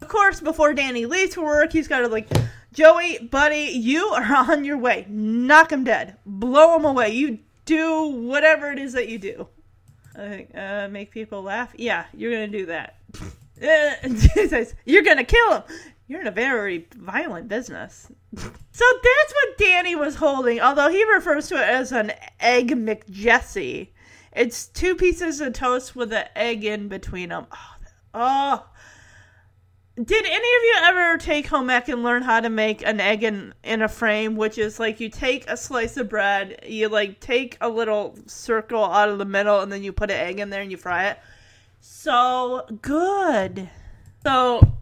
Of 0.01 0.07
course, 0.07 0.39
before 0.39 0.73
Danny 0.73 1.05
leaves 1.05 1.35
for 1.35 1.43
work, 1.43 1.73
he's 1.73 1.87
gotta, 1.87 2.07
like, 2.07 2.29
Joey, 2.73 3.19
buddy, 3.19 3.71
you 3.73 4.05
are 4.07 4.35
on 4.51 4.65
your 4.65 4.77
way. 4.77 5.05
Knock 5.09 5.71
him 5.71 5.83
dead. 5.83 6.17
Blow 6.25 6.75
him 6.75 6.85
away. 6.85 7.09
You 7.09 7.39
do 7.65 8.05
whatever 8.05 8.71
it 8.71 8.79
is 8.79 8.93
that 8.93 9.09
you 9.09 9.17
do. 9.17 9.47
Uh, 10.17 10.87
make 10.89 11.11
people 11.11 11.41
laugh? 11.41 11.73
Yeah, 11.77 12.05
you're 12.13 12.31
gonna 12.31 12.47
do 12.47 12.65
that. 12.67 12.97
You're 14.85 15.03
gonna 15.03 15.23
kill 15.23 15.53
him. 15.53 15.63
You're 16.07 16.21
in 16.21 16.27
a 16.27 16.31
very 16.31 16.87
violent 16.95 17.47
business. 17.47 18.11
so 18.35 18.45
that's 18.71 19.33
what 19.33 19.57
Danny 19.57 19.95
was 19.95 20.15
holding, 20.15 20.59
although 20.59 20.89
he 20.89 21.03
refers 21.05 21.47
to 21.47 21.55
it 21.55 21.67
as 21.67 21.91
an 21.91 22.11
egg 22.39 22.71
McJesse. 22.71 23.89
It's 24.33 24.67
two 24.67 24.95
pieces 24.95 25.39
of 25.39 25.53
toast 25.53 25.95
with 25.95 26.11
an 26.11 26.25
egg 26.35 26.65
in 26.65 26.89
between 26.89 27.29
them. 27.29 27.47
Oh, 27.51 27.75
oh. 28.13 28.65
Did 29.95 30.25
any 30.25 30.35
of 30.35 30.41
you 30.41 30.75
ever 30.83 31.17
take 31.17 31.47
home 31.47 31.69
ec 31.69 31.87
and 31.87 32.03
learn 32.03 32.21
how 32.21 32.41
to 32.41 32.49
make 32.49 32.85
an 32.85 32.99
egg 32.99 33.23
in, 33.23 33.53
in 33.63 33.81
a 33.81 33.87
frame, 33.87 34.35
which 34.35 34.57
is 34.57 34.77
like 34.77 34.99
you 34.99 35.07
take 35.07 35.49
a 35.49 35.55
slice 35.55 35.95
of 35.95 36.09
bread, 36.09 36.59
you 36.67 36.89
like 36.89 37.21
take 37.21 37.57
a 37.61 37.69
little 37.69 38.17
circle 38.25 38.83
out 38.83 39.07
of 39.07 39.19
the 39.19 39.25
middle, 39.25 39.61
and 39.61 39.71
then 39.71 39.83
you 39.83 39.93
put 39.93 40.11
an 40.11 40.17
egg 40.17 40.41
in 40.41 40.49
there 40.49 40.61
and 40.61 40.69
you 40.69 40.75
fry 40.75 41.07
it? 41.07 41.19
So 41.79 42.65
good. 42.81 43.69
So 44.21 44.79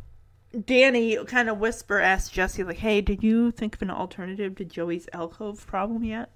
Danny 0.65 1.23
kind 1.26 1.48
of 1.48 1.60
whisper 1.60 1.99
asks 1.99 2.31
Jesse, 2.31 2.64
like, 2.64 2.77
hey, 2.77 2.99
did 3.02 3.22
you 3.22 3.52
think 3.52 3.76
of 3.76 3.84
an 3.84 3.91
alternative 3.91 4.56
to 4.56 4.65
Joey's 4.65 5.07
alcove 5.14 5.68
problem 5.68 6.03
yet? 6.03 6.31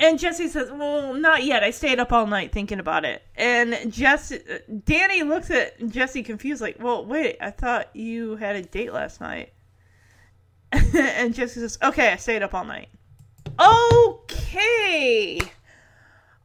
And 0.00 0.18
Jesse 0.18 0.48
says, 0.48 0.70
well, 0.72 1.14
not 1.14 1.44
yet. 1.44 1.62
I 1.62 1.70
stayed 1.70 2.00
up 2.00 2.12
all 2.12 2.26
night 2.26 2.52
thinking 2.52 2.80
about 2.80 3.04
it. 3.04 3.22
And 3.36 3.92
Jesse, 3.92 4.40
Danny 4.84 5.22
looks 5.22 5.50
at 5.50 5.88
Jesse 5.88 6.22
confused, 6.22 6.60
like, 6.60 6.76
well, 6.80 7.04
wait, 7.04 7.36
I 7.40 7.50
thought 7.50 7.94
you 7.94 8.36
had 8.36 8.56
a 8.56 8.62
date 8.62 8.92
last 8.92 9.20
night. 9.20 9.52
and 10.72 11.32
Jesse 11.32 11.60
says, 11.60 11.78
okay, 11.82 12.12
I 12.12 12.16
stayed 12.16 12.42
up 12.42 12.54
all 12.54 12.64
night. 12.64 12.88
Okay. 13.60 15.40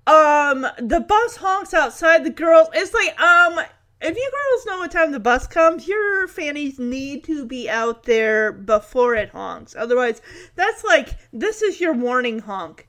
Um, 0.05 0.65
the 0.77 1.03
bus 1.07 1.37
honks 1.37 1.73
outside 1.73 2.23
the 2.23 2.29
girls. 2.29 2.67
It's 2.73 2.93
like, 2.93 3.19
um, 3.19 3.59
if 4.01 4.15
you 4.15 4.31
girls 4.31 4.65
know 4.65 4.79
what 4.79 4.91
time 4.91 5.11
the 5.11 5.19
bus 5.19 5.45
comes, 5.45 5.87
your 5.87 6.27
fannies 6.27 6.79
need 6.79 7.23
to 7.25 7.45
be 7.45 7.69
out 7.69 8.03
there 8.03 8.51
before 8.51 9.13
it 9.15 9.29
honks. 9.29 9.75
Otherwise, 9.77 10.21
that's 10.55 10.83
like 10.83 11.09
this 11.33 11.61
is 11.61 11.81
your 11.81 11.93
warning 11.93 12.39
honk. 12.39 12.87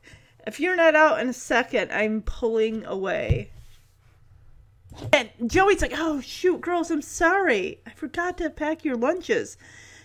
If 0.50 0.58
you're 0.58 0.74
not 0.74 0.96
out 0.96 1.20
in 1.20 1.28
a 1.28 1.32
second, 1.32 1.92
I'm 1.92 2.22
pulling 2.22 2.84
away. 2.84 3.52
And 5.12 5.30
Joey's 5.46 5.80
like, 5.80 5.92
"Oh 5.94 6.20
shoot, 6.20 6.60
girls, 6.60 6.90
I'm 6.90 7.02
sorry. 7.02 7.78
I 7.86 7.90
forgot 7.90 8.36
to 8.38 8.50
pack 8.50 8.84
your 8.84 8.96
lunches." 8.96 9.56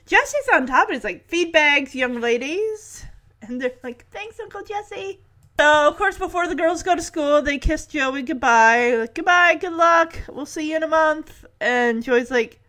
Jesse's 0.05 0.47
on 0.53 0.67
top 0.67 0.89
and 0.89 0.97
he's 0.97 1.03
like, 1.03 1.27
"Feed 1.27 1.51
bags, 1.51 1.95
young 1.95 2.21
ladies," 2.21 3.05
and 3.41 3.59
they're 3.59 3.73
like, 3.81 4.05
"Thanks, 4.11 4.39
Uncle 4.39 4.61
Jesse." 4.61 5.19
So, 5.59 5.87
of 5.87 5.97
course, 5.97 6.19
before 6.19 6.47
the 6.47 6.53
girls 6.53 6.83
go 6.83 6.95
to 6.95 7.01
school, 7.01 7.41
they 7.41 7.57
kiss 7.57 7.87
Joey 7.87 8.21
goodbye. 8.21 8.97
Like, 8.97 9.15
goodbye, 9.15 9.55
good 9.55 9.73
luck. 9.73 10.19
We'll 10.29 10.45
see 10.45 10.69
you 10.69 10.75
in 10.75 10.83
a 10.83 10.87
month. 10.87 11.43
And 11.59 12.03
Joey's 12.03 12.29
like, 12.29 12.59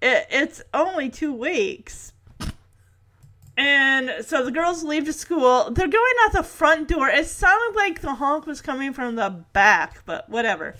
it, 0.00 0.28
it's 0.30 0.62
only 0.72 1.10
two 1.10 1.34
weeks. 1.34 2.14
And 3.56 4.24
so 4.24 4.44
the 4.44 4.50
girls 4.50 4.82
leave 4.82 5.04
to 5.04 5.12
school. 5.12 5.70
They're 5.70 5.88
going 5.88 6.14
out 6.24 6.32
the 6.32 6.42
front 6.42 6.88
door. 6.88 7.08
It 7.08 7.26
sounded 7.26 7.76
like 7.76 8.00
the 8.00 8.14
honk 8.14 8.46
was 8.46 8.62
coming 8.62 8.92
from 8.92 9.16
the 9.16 9.44
back, 9.52 10.02
but 10.06 10.28
whatever. 10.28 10.74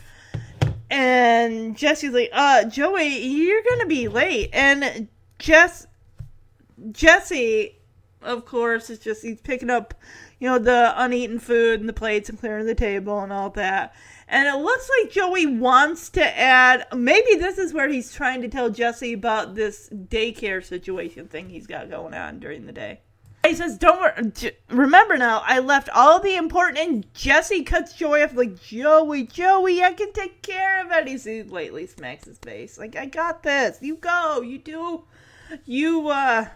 And 0.90 1.76
Jesse's 1.76 2.12
like, 2.12 2.30
uh, 2.32 2.64
Joey, 2.64 3.18
you're 3.26 3.62
gonna 3.68 3.86
be 3.86 4.08
late. 4.08 4.50
And 4.52 5.08
Jess 5.38 5.86
Jesse, 6.90 7.78
of 8.22 8.44
course, 8.44 8.90
is 8.90 8.98
just 8.98 9.22
he's 9.22 9.40
picking 9.40 9.70
up 9.70 9.94
you 10.42 10.48
know, 10.48 10.58
the 10.58 10.92
uneaten 10.96 11.38
food 11.38 11.78
and 11.78 11.88
the 11.88 11.92
plates 11.92 12.28
and 12.28 12.36
clearing 12.36 12.66
the 12.66 12.74
table 12.74 13.20
and 13.20 13.32
all 13.32 13.50
that. 13.50 13.94
And 14.32 14.48
it 14.48 14.64
looks 14.64 14.88
like 14.98 15.12
Joey 15.12 15.44
wants 15.44 16.08
to 16.08 16.38
add, 16.38 16.86
maybe 16.96 17.34
this 17.34 17.58
is 17.58 17.74
where 17.74 17.90
he's 17.90 18.14
trying 18.14 18.40
to 18.40 18.48
tell 18.48 18.70
Jesse 18.70 19.12
about 19.12 19.54
this 19.54 19.90
daycare 19.90 20.64
situation 20.64 21.28
thing 21.28 21.50
he's 21.50 21.66
got 21.66 21.90
going 21.90 22.14
on 22.14 22.40
during 22.40 22.64
the 22.64 22.72
day. 22.72 23.00
He 23.46 23.54
says, 23.54 23.76
"Don't 23.76 24.00
worry. 24.00 24.56
Remember 24.70 25.18
now, 25.18 25.42
I 25.44 25.58
left 25.58 25.90
all 25.90 26.18
the 26.18 26.36
important." 26.36 26.78
And 26.78 27.12
Jesse 27.12 27.62
cuts 27.62 27.92
Joey 27.92 28.22
off 28.22 28.34
like, 28.34 28.58
"Joey, 28.62 29.24
Joey, 29.24 29.82
I 29.82 29.92
can 29.92 30.12
take 30.14 30.40
care 30.40 30.82
of 30.82 30.90
it." 30.92 31.08
He 31.08 31.42
lately 31.42 31.86
smacks 31.86 32.24
his 32.24 32.38
face 32.38 32.78
like, 32.78 32.96
"I 32.96 33.04
got 33.04 33.42
this. 33.42 33.78
You 33.82 33.96
go. 33.96 34.40
You 34.40 34.56
do. 34.56 35.04
You 35.66 36.08
uh, 36.08 36.46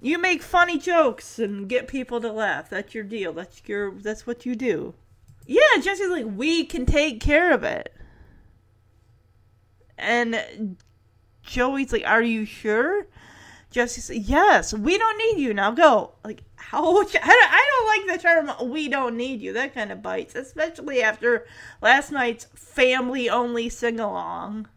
you 0.00 0.18
make 0.18 0.42
funny 0.42 0.78
jokes 0.78 1.40
and 1.40 1.68
get 1.68 1.88
people 1.88 2.20
to 2.20 2.30
laugh. 2.30 2.70
That's 2.70 2.94
your 2.94 3.02
deal. 3.02 3.32
That's 3.32 3.60
your 3.66 3.92
that's 3.92 4.28
what 4.28 4.46
you 4.46 4.54
do. 4.54 4.94
Yeah, 5.46 5.80
Jesse's 5.80 6.10
like, 6.10 6.26
we 6.26 6.64
can 6.64 6.86
take 6.86 7.20
care 7.20 7.52
of 7.52 7.62
it. 7.62 7.94
And 9.98 10.76
Joey's 11.42 11.92
like, 11.92 12.06
Are 12.06 12.22
you 12.22 12.44
sure? 12.44 13.06
Jesse 13.70 14.00
says, 14.00 14.28
Yes, 14.28 14.74
we 14.74 14.98
don't 14.98 15.18
need 15.18 15.42
you. 15.42 15.54
Now 15.54 15.70
go. 15.70 16.14
Like, 16.24 16.42
how? 16.56 16.98
I 17.22 17.64
don't 17.70 18.08
like 18.08 18.16
the 18.16 18.22
term, 18.22 18.70
we 18.70 18.88
don't 18.88 19.16
need 19.16 19.40
you. 19.40 19.52
That 19.52 19.74
kind 19.74 19.92
of 19.92 20.02
bites, 20.02 20.34
especially 20.34 21.02
after 21.02 21.46
last 21.80 22.10
night's 22.10 22.46
family 22.54 23.30
only 23.30 23.68
sing 23.68 24.00
along. 24.00 24.68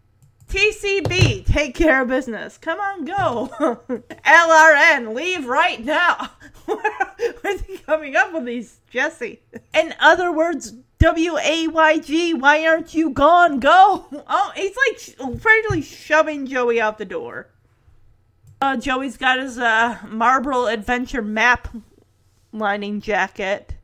TCB, 0.50 1.46
take 1.46 1.76
care 1.76 2.02
of 2.02 2.08
business. 2.08 2.58
Come 2.58 2.80
on, 2.80 3.06
go. 3.06 3.50
LRN, 4.26 5.14
leave 5.14 5.46
right 5.46 5.84
now. 5.84 6.32
Where's 7.42 7.62
he 7.62 7.78
coming 7.78 8.16
up 8.16 8.34
with 8.34 8.46
these, 8.46 8.80
Jesse? 8.90 9.42
In 9.76 9.94
other 10.00 10.32
words, 10.32 10.74
W 10.98 11.38
A 11.38 11.68
Y 11.68 12.00
G, 12.00 12.34
why 12.34 12.66
aren't 12.66 12.96
you 12.96 13.12
gone? 13.12 13.60
Go. 13.60 14.06
Oh, 14.28 14.52
he's 14.56 14.76
like 15.18 15.42
practically 15.42 15.82
shoving 15.82 16.48
Joey 16.48 16.82
out 16.82 16.98
the 16.98 17.06
door. 17.06 17.48
Uh, 18.60 18.76
Joey's 18.76 19.18
got 19.18 19.40
his 19.40 19.58
uh, 19.58 19.98
Adventure 20.04 21.22
map 21.22 21.68
lining 22.52 23.02
jacket 23.02 23.76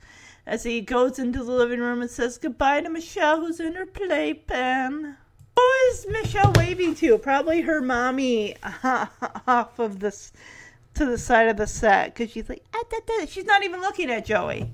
as 0.46 0.64
he 0.64 0.82
goes 0.82 1.20
into 1.20 1.44
the 1.44 1.52
living 1.52 1.80
room 1.80 2.02
and 2.02 2.10
says 2.10 2.38
goodbye 2.38 2.82
to 2.82 2.90
Michelle, 2.90 3.40
who's 3.40 3.60
in 3.60 3.76
her 3.76 3.86
playpen. 3.86 5.18
Who 5.56 5.72
is 5.90 6.07
Michelle 6.10 6.53
waving 6.56 6.95
to? 6.95 7.18
Probably 7.18 7.61
her 7.61 7.82
mommy 7.82 8.56
off 9.48 9.80
of 9.80 9.99
this 9.99 10.34
to 10.95 11.06
the 11.06 11.18
side 11.18 11.48
of 11.48 11.57
the 11.57 11.68
set 11.68 12.14
because 12.14 12.32
she's 12.32 12.49
like, 12.49 12.64
ah, 12.73 12.84
da, 12.90 12.98
da. 13.06 13.26
she's 13.26 13.45
not 13.45 13.64
even 13.64 13.82
looking 13.82 14.10
at 14.10 14.26
Joey. 14.26 14.72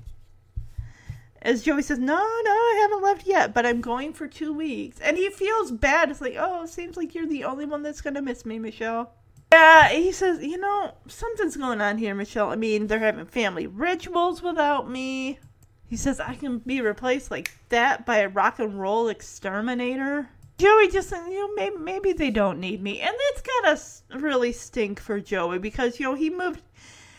As 1.42 1.62
Joey 1.62 1.82
says, 1.82 1.98
No, 1.98 2.14
no, 2.14 2.50
I 2.52 2.78
haven't 2.82 3.02
left 3.02 3.26
yet, 3.26 3.52
but 3.52 3.66
I'm 3.66 3.80
going 3.80 4.12
for 4.12 4.28
two 4.28 4.52
weeks. 4.52 5.00
And 5.00 5.16
he 5.16 5.28
feels 5.28 5.72
bad. 5.72 6.10
It's 6.10 6.20
like, 6.20 6.36
Oh, 6.38 6.66
seems 6.66 6.96
like 6.96 7.14
you're 7.14 7.26
the 7.26 7.44
only 7.44 7.64
one 7.66 7.82
that's 7.82 8.00
going 8.00 8.14
to 8.14 8.22
miss 8.22 8.46
me, 8.46 8.58
Michelle. 8.60 9.12
Yeah, 9.52 9.88
he 9.88 10.12
says, 10.12 10.42
You 10.42 10.58
know, 10.58 10.94
something's 11.08 11.56
going 11.56 11.80
on 11.80 11.98
here, 11.98 12.14
Michelle. 12.14 12.50
I 12.50 12.56
mean, 12.56 12.86
they're 12.86 13.00
having 13.00 13.26
family 13.26 13.66
rituals 13.66 14.40
without 14.40 14.88
me. 14.88 15.40
He 15.88 15.96
says, 15.96 16.20
I 16.20 16.36
can 16.36 16.58
be 16.58 16.80
replaced 16.80 17.30
like 17.30 17.52
that 17.68 18.06
by 18.06 18.18
a 18.18 18.28
rock 18.28 18.60
and 18.60 18.80
roll 18.80 19.08
exterminator. 19.08 20.30
Joey 20.58 20.88
just 20.88 21.08
said, 21.08 21.26
you 21.26 21.40
know, 21.40 21.54
maybe 21.54 21.76
maybe 21.76 22.12
they 22.12 22.30
don't 22.30 22.60
need 22.60 22.82
me, 22.82 23.00
and 23.00 23.14
it's 23.14 23.42
gotta 23.42 24.20
really 24.22 24.52
stink 24.52 25.00
for 25.00 25.20
Joey 25.20 25.58
because 25.58 25.98
you 25.98 26.06
know 26.06 26.14
he 26.14 26.30
moved. 26.30 26.62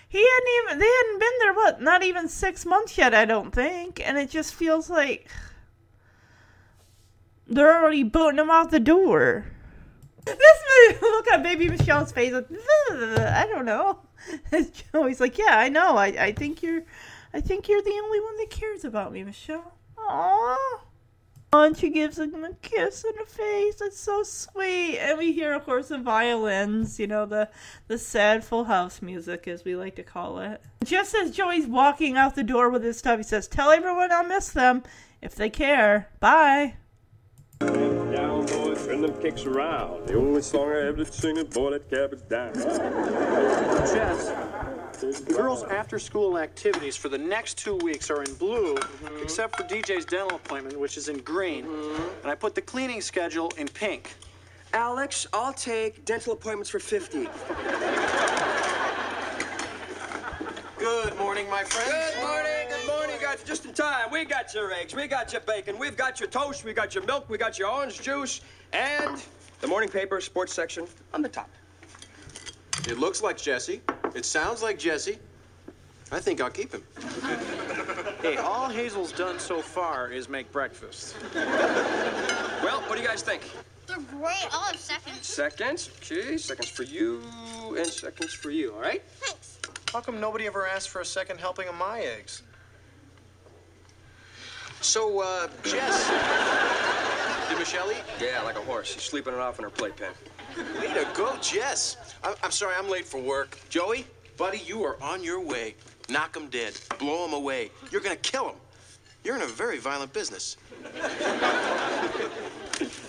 He 0.08 0.20
hadn't 0.20 0.50
even 0.64 0.80
they 0.80 0.86
hadn't 0.86 1.20
been 1.20 1.40
there 1.40 1.54
what 1.54 1.82
not 1.82 2.04
even 2.04 2.30
six 2.30 2.66
months 2.66 2.98
yet 2.98 3.14
I 3.14 3.26
don't 3.26 3.52
think, 3.52 4.00
and 4.06 4.18
it 4.18 4.30
just 4.30 4.54
feels 4.54 4.90
like 4.90 5.28
they're 7.48 7.82
already 7.82 8.04
booting 8.04 8.40
him 8.40 8.50
out 8.50 8.72
the 8.72 8.80
door. 8.80 9.46
This 10.26 10.38
look 11.02 11.32
on 11.34 11.44
baby 11.44 11.68
Michelle's 11.70 12.12
face. 12.12 12.34
Like, 12.34 12.48
I 12.92 13.46
don't 13.50 13.66
know. 13.66 14.00
Joey's 14.94 15.20
like, 15.20 15.38
yeah, 15.38 15.58
I 15.58 15.70
know. 15.70 15.98
I 15.98 16.08
I 16.08 16.32
think 16.32 16.64
you're, 16.64 16.84
I 17.34 17.42
think 17.42 17.68
you're 17.68 17.82
the 17.82 18.02
only 18.04 18.22
one 18.22 18.38
that 18.38 18.50
cares 18.50 18.86
about 18.86 19.12
me, 19.12 19.24
Michelle. 19.24 19.74
Aww. 19.98 20.56
And 21.54 21.78
she 21.78 21.92
gives 21.92 22.18
him 22.18 22.44
a 22.44 22.54
kiss 22.64 23.04
in 23.04 23.12
the 23.16 23.26
face. 23.26 23.80
It's 23.80 24.00
so 24.00 24.24
sweet. 24.24 24.98
And 24.98 25.20
we 25.20 25.34
hear, 25.34 25.54
of 25.54 25.66
course, 25.66 25.90
the 25.90 26.00
violins, 26.00 27.00
you 27.00 27.06
know, 27.06 27.28
the, 27.28 27.48
the 27.88 28.00
sad 28.00 28.44
full 28.44 28.64
house 28.64 29.04
music, 29.04 29.48
as 29.48 29.64
we 29.64 29.76
like 29.76 29.96
to 29.98 30.04
call 30.04 30.40
it. 30.40 30.64
Just 30.84 31.14
as 31.14 31.30
Joey's 31.30 31.68
walking 31.68 32.18
out 32.18 32.34
the 32.34 32.44
door 32.44 32.72
with 32.72 32.84
his 32.84 32.98
stuff, 32.98 33.20
he 33.20 33.24
says, 33.24 33.48
Tell 33.48 33.70
everyone 33.70 34.12
I'll 34.12 34.24
miss 34.24 34.50
them 34.50 34.82
if 35.22 35.36
they 35.36 35.52
care. 35.52 36.10
Bye. 36.20 36.74
Down, 38.12 38.46
boy, 38.46 38.76
turn 38.76 39.02
them 39.02 39.22
kicks 39.22 39.46
around. 39.46 40.08
The 40.08 40.16
only 40.16 40.42
song 40.42 40.72
I 40.72 40.88
ever 40.88 40.98
did 41.04 41.14
sing 41.14 41.38
it, 41.38 41.50
boy, 41.50 41.72
that 41.72 41.90
cab 41.90 42.14
is 42.14 42.22
down. 42.24 42.54
Jess, 42.54 44.32
the 45.00 45.34
girls' 45.34 45.64
after-school 45.64 46.38
activities 46.38 46.96
for 46.96 47.10
the 47.10 47.18
next 47.18 47.58
two 47.58 47.76
weeks 47.78 48.10
are 48.10 48.24
in 48.24 48.34
blue, 48.36 48.76
mm-hmm. 48.76 49.24
except 49.24 49.56
for 49.56 49.64
DJ's 49.64 50.06
dental 50.06 50.36
appointment, 50.36 50.80
which 50.80 50.98
is 50.98 51.10
in 51.10 51.18
green. 51.20 51.66
Mm-hmm. 51.66 52.22
And 52.24 52.32
I 52.32 52.36
put 52.36 52.56
the 52.56 52.62
cleaning 52.62 53.02
schedule 53.02 53.52
in 53.58 53.68
pink. 53.68 54.14
Alex, 54.74 55.28
I'll 55.34 55.54
take 55.54 56.04
dental 56.04 56.34
appointments 56.34 56.70
for 56.70 56.80
50. 56.80 57.28
Good 60.84 61.18
morning, 61.18 61.50
my 61.50 61.64
friend. 61.64 62.14
Good 62.14 62.22
morning, 62.22 62.68
good 62.68 62.88
morning. 62.88 63.16
guys. 63.22 63.42
just 63.44 63.64
in 63.64 63.74
time. 63.74 64.12
We 64.12 64.26
got 64.26 64.54
your 64.54 64.70
eggs, 64.74 64.94
we 64.94 65.08
got 65.08 65.32
your 65.32 65.40
bacon, 65.40 65.80
we've 65.80 65.96
got 65.96 66.20
your 66.20 66.28
toast, 66.28 66.66
we 66.66 66.74
got 66.74 66.94
your 66.94 67.06
milk, 67.06 67.30
we 67.30 67.38
got 67.38 67.58
your 67.58 67.70
orange 67.70 68.02
juice, 68.02 68.42
and 68.74 69.24
the 69.62 69.68
morning 69.68 69.88
paper, 69.88 70.20
sports 70.20 70.54
section 70.54 70.86
on 71.14 71.22
the 71.22 71.30
top. 71.30 71.50
It 72.86 73.00
looks 73.00 73.24
like 73.24 73.38
Jesse. 73.38 73.80
It 74.14 74.26
sounds 74.26 74.62
like 74.62 74.78
Jesse. 74.78 75.20
I 76.12 76.20
think 76.20 76.42
I'll 76.42 76.50
keep 76.50 76.74
him. 76.74 76.84
Hey, 78.22 78.38
all 78.38 78.68
Hazel's 78.68 79.12
done 79.14 79.40
so 79.40 79.62
far 79.62 80.10
is 80.12 80.28
make 80.28 80.52
breakfast. 80.52 81.16
Well, 81.34 82.82
what 82.82 82.96
do 82.96 83.02
you 83.02 83.08
guys 83.08 83.22
think? 83.22 83.42
They're 83.88 83.98
great. 84.00 84.48
I'll 84.52 84.64
have 84.64 84.78
seconds. 84.78 85.28
Seconds, 85.28 85.90
okay, 85.98 86.38
seconds 86.38 86.70
for 86.70 86.84
you, 86.84 87.22
and 87.78 87.88
seconds 87.88 88.34
for 88.34 88.50
you, 88.50 88.74
all 88.74 88.82
right? 88.82 89.02
Thanks. 89.20 89.53
How 89.94 90.02
come 90.02 90.20
nobody 90.20 90.48
ever 90.48 90.66
asked 90.66 90.90
for 90.90 91.02
a 91.02 91.06
second 91.06 91.40
helping 91.40 91.68
of 91.68 91.76
my 91.76 92.00
eggs? 92.00 92.42
So, 94.82 95.20
uh, 95.20 95.48
Jess. 95.64 96.10
Did 97.48 97.60
Michelle 97.60 97.92
eat? 97.92 98.04
Yeah, 98.20 98.42
like 98.42 98.58
a 98.58 98.62
horse. 98.62 98.92
She's 98.92 99.04
sleeping 99.04 99.34
it 99.36 99.40
off 99.40 99.60
in 99.60 99.64
her 99.64 99.70
playpen. 99.70 100.12
Way 100.80 100.88
to 100.96 101.08
go, 101.14 101.38
Jess. 101.42 101.98
I- 102.24 102.34
I'm 102.44 102.50
sorry, 102.50 102.74
I'm 102.76 102.90
late 102.90 103.06
for 103.06 103.20
work. 103.20 103.60
Joey, 103.70 104.08
buddy, 104.36 104.58
you 104.58 104.84
are 104.84 105.02
on 105.02 105.24
your 105.24 105.40
way. 105.40 105.76
Knock 106.10 106.36
him 106.36 106.50
dead. 106.50 106.74
Blow 106.98 107.26
him 107.26 107.34
away. 107.34 107.70
You're 107.92 108.02
gonna 108.02 108.16
kill 108.16 108.50
him. 108.50 108.56
You're 109.24 109.36
in 109.36 109.44
a 109.44 109.48
very 109.48 109.78
violent 109.78 110.12
business. 110.12 110.58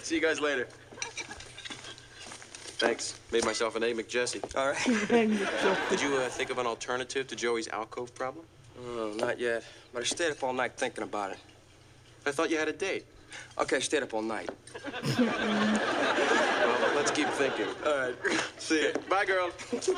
See 0.02 0.14
you 0.16 0.20
guys 0.20 0.38
later. 0.38 0.68
Thanks. 2.76 3.18
Made 3.32 3.44
myself 3.44 3.76
an 3.76 3.84
egg 3.84 3.96
McJesse. 3.96 4.56
All 4.56 4.70
right. 4.70 5.88
Did 5.90 6.00
you 6.00 6.16
uh, 6.16 6.28
think 6.28 6.50
of 6.50 6.58
an 6.58 6.66
alternative 6.66 7.26
to 7.28 7.36
Joey's 7.36 7.68
alcove 7.68 8.14
problem? 8.14 8.44
Oh, 8.86 9.14
not 9.16 9.38
yet. 9.38 9.64
But 9.92 10.02
I 10.02 10.04
stayed 10.04 10.32
up 10.32 10.42
all 10.42 10.52
night 10.52 10.72
thinking 10.76 11.04
about 11.04 11.30
it. 11.30 11.38
I 12.26 12.32
thought 12.32 12.50
you 12.50 12.58
had 12.58 12.68
a 12.68 12.72
date. 12.72 13.04
Okay, 13.58 13.76
I 13.76 13.80
stayed 13.80 14.02
up 14.02 14.14
all 14.14 14.22
night. 14.22 14.50
Well, 16.64 16.96
let's 16.96 17.10
keep 17.10 17.28
thinking. 17.28 17.66
All 17.84 17.98
right. 17.98 18.14
See 18.58 18.82
you. 18.82 18.92
Bye, 19.08 19.24
girl. 19.26 19.50
It's 19.72 19.90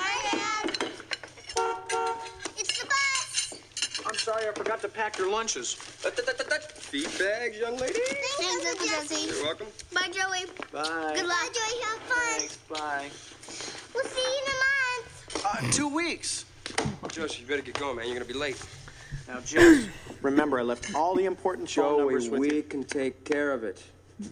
sorry, 4.26 4.48
I 4.48 4.52
forgot 4.52 4.80
to 4.80 4.88
pack 4.88 5.18
your 5.18 5.30
lunches. 5.30 5.72
Feed 5.72 7.08
bags, 7.16 7.58
young 7.58 7.76
lady. 7.76 8.00
Thanks, 8.38 8.66
Uncle 8.66 8.86
Jesse. 8.88 9.26
You're 9.32 9.44
welcome. 9.44 9.68
Bye, 9.94 10.08
Joey. 10.08 10.46
Bye. 10.72 11.12
Good 11.14 11.26
luck. 11.26 11.38
Bye, 11.38 11.50
Joey. 11.54 11.80
Have 11.82 11.98
fun. 12.02 12.38
Thanks. 12.38 12.56
Bye. 12.68 13.08
We'll 13.94 14.04
see 14.04 14.20
you 14.20 14.42
in 14.42 14.50
a 14.50 14.58
month. 14.58 15.68
Uh, 15.68 15.72
two 15.72 15.88
weeks. 15.88 16.44
Josie, 17.08 17.42
you 17.42 17.46
better 17.46 17.62
get 17.62 17.78
going, 17.78 17.96
man. 17.96 18.06
You're 18.06 18.16
gonna 18.16 18.24
be 18.24 18.34
late. 18.34 18.60
Now, 19.28 19.38
Jess, 19.40 19.86
remember, 20.22 20.58
I 20.58 20.62
left 20.62 20.92
all 20.92 21.14
the 21.14 21.24
important 21.24 21.70
phone 21.70 21.98
numbers 21.98 22.28
with 22.28 22.40
we 22.40 22.56
you. 22.56 22.62
can 22.64 22.82
take 22.82 23.24
care 23.24 23.52
of 23.52 23.62
it. 23.62 23.80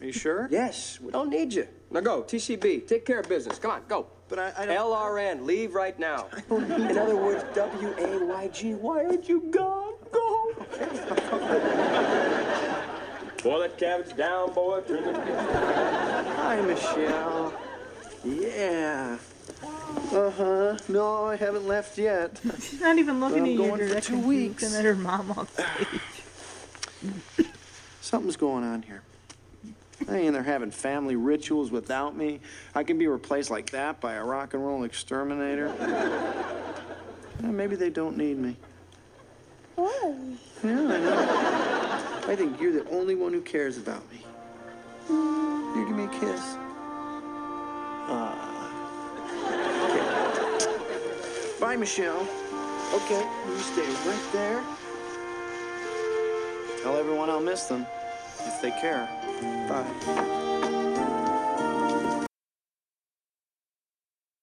Are 0.01 0.07
you 0.07 0.13
sure? 0.13 0.49
Yes, 0.51 0.99
we 1.01 1.13
don't 1.13 1.31
need 1.31 1.53
you. 1.53 1.69
Now 1.93 2.01
go, 2.01 2.23
TCB. 2.25 2.89
Take 2.89 3.07
care 3.07 3.21
of 3.21 3.29
business. 3.29 3.61
Come 3.61 3.71
on, 3.71 3.83
go. 3.89 4.07
But 4.29 4.39
I, 4.39 4.53
I 4.59 4.67
don't. 4.67 4.77
LRN, 4.91 5.45
leave 5.45 5.75
right 5.75 5.99
now. 5.99 6.27
In 6.51 6.97
other 6.99 7.17
words, 7.17 7.45
W 7.55 7.95
A 7.99 8.25
Y 8.25 8.49
G. 8.49 8.75
Why 8.75 9.05
aren't 9.05 9.29
you 9.29 9.41
gone? 9.51 9.93
Go. 10.11 10.53
Boy, 13.43 13.61
that 13.61 13.77
cab 13.77 14.07
is 14.07 14.13
down, 14.15 14.53
boy, 14.55 14.81
turn 14.83 15.05
them 15.05 15.15
kicks 15.27 15.37
Hi, 15.37 16.61
Michelle. 16.63 17.53
Yeah. 18.25 19.19
Uh 20.13 20.31
huh. 20.31 20.79
No, 20.89 21.27
I 21.27 21.37
haven't 21.37 21.69
left 21.69 21.99
yet. 21.99 22.41
She's 22.61 22.81
not 22.81 22.97
even 22.97 23.21
looking 23.21 23.41
I'm 23.41 23.45
at 23.45 23.51
you. 23.51 23.59
going 23.59 23.71
for 23.73 23.87
direction. 23.89 24.15
two 24.15 24.21
She's 24.21 24.27
weeks. 24.27 24.63
looking 24.63 24.79
at 24.79 24.85
her 24.87 24.95
mom 24.95 25.31
on 25.33 25.47
stage. 25.49 26.01
Something's 28.01 28.37
going 28.37 28.65
on 28.65 28.81
here. 28.83 29.03
I 30.09 30.13
mean, 30.13 30.33
they're 30.33 30.43
having 30.43 30.71
family 30.71 31.17
rituals 31.17 31.71
without 31.71 32.17
me. 32.17 32.41
I 32.75 32.85
can 32.85 32.99
be 32.99 33.07
replaced 33.07 33.51
like 33.51 33.71
that 33.71 34.01
by 34.01 34.15
a 34.15 34.25
rock 34.25 34.55
and 34.55 34.65
roll 34.65 34.85
exterminator. 34.85 35.73
Yeah, 37.43 37.51
maybe 37.51 37.75
they 37.77 37.91
don't 37.91 38.17
need 38.17 38.39
me. 38.39 38.57
Whoa. 39.77 40.17
Yeah, 40.63 40.71
I 40.71 40.99
know. 40.99 42.31
I 42.33 42.37
think 42.37 42.61
you're 42.61 42.73
the 42.73 42.89
only 42.91 43.17
one 43.17 43.33
who 43.33 43.41
cares 43.41 43.77
about 43.77 44.03
me. 44.11 44.19
Here, 45.09 45.85
give 45.85 45.97
me 45.97 46.05
a 46.05 46.09
kiss. 46.09 46.57
Ah. 48.07 48.71
Okay. 49.91 51.61
Bye, 51.61 51.77
Michelle. 51.77 52.27
Okay, 52.95 53.27
you 53.49 53.59
stay 53.59 53.89
right 54.09 54.33
there. 54.33 54.63
Tell 56.83 56.97
everyone 56.97 57.29
I'll 57.29 57.41
miss 57.41 57.65
them 57.65 57.87
if 58.47 58.63
they 58.63 58.71
care. 58.71 59.09
Bye. 59.69 60.15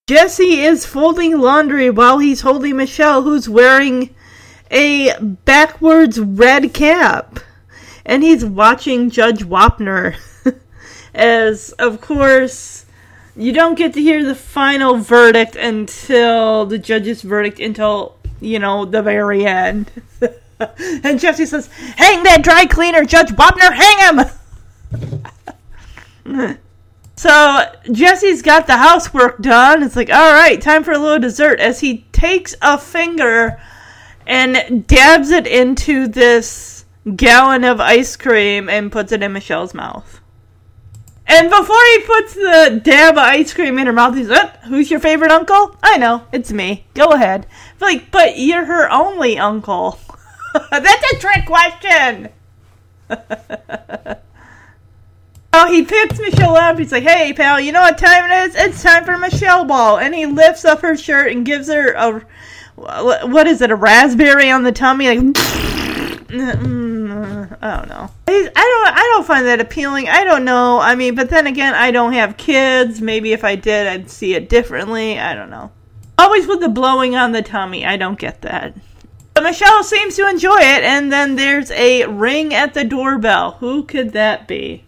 Jesse 0.08 0.60
is 0.62 0.86
folding 0.86 1.40
laundry 1.40 1.90
while 1.90 2.20
he's 2.20 2.42
holding 2.42 2.76
Michelle, 2.76 3.22
who's 3.22 3.48
wearing 3.48 4.14
a 4.70 5.18
backwards 5.22 6.20
red 6.20 6.74
cap. 6.74 7.40
And 8.06 8.24
he's 8.24 8.44
watching 8.44 9.10
Judge 9.10 9.44
Wapner. 9.46 10.16
As, 11.14 11.72
of 11.74 12.02
course, 12.02 12.86
you 13.36 13.54
don't 13.54 13.76
get 13.76 13.94
to 13.94 14.02
hear 14.02 14.26
the 14.26 14.36
final 14.36 14.98
verdict 14.98 15.56
until 15.56 16.66
the 16.66 16.78
judge's 16.78 17.22
verdict, 17.22 17.60
until, 17.60 18.18
you 18.42 18.60
know, 18.60 18.86
the 18.86 19.02
very 19.02 19.46
end. 19.46 19.92
and 21.04 21.20
Jesse 21.20 21.46
says, 21.46 21.68
Hang 21.96 22.24
that 22.24 22.44
dry 22.44 22.66
cleaner, 22.66 23.06
Judge 23.06 23.30
Wapner, 23.30 23.74
hang 23.74 24.18
him! 24.18 24.26
So 27.22 27.72
Jesse's 27.92 28.42
got 28.42 28.66
the 28.66 28.78
housework 28.78 29.44
done. 29.44 29.84
It's 29.84 29.96
like, 29.96 30.10
all 30.10 30.34
right, 30.34 30.60
time 30.60 30.84
for 30.84 30.92
a 30.92 30.98
little 30.98 31.20
dessert. 31.20 31.60
As 31.60 31.80
he 31.80 32.00
takes 32.12 32.56
a 32.64 32.80
finger 32.80 33.62
and 34.26 34.88
dabs 34.88 35.30
it 35.30 35.46
into 35.46 36.08
this 36.08 36.84
gallon 37.16 37.64
of 37.64 37.80
ice 37.80 38.16
cream 38.16 38.70
and 38.70 38.92
puts 38.92 39.12
it 39.12 39.22
in 39.22 39.34
Michelle's 39.34 39.76
mouth. 39.76 40.20
And 41.28 41.48
before 41.48 41.84
he 41.94 42.00
puts 42.00 42.34
the 42.34 42.82
dab 42.84 43.14
of 43.14 43.20
ice 43.20 43.54
cream 43.54 43.78
in 43.78 43.86
her 43.86 43.94
mouth, 43.94 44.16
he's 44.16 44.28
like, 44.28 44.64
"Who's 44.64 44.90
your 44.90 45.00
favorite 45.00 45.32
uncle?" 45.32 45.78
I 45.84 45.98
know, 45.98 46.24
it's 46.32 46.52
me. 46.52 46.88
Go 46.96 47.10
ahead. 47.10 47.46
Like, 47.80 48.10
but 48.10 48.40
you're 48.40 48.66
her 48.66 48.92
only 48.92 49.38
uncle. 49.38 50.00
That's 50.72 51.14
a 51.14 51.20
trick 51.20 51.46
question. 51.46 52.30
Oh, 55.54 55.68
he 55.70 55.84
picks 55.84 56.18
Michelle 56.20 56.56
up. 56.56 56.80
He's 56.80 56.92
like, 56.92 57.04
"Hey, 57.04 57.34
pal, 57.34 57.60
you 57.60 57.72
know 57.72 57.82
what 57.82 57.98
time 57.98 58.32
it 58.32 58.50
is? 58.50 58.56
It's 58.56 58.82
time 58.82 59.04
for 59.04 59.18
Michelle 59.18 59.66
Ball." 59.66 60.00
And 60.00 60.16
he 60.16 60.26
lifts 60.26 60.64
up 60.64 60.82
her 60.82 60.96
shirt 60.96 61.34
and 61.34 61.46
gives 61.46 61.68
her 61.68 61.92
a 61.92 62.22
what 62.82 63.48
is 63.48 63.62
it? 63.62 63.72
A 63.72 63.76
raspberry 63.76 64.50
on 64.50 64.64
the 64.64 64.72
tummy? 64.72 65.08
Like, 65.08 65.38
I 66.32 67.76
don't 67.78 67.90
know. 67.90 68.10
I 68.28 68.52
don't. 68.54 68.98
I 68.98 69.12
don't 69.14 69.28
find 69.28 69.46
that 69.46 69.62
appealing. 69.62 70.10
I 70.10 70.24
don't 70.24 70.46
know. 70.46 70.80
I 70.80 70.96
mean, 70.96 71.16
but 71.16 71.30
then 71.30 71.48
again, 71.48 71.74
I 71.74 71.92
don't 71.92 72.14
have 72.14 72.38
kids. 72.38 73.02
Maybe 73.02 73.34
if 73.34 73.44
I 73.44 73.56
did, 73.56 73.88
I'd 73.88 74.10
see 74.10 74.34
it 74.34 74.50
differently. 74.50 75.20
I 75.20 75.36
don't 75.36 75.50
know. 75.50 75.72
Always 76.18 76.48
with 76.48 76.62
the 76.62 76.70
blowing 76.70 77.16
on 77.16 77.34
the 77.34 77.42
tummy. 77.42 77.86
I 77.86 77.98
don't 77.98 78.20
get 78.20 78.42
that. 78.42 78.74
But 79.34 79.44
Michelle 79.44 79.84
seems 79.84 80.16
to 80.16 80.28
enjoy 80.28 80.60
it, 80.60 80.84
and 80.84 81.12
then 81.12 81.36
there's 81.36 81.72
a 81.72 82.06
ring 82.06 82.54
at 82.54 82.74
the 82.74 82.84
doorbell. 82.84 83.54
Who 83.54 83.84
could 83.84 84.14
that 84.14 84.48
be? 84.48 84.84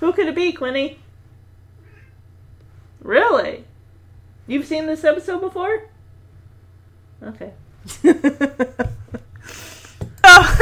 Who 0.00 0.12
could 0.12 0.26
it 0.26 0.34
be, 0.34 0.52
Quinny? 0.52 0.98
Really? 3.02 3.64
You've 4.46 4.66
seen 4.66 4.86
this 4.86 5.04
episode 5.04 5.40
before? 5.40 5.84
Okay. 7.22 7.52
oh, 10.24 10.58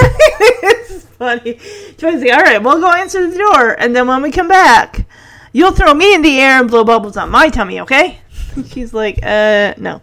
it's 0.63 1.05
funny. 1.07 1.55
Tracy, 1.99 2.31
all 2.31 2.41
right, 2.41 2.63
we'll 2.63 2.81
go 2.81 2.93
answer 2.93 3.29
the 3.29 3.37
door, 3.37 3.81
and 3.81 3.95
then 3.95 4.07
when 4.07 4.23
we 4.23 4.31
come 4.31 4.49
back, 4.49 5.07
you'll 5.53 5.73
throw 5.73 5.95
me 5.95 6.15
in 6.15 6.23
the 6.23 6.39
air 6.39 6.61
and 6.61 6.71
blow 6.71 6.85
bubbles 6.85 7.17
on 7.17 7.31
my 7.31 7.49
tummy, 7.49 7.81
okay? 7.81 8.21
She's 8.67 8.95
like, 8.95 9.19
uh, 9.23 9.75
no. 9.79 10.01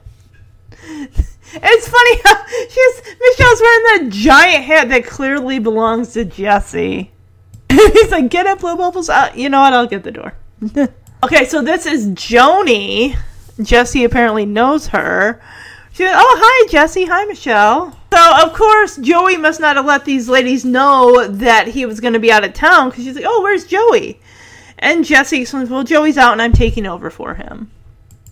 It's 1.54 1.88
funny 1.90 2.22
how 2.24 2.46
she's 2.48 3.02
Michelle's 3.20 3.62
wearing 3.62 3.84
that 3.84 4.08
giant 4.10 4.64
hat 4.64 4.88
that 4.88 5.06
clearly 5.06 5.60
belongs 5.60 6.14
to 6.14 6.24
Jesse. 6.24 7.12
He's 7.94 8.12
like, 8.12 8.30
get 8.30 8.48
up, 8.48 8.60
blow 8.60 8.76
bubbles. 8.76 9.10
Uh, 9.10 9.32
you 9.36 9.50
know 9.50 9.62
what? 9.62 9.74
I'll 9.74 9.88
get 9.88 10.04
the 10.04 10.12
door. 10.12 10.34
okay, 11.24 11.46
so 11.46 11.62
this 11.62 11.86
is 11.86 12.08
Joni. 12.08 13.16
Jesse 13.62 14.04
apparently 14.04 14.46
knows 14.46 14.88
her. 14.88 15.42
She 15.94 16.04
goes, 16.04 16.14
oh, 16.16 16.38
hi, 16.42 16.68
Jesse. 16.72 17.06
Hi, 17.06 17.26
Michelle. 17.26 17.98
So, 18.14 18.44
of 18.44 18.54
course, 18.54 18.98
Joey 18.98 19.38
must 19.38 19.60
not 19.60 19.78
have 19.78 19.86
let 19.86 20.04
these 20.04 20.28
ladies 20.28 20.66
know 20.66 21.28
that 21.28 21.68
he 21.68 21.86
was 21.86 22.00
going 22.00 22.14
to 22.14 22.20
be 22.20 22.32
out 22.32 22.44
of 22.44 22.54
town 22.54 22.90
because 22.90 23.06
she's 23.06 23.16
like, 23.16 23.26
oh, 23.28 23.42
where's 23.42 23.66
Joey? 23.66 24.20
And 24.80 25.06
Jesse 25.06 25.42
explains, 25.42 25.70
well, 25.70 25.84
Joey's 25.84 26.18
out 26.18 26.34
and 26.34 26.42
I'm 26.42 26.54
taking 26.54 26.86
over 26.86 27.10
for 27.10 27.36
him. 27.36 27.72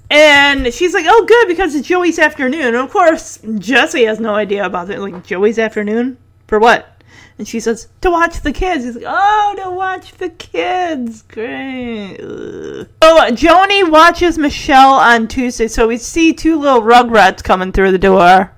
And 0.09 0.73
she's 0.73 0.93
like, 0.93 1.05
oh, 1.07 1.25
good, 1.25 1.47
because 1.47 1.75
it's 1.75 1.87
Joey's 1.87 2.17
afternoon. 2.17 2.65
And 2.65 2.75
of 2.75 2.89
course, 2.89 3.39
Jesse 3.59 4.05
has 4.05 4.19
no 4.19 4.33
idea 4.33 4.65
about 4.65 4.89
it. 4.89 4.99
Like, 4.99 5.23
Joey's 5.23 5.59
afternoon? 5.59 6.17
For 6.47 6.59
what? 6.59 6.98
And 7.39 7.47
she 7.47 7.61
says, 7.61 7.87
to 8.01 8.11
watch 8.11 8.41
the 8.41 8.51
kids. 8.51 8.83
He's 8.83 8.95
like, 8.95 9.05
oh, 9.07 9.55
to 9.63 9.71
watch 9.71 10.11
the 10.15 10.27
kids. 10.27 11.21
Great. 11.21 12.17
Ugh. 12.17 12.87
So 13.01 13.17
Joni 13.31 13.89
watches 13.89 14.37
Michelle 14.37 14.95
on 14.95 15.29
Tuesday. 15.29 15.69
So 15.69 15.87
we 15.87 15.95
see 15.95 16.33
two 16.33 16.59
little 16.59 16.81
rugrats 16.81 17.41
coming 17.41 17.71
through 17.71 17.93
the 17.93 17.97
door 17.97 18.51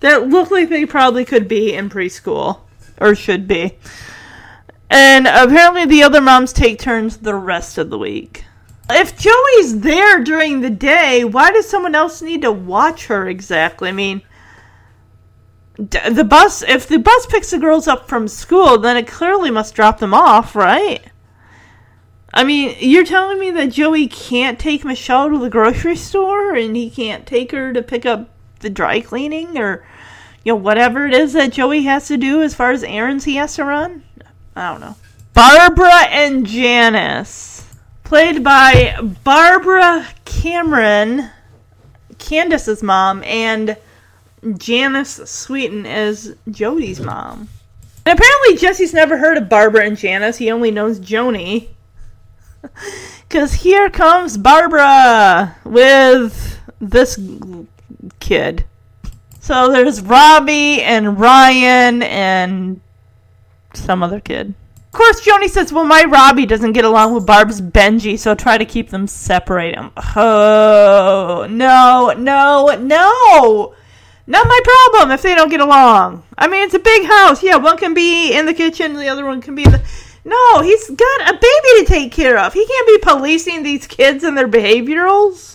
that 0.00 0.28
look 0.28 0.50
like 0.50 0.68
they 0.68 0.84
probably 0.84 1.24
could 1.24 1.48
be 1.48 1.72
in 1.72 1.88
preschool 1.88 2.60
or 3.00 3.14
should 3.14 3.48
be. 3.48 3.78
And 4.90 5.26
apparently 5.26 5.86
the 5.86 6.02
other 6.02 6.20
moms 6.20 6.52
take 6.52 6.78
turns 6.78 7.16
the 7.16 7.34
rest 7.34 7.78
of 7.78 7.88
the 7.88 7.98
week. 7.98 8.44
If 8.90 9.18
Joey's 9.18 9.80
there 9.80 10.22
during 10.22 10.60
the 10.60 10.70
day, 10.70 11.24
why 11.24 11.52
does 11.52 11.66
someone 11.66 11.94
else 11.94 12.20
need 12.20 12.42
to 12.42 12.52
watch 12.52 13.06
her 13.06 13.26
exactly? 13.26 13.88
I 13.88 13.92
mean, 13.92 14.20
the 15.76 16.26
bus 16.28 16.62
if 16.62 16.88
the 16.88 16.98
bus 16.98 17.26
picks 17.26 17.50
the 17.50 17.58
girls 17.58 17.86
up 17.86 18.08
from 18.08 18.28
school, 18.28 18.78
then 18.78 18.96
it 18.96 19.06
clearly 19.06 19.50
must 19.50 19.74
drop 19.74 19.98
them 19.98 20.14
off, 20.14 20.56
right? 20.56 21.02
I 22.32 22.44
mean, 22.44 22.76
you're 22.80 23.04
telling 23.04 23.38
me 23.38 23.50
that 23.52 23.70
Joey 23.70 24.08
can't 24.08 24.58
take 24.58 24.84
Michelle 24.84 25.30
to 25.30 25.38
the 25.38 25.48
grocery 25.48 25.96
store 25.96 26.54
and 26.54 26.76
he 26.76 26.90
can't 26.90 27.26
take 27.26 27.52
her 27.52 27.72
to 27.72 27.82
pick 27.82 28.04
up 28.04 28.30
the 28.60 28.70
dry 28.70 29.00
cleaning 29.00 29.58
or 29.58 29.86
you 30.44 30.52
know 30.52 30.56
whatever 30.56 31.06
it 31.06 31.14
is 31.14 31.32
that 31.34 31.52
Joey 31.52 31.82
has 31.82 32.08
to 32.08 32.16
do 32.16 32.42
as 32.42 32.54
far 32.54 32.70
as 32.70 32.82
errands 32.82 33.24
he 33.24 33.36
has 33.36 33.54
to 33.56 33.64
run? 33.64 34.02
I 34.54 34.70
don't 34.70 34.80
know. 34.80 34.96
Barbara 35.34 36.06
and 36.08 36.46
Janice, 36.46 37.66
played 38.04 38.42
by 38.42 38.96
Barbara 39.24 40.06
Cameron, 40.24 41.30
Candace's 42.18 42.82
mom, 42.82 43.22
and 43.24 43.76
Janice 44.54 45.18
Sweetin 45.20 45.86
is 45.86 46.36
Jodie's 46.48 47.00
mom. 47.00 47.48
And 48.04 48.18
apparently 48.18 48.56
Jesse's 48.56 48.94
never 48.94 49.18
heard 49.18 49.36
of 49.36 49.48
Barbara 49.48 49.84
and 49.84 49.96
Janice. 49.96 50.38
He 50.38 50.50
only 50.50 50.70
knows 50.70 51.00
Joni. 51.00 51.68
Cause 53.28 53.52
here 53.54 53.90
comes 53.90 54.36
Barbara 54.36 55.56
with 55.64 56.60
this 56.80 57.18
kid. 58.20 58.64
So 59.40 59.70
there's 59.70 60.00
Robbie 60.00 60.82
and 60.82 61.18
Ryan 61.18 62.02
and 62.02 62.80
some 63.74 64.02
other 64.02 64.20
kid. 64.20 64.54
Of 64.86 64.92
course, 64.92 65.20
Joni 65.20 65.48
says, 65.48 65.72
well, 65.72 65.84
my 65.84 66.04
Robbie 66.04 66.46
doesn't 66.46 66.72
get 66.72 66.84
along 66.84 67.14
with 67.14 67.26
Barb's 67.26 67.60
Benji, 67.60 68.18
so 68.18 68.34
try 68.34 68.56
to 68.56 68.64
keep 68.64 68.90
them 68.90 69.06
separate. 69.06 69.76
Oh, 70.16 71.46
no, 71.50 72.14
no, 72.16 72.76
no. 72.80 73.74
Not 74.26 74.48
my 74.48 74.60
problem 74.64 75.12
if 75.12 75.22
they 75.22 75.34
don't 75.34 75.50
get 75.50 75.60
along. 75.60 76.24
I 76.36 76.48
mean, 76.48 76.64
it's 76.64 76.74
a 76.74 76.80
big 76.80 77.06
house. 77.06 77.42
Yeah, 77.42 77.56
one 77.56 77.76
can 77.76 77.94
be 77.94 78.32
in 78.32 78.46
the 78.46 78.54
kitchen, 78.54 78.94
the 78.94 79.08
other 79.08 79.24
one 79.24 79.40
can 79.40 79.54
be 79.54 79.64
in 79.64 79.72
the. 79.72 79.82
No, 80.24 80.60
he's 80.60 80.90
got 80.90 81.28
a 81.28 81.34
baby 81.34 81.78
to 81.78 81.84
take 81.86 82.10
care 82.10 82.36
of. 82.36 82.52
He 82.52 82.66
can't 82.66 82.86
be 82.88 82.98
policing 82.98 83.62
these 83.62 83.86
kids 83.86 84.24
and 84.24 84.36
their 84.36 84.48
behaviorals. 84.48 85.54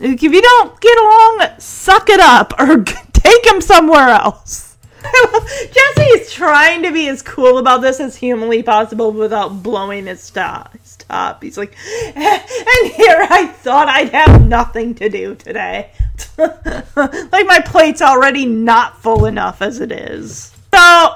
If 0.00 0.22
you 0.22 0.42
don't 0.42 0.80
get 0.80 0.98
along, 0.98 1.58
suck 1.58 2.08
it 2.08 2.20
up 2.20 2.54
or 2.58 2.82
take 3.12 3.46
him 3.46 3.60
somewhere 3.60 4.08
else. 4.08 4.76
Jesse 5.04 6.02
is 6.02 6.32
trying 6.32 6.82
to 6.82 6.90
be 6.90 7.08
as 7.08 7.20
cool 7.20 7.58
about 7.58 7.82
this 7.82 8.00
as 8.00 8.16
humanly 8.16 8.62
possible 8.62 9.12
without 9.12 9.62
blowing 9.62 10.06
his. 10.06 10.30
His 10.30 10.96
top. 10.96 11.42
He's 11.42 11.58
like, 11.58 11.76
and 12.16 12.92
here 12.92 13.26
I 13.28 13.46
thought 13.46 13.88
I'd 13.88 14.08
have 14.10 14.46
nothing 14.46 14.94
to 14.96 15.08
do 15.08 15.34
today. 15.34 15.90
Like 16.36 17.46
my 17.46 17.60
plate's 17.64 18.02
already 18.02 18.46
not 18.46 19.00
full 19.02 19.26
enough 19.26 19.62
as 19.62 19.80
it 19.80 19.92
is. 19.92 20.52
So 20.72 21.14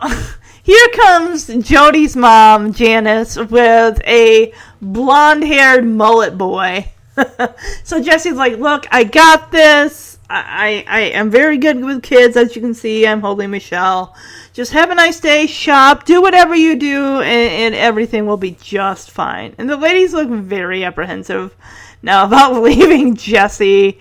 here 0.62 0.88
comes 0.88 1.46
Jodie's 1.46 2.14
mom, 2.14 2.72
Janice, 2.72 3.36
with 3.36 4.00
a 4.06 4.52
blonde-haired 4.82 5.86
mullet 5.86 6.36
boy. 6.36 6.90
so 7.84 8.02
Jesse's 8.02 8.36
like, 8.36 8.58
"Look, 8.58 8.86
I 8.92 9.04
got 9.04 9.50
this. 9.50 10.18
I, 10.30 10.84
I 10.86 10.98
I 10.98 11.00
am 11.00 11.30
very 11.30 11.56
good 11.56 11.82
with 11.82 12.02
kids, 12.02 12.36
as 12.36 12.54
you 12.54 12.62
can 12.62 12.74
see. 12.74 13.06
I'm 13.06 13.20
holding 13.20 13.50
Michelle. 13.50 14.14
Just 14.52 14.72
have 14.72 14.90
a 14.90 14.94
nice 14.94 15.20
day, 15.20 15.46
shop, 15.46 16.04
do 16.04 16.20
whatever 16.20 16.54
you 16.54 16.76
do, 16.76 17.20
and, 17.20 17.74
and 17.74 17.74
everything 17.74 18.26
will 18.26 18.36
be 18.36 18.56
just 18.60 19.10
fine." 19.10 19.54
And 19.58 19.70
the 19.70 19.76
ladies 19.76 20.12
look 20.12 20.28
very 20.28 20.84
apprehensive 20.84 21.54
now 22.02 22.24
about 22.24 22.62
leaving 22.62 23.16
Jesse 23.16 23.98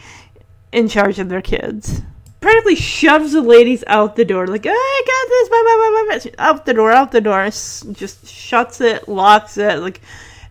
in 0.71 0.87
charge 0.87 1.19
of 1.19 1.29
their 1.29 1.41
kids. 1.41 2.01
Practically 2.39 2.75
shoves 2.75 3.31
the 3.31 3.41
ladies 3.41 3.83
out 3.87 4.15
the 4.15 4.25
door, 4.25 4.47
like, 4.47 4.65
oh, 4.65 4.69
I 4.69 5.03
got 5.05 5.29
this, 5.29 5.49
blah, 5.49 5.63
blah, 5.63 5.75
blah, 5.89 6.31
blah. 6.35 6.45
out 6.45 6.65
the 6.65 6.73
door, 6.73 6.91
out 6.91 7.11
the 7.11 7.21
door, 7.21 7.49
just 7.93 8.27
shuts 8.27 8.79
it, 8.79 9.09
locks 9.09 9.57
it, 9.57 9.79
like, 9.79 10.01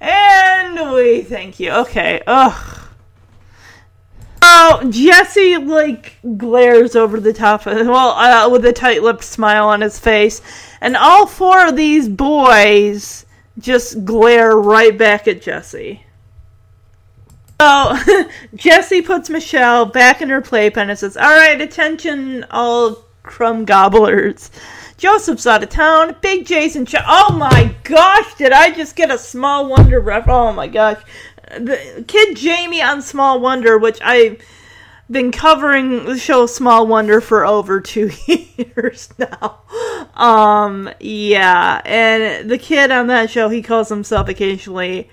and 0.01 0.93
we 0.93 1.22
thank 1.22 1.60
you. 1.60 1.70
Okay, 1.70 2.22
ugh. 2.26 2.86
Oh, 4.43 4.88
Jesse 4.90 5.56
like 5.56 6.18
glares 6.36 6.94
over 6.94 7.18
the 7.18 7.32
top 7.32 7.66
of 7.66 7.86
well, 7.86 8.10
uh, 8.10 8.48
with 8.48 8.64
a 8.64 8.72
tight-lipped 8.72 9.24
smile 9.24 9.66
on 9.68 9.80
his 9.80 9.98
face, 9.98 10.40
and 10.80 10.97
all 10.97 11.26
four 11.26 11.66
of 11.66 11.76
these 11.76 12.09
boys 12.09 13.26
just 13.59 14.05
glare 14.05 14.56
right 14.56 14.97
back 14.97 15.26
at 15.26 15.43
Jesse. 15.43 16.06
So 17.61 17.97
Jesse 18.55 19.03
puts 19.03 19.31
Michelle 19.31 19.87
back 19.87 20.20
in 20.20 20.28
her 20.28 20.41
playpen 20.41 20.91
and 20.91 20.99
says, 20.99 21.16
"All 21.16 21.23
right, 21.24 21.61
attention, 21.61 22.45
all 22.51 23.05
crumb 23.23 23.65
gobblers. 23.65 24.51
Joseph's 24.97 25.47
out 25.47 25.62
of 25.62 25.69
town. 25.69 26.16
Big 26.23 26.47
Jason. 26.47 26.87
Ch- 26.87 26.97
oh 27.07 27.37
my 27.37 27.74
gosh! 27.83 28.35
Did 28.35 28.53
I 28.53 28.70
just 28.70 28.97
get 28.97 29.11
a 29.11 29.19
Small 29.19 29.69
Wonder 29.69 30.01
ref? 30.01 30.28
Oh 30.28 30.53
my 30.53 30.69
gosh! 30.69 31.03
The 31.59 32.05
kid 32.07 32.37
Jamie 32.37 32.83
on 32.83 33.03
Small 33.03 33.41
Wonder, 33.41 33.78
which 33.78 34.01
I've 34.03 34.41
been 35.11 35.31
covering 35.31 36.05
the 36.05 36.19
show 36.19 36.47
Small 36.47 36.87
Wonder 36.87 37.20
for 37.20 37.45
over 37.45 37.81
two 37.83 38.11
years 38.27 39.11
now. 39.19 39.61
Um, 40.15 40.91
yeah, 41.01 41.81
and 41.85 42.51
the 42.51 42.59
kid 42.59 42.91
on 42.91 43.07
that 43.09 43.31
show, 43.31 43.49
he 43.49 43.62
calls 43.62 43.89
himself 43.89 44.28
occasionally 44.28 45.11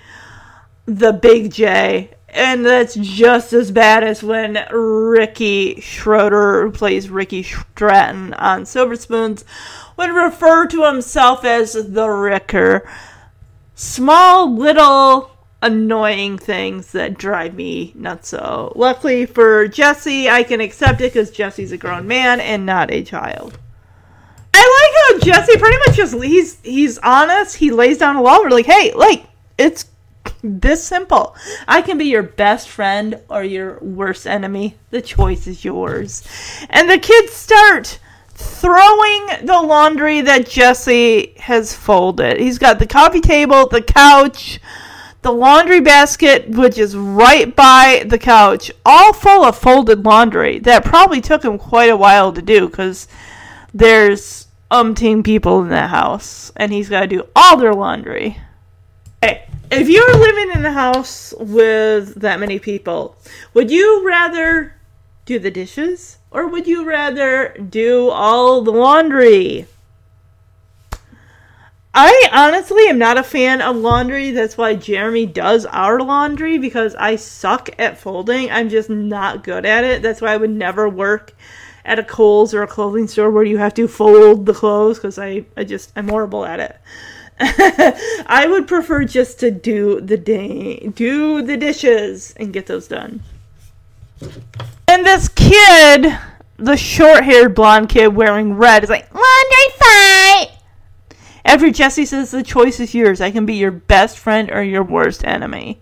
the 0.86 1.14
Big 1.14 1.52
J. 1.52 2.12
And 2.34 2.66
that's 2.66 2.96
just 2.96 3.54
as 3.54 3.72
bad 3.72 4.04
as 4.04 4.24
when 4.24 4.66
Ricky 4.72 5.80
Schroder, 5.80 6.64
who 6.64 6.72
plays 6.72 7.10
Ricky 7.10 7.44
Stratton 7.44 8.34
on 8.34 8.66
Silver 8.66 8.96
Spoons, 8.96 9.46
would 9.98 10.10
refer 10.10 10.66
to 10.68 10.86
himself 10.86 11.46
as 11.46 11.74
the 11.74 12.10
Ricker. 12.10 12.90
Small, 13.76 14.52
little, 14.52 15.32
annoying 15.62 16.38
things 16.38 16.92
that 16.92 17.18
drive 17.18 17.54
me 17.54 17.94
nuts. 17.96 18.30
So, 18.30 18.74
luckily 18.76 19.26
for 19.26 19.68
Jesse, 19.68 20.30
I 20.30 20.44
can 20.44 20.60
accept 20.60 21.02
it 21.02 21.14
because 21.14 21.32
Jesse's 21.32 21.72
a 21.72 21.78
grown 21.78 22.08
man 22.08 22.40
and 22.40 22.66
not 22.66 22.92
a 22.92 23.04
child. 23.04 23.58
I 24.54 25.18
like 25.18 25.22
how 25.22 25.26
Jesse 25.26 25.58
pretty 25.58 25.78
much 25.88 25.96
just 25.96 26.16
he's 26.16 26.60
he's 26.62 26.98
honest. 27.00 27.56
He 27.56 27.72
lays 27.72 27.98
down 27.98 28.16
a 28.16 28.22
law. 28.22 28.40
We're 28.40 28.50
like, 28.50 28.66
hey, 28.66 28.92
like 28.94 29.26
it's 29.58 29.86
this 30.44 30.84
simple. 30.84 31.36
I 31.68 31.82
can 31.82 31.98
be 31.98 32.06
your 32.06 32.24
best 32.24 32.68
friend 32.68 33.20
or 33.30 33.44
your 33.44 33.80
worst 33.80 34.28
enemy. 34.28 34.76
The 34.90 35.02
choice 35.02 35.48
is 35.48 35.64
yours. 35.64 36.24
And 36.70 36.90
the 36.90 37.00
kids 37.00 37.32
start 37.32 38.00
throwing 38.36 39.28
the 39.46 39.62
laundry 39.62 40.22
that 40.22 40.50
Jesse 40.50 41.34
has 41.38 41.74
folded. 41.74 42.40
He's 42.40 42.58
got 42.58 42.80
the 42.80 42.88
coffee 42.88 43.22
table, 43.22 43.68
the 43.68 43.82
couch, 43.82 44.60
the 45.22 45.32
laundry 45.32 45.80
basket, 45.80 46.50
which 46.50 46.78
is 46.78 46.96
right 46.96 47.56
by 47.56 48.04
the 48.06 48.18
couch, 48.18 48.72
all 48.86 49.14
full 49.14 49.46
of 49.46 49.58
folded 49.58 50.04
laundry. 50.04 50.60
That 50.60 50.84
probably 50.84 51.22
took 51.22 51.46
him 51.46 51.58
quite 51.58 51.90
a 51.90 51.98
while 51.98 52.34
to 52.34 52.42
do 52.42 52.68
because 52.68 53.08
there's 53.74 54.48
umpteen 54.70 55.24
people 55.24 55.62
in 55.62 55.70
that 55.70 55.90
house, 55.90 56.52
and 56.58 56.74
he's 56.74 56.90
got 56.90 57.02
to 57.02 57.08
do 57.08 57.28
all 57.36 57.56
their 57.56 57.74
laundry. 57.74 58.38
Hey, 59.22 59.48
if 59.82 59.90
you 59.90 60.06
were 60.06 60.20
living 60.20 60.52
in 60.56 60.66
a 60.66 60.72
house 60.72 61.34
with 61.40 62.16
that 62.16 62.40
many 62.40 62.60
people, 62.60 63.16
would 63.54 63.72
you 63.72 64.06
rather 64.06 64.76
do 65.26 65.40
the 65.40 65.52
dishes 65.52 66.18
or 66.32 66.48
would 66.48 66.68
you 66.68 66.86
rather 66.86 67.56
do 67.58 68.10
all 68.10 68.62
the 68.62 68.72
laundry? 68.72 69.68
I 71.96 72.30
honestly 72.34 72.88
am 72.88 72.98
not 72.98 73.20
a 73.20 73.24
fan 73.24 73.62
of 73.62 73.76
laundry. 73.76 74.32
That's 74.32 74.58
why 74.58 74.74
Jeremy 74.74 75.28
does 75.28 75.68
our 75.68 76.00
laundry 76.00 76.58
because 76.58 76.96
I 76.96 77.18
suck 77.18 77.70
at 77.78 78.00
folding. 78.00 78.50
I'm 78.50 78.70
just 78.70 78.90
not 78.90 79.44
good 79.44 79.64
at 79.64 79.84
it. 79.84 80.02
That's 80.02 80.20
why 80.20 80.34
I 80.34 80.38
would 80.38 80.50
never 80.50 80.90
work 80.90 81.34
at 81.86 82.00
a 82.00 82.04
Kohl's 82.04 82.54
or 82.54 82.64
a 82.64 82.68
clothing 82.68 83.08
store 83.08 83.30
where 83.30 83.44
you 83.44 83.60
have 83.60 83.76
to 83.76 83.88
fold 83.88 84.48
the 84.48 84.54
clothes 84.54 84.98
because 84.98 85.20
I, 85.20 85.46
I 85.56 85.66
just 85.66 85.92
I'm 85.96 86.08
horrible 86.08 86.46
at 86.46 86.60
it. 86.60 86.76
I 87.40 88.48
would 88.50 88.68
prefer 88.68 89.04
just 89.06 89.40
to 89.40 89.52
do 89.52 90.00
the 90.02 90.18
day, 90.18 90.92
do 90.96 91.42
the 91.42 91.58
dishes 91.58 92.34
and 92.38 92.54
get 92.54 92.68
those 92.68 92.88
done. 92.88 93.22
And 94.88 95.06
this 95.06 95.28
kid, 95.30 96.18
the 96.58 96.78
short-haired 96.78 97.56
blonde 97.56 97.90
kid 97.90 98.16
wearing 98.16 98.54
red, 98.54 98.84
is 98.84 98.90
like 98.90 99.14
laundry 99.14 99.74
fight. 99.80 100.50
After 101.46 101.72
Jesse 101.72 102.06
says 102.06 102.32
the 102.32 102.44
choice 102.44 102.80
is 102.80 102.94
yours, 102.94 103.20
I 103.20 103.32
can 103.32 103.46
be 103.46 103.56
your 103.56 103.72
best 103.72 104.18
friend 104.18 104.50
or 104.52 104.64
your 104.64 104.84
worst 104.84 105.26
enemy. 105.26 105.82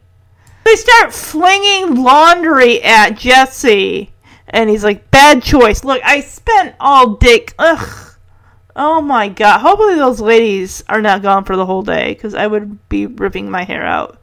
They 0.63 0.75
start 0.75 1.13
flinging 1.13 1.95
laundry 2.03 2.81
at 2.83 3.17
Jesse. 3.17 4.11
And 4.47 4.69
he's 4.69 4.83
like, 4.83 5.11
bad 5.11 5.43
choice. 5.43 5.83
Look, 5.83 6.01
I 6.03 6.21
spent 6.21 6.75
all 6.79 7.15
day. 7.15 7.45
Ugh. 7.57 8.10
Oh 8.75 9.01
my 9.01 9.27
god. 9.29 9.59
Hopefully 9.59 9.95
those 9.95 10.21
ladies 10.21 10.83
are 10.87 11.01
not 11.01 11.21
gone 11.21 11.43
for 11.43 11.55
the 11.55 11.65
whole 11.65 11.81
day 11.81 12.13
because 12.13 12.33
I 12.33 12.47
would 12.47 12.87
be 12.89 13.05
ripping 13.05 13.49
my 13.49 13.63
hair 13.63 13.85
out. 13.85 14.17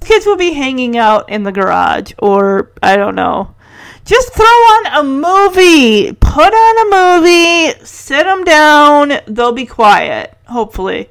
Kids 0.00 0.24
will 0.24 0.36
be 0.36 0.52
hanging 0.52 0.96
out 0.96 1.28
in 1.28 1.42
the 1.42 1.52
garage 1.52 2.12
or, 2.18 2.72
I 2.82 2.96
don't 2.96 3.14
know. 3.14 3.54
Just 4.04 4.32
throw 4.34 4.44
on 4.44 4.86
a 4.86 5.02
movie. 5.02 6.12
Put 6.12 6.54
on 6.54 6.86
a 6.86 7.20
movie. 7.20 7.84
Sit 7.84 8.24
them 8.24 8.44
down. 8.44 9.12
They'll 9.26 9.52
be 9.52 9.66
quiet, 9.66 10.38
hopefully. 10.46 11.10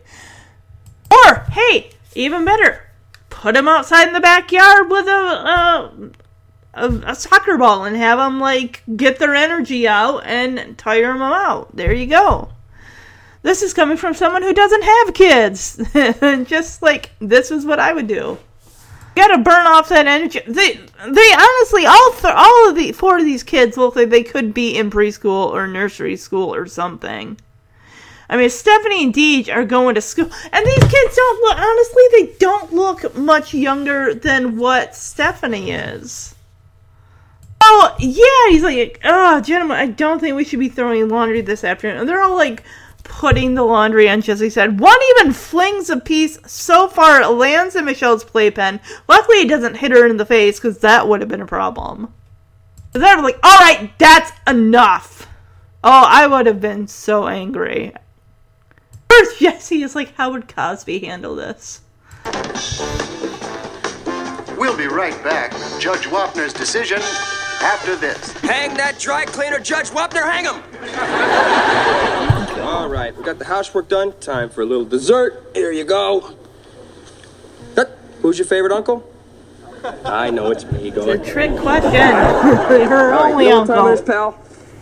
Or, 1.12 1.46
hey, 1.52 1.92
even 2.16 2.46
better. 2.46 2.90
Put 3.30 3.56
them 3.56 3.68
outside 3.68 4.08
in 4.08 4.14
the 4.14 4.22
backyard 4.22 4.90
with 4.90 5.08
a, 5.08 5.12
uh, 5.12 5.92
a, 6.74 6.88
a 7.08 7.16
soccer 7.16 7.58
ball 7.58 7.84
and 7.84 7.98
have 7.98 8.18
them 8.18 8.40
like 8.40 8.82
get 8.96 9.20
their 9.20 9.36
energy 9.36 9.88
out 9.88 10.22
and 10.26 10.78
tire 10.78 11.12
them 11.12 11.22
out. 11.22 11.76
There 11.76 11.94
you 11.94 12.08
go. 12.08 12.50
This 13.46 13.62
is 13.62 13.76
coming 13.76 13.96
from 13.96 14.16
someone 14.16 14.42
who 14.42 14.56
doesn't 14.56 14.82
have 14.82 15.14
kids. 15.14 15.80
Just 16.50 16.82
like 16.82 17.12
this 17.20 17.52
is 17.52 17.64
what 17.64 17.80
I 17.80 17.94
would 17.94 18.08
do. 18.08 18.40
Gotta 19.14 19.38
burn 19.38 19.68
off 19.68 19.90
that 19.90 20.08
energy. 20.08 20.42
They, 20.48 20.74
they 20.74 21.32
honestly, 21.32 21.86
all 21.86 22.12
th- 22.14 22.34
all 22.36 22.70
of 22.70 22.76
the 22.76 22.92
four 22.94 23.20
of 23.20 23.24
these 23.24 23.44
kids 23.44 23.78
look 23.78 23.96
like 23.96 24.10
they 24.10 24.24
could 24.24 24.56
be 24.56 24.76
in 24.76 24.90
preschool 24.90 25.52
or 25.52 25.68
nursery 25.68 26.18
school 26.18 26.56
or 26.56 26.66
something. 26.66 27.38
I 28.28 28.36
mean, 28.36 28.50
Stephanie 28.50 29.04
and 29.04 29.14
Deej 29.14 29.56
are 29.56 29.64
going 29.64 29.94
to 29.94 30.02
school, 30.02 30.32
and 30.52 30.66
these 30.66 30.92
kids 30.92 31.16
don't 31.16 31.42
look. 31.42 31.60
Honestly, 31.60 32.04
they 32.14 32.34
don't 32.40 32.74
look 32.74 33.16
much 33.16 33.54
younger 33.54 34.16
than 34.16 34.58
what 34.58 34.96
Stephanie 34.96 35.70
is. 35.70 36.34
Oh 37.62 37.96
yeah, 38.00 38.52
he's 38.52 38.64
like, 38.64 39.02
oh, 39.04 39.40
gentlemen, 39.42 39.78
I 39.78 39.86
don't 39.86 40.20
think 40.20 40.36
we 40.36 40.46
should 40.46 40.60
be 40.60 40.70
throwing 40.70 41.10
laundry 41.10 41.42
this 41.42 41.64
afternoon. 41.64 42.00
And 42.00 42.10
they're 42.10 42.24
all 42.24 42.36
like 42.36 42.64
putting 43.06 43.56
the 43.56 43.64
laundry 43.64 44.10
on 44.10 44.22
Jesse's 44.22 44.56
head. 44.56 44.80
One 44.80 44.98
even 45.12 45.32
flings 45.32 45.90
a 45.90 45.98
piece 45.98 46.38
so 46.46 46.88
far 46.88 47.22
it 47.22 47.28
lands 47.28 47.76
in 47.76 47.86
Michelle's 47.86 48.24
playpen. 48.24 48.82
Luckily, 49.08 49.38
it 49.38 49.48
doesn't 49.48 49.78
hit 49.78 49.92
her 49.92 50.06
in 50.06 50.18
the 50.18 50.26
face 50.26 50.60
because 50.60 50.80
that 50.80 51.08
would 51.08 51.22
have 51.22 51.30
been 51.30 51.42
a 51.42 51.46
problem. 51.46 52.14
But 52.92 53.00
they're 53.00 53.22
like, 53.22 53.40
all 53.44 53.58
right, 53.60 53.92
that's 53.98 54.32
enough. 54.48 55.28
Oh, 55.84 56.06
I 56.08 56.28
would 56.28 56.46
have 56.46 56.60
been 56.60 56.88
so 56.88 57.28
angry. 57.28 57.94
First, 59.10 59.40
Jesse 59.40 59.84
is 59.84 59.96
like, 59.96 60.16
how 60.16 60.32
would 60.32 60.54
Cosby 60.54 61.00
handle 61.00 61.36
this? 61.36 61.82
We'll 64.58 64.78
be 64.78 64.88
right 64.88 65.22
back 65.24 65.54
with 65.54 65.80
Judge 65.80 66.06
Wapner's 66.08 66.54
decision 66.54 67.00
after 67.62 67.96
this. 67.96 68.32
Hang 68.40 68.74
that 68.76 69.00
dry 69.00 69.26
cleaner, 69.26 69.60
Judge 69.60 69.90
Wapner, 69.90 70.24
hang 70.24 70.46
him! 70.46 72.32
All 72.76 72.90
right, 72.90 73.16
we 73.16 73.24
got 73.24 73.40
the 73.40 73.46
housework 73.46 73.88
done. 73.88 74.12
Time 74.20 74.50
for 74.50 74.62
a 74.62 74.66
little 74.66 74.84
dessert. 74.84 75.42
Here 75.54 75.72
you 75.72 75.86
go. 75.86 76.36
Huh, 77.74 77.86
Who's 78.22 78.38
your 78.38 78.46
favorite 78.46 78.74
uncle? 78.74 79.10
I 80.04 80.30
know 80.30 80.52
it's 80.52 80.66
me. 80.66 80.92
Go 80.92 81.10
It's 81.10 81.26
a 81.26 81.32
trick 81.32 81.56
question. 81.58 81.94
Her 81.94 83.14
All 83.14 83.24
right, 83.24 83.32
only 83.32 83.46
you 83.46 83.52
know 83.52 83.60
what 83.62 83.68
time 83.68 83.88
it 83.88 83.94
is, 83.94 84.00
uncle. 84.02 84.14
pal? 84.34 84.40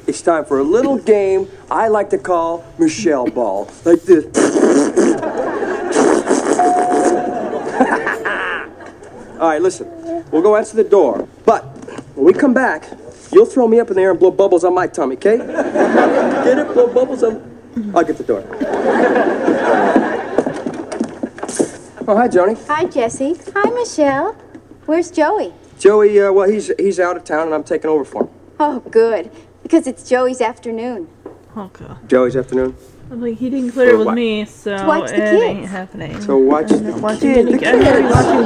It's 0.08 0.24
time 0.24 0.44
for 0.46 0.58
a 0.58 0.64
little 0.64 0.98
game 0.98 1.48
I 1.70 1.88
like 1.88 2.10
to 2.10 2.18
call 2.18 2.66
Michelle 2.80 3.28
Ball. 3.28 3.70
Like 3.86 4.02
this. 4.02 4.26
All 9.40 9.50
right, 9.50 9.62
listen. 9.62 9.88
We'll 10.32 10.42
go 10.42 10.56
answer 10.56 10.76
the 10.76 10.84
door. 10.84 11.28
But 11.46 11.64
when 12.16 12.26
we 12.26 12.34
come 12.34 12.56
back, 12.56 12.90
you'll 13.32 13.46
throw 13.46 13.68
me 13.68 13.80
up 13.80 13.90
in 13.90 13.96
the 13.98 14.02
air 14.02 14.10
and 14.12 14.20
blow 14.20 14.32
bubbles 14.32 14.64
on 14.64 14.74
my 14.74 14.88
tummy, 14.88 15.16
okay? 15.18 15.38
Get 15.38 16.58
it? 16.58 16.74
Blow 16.74 16.92
bubbles 16.92 17.22
on. 17.22 17.53
I'll 17.96 18.04
get 18.04 18.18
the 18.18 18.24
door. 18.24 18.44
Oh, 22.06 22.18
hi, 22.18 22.28
Joni. 22.28 22.58
Hi, 22.68 22.84
Jesse. 22.84 23.34
Hi, 23.56 23.70
Michelle. 23.70 24.34
Where's 24.88 25.10
Joey? 25.10 25.54
Joey, 25.80 26.20
uh, 26.22 26.34
well, 26.34 26.50
he's 26.50 26.70
he's 26.78 27.00
out 27.00 27.16
of 27.16 27.24
town 27.24 27.46
and 27.46 27.54
I'm 27.56 27.64
taking 27.64 27.90
over 27.90 28.04
for 28.04 28.24
him. 28.24 28.30
Oh, 28.60 28.82
good. 28.92 29.32
Because 29.64 29.88
it's 29.88 30.04
Joey's 30.10 30.42
afternoon. 30.42 31.08
Okay. 31.56 31.86
Joey's 32.08 32.36
afternoon. 32.36 32.76
I'm 33.10 33.22
like, 33.22 33.38
he 33.38 33.50
didn't 33.50 33.72
clear 33.72 33.92
it 33.92 33.98
with 33.98 34.08
what? 34.08 34.16
me, 34.16 34.44
so 34.44 34.78
To 34.80 34.86
watch 34.86 35.12
the 35.12 35.16
it 35.16 35.32
kids. 35.32 35.44
ain't 35.44 35.66
happening. 35.68 36.20
So 36.22 36.36
watch 36.38 36.72
I'm 36.74 36.84
the 36.84 36.92
not 36.92 37.00
watching 37.00 37.34
kid, 37.36 37.48
the 37.48 37.58
kids. 37.58 38.12
watching. 38.14 38.44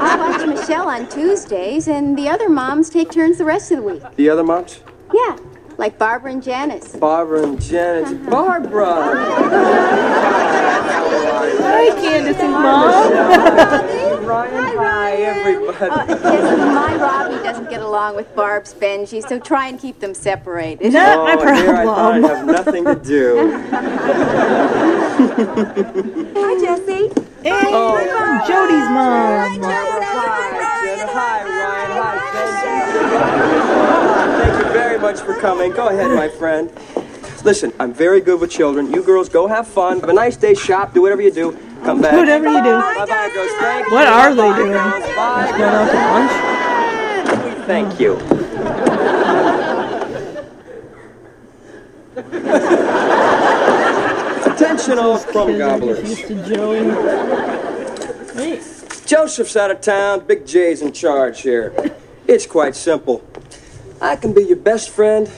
I 0.00 0.16
watch 0.20 0.46
Michelle 0.46 0.88
on 0.88 1.08
Tuesdays, 1.08 1.88
and 1.88 2.16
the 2.16 2.28
other 2.28 2.48
moms 2.48 2.90
take 2.90 3.10
turns 3.10 3.38
the 3.38 3.44
rest 3.44 3.72
of 3.72 3.78
the 3.78 3.82
week. 3.82 4.02
The 4.14 4.30
other 4.30 4.44
moms? 4.44 4.80
Yeah, 5.12 5.36
like 5.78 5.96
Barbara 5.96 6.32
and 6.32 6.42
Janice. 6.42 6.96
Barbara 6.96 7.44
and 7.44 7.62
Janice. 7.62 8.12
Barbara! 8.28 9.14
Hi, 11.60 11.88
Candace 12.00 12.36
Candace's 12.36 12.50
mom. 12.50 13.12
Ryan, 14.26 14.76
hi, 14.76 15.12
everybody. 15.12 15.90
Uh, 15.90 16.06
Jesse, 16.06 16.56
my 16.56 16.96
Robbie 16.96 17.42
doesn't 17.44 17.70
get 17.70 17.80
along 17.80 18.16
with 18.16 18.34
Barb's 18.34 18.74
Benji, 18.74 19.26
so 19.26 19.38
try 19.38 19.68
and 19.68 19.78
keep 19.78 20.00
them 20.00 20.14
separated. 20.14 20.92
Not 20.92 21.24
my 21.24 21.34
oh, 21.34 21.54
here 21.54 21.76
I 21.76 21.84
thought 21.84 22.14
I'd 22.14 22.24
have 22.24 22.44
nothing 22.44 22.84
to 22.84 22.96
do. 22.96 23.50
Hi, 26.34 26.60
Jesse. 26.60 27.10
And 27.44 27.68
Jodie's 28.44 28.90
mom. 28.90 29.38
Hi, 29.38 29.54
Jen. 29.54 29.62
Hi, 31.08 31.44
Ryan. 31.44 31.90
Hi, 32.02 32.16
Benji. 33.52 33.57
Very 34.98 35.12
much 35.14 35.22
for 35.24 35.34
coming. 35.40 35.70
Go 35.70 35.88
ahead, 35.88 36.10
my 36.10 36.28
friend. 36.28 36.72
Listen, 37.44 37.72
I'm 37.78 37.92
very 37.94 38.20
good 38.20 38.40
with 38.40 38.50
children. 38.50 38.92
You 38.92 39.00
girls 39.04 39.28
go 39.28 39.46
have 39.46 39.68
fun. 39.68 40.00
Have 40.00 40.08
a 40.08 40.12
nice 40.12 40.36
day, 40.36 40.54
shop, 40.54 40.92
do 40.92 41.02
whatever 41.02 41.22
you 41.22 41.30
do. 41.30 41.52
Come 41.84 42.00
back. 42.00 42.14
Whatever 42.14 42.48
you 42.48 42.58
do. 42.64 42.72
Bye 42.80 43.06
bye, 43.06 43.30
girls. 43.32 43.50
Thank 43.60 43.90
What 43.92 44.08
you. 44.08 44.12
are 44.12 44.34
they 44.34 44.56
doing? 44.56 44.72
girls. 44.72 45.04
Bye. 45.14 45.50
Going 45.56 45.62
out 45.62 45.90
to 45.92 47.44
lunch? 47.46 47.66
Thank 47.66 48.00
you. 48.00 49.28
Attention, 54.46 54.98
all 54.98 55.18
Kids 55.18 55.58
gobblers. 55.58 56.08
used 56.08 56.26
to 56.28 56.54
Joey. 56.54 56.86
Wait. 58.34 58.62
Joseph's 59.06 59.56
out 59.56 59.70
of 59.70 59.80
town. 59.80 60.20
Big 60.26 60.46
J's 60.46 60.82
in 60.82 60.92
charge 60.92 61.42
here. 61.42 61.72
It's 62.26 62.46
quite 62.46 62.74
simple. 62.76 63.22
I 64.00 64.16
can 64.16 64.32
be 64.32 64.42
your 64.42 64.56
best 64.56 64.90
friend 64.90 65.30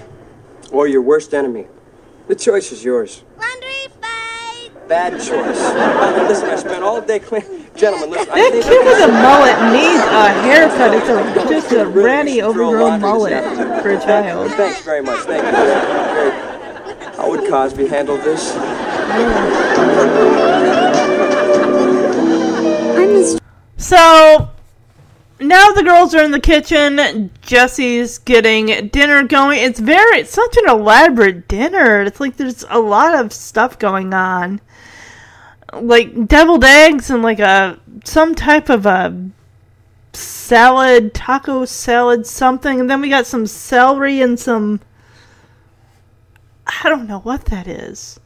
or 0.71 0.87
your 0.87 1.03
worst 1.03 1.33
enemy. 1.35 1.67
The 2.29 2.35
choice 2.37 2.73
is 2.73 2.85
yours. 2.85 3.23
Laundry 3.39 3.89
fight. 4.01 4.89
Bad 4.89 5.13
choice. 5.13 5.29
Listen, 6.29 6.49
I 6.51 6.57
spent 6.57 6.83
all 6.85 7.01
day 7.01 7.19
cleaning. 7.19 7.67
Gentlemen, 7.75 8.11
listen. 8.11 8.31
I 8.31 8.35
That 8.35 8.53
think 8.53 8.65
kid 8.65 8.85
with 8.85 9.09
a 9.09 9.13
mullet 9.13 9.73
needs 9.73 10.03
a 10.05 10.29
haircut. 10.43 10.95
It's 10.95 11.09
a, 11.09 11.49
just 11.49 11.73
a 11.73 11.87
really 11.87 12.07
ratty, 12.07 12.35
should 12.41 12.53
throw 12.53 12.69
overgrown 12.69 13.01
laundry 13.01 13.09
this 13.09 13.13
mullet 13.13 13.33
afternoon. 13.33 13.83
for 13.83 13.91
a 13.91 14.01
child. 14.01 14.51
Thanks 14.53 14.83
very 14.83 15.03
much. 15.03 15.21
Thank 15.25 15.45
you. 15.45 15.53
Very- 15.53 17.17
How 17.17 17.31
would 17.31 17.49
Cosby 17.51 17.87
handle 17.87 18.17
this? 18.19 18.53
So 23.77 24.50
now 25.41 25.71
the 25.73 25.83
girls 25.83 26.15
are 26.15 26.23
in 26.23 26.31
the 26.31 26.41
kitchen. 26.41 27.31
Jesse's 27.41 28.19
getting 28.19 28.89
dinner 28.89 29.23
going. 29.25 29.59
It's 29.61 29.81
very, 29.81 30.21
it's 30.21 30.33
such 30.33 30.57
an 30.59 30.69
elaborate 30.69 31.49
dinner. 31.49 32.03
It's 32.03 32.21
like 32.21 32.37
there's 32.37 32.65
a 32.69 32.79
lot 32.79 33.15
of 33.15 33.33
stuff 33.33 33.79
going 33.79 34.13
on, 34.13 34.61
like 35.73 36.29
deviled 36.29 36.65
eggs 36.65 37.11
and 37.11 37.23
like 37.23 37.41
a 37.41 37.81
some 38.05 38.35
type 38.35 38.69
of 38.69 38.87
a 38.87 39.31
salad, 40.13 41.15
taco 41.15 41.65
salad, 41.65 42.27
something. 42.27 42.81
And 42.81 42.91
then 42.91 43.01
we 43.01 43.09
got 43.09 43.27
some 43.27 43.47
celery 43.47 44.21
and 44.21 44.39
some. 44.39 44.81
I 46.67 46.89
don't 46.89 47.09
know 47.09 47.21
what 47.21 47.47
that 47.47 47.67
is. 47.67 48.21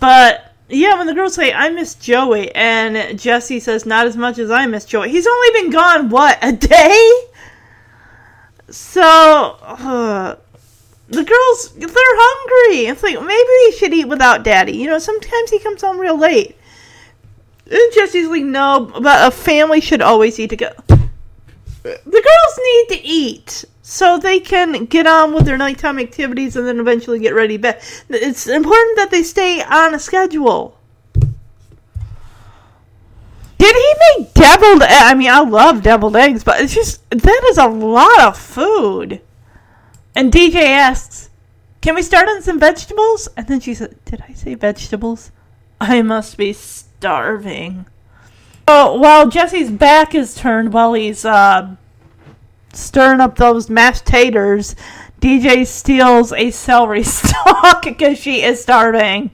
But 0.00 0.55
yeah, 0.68 0.96
when 0.96 1.06
the 1.06 1.14
girls 1.14 1.34
say 1.34 1.52
I 1.52 1.70
miss 1.70 1.94
Joey, 1.94 2.54
and 2.54 3.18
Jesse 3.18 3.60
says 3.60 3.86
not 3.86 4.06
as 4.06 4.16
much 4.16 4.38
as 4.38 4.50
I 4.50 4.66
miss 4.66 4.84
Joey. 4.84 5.10
He's 5.10 5.26
only 5.26 5.60
been 5.60 5.70
gone 5.70 6.08
what 6.08 6.38
a 6.42 6.52
day. 6.52 7.10
So 8.68 9.02
uh, 9.02 10.36
the 11.08 11.24
girls 11.24 11.72
they're 11.74 11.90
hungry. 11.92 12.86
It's 12.86 13.02
like 13.02 13.14
maybe 13.14 13.48
we 13.66 13.72
should 13.78 13.94
eat 13.94 14.08
without 14.08 14.42
Daddy. 14.42 14.72
You 14.72 14.88
know, 14.88 14.98
sometimes 14.98 15.50
he 15.50 15.58
comes 15.60 15.82
home 15.82 15.98
real 15.98 16.18
late. 16.18 16.56
And 17.68 17.92
Jesse's 17.94 18.28
like, 18.28 18.44
no, 18.44 18.92
but 19.00 19.26
a 19.26 19.30
family 19.30 19.80
should 19.80 20.00
always 20.00 20.38
eat 20.38 20.50
together. 20.50 20.76
The 22.04 22.22
girls 22.22 22.58
need 22.62 22.96
to 22.96 23.04
eat 23.04 23.64
so 23.82 24.18
they 24.18 24.40
can 24.40 24.86
get 24.86 25.06
on 25.06 25.32
with 25.32 25.44
their 25.44 25.56
nighttime 25.56 25.98
activities 25.98 26.56
and 26.56 26.66
then 26.66 26.80
eventually 26.80 27.20
get 27.20 27.34
ready. 27.34 27.56
But 27.56 27.80
it's 28.08 28.46
important 28.46 28.96
that 28.96 29.10
they 29.10 29.22
stay 29.22 29.62
on 29.62 29.94
a 29.94 29.98
schedule. 29.98 30.76
Did 33.58 33.74
he 33.74 33.94
make 34.18 34.34
deviled? 34.34 34.82
e- 34.82 34.86
I 34.88 35.14
mean, 35.14 35.30
I 35.30 35.40
love 35.40 35.82
deviled 35.82 36.16
eggs, 36.16 36.44
but 36.44 36.60
it's 36.60 36.74
just 36.74 37.08
that 37.10 37.42
is 37.50 37.58
a 37.58 37.66
lot 37.66 38.20
of 38.20 38.36
food. 38.36 39.20
And 40.14 40.32
DJ 40.32 40.62
asks, 40.64 41.30
"Can 41.80 41.94
we 41.94 42.02
start 42.02 42.28
on 42.28 42.42
some 42.42 42.60
vegetables?" 42.60 43.28
And 43.36 43.46
then 43.46 43.60
she 43.60 43.74
said, 43.74 43.96
"Did 44.04 44.22
I 44.28 44.34
say 44.34 44.54
vegetables? 44.54 45.30
I 45.80 46.02
must 46.02 46.36
be 46.36 46.52
starving." 46.52 47.86
Oh, 48.68 48.98
while 48.98 49.28
Jesse's 49.28 49.70
back 49.70 50.14
is 50.14 50.34
turned, 50.34 50.72
while 50.72 50.94
he's 50.94 51.24
uh, 51.24 51.76
stirring 52.72 53.20
up 53.20 53.36
those 53.36 53.70
mashed 53.70 54.04
taters, 54.04 54.74
DJ 55.20 55.64
steals 55.66 56.32
a 56.32 56.50
celery 56.50 57.02
stalk 57.04 57.84
because 57.84 58.18
she 58.18 58.42
is 58.42 58.60
starving. 58.60 59.30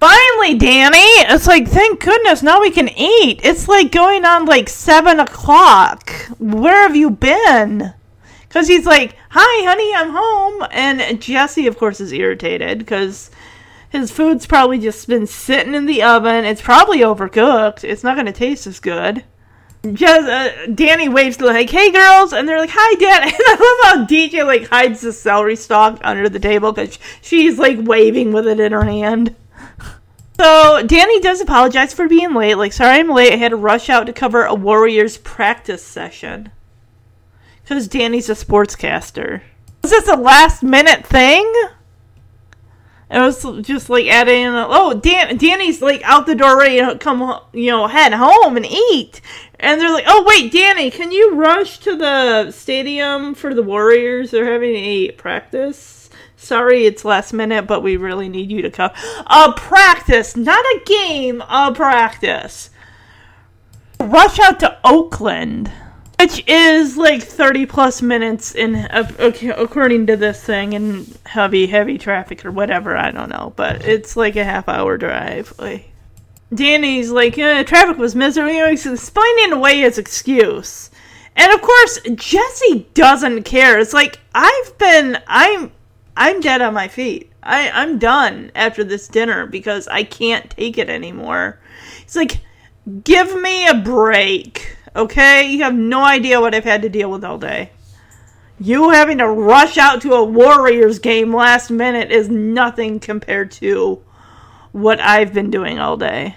Finally, 0.00 0.58
Danny! 0.58 0.98
It's 0.98 1.46
like, 1.46 1.66
thank 1.66 2.00
goodness, 2.04 2.42
now 2.42 2.60
we 2.60 2.70
can 2.70 2.90
eat. 2.90 3.40
It's 3.42 3.68
like 3.68 3.90
going 3.90 4.26
on 4.26 4.44
like 4.44 4.68
7 4.68 5.18
o'clock. 5.18 6.10
Where 6.38 6.82
have 6.82 6.94
you 6.94 7.08
been? 7.08 7.94
Because 8.42 8.68
he's 8.68 8.84
like, 8.84 9.16
hi, 9.30 9.64
honey, 9.66 9.94
I'm 9.94 10.10
home. 10.10 10.68
And 10.70 11.22
Jesse, 11.22 11.66
of 11.66 11.78
course, 11.78 12.00
is 12.00 12.12
irritated 12.12 12.80
because 12.80 13.30
his 13.94 14.10
food's 14.10 14.46
probably 14.46 14.78
just 14.78 15.06
been 15.06 15.26
sitting 15.26 15.74
in 15.74 15.86
the 15.86 16.02
oven. 16.02 16.44
It's 16.44 16.60
probably 16.60 16.98
overcooked. 16.98 17.84
It's 17.84 18.02
not 18.02 18.16
going 18.16 18.26
to 18.26 18.32
taste 18.32 18.66
as 18.66 18.80
good. 18.80 19.24
Just, 19.92 20.28
uh, 20.28 20.66
Danny 20.66 21.08
waves 21.08 21.36
to 21.36 21.46
like, 21.46 21.68
"Hey 21.68 21.92
girls," 21.92 22.32
and 22.32 22.48
they're 22.48 22.58
like, 22.58 22.70
"Hi, 22.72 22.94
Dad." 22.94 23.22
And 23.34 23.34
I 23.38 23.52
love 23.52 23.98
how 23.98 24.06
DJ 24.06 24.44
like 24.44 24.68
hides 24.68 25.02
the 25.02 25.12
celery 25.12 25.56
stalk 25.56 26.00
under 26.02 26.28
the 26.28 26.40
table 26.40 26.72
because 26.72 26.98
she's 27.20 27.58
like 27.58 27.78
waving 27.80 28.32
with 28.32 28.46
it 28.46 28.60
in 28.60 28.72
her 28.72 28.84
hand. 28.84 29.34
So 30.36 30.82
Danny 30.84 31.20
does 31.20 31.40
apologize 31.40 31.94
for 31.94 32.08
being 32.08 32.34
late. 32.34 32.56
Like, 32.56 32.72
sorry 32.72 32.98
I'm 32.98 33.08
late. 33.08 33.32
I 33.32 33.36
had 33.36 33.50
to 33.50 33.56
rush 33.56 33.88
out 33.88 34.06
to 34.06 34.12
cover 34.12 34.44
a 34.44 34.52
Warriors 34.52 35.16
practice 35.16 35.84
session 35.84 36.50
because 37.62 37.86
Danny's 37.86 38.28
a 38.28 38.32
sportscaster. 38.32 39.42
Was 39.82 39.92
this 39.92 40.08
a 40.08 40.16
last 40.16 40.64
minute 40.64 41.06
thing? 41.06 41.48
It 43.14 43.20
was 43.20 43.64
just 43.64 43.88
like 43.88 44.06
adding, 44.06 44.42
in 44.42 44.54
oh, 44.54 44.92
Dan, 44.92 45.36
Danny's 45.36 45.80
like 45.80 46.02
out 46.02 46.26
the 46.26 46.34
door 46.34 46.58
ready 46.58 46.80
to 46.80 46.98
come, 46.98 47.38
you 47.52 47.70
know, 47.70 47.86
head 47.86 48.12
home 48.12 48.56
and 48.56 48.66
eat. 48.66 49.20
And 49.60 49.80
they're 49.80 49.92
like, 49.92 50.06
oh, 50.08 50.24
wait, 50.26 50.50
Danny, 50.50 50.90
can 50.90 51.12
you 51.12 51.36
rush 51.36 51.78
to 51.78 51.94
the 51.96 52.50
stadium 52.50 53.36
for 53.36 53.54
the 53.54 53.62
Warriors? 53.62 54.32
They're 54.32 54.52
having 54.52 54.74
a 54.74 55.12
practice. 55.12 56.10
Sorry, 56.36 56.86
it's 56.86 57.04
last 57.04 57.32
minute, 57.32 57.68
but 57.68 57.84
we 57.84 57.96
really 57.96 58.28
need 58.28 58.50
you 58.50 58.62
to 58.62 58.70
come. 58.70 58.90
A 59.28 59.52
practice, 59.52 60.36
not 60.36 60.64
a 60.64 60.80
game, 60.84 61.40
a 61.48 61.72
practice. 61.72 62.70
Rush 64.00 64.40
out 64.40 64.58
to 64.58 64.76
Oakland, 64.82 65.70
which 66.18 66.42
is 66.46 66.96
like 66.96 67.22
30 67.22 67.66
plus 67.66 68.02
minutes 68.02 68.54
in, 68.54 68.74
according 68.90 70.06
to 70.06 70.16
this 70.16 70.42
thing, 70.42 70.72
in 70.72 71.06
heavy, 71.26 71.66
heavy 71.66 71.98
traffic 71.98 72.44
or 72.44 72.50
whatever. 72.50 72.96
I 72.96 73.10
don't 73.10 73.30
know, 73.30 73.52
but 73.56 73.84
it's 73.84 74.16
like 74.16 74.36
a 74.36 74.44
half 74.44 74.68
hour 74.68 74.96
drive. 74.96 75.52
Like, 75.58 75.90
Danny's 76.52 77.10
like, 77.10 77.38
uh, 77.38 77.64
traffic 77.64 77.98
was 77.98 78.14
miserable. 78.14 78.68
He's 78.68 78.86
explaining 78.86 79.52
away 79.52 79.80
his 79.80 79.98
excuse. 79.98 80.90
And 81.36 81.52
of 81.52 81.60
course, 81.60 82.00
Jesse 82.14 82.86
doesn't 82.94 83.42
care. 83.42 83.78
It's 83.78 83.92
like, 83.92 84.20
I've 84.34 84.78
been, 84.78 85.18
I'm, 85.26 85.72
I'm 86.16 86.40
dead 86.40 86.62
on 86.62 86.74
my 86.74 86.88
feet. 86.88 87.32
I, 87.42 87.70
I'm 87.70 87.98
done 87.98 88.52
after 88.54 88.84
this 88.84 89.08
dinner 89.08 89.46
because 89.46 89.88
I 89.88 90.04
can't 90.04 90.48
take 90.50 90.78
it 90.78 90.88
anymore. 90.88 91.58
He's 92.02 92.16
like, 92.16 92.40
give 93.02 93.40
me 93.40 93.66
a 93.66 93.74
break, 93.74 94.76
okay? 94.94 95.50
You 95.50 95.62
have 95.62 95.74
no 95.74 96.02
idea 96.02 96.40
what 96.40 96.54
I've 96.54 96.64
had 96.64 96.82
to 96.82 96.88
deal 96.88 97.10
with 97.10 97.24
all 97.24 97.38
day. 97.38 97.70
You 98.60 98.90
having 98.90 99.18
to 99.18 99.28
rush 99.28 99.78
out 99.78 100.02
to 100.02 100.12
a 100.12 100.24
Warriors 100.24 100.98
game 100.98 101.34
last 101.34 101.70
minute 101.70 102.12
is 102.12 102.28
nothing 102.28 103.00
compared 103.00 103.50
to 103.52 104.02
what 104.72 105.00
I've 105.00 105.34
been 105.34 105.50
doing 105.50 105.78
all 105.78 105.96
day. 105.96 106.36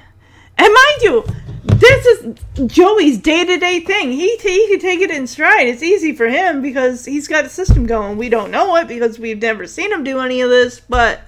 And 0.58 0.74
mind 0.74 1.02
you, 1.02 1.26
this 1.64 2.06
is 2.06 2.36
Joey's 2.66 3.20
day 3.20 3.46
to 3.46 3.58
day 3.58 3.82
thing. 3.82 4.12
He, 4.12 4.38
he 4.38 4.68
can 4.68 4.80
take 4.80 5.02
it 5.02 5.12
in 5.12 5.28
stride. 5.28 5.68
It's 5.68 5.84
easy 5.84 6.16
for 6.16 6.28
him 6.28 6.62
because 6.62 7.06
he's 7.06 7.28
got 7.28 7.46
a 7.46 7.50
system 7.50 7.86
going. 7.86 8.18
We 8.18 8.30
don't 8.30 8.52
know 8.52 8.76
it 8.78 8.88
because 8.88 9.20
we've 9.20 9.42
never 9.42 9.68
seen 9.68 9.92
him 9.92 10.04
do 10.04 10.20
any 10.20 10.42
of 10.42 10.50
this, 10.50 10.80
but 10.80 11.22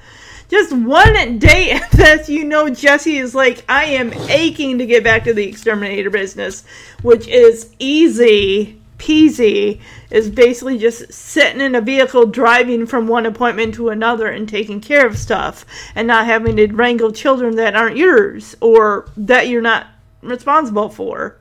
just 0.49 0.73
one 0.73 1.39
day 1.39 1.79
that 1.93 2.27
you 2.27 2.43
know 2.43 2.69
Jesse 2.69 3.17
is 3.17 3.33
like, 3.33 3.63
I 3.69 3.85
am 3.85 4.11
aching 4.13 4.79
to 4.79 4.85
get 4.85 5.03
back 5.03 5.23
to 5.23 5.33
the 5.33 5.47
exterminator 5.47 6.09
business, 6.09 6.63
which 7.01 7.27
is 7.27 7.73
easy 7.79 8.79
peasy, 8.99 9.79
is 10.11 10.29
basically 10.29 10.77
just 10.77 11.11
sitting 11.11 11.61
in 11.61 11.73
a 11.73 11.81
vehicle 11.81 12.25
driving 12.25 12.85
from 12.85 13.07
one 13.07 13.25
appointment 13.25 13.73
to 13.73 13.89
another 13.89 14.27
and 14.27 14.47
taking 14.47 14.79
care 14.79 15.07
of 15.07 15.17
stuff 15.17 15.65
and 15.95 16.07
not 16.07 16.25
having 16.25 16.57
to 16.57 16.67
wrangle 16.67 17.11
children 17.11 17.55
that 17.55 17.75
aren't 17.75 17.97
yours 17.97 18.55
or 18.61 19.09
that 19.17 19.47
you're 19.47 19.61
not 19.61 19.87
responsible 20.21 20.89
for. 20.89 21.37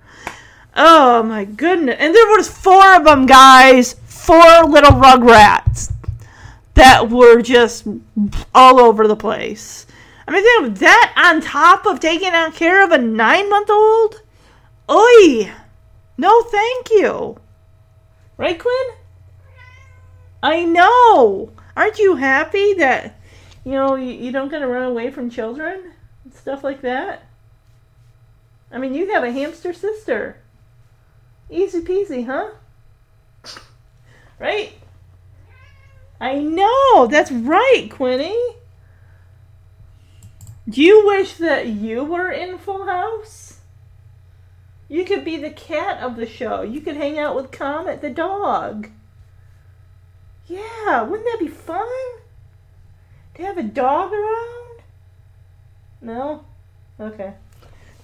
Oh 0.74 1.22
my 1.24 1.44
goodness. 1.44 1.97
And 1.98 2.14
there 2.14 2.26
was 2.28 2.48
four 2.48 2.94
of 2.94 3.05
them, 3.05 3.26
guys. 3.26 3.94
Four 4.06 4.64
little 4.64 4.93
rugrats 4.93 5.93
that 6.78 7.10
were 7.10 7.42
just 7.42 7.86
all 8.55 8.80
over 8.80 9.09
the 9.09 9.16
place. 9.16 9.84
I 10.26 10.30
mean, 10.30 10.42
think 10.42 10.66
of 10.66 10.78
that 10.78 11.12
on 11.16 11.40
top 11.40 11.86
of 11.86 11.98
taking 11.98 12.32
on 12.32 12.52
care 12.52 12.84
of 12.84 12.92
a 12.92 12.98
nine 12.98 13.50
month 13.50 13.68
old? 13.68 14.22
Oi! 14.88 15.52
No, 16.16 16.42
thank 16.42 16.90
you. 16.90 17.38
Right, 18.36 18.59
Quinn? 18.59 18.96
I 20.40 20.64
know. 20.64 21.50
Aren't 21.76 21.98
you 21.98 22.14
happy 22.14 22.74
that, 22.74 23.18
you 23.64 23.72
know, 23.72 23.96
you, 23.96 24.12
you 24.12 24.30
don't 24.30 24.48
gotta 24.48 24.68
run 24.68 24.84
away 24.84 25.10
from 25.10 25.30
children 25.30 25.92
and 26.22 26.32
stuff 26.34 26.62
like 26.62 26.82
that? 26.82 27.24
I 28.70 28.78
mean, 28.78 28.94
you 28.94 29.12
have 29.12 29.24
a 29.24 29.32
hamster 29.32 29.72
sister. 29.72 30.36
Easy 31.50 31.80
peasy, 31.80 32.26
huh? 32.26 32.50
Right? 34.38 34.77
I 36.20 36.39
know. 36.39 37.07
That's 37.07 37.31
right, 37.31 37.89
Quinny. 37.90 38.36
Do 40.69 40.82
you 40.82 41.07
wish 41.07 41.35
that 41.35 41.69
you 41.69 42.05
were 42.05 42.31
in 42.31 42.59
Full 42.59 42.86
House? 42.86 43.61
You 44.89 45.05
could 45.05 45.24
be 45.24 45.36
the 45.36 45.51
cat 45.51 46.03
of 46.03 46.16
the 46.16 46.27
show. 46.27 46.62
You 46.62 46.81
could 46.81 46.97
hang 46.97 47.19
out 47.19 47.36
with 47.36 47.51
Comet 47.51 48.01
the 48.01 48.11
dog. 48.11 48.90
Yeah, 50.47 51.03
wouldn't 51.03 51.28
that 51.31 51.39
be 51.40 51.49
fun? 51.49 51.86
To 53.35 53.43
have 53.43 53.59
a 53.59 53.62
dog 53.62 54.12
around? 54.12 54.82
No? 56.01 56.45
Okay. 56.99 57.35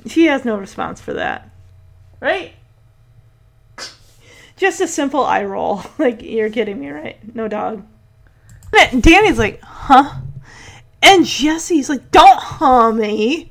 She 0.06 0.26
has 0.26 0.44
no 0.44 0.56
response 0.56 1.00
for 1.00 1.14
that. 1.14 1.50
Right? 2.20 2.52
Just 4.56 4.80
a 4.80 4.86
simple 4.86 5.24
eye 5.24 5.44
roll. 5.44 5.82
Like, 5.98 6.22
you're 6.22 6.50
kidding 6.50 6.80
me, 6.80 6.90
right? 6.90 7.34
No 7.34 7.48
dog. 7.48 7.84
Danny's 9.00 9.38
like, 9.38 9.60
huh? 9.62 10.20
And 11.02 11.24
Jesse's 11.26 11.88
like, 11.88 12.10
don't 12.10 12.38
huh 12.38 12.92
me. 12.92 13.50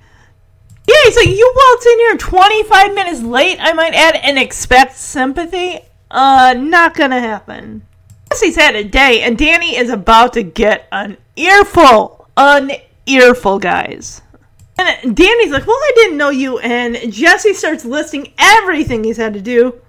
Yeah, 0.87 0.95
he's 1.05 1.15
like, 1.15 1.27
you 1.27 1.53
walked 1.55 1.85
in 1.85 1.99
here 1.99 2.17
25 2.17 2.95
minutes 2.95 3.21
late, 3.21 3.57
I 3.59 3.73
might 3.73 3.93
add, 3.93 4.15
and 4.15 4.37
expect 4.37 4.95
sympathy? 4.95 5.79
Uh, 6.11 6.55
not 6.57 6.95
gonna 6.95 7.19
happen. 7.19 7.83
Jesse's 8.31 8.55
had 8.55 8.75
a 8.75 8.83
day, 8.83 9.21
and 9.21 9.37
Danny 9.37 9.77
is 9.77 9.89
about 9.89 10.33
to 10.33 10.43
get 10.43 10.87
an 10.91 11.17
earful. 11.35 12.27
An 12.35 12.71
earful, 13.05 13.59
guys. 13.59 14.21
And 14.77 15.15
Danny's 15.15 15.51
like, 15.51 15.67
well, 15.67 15.77
I 15.77 15.91
didn't 15.95 16.17
know 16.17 16.31
you. 16.31 16.57
And 16.59 17.13
Jesse 17.13 17.53
starts 17.53 17.85
listing 17.85 18.33
everything 18.39 19.03
he's 19.03 19.17
had 19.17 19.33
to 19.35 19.41
do. 19.41 19.79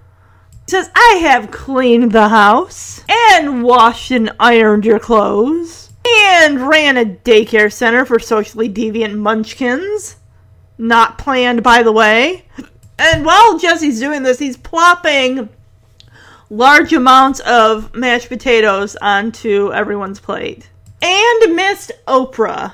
Says, 0.67 0.89
I 0.95 1.19
have 1.21 1.51
cleaned 1.51 2.11
the 2.11 2.29
house 2.29 3.03
and 3.07 3.63
washed 3.63 4.11
and 4.11 4.31
ironed 4.39 4.85
your 4.85 4.99
clothes. 4.99 5.91
and 6.07 6.67
ran 6.67 6.97
a 6.97 7.05
daycare 7.05 7.71
center 7.71 8.05
for 8.05 8.19
socially 8.19 8.69
deviant 8.69 9.15
munchkins. 9.17 10.17
Not 10.77 11.17
planned, 11.17 11.63
by 11.63 11.81
the 11.83 11.91
way. 11.91 12.45
And 12.97 13.25
while 13.25 13.57
Jesse's 13.57 13.99
doing 13.99 14.23
this, 14.23 14.39
he's 14.39 14.55
plopping 14.57 15.49
large 16.49 16.93
amounts 16.93 17.39
of 17.41 17.93
mashed 17.95 18.29
potatoes 18.29 18.95
onto 19.01 19.73
everyone's 19.73 20.19
plate. 20.19 20.69
And 21.01 21.55
missed 21.55 21.91
Oprah. 22.07 22.73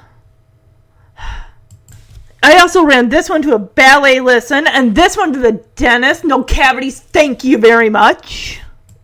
I 2.43 2.57
also 2.57 2.84
ran 2.84 3.09
this 3.09 3.30
one 3.30 3.41
to 3.43 3.53
a 3.53 3.59
ballet 3.59 4.19
lesson 4.19 4.65
and 4.68 4.95
this 4.95 5.15
one 5.15 5.31
to 5.34 5.39
the 5.39 5.63
dentist. 5.76 6.23
No 6.23 6.43
cavities, 6.43 6.99
thank 6.99 7.43
you 7.43 7.57
very 7.57 7.89
much. 7.89 8.59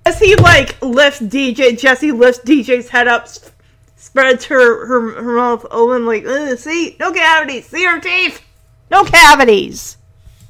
As 0.06 0.20
he 0.20 0.36
like 0.36 0.82
lifts 0.82 1.20
DJ, 1.22 1.78
Jesse 1.78 2.12
lifts 2.12 2.40
DJ's 2.40 2.90
head 2.90 3.08
up, 3.08 3.28
sp- 3.30 3.54
spreads 3.96 4.46
her, 4.46 4.86
her 4.88 5.22
her 5.22 5.36
mouth 5.36 5.66
open 5.70 6.06
like, 6.06 6.26
"Ugh, 6.26 6.58
see, 6.58 6.96
no 7.00 7.12
cavities, 7.12 7.68
see 7.68 7.86
her 7.86 8.00
teeth, 8.00 8.42
no 8.90 9.04
cavities. 9.04 9.98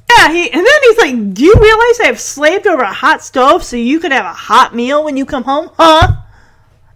Yeah, 0.09 0.31
he 0.31 0.49
and 0.49 0.65
then 0.65 0.79
he's 0.83 0.97
like, 0.97 1.33
"Do 1.33 1.43
you 1.43 1.55
realize 1.59 1.99
I've 1.99 2.19
slaved 2.19 2.67
over 2.67 2.83
a 2.83 2.93
hot 2.93 3.23
stove 3.23 3.63
so 3.63 3.75
you 3.75 3.99
could 3.99 4.11
have 4.11 4.25
a 4.25 4.33
hot 4.33 4.75
meal 4.75 5.03
when 5.03 5.17
you 5.17 5.25
come 5.25 5.43
home, 5.43 5.71
huh?" 5.75 6.17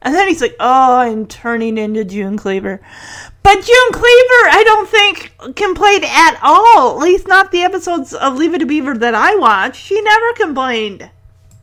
And 0.04 0.16
then 0.16 0.28
he's 0.28 0.42
like, 0.42 0.56
"Oh, 0.60 1.00
I'm 1.00 1.26
turning 1.26 1.78
into 1.78 2.06
June 2.06 2.38
Cleaver." 2.38 2.80
But 3.44 3.66
June 3.66 3.92
Cleaver, 3.92 4.50
I 4.50 4.64
don't 4.66 4.88
think 4.88 5.56
complained 5.56 6.06
at 6.06 6.40
all. 6.44 6.92
At 6.92 7.04
least 7.04 7.28
not 7.28 7.52
the 7.52 7.64
episodes 7.64 8.14
of 8.14 8.38
Leave 8.38 8.54
It 8.54 8.60
to 8.60 8.66
Beaver 8.66 8.98
that 9.00 9.16
I 9.16 9.36
watched. 9.36 9.84
She 9.84 10.00
never 10.02 10.34
complained. 10.34 11.10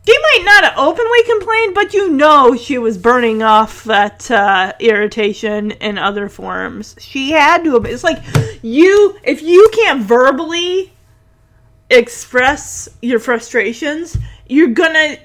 She 0.09 0.18
might 0.18 0.42
not 0.44 0.64
have 0.64 0.78
openly 0.78 1.22
complained, 1.24 1.74
but 1.74 1.92
you 1.92 2.09
know 2.09 2.56
she 2.56 2.78
was 2.78 2.96
burning 2.96 3.42
off 3.42 3.84
that 3.84 4.30
uh, 4.30 4.72
irritation 4.80 5.72
in 5.72 5.98
other 5.98 6.30
forms. 6.30 6.96
She 6.98 7.32
had 7.32 7.62
to 7.64 7.74
have. 7.74 7.84
It's 7.84 8.05
like 8.05 8.22
you, 8.62 9.18
if 9.22 9.42
you 9.42 9.68
can't 9.74 10.02
verbally 10.02 10.94
express 11.90 12.88
your 13.02 13.18
frustrations, 13.18 14.16
you're 14.46 14.68
gonna 14.68 15.18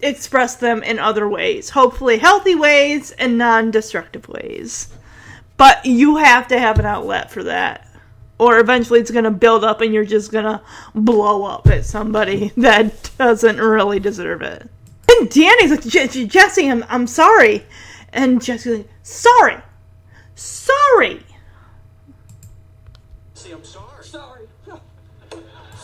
express 0.00 0.56
them 0.56 0.82
in 0.82 0.98
other 0.98 1.28
ways. 1.28 1.70
Hopefully, 1.70 2.18
healthy 2.18 2.56
ways 2.56 3.12
and 3.12 3.38
non 3.38 3.70
destructive 3.70 4.28
ways. 4.28 4.88
But 5.60 5.84
you 5.84 6.16
have 6.16 6.48
to 6.48 6.58
have 6.58 6.78
an 6.78 6.86
outlet 6.86 7.30
for 7.30 7.42
that. 7.42 7.86
Or 8.38 8.60
eventually 8.60 8.98
it's 8.98 9.10
going 9.10 9.24
to 9.24 9.30
build 9.30 9.62
up 9.62 9.82
and 9.82 9.92
you're 9.92 10.06
just 10.06 10.32
going 10.32 10.46
to 10.46 10.62
blow 10.94 11.44
up 11.44 11.66
at 11.66 11.84
somebody 11.84 12.48
that 12.56 13.10
doesn't 13.18 13.58
really 13.58 14.00
deserve 14.00 14.40
it. 14.40 14.70
And 15.10 15.28
Danny's 15.28 15.70
like, 15.70 15.82
"Je- 15.82 16.08
Je- 16.08 16.26
Jesse, 16.26 16.70
I'm, 16.70 16.82
I'm 16.88 17.06
sorry. 17.06 17.66
And 18.10 18.42
Jesse's 18.42 18.78
like, 18.78 18.88
sorry. 19.02 19.58
Sorry. 20.34 21.26
See, 23.34 23.52
I'm 23.52 23.62
sorry. 23.62 24.02
Sorry. 24.02 24.46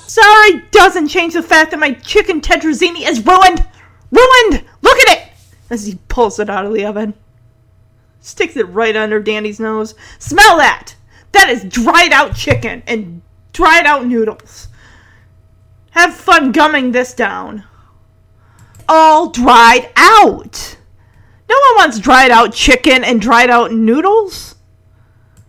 Sorry 0.06 0.62
doesn't 0.70 1.08
change 1.08 1.34
the 1.34 1.42
fact 1.42 1.72
that 1.72 1.80
my 1.80 1.92
chicken 1.92 2.40
tetrazzini 2.40 3.06
is 3.06 3.26
ruined. 3.26 3.66
Ruined! 4.10 4.64
Look 4.80 4.96
at 5.00 5.18
it! 5.18 5.32
As 5.68 5.84
he 5.84 5.98
pulls 6.08 6.38
it 6.38 6.48
out 6.48 6.64
of 6.64 6.72
the 6.72 6.86
oven. 6.86 7.12
Sticks 8.26 8.56
it 8.56 8.64
right 8.64 8.96
under 8.96 9.20
Danny's 9.20 9.60
nose. 9.60 9.94
Smell 10.18 10.56
that! 10.56 10.96
That 11.30 11.48
is 11.48 11.62
dried 11.62 12.10
out 12.10 12.34
chicken 12.34 12.82
and 12.84 13.22
dried 13.52 13.86
out 13.86 14.04
noodles. 14.04 14.66
Have 15.92 16.12
fun 16.12 16.50
gumming 16.50 16.90
this 16.90 17.14
down. 17.14 17.62
All 18.88 19.30
dried 19.30 19.90
out. 19.94 20.76
No 21.48 21.54
one 21.54 21.76
wants 21.76 22.00
dried 22.00 22.32
out 22.32 22.52
chicken 22.52 23.04
and 23.04 23.20
dried 23.20 23.48
out 23.48 23.70
noodles. 23.70 24.56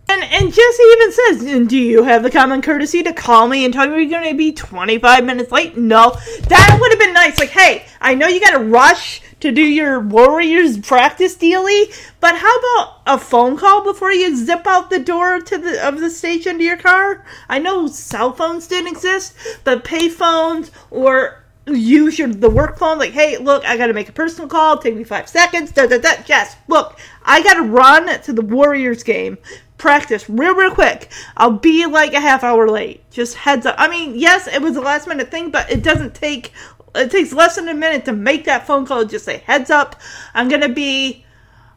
And 0.08 0.22
and 0.22 0.54
Jesse 0.54 0.82
even 0.82 1.12
says, 1.12 1.66
"Do 1.66 1.76
you 1.76 2.04
have 2.04 2.22
the 2.22 2.30
common 2.30 2.62
courtesy 2.62 3.02
to 3.02 3.12
call 3.12 3.48
me 3.48 3.64
and 3.64 3.74
tell 3.74 3.88
me 3.88 4.02
you're 4.02 4.20
going 4.20 4.30
to 4.30 4.38
be 4.38 4.52
25 4.52 5.24
minutes 5.24 5.50
late?" 5.50 5.76
No, 5.76 6.16
that 6.42 6.78
would 6.80 6.92
have 6.92 7.00
been 7.00 7.12
nice. 7.12 7.40
Like, 7.40 7.50
hey, 7.50 7.86
I 8.00 8.14
know 8.14 8.28
you 8.28 8.40
got 8.40 8.52
to 8.52 8.60
rush 8.60 9.20
to 9.40 9.52
do 9.52 9.62
your 9.62 10.00
Warriors 10.00 10.78
practice 10.78 11.34
dealy, 11.36 11.92
but 12.20 12.36
how 12.36 12.56
about 12.58 13.00
a 13.06 13.18
phone 13.18 13.56
call 13.56 13.84
before 13.84 14.12
you 14.12 14.34
zip 14.36 14.66
out 14.66 14.90
the 14.90 14.98
door 14.98 15.40
to 15.40 15.58
the 15.58 15.86
of 15.86 16.00
the 16.00 16.10
station 16.10 16.58
to 16.58 16.64
your 16.64 16.76
car? 16.76 17.24
I 17.48 17.58
know 17.58 17.86
cell 17.86 18.32
phones 18.32 18.66
didn't 18.66 18.92
exist, 18.92 19.34
but 19.64 19.84
pay 19.84 20.08
phones 20.08 20.70
or 20.90 21.44
use 21.66 22.18
your 22.18 22.28
the 22.28 22.48
work 22.48 22.78
phone 22.78 22.98
like 22.98 23.12
hey 23.12 23.36
look 23.36 23.62
i 23.66 23.76
gotta 23.76 23.92
make 23.92 24.08
a 24.08 24.12
personal 24.12 24.48
call 24.48 24.78
take 24.78 24.96
me 24.96 25.04
five 25.04 25.28
seconds 25.28 25.70
da 25.70 25.86
da 25.86 25.98
da 25.98 26.14
jess 26.22 26.56
look 26.66 26.98
i 27.24 27.42
gotta 27.42 27.60
run 27.60 28.06
to 28.22 28.32
the 28.32 28.40
warriors 28.42 29.02
game. 29.02 29.36
Practice 29.76 30.28
real 30.28 30.56
real 30.56 30.74
quick. 30.74 31.08
I'll 31.36 31.52
be 31.52 31.86
like 31.86 32.12
a 32.12 32.20
half 32.20 32.42
hour 32.42 32.68
late. 32.68 33.08
Just 33.12 33.36
heads 33.36 33.64
up. 33.64 33.76
I 33.78 33.86
mean 33.86 34.16
yes 34.16 34.48
it 34.48 34.60
was 34.60 34.76
a 34.76 34.80
last 34.80 35.06
minute 35.06 35.30
thing 35.30 35.50
but 35.50 35.70
it 35.70 35.84
doesn't 35.84 36.14
take 36.16 36.52
it 36.94 37.10
takes 37.10 37.32
less 37.32 37.56
than 37.56 37.68
a 37.68 37.74
minute 37.74 38.04
to 38.04 38.12
make 38.12 38.44
that 38.44 38.66
phone 38.66 38.86
call 38.86 39.04
just 39.04 39.24
say 39.24 39.38
heads 39.38 39.70
up 39.70 39.96
i'm 40.34 40.48
gonna 40.48 40.68
be 40.68 41.24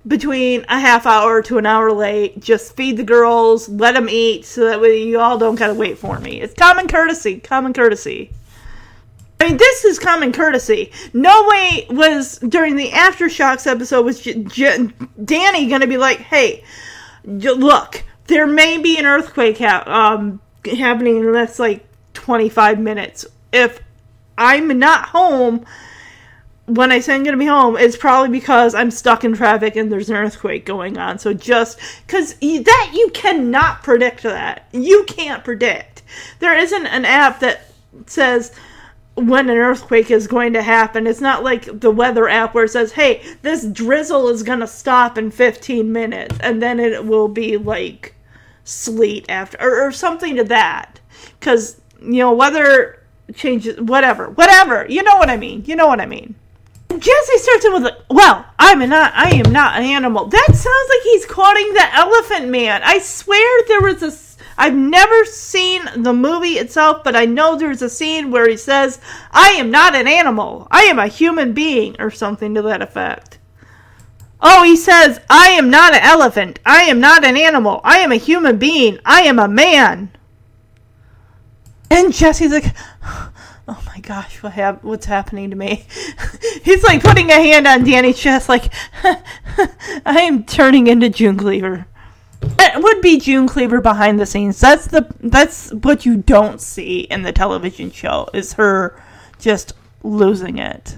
between 0.07 0.65
a 0.67 0.79
half 0.79 1.05
hour 1.05 1.41
to 1.41 1.57
an 1.57 1.65
hour 1.65 1.91
late 1.91 2.39
just 2.39 2.75
feed 2.75 2.97
the 2.97 3.03
girls 3.03 3.69
let 3.69 3.93
them 3.93 4.09
eat 4.09 4.45
so 4.45 4.65
that 4.65 4.81
way 4.81 5.01
you 5.03 5.19
all 5.19 5.37
don't 5.37 5.55
gotta 5.55 5.73
wait 5.73 5.97
for 5.97 6.19
me 6.19 6.41
it's 6.41 6.53
common 6.53 6.87
courtesy 6.87 7.39
common 7.39 7.73
courtesy 7.73 8.31
I 9.39 9.47
mean, 9.47 9.57
this 9.57 9.85
is 9.85 9.97
common 9.97 10.31
courtesy. 10.33 10.91
No 11.15 11.47
way 11.47 11.87
was 11.89 12.37
during 12.37 12.75
the 12.75 12.89
aftershocks 12.91 13.65
episode 13.65 14.05
was 14.05 14.19
J- 14.21 14.43
J- 14.43 14.89
Danny 15.25 15.67
going 15.67 15.81
to 15.81 15.87
be 15.87 15.97
like, 15.97 16.19
"Hey, 16.19 16.63
j- 17.39 17.49
look, 17.49 18.03
there 18.27 18.45
may 18.45 18.77
be 18.77 18.99
an 18.99 19.07
earthquake 19.07 19.57
ha- 19.57 19.83
um, 19.87 20.39
happening 20.77 21.17
in 21.17 21.25
the 21.25 21.31
next 21.31 21.57
like 21.57 21.83
25 22.13 22.79
minutes. 22.79 23.25
If 23.51 23.79
I'm 24.41 24.79
not 24.79 25.09
home 25.09 25.65
when 26.65 26.91
I 26.91 26.99
say 26.99 27.15
I'm 27.15 27.23
going 27.23 27.33
to 27.33 27.39
be 27.39 27.47
home, 27.47 27.75
it's 27.75 27.97
probably 27.97 28.29
because 28.29 28.75
I'm 28.75 28.91
stuck 28.91 29.23
in 29.23 29.33
traffic 29.33 29.75
and 29.75 29.91
there's 29.91 30.09
an 30.09 30.15
earthquake 30.15 30.65
going 30.65 30.97
on. 30.97 31.19
So 31.19 31.33
just 31.33 31.79
because 32.05 32.35
that 32.35 32.91
you 32.93 33.09
cannot 33.13 33.83
predict 33.83 34.23
that, 34.23 34.67
you 34.71 35.03
can't 35.05 35.43
predict. 35.43 36.03
There 36.39 36.57
isn't 36.57 36.85
an 36.87 37.05
app 37.05 37.39
that 37.39 37.71
says." 38.05 38.53
when 39.15 39.49
an 39.49 39.57
earthquake 39.57 40.09
is 40.09 40.25
going 40.25 40.53
to 40.53 40.63
happen. 40.63 41.05
It's 41.05 41.19
not 41.19 41.43
like 41.43 41.81
the 41.81 41.91
weather 41.91 42.29
app 42.29 42.55
where 42.55 42.63
it 42.63 42.69
says, 42.69 42.93
hey, 42.93 43.21
this 43.41 43.65
drizzle 43.65 44.29
is 44.29 44.41
going 44.41 44.61
to 44.61 44.67
stop 44.67 45.17
in 45.17 45.31
15 45.31 45.91
minutes, 45.91 46.37
and 46.39 46.61
then 46.61 46.79
it 46.79 47.05
will 47.05 47.27
be 47.27 47.57
like 47.57 48.15
sleet 48.63 49.25
after, 49.27 49.57
or, 49.59 49.85
or 49.85 49.91
something 49.91 50.37
to 50.37 50.45
that. 50.45 51.01
Because, 51.37 51.81
you 52.01 52.19
know, 52.19 52.31
weather 52.31 53.00
changes, 53.35 53.79
whatever, 53.79 54.29
whatever. 54.29 54.85
You 54.87 55.03
know 55.03 55.17
what 55.17 55.29
I 55.29 55.37
mean. 55.37 55.63
You 55.65 55.75
know 55.75 55.87
what 55.87 56.01
I 56.01 56.05
mean. 56.05 56.35
Jesse 56.89 57.37
starts 57.37 57.65
in 57.65 57.73
with 57.73 57.83
like, 57.83 57.97
"Well, 58.09 58.45
I'm 58.59 58.87
not. 58.89 59.13
I 59.15 59.31
am 59.35 59.51
not 59.51 59.77
an 59.77 59.83
animal." 59.83 60.25
That 60.25 60.47
sounds 60.47 60.89
like 60.89 61.01
he's 61.03 61.25
quoting 61.25 61.73
the 61.73 61.95
Elephant 61.95 62.49
Man. 62.49 62.81
I 62.83 62.99
swear 62.99 63.63
there 63.67 63.81
was 63.81 64.03
a. 64.03 64.11
I've 64.57 64.75
never 64.75 65.25
seen 65.25 65.81
the 65.95 66.13
movie 66.13 66.59
itself, 66.59 67.03
but 67.03 67.15
I 67.15 67.25
know 67.25 67.55
there's 67.55 67.81
a 67.81 67.89
scene 67.89 68.29
where 68.29 68.47
he 68.47 68.57
says, 68.57 68.99
"I 69.31 69.51
am 69.51 69.71
not 69.71 69.95
an 69.95 70.07
animal. 70.07 70.67
I 70.69 70.83
am 70.83 70.99
a 70.99 71.07
human 71.07 71.53
being," 71.53 71.95
or 71.99 72.11
something 72.11 72.53
to 72.55 72.61
that 72.63 72.81
effect. 72.81 73.39
Oh, 74.41 74.63
he 74.63 74.75
says, 74.75 75.21
"I 75.29 75.49
am 75.49 75.69
not 75.69 75.93
an 75.93 76.01
elephant. 76.01 76.59
I 76.65 76.83
am 76.83 76.99
not 76.99 77.23
an 77.23 77.37
animal. 77.37 77.79
I 77.83 77.99
am 77.99 78.11
a 78.11 78.15
human 78.15 78.57
being. 78.57 78.99
I 79.05 79.21
am 79.21 79.39
a 79.39 79.47
man." 79.47 80.09
And 81.91 82.13
Jesse's 82.13 82.53
like, 82.53 82.73
"Oh 83.71 83.81
my 83.85 83.99
gosh, 84.01 84.43
what 84.43 84.51
hap- 84.51 84.83
what's 84.83 85.05
happening 85.05 85.49
to 85.49 85.55
me?" 85.55 85.85
He's 86.63 86.83
like 86.83 87.01
putting 87.01 87.29
a 87.29 87.35
hand 87.35 87.67
on 87.67 87.85
Danny's 87.85 88.19
chest, 88.19 88.49
like, 88.49 88.65
"I 90.05 90.21
am 90.21 90.43
turning 90.43 90.87
into 90.87 91.07
June 91.07 91.37
Cleaver." 91.37 91.87
It 92.41 92.83
would 92.83 93.01
be 93.01 93.17
June 93.17 93.47
Cleaver 93.47 93.79
behind 93.79 94.19
the 94.19 94.25
scenes. 94.25 94.59
That's 94.59 94.87
the 94.87 95.07
that's 95.21 95.71
what 95.71 96.05
you 96.05 96.17
don't 96.17 96.59
see 96.59 97.01
in 97.01 97.21
the 97.21 97.31
television 97.31 97.91
show 97.91 98.27
is 98.33 98.53
her 98.53 99.01
just 99.39 99.73
losing 100.03 100.57
it. 100.57 100.97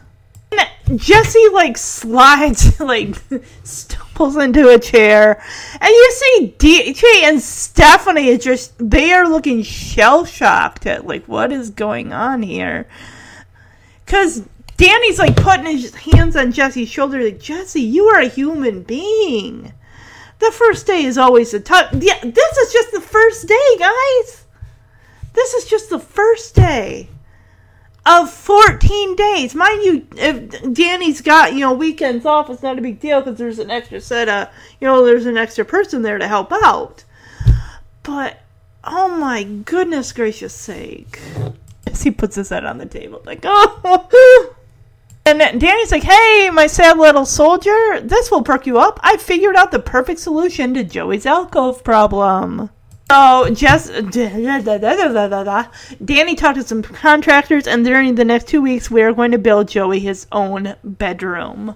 Jesse 0.96 1.48
like 1.54 1.78
slides, 1.78 2.80
like 2.80 3.16
stumbles 3.64 4.36
into 4.36 4.70
a 4.70 4.80
chair, 4.80 5.42
and 5.80 5.90
you 5.90 6.12
see 6.12 6.56
DJ 6.58 7.24
and 7.24 7.42
Stephanie 7.42 8.28
is 8.28 8.44
just 8.44 8.74
they 8.78 9.12
are 9.14 9.28
looking 9.28 9.64
shell 9.64 10.26
shocked 10.26 10.86
at 10.86 11.08
like 11.08 11.26
what 11.26 11.52
is 11.52 11.70
going 11.70 12.12
on 12.12 12.42
here, 12.42 12.88
because 14.06 14.44
Danny's 14.78 15.20
like 15.20 15.36
putting 15.36 15.66
his 15.66 15.96
hands 15.96 16.36
on 16.36 16.52
Jesse's 16.52 16.90
shoulder, 16.90 17.24
like 17.24 17.40
Jesse, 17.40 17.82
you 17.82 18.06
are 18.08 18.20
a 18.20 18.28
human 18.28 18.84
being. 18.84 19.74
The 20.40 20.52
first 20.52 20.86
day 20.86 21.04
is 21.04 21.18
always 21.18 21.54
a 21.54 21.60
tough. 21.62 21.94
Yeah, 21.94 22.20
this 22.22 22.58
is 22.58 22.74
just 22.74 22.92
the 22.92 23.00
first 23.00 23.48
day, 23.48 23.78
guys. 23.80 24.46
This 25.34 25.54
is 25.54 25.66
just 25.66 25.90
the 25.90 26.00
first 26.00 26.56
day. 26.56 27.08
Of 28.06 28.30
14 28.30 29.16
days. 29.16 29.56
Mind 29.56 29.84
you, 29.84 30.08
if 30.18 30.74
Danny's 30.74 31.22
got, 31.22 31.54
you 31.54 31.62
know, 31.62 31.74
weekends 31.74 32.26
off, 32.26 32.50
it's 32.50 32.64
not 32.64 32.78
a 32.78 32.82
big 32.82 33.00
deal 33.00 33.22
because 33.22 33.38
there's 33.38 33.60
an 33.60 33.72
extra 33.72 34.02
set 34.02 34.28
of, 34.28 34.50
you 34.82 34.88
know, 34.88 35.06
there's 35.06 35.26
an 35.26 35.38
extra 35.38 35.64
person 35.64 36.02
there 36.02 36.18
to 36.18 36.28
help 36.28 36.52
out. 36.52 37.04
But, 38.04 38.42
oh 38.84 39.08
my 39.08 39.44
goodness 39.44 40.12
gracious 40.12 40.54
sake. 40.54 41.20
As 41.88 42.04
he 42.04 42.12
puts 42.12 42.36
his 42.36 42.50
head 42.50 42.66
on 42.66 42.78
the 42.78 42.86
table, 42.86 43.22
like, 43.26 43.42
oh. 43.44 44.56
And 45.26 45.40
Danny's 45.40 45.92
like, 45.92 46.04
hey, 46.04 46.50
my 46.52 46.68
sad 46.68 46.98
little 46.98 47.26
soldier, 47.26 48.02
this 48.02 48.30
will 48.30 48.44
perk 48.44 48.68
you 48.68 48.78
up. 48.78 49.00
I 49.04 49.16
figured 49.16 49.56
out 49.56 49.72
the 49.72 49.80
perfect 49.80 50.20
solution 50.20 50.74
to 50.74 50.84
Joey's 50.84 51.26
alcove 51.26 51.82
problem. 51.82 52.70
So, 53.14 53.48
Jess, 53.53 53.90
Danny 56.03 56.35
talked 56.35 56.56
to 56.56 56.64
some 56.64 56.81
contractors, 56.81 57.68
and 57.68 57.85
during 57.85 58.15
the 58.15 58.26
next 58.26 58.48
two 58.48 58.60
weeks, 58.60 58.90
we 58.90 59.03
are 59.03 59.14
going 59.14 59.30
to 59.30 59.38
build 59.38 59.68
Joey 59.68 59.99
his 59.99 60.26
own 60.31 60.76
bedroom. 60.84 61.76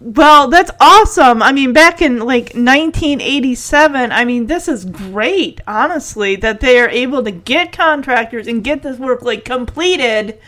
Well, 0.00 0.48
that's 0.48 0.70
awesome. 0.80 1.42
I 1.42 1.52
mean, 1.52 1.74
back 1.74 2.00
in 2.00 2.20
like 2.20 2.54
1987, 2.54 4.10
I 4.10 4.24
mean, 4.24 4.46
this 4.46 4.66
is 4.66 4.86
great, 4.86 5.60
honestly, 5.66 6.36
that 6.36 6.60
they 6.60 6.80
are 6.80 6.88
able 6.88 7.22
to 7.22 7.30
get 7.30 7.70
contractors 7.70 8.46
and 8.46 8.64
get 8.64 8.82
this 8.82 8.98
work 8.98 9.20
like 9.20 9.44
completed 9.44 10.38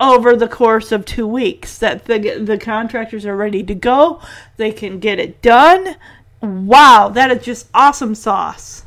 over 0.00 0.34
the 0.34 0.48
course 0.48 0.92
of 0.92 1.04
two 1.04 1.26
weeks. 1.26 1.76
That 1.76 2.06
the 2.06 2.38
the 2.42 2.56
contractors 2.56 3.26
are 3.26 3.36
ready 3.36 3.62
to 3.64 3.74
go, 3.74 4.22
they 4.56 4.72
can 4.72 4.98
get 4.98 5.18
it 5.18 5.42
done. 5.42 5.96
Wow, 6.46 7.10
that 7.14 7.30
is 7.30 7.44
just 7.44 7.68
awesome 7.74 8.14
sauce. 8.14 8.84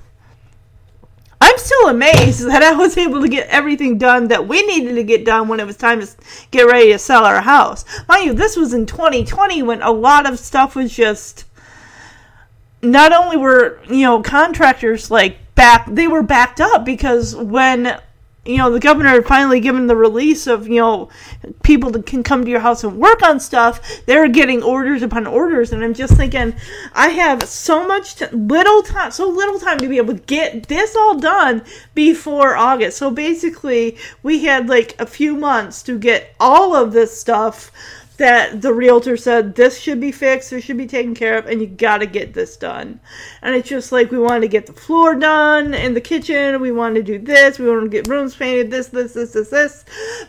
I'm 1.41 1.57
still 1.57 1.89
amazed 1.89 2.45
that 2.47 2.63
I 2.63 2.73
was 2.73 2.97
able 2.97 3.21
to 3.21 3.27
get 3.27 3.47
everything 3.49 3.97
done 3.97 4.27
that 4.29 4.47
we 4.47 4.65
needed 4.65 4.95
to 4.95 5.03
get 5.03 5.25
done 5.25 5.47
when 5.47 5.59
it 5.59 5.65
was 5.65 5.77
time 5.77 5.99
to 6.01 6.07
get 6.51 6.63
ready 6.63 6.91
to 6.91 6.99
sell 6.99 7.25
our 7.25 7.41
house. 7.41 7.85
Mind 8.07 8.25
you, 8.25 8.33
this 8.33 8.55
was 8.55 8.73
in 8.73 8.85
2020 8.85 9.63
when 9.63 9.81
a 9.81 9.91
lot 9.91 10.29
of 10.29 10.39
stuff 10.39 10.75
was 10.75 10.95
just. 10.95 11.45
Not 12.81 13.11
only 13.11 13.35
were, 13.35 13.77
you 13.89 14.03
know, 14.03 14.21
contractors 14.21 15.11
like 15.11 15.53
back, 15.53 15.85
they 15.89 16.07
were 16.07 16.23
backed 16.23 16.61
up 16.61 16.85
because 16.85 17.35
when 17.35 17.99
you 18.49 18.57
know, 18.57 18.71
the 18.71 18.79
governor 18.79 19.21
finally 19.21 19.59
given 19.59 19.87
the 19.87 19.95
release 19.95 20.47
of, 20.47 20.67
you 20.67 20.79
know, 20.79 21.09
people 21.63 21.91
that 21.91 22.05
can 22.05 22.23
come 22.23 22.43
to 22.43 22.49
your 22.49 22.59
house 22.59 22.83
and 22.83 22.97
work 22.97 23.21
on 23.21 23.39
stuff, 23.39 24.03
they're 24.05 24.27
getting 24.27 24.63
orders 24.63 25.03
upon 25.03 25.27
orders. 25.27 25.71
And 25.71 25.83
I'm 25.83 25.93
just 25.93 26.15
thinking, 26.15 26.55
I 26.93 27.09
have 27.09 27.43
so 27.43 27.87
much, 27.87 28.15
t- 28.15 28.25
little 28.31 28.81
time, 28.81 29.11
so 29.11 29.29
little 29.29 29.59
time 29.59 29.77
to 29.77 29.87
be 29.87 29.97
able 29.97 30.15
to 30.15 30.23
get 30.23 30.67
this 30.67 30.95
all 30.95 31.19
done 31.19 31.63
before 31.93 32.55
August. 32.55 32.97
So 32.97 33.11
basically, 33.11 33.97
we 34.23 34.43
had 34.43 34.67
like 34.67 34.99
a 34.99 35.05
few 35.05 35.35
months 35.35 35.83
to 35.83 35.99
get 35.99 36.35
all 36.39 36.75
of 36.75 36.91
this 36.91 37.19
stuff 37.19 37.71
that 38.19 38.61
the 38.61 38.73
realtor 38.73 39.17
said 39.17 39.55
this 39.55 39.79
should 39.79 39.99
be 39.99 40.11
fixed, 40.11 40.51
this 40.51 40.63
should 40.63 40.77
be 40.77 40.85
taken 40.85 41.15
care 41.15 41.37
of, 41.37 41.47
and 41.47 41.59
you 41.61 41.67
gotta 41.67 42.05
get 42.05 42.33
this 42.33 42.57
done. 42.57 42.99
And 43.41 43.55
it's 43.55 43.67
just 43.67 43.91
like 43.91 44.11
we 44.11 44.19
wanted 44.19 44.41
to 44.41 44.47
get 44.49 44.65
the 44.65 44.73
floor 44.73 45.15
done 45.15 45.73
in 45.73 45.93
the 45.93 46.01
kitchen, 46.01 46.61
we 46.61 46.71
wanted 46.71 47.05
to 47.05 47.17
do 47.17 47.25
this, 47.25 47.57
we 47.57 47.67
wanted 47.67 47.83
to 47.83 47.89
get 47.89 48.07
rooms 48.07 48.35
painted, 48.35 48.69
this, 48.69 48.87
this, 48.87 49.13
this, 49.13 49.31
this, 49.31 49.49
this. 49.49 49.85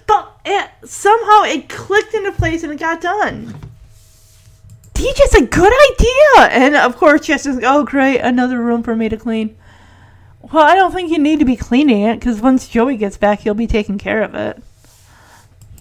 But 0.07 0.41
it, 0.45 0.71
somehow 0.85 1.43
it 1.43 1.69
clicked 1.69 2.15
into 2.15 2.33
place 2.33 2.63
and 2.63 2.73
it 2.73 2.79
got 2.79 3.01
done. 3.01 3.55
DJ's 4.95 5.35
a 5.35 5.47
good 5.47 5.73
idea! 5.93 6.49
And 6.51 6.77
of 6.77 6.97
course, 6.97 7.29
like, 7.29 7.65
oh 7.65 7.85
great, 7.85 8.19
another 8.19 8.61
room 8.61 8.83
for 8.83 8.95
me 8.95 9.09
to 9.09 9.17
clean. 9.17 9.57
Well, 10.53 10.65
I 10.65 10.75
don't 10.75 10.93
think 10.93 11.11
you 11.11 11.19
need 11.19 11.41
to 11.41 11.45
be 11.45 11.57
cleaning 11.57 12.03
it, 12.03 12.21
because 12.21 12.41
once 12.41 12.69
Joey 12.69 12.97
gets 12.97 13.17
back, 13.17 13.41
he'll 13.41 13.55
be 13.55 13.67
taking 13.67 13.99
care 13.99 14.23
of 14.23 14.35
it. 14.35 14.63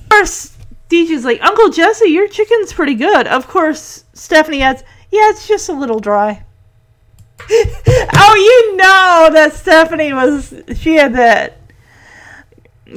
First, 0.09 0.58
DJ's 0.89 1.23
like, 1.23 1.41
Uncle 1.43 1.69
Jesse, 1.69 2.09
your 2.09 2.27
chicken's 2.27 2.73
pretty 2.73 2.95
good. 2.95 3.27
Of 3.27 3.47
course, 3.47 4.05
Stephanie 4.13 4.61
adds, 4.61 4.83
Yeah, 5.11 5.29
it's 5.29 5.47
just 5.47 5.69
a 5.69 5.73
little 5.73 5.99
dry. 5.99 6.43
oh, 7.49 8.35
you 8.35 8.75
know 8.75 9.29
that 9.31 9.53
Stephanie 9.53 10.13
was, 10.13 10.53
she 10.75 10.95
had 10.95 11.13
that 11.13 11.58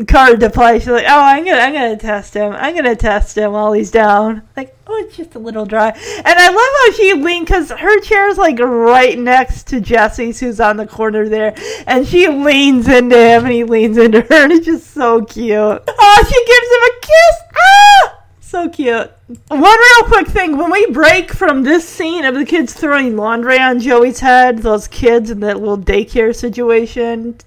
card 0.07 0.41
to 0.41 0.51
play. 0.51 0.79
She's 0.79 0.89
like, 0.89 1.07
Oh, 1.09 1.21
I'm 1.21 1.45
gonna, 1.45 1.61
I'm 1.61 1.73
gonna 1.73 1.97
test 1.97 2.35
him. 2.35 2.53
I'm 2.53 2.75
gonna 2.75 2.97
test 2.97 3.37
him 3.37 3.53
while 3.53 3.73
he's 3.73 3.91
down. 3.91 4.43
Like, 4.57 4.77
oh, 4.87 4.97
it's 5.05 5.17
just 5.17 5.35
a 5.35 5.39
little 5.39 5.67
dry. 5.67 5.89
And 5.89 6.27
I 6.27 6.49
love 6.49 6.57
how 6.57 6.93
she 6.93 7.13
leaned, 7.15 7.47
because 7.47 7.71
her 7.71 8.01
chair 8.01 8.29
is 8.29 8.39
like 8.39 8.59
right 8.59 9.19
next 9.19 9.67
to 9.69 9.81
Jesse's, 9.81 10.41
who's 10.41 10.61
on 10.61 10.77
the 10.77 10.87
corner 10.87 11.29
there. 11.29 11.55
And 11.87 12.07
she 12.07 12.29
leans 12.29 12.89
into 12.89 13.17
him, 13.17 13.45
and 13.45 13.53
he 13.53 13.65
leans 13.65 13.97
into 13.97 14.21
her, 14.23 14.45
and 14.45 14.53
it's 14.53 14.67
just 14.67 14.93
so 14.93 15.25
cute. 15.25 15.55
Oh, 15.57 16.25
she 16.29 16.45
gives 16.47 16.69
him 16.75 16.83
a 16.85 17.01
kiss. 17.01 17.37
Ah! 17.57 18.19
So 18.41 18.69
cute. 18.69 19.11
One 19.49 19.61
real 19.63 20.09
quick 20.09 20.27
thing 20.29 20.59
when 20.59 20.71
we 20.71 20.85
break 20.91 21.33
from 21.33 21.63
this 21.63 21.89
scene 21.89 22.27
of 22.27 22.35
the 22.35 22.45
kids 22.45 22.75
throwing 22.75 23.17
laundry 23.17 23.59
on 23.59 23.81
Joey's 23.81 24.21
head, 24.21 24.59
those 24.59 24.87
kids 24.89 25.31
in 25.31 25.41
that 25.41 25.59
little 25.59 25.79
daycare 25.79 26.37
situation, 26.37 27.39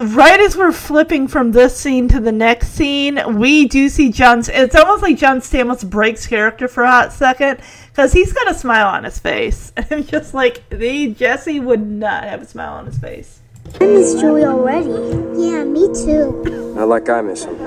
right 0.00 0.38
as 0.40 0.56
we're 0.56 0.72
flipping 0.72 1.26
from 1.26 1.52
this 1.52 1.76
scene 1.76 2.08
to 2.08 2.20
the 2.20 2.32
next 2.32 2.68
scene, 2.68 3.20
we 3.38 3.66
do 3.66 3.88
see 3.88 4.10
John. 4.10 4.42
It's 4.46 4.74
almost 4.74 5.02
like 5.02 5.18
John 5.18 5.40
Stamos 5.40 5.88
breaks 5.88 6.26
character 6.26 6.68
for 6.68 6.84
a 6.84 6.90
hot 6.90 7.12
second 7.12 7.60
because 7.88 8.12
he's 8.12 8.32
got 8.32 8.50
a 8.50 8.54
smile 8.54 8.88
on 8.88 9.04
his 9.04 9.18
face. 9.18 9.72
And 9.76 9.86
I'm 9.90 10.04
just 10.04 10.34
like, 10.34 10.68
the 10.70 11.14
Jesse 11.14 11.60
would 11.60 11.86
not 11.86 12.24
have 12.24 12.42
a 12.42 12.46
smile 12.46 12.74
on 12.74 12.86
his 12.86 12.98
face. 12.98 13.40
I 13.80 13.86
miss 13.86 14.14
Joey 14.20 14.44
already. 14.44 14.88
Yeah, 15.40 15.64
me 15.64 15.88
too. 15.92 16.42
Not 16.74 16.88
like 16.88 17.08
I 17.08 17.20
miss 17.20 17.44
him. 17.44 17.58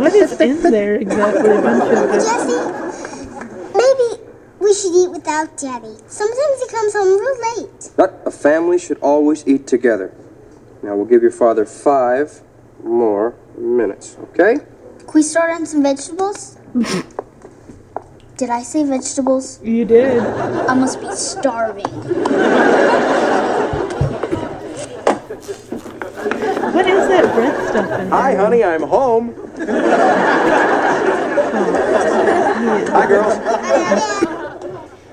What 0.00 0.14
is 0.14 0.40
in 0.40 0.62
there 0.62 0.96
exactly? 0.96 1.50
A 1.50 1.62
bunch 1.62 1.82
of 1.82 2.10
Jesse, 2.12 3.60
maybe 3.74 4.22
we 4.58 4.74
should 4.74 4.94
eat 4.94 5.10
without 5.10 5.56
Daddy. 5.56 5.96
Sometimes 6.06 6.60
he 6.60 6.68
comes 6.68 6.92
home 6.92 7.20
real 7.20 7.62
late. 7.62 7.90
But 7.96 8.22
a 8.26 8.30
family 8.30 8.78
should 8.78 8.98
always 8.98 9.46
eat 9.46 9.66
together. 9.66 10.12
Now 10.82 10.96
we'll 10.96 11.04
give 11.06 11.22
your 11.22 11.30
father 11.30 11.66
five 11.66 12.40
more 12.82 13.34
minutes, 13.56 14.16
okay? 14.30 14.56
Can 14.98 15.10
we 15.14 15.22
start 15.22 15.52
on 15.52 15.66
some 15.66 15.82
vegetables? 15.82 16.56
Did 18.38 18.48
I 18.48 18.62
say 18.62 18.84
vegetables? 18.84 19.60
You 19.62 19.84
did. 19.84 20.18
I 20.22 20.72
must 20.72 20.98
be 20.98 21.12
starving. 21.12 21.84
What 26.72 26.86
is 26.86 27.08
that 27.08 27.24
red 27.36 27.68
stuff 27.68 27.84
in 28.00 28.08
there? 28.08 28.18
Hi, 28.18 28.34
honey, 28.36 28.64
I'm 28.64 28.82
home. 28.82 29.34
Oh, 32.62 32.84
Hi, 32.92 33.06
girls. 33.06 34.29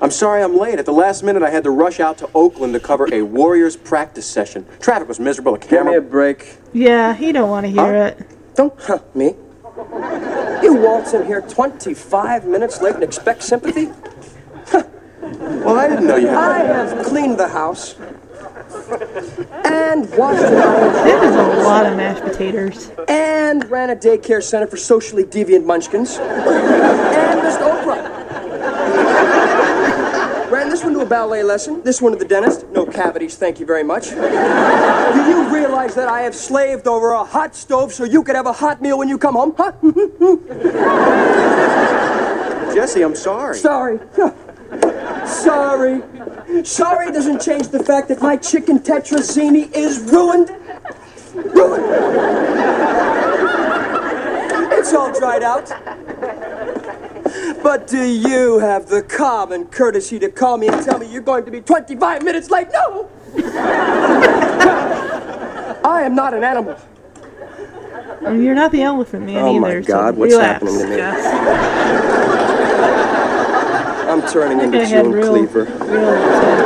I'm 0.07 0.11
sorry 0.11 0.41
I'm 0.41 0.57
late. 0.57 0.79
At 0.79 0.85
the 0.85 0.93
last 0.93 1.21
minute, 1.21 1.43
I 1.43 1.49
had 1.49 1.65
to 1.65 1.69
rush 1.69 1.99
out 1.99 2.17
to 2.19 2.29
Oakland 2.33 2.71
to 2.75 2.79
cover 2.79 3.13
a 3.13 3.23
Warriors 3.23 3.75
practice 3.75 4.25
session. 4.25 4.65
Traffic 4.79 5.09
was 5.09 5.19
miserable. 5.19 5.51
The 5.51 5.59
Give 5.59 5.71
me 5.71 5.77
camera. 5.79 5.97
a 5.97 6.01
break. 6.01 6.55
Yeah, 6.71 7.13
he 7.13 7.33
don't 7.33 7.49
want 7.49 7.65
to 7.65 7.69
hear 7.69 7.93
it. 7.93 8.25
Don't, 8.55 8.73
huh, 8.79 8.99
me? 9.13 9.35
You 10.63 10.75
waltz 10.75 11.13
in 11.13 11.25
here 11.25 11.41
25 11.41 12.45
minutes 12.45 12.81
late 12.81 12.93
and 12.95 13.03
expect 13.03 13.43
sympathy? 13.43 13.87
Well, 14.71 15.77
I 15.77 15.89
didn't 15.89 16.07
know 16.07 16.15
you 16.15 16.29
I 16.29 16.59
had. 16.59 16.89
have 16.89 17.05
cleaned 17.05 17.37
the 17.37 17.49
house 17.49 17.95
and 19.65 20.09
washed 20.17 20.41
it 20.41 20.51
That 20.51 21.23
is 21.25 21.35
a 21.35 21.63
lot 21.65 21.85
of 21.85 21.97
mashed 21.97 22.23
potatoes. 22.23 22.91
and 23.09 23.69
ran 23.69 23.89
a 23.89 23.95
daycare 23.97 24.41
center 24.41 24.67
for 24.67 24.77
socially 24.77 25.25
deviant 25.25 25.65
munchkins 25.65 26.17
and 26.17 27.43
missed 27.43 27.59
Oprah. 27.59 28.16
Ran 30.67 30.73
this 30.73 30.83
one 30.83 30.93
to 30.95 30.99
a 30.99 31.05
ballet 31.05 31.43
lesson, 31.43 31.81
this 31.83 32.01
one 32.01 32.11
to 32.11 32.17
the 32.17 32.25
dentist. 32.25 32.67
No 32.71 32.85
cavities, 32.85 33.37
thank 33.37 33.57
you 33.57 33.65
very 33.65 33.85
much. 33.85 34.09
Do 34.09 34.17
you 34.17 35.47
realize 35.47 35.95
that 35.95 36.09
I 36.09 36.23
have 36.23 36.35
slaved 36.35 36.87
over 36.87 37.11
a 37.11 37.23
hot 37.23 37.55
stove 37.55 37.93
so 37.93 38.03
you 38.03 38.21
could 38.21 38.35
have 38.35 38.47
a 38.47 38.51
hot 38.51 38.81
meal 38.81 38.97
when 38.97 39.07
you 39.07 39.17
come 39.17 39.35
home? 39.35 39.53
Huh? 39.55 39.71
Jesse, 42.75 43.01
I'm 43.01 43.15
sorry. 43.15 43.57
Sorry. 43.57 43.97
Sorry. 45.25 46.03
Sorry 46.65 47.13
doesn't 47.13 47.41
change 47.41 47.69
the 47.69 47.81
fact 47.81 48.09
that 48.09 48.21
my 48.21 48.35
chicken 48.35 48.79
tetrazzini 48.79 49.73
is 49.73 50.01
ruined. 50.01 50.49
Ruined. 51.33 51.85
It's 54.73 54.93
all 54.93 55.17
dried 55.17 55.43
out. 55.43 55.71
But 57.67 57.85
do 57.85 58.01
you 58.01 58.59
have 58.59 58.87
the 58.87 59.01
common 59.01 59.65
courtesy 59.65 60.19
to 60.19 60.31
call 60.31 60.57
me 60.57 60.69
and 60.69 60.81
tell 60.85 60.99
me 60.99 61.11
you're 61.11 61.21
going 61.21 61.43
to 61.43 61.51
be 61.51 61.59
25 61.59 62.23
minutes 62.23 62.49
late? 62.49 62.69
No! 62.71 63.09
I 65.83 66.03
am 66.03 66.15
not 66.15 66.33
an 66.33 66.45
animal. 66.45 66.77
And 68.25 68.41
You're 68.41 68.55
not 68.55 68.71
the 68.71 68.83
elephant 68.83 69.25
man 69.25 69.35
either. 69.35 69.47
Oh 69.47 69.59
my 69.59 69.71
either. 69.71 69.83
so 69.83 69.87
God, 69.89 70.15
what's 70.15 70.31
relax, 70.31 70.53
happening 70.53 70.79
to 70.79 70.87
me? 70.87 70.95
Jess. 70.95 71.25
I'm 74.07 74.21
turning 74.31 74.61
into 74.61 74.79
I 74.79 74.85
had 74.85 75.03
June 75.03 75.11
real, 75.11 75.33
Cleaver. 75.33 75.65
real 75.65 75.77
sad 75.77 76.63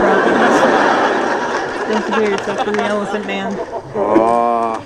problems. 1.81 1.95
Don't 1.95 2.05
compare 2.05 2.29
yourself 2.29 2.63
to 2.65 2.71
the 2.73 2.83
elephant 2.83 3.25
man. 3.25 3.59
Aw. 3.95 4.83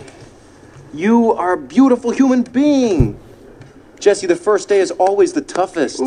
You 0.93 1.33
are 1.33 1.51
a 1.51 1.57
beautiful 1.57 2.11
human 2.11 2.43
being. 2.43 3.19
Jesse, 3.99 4.27
the 4.27 4.35
first 4.35 4.69
day 4.69 4.79
is 4.79 4.91
always 4.91 5.33
the 5.33 5.41
toughest. 5.41 5.99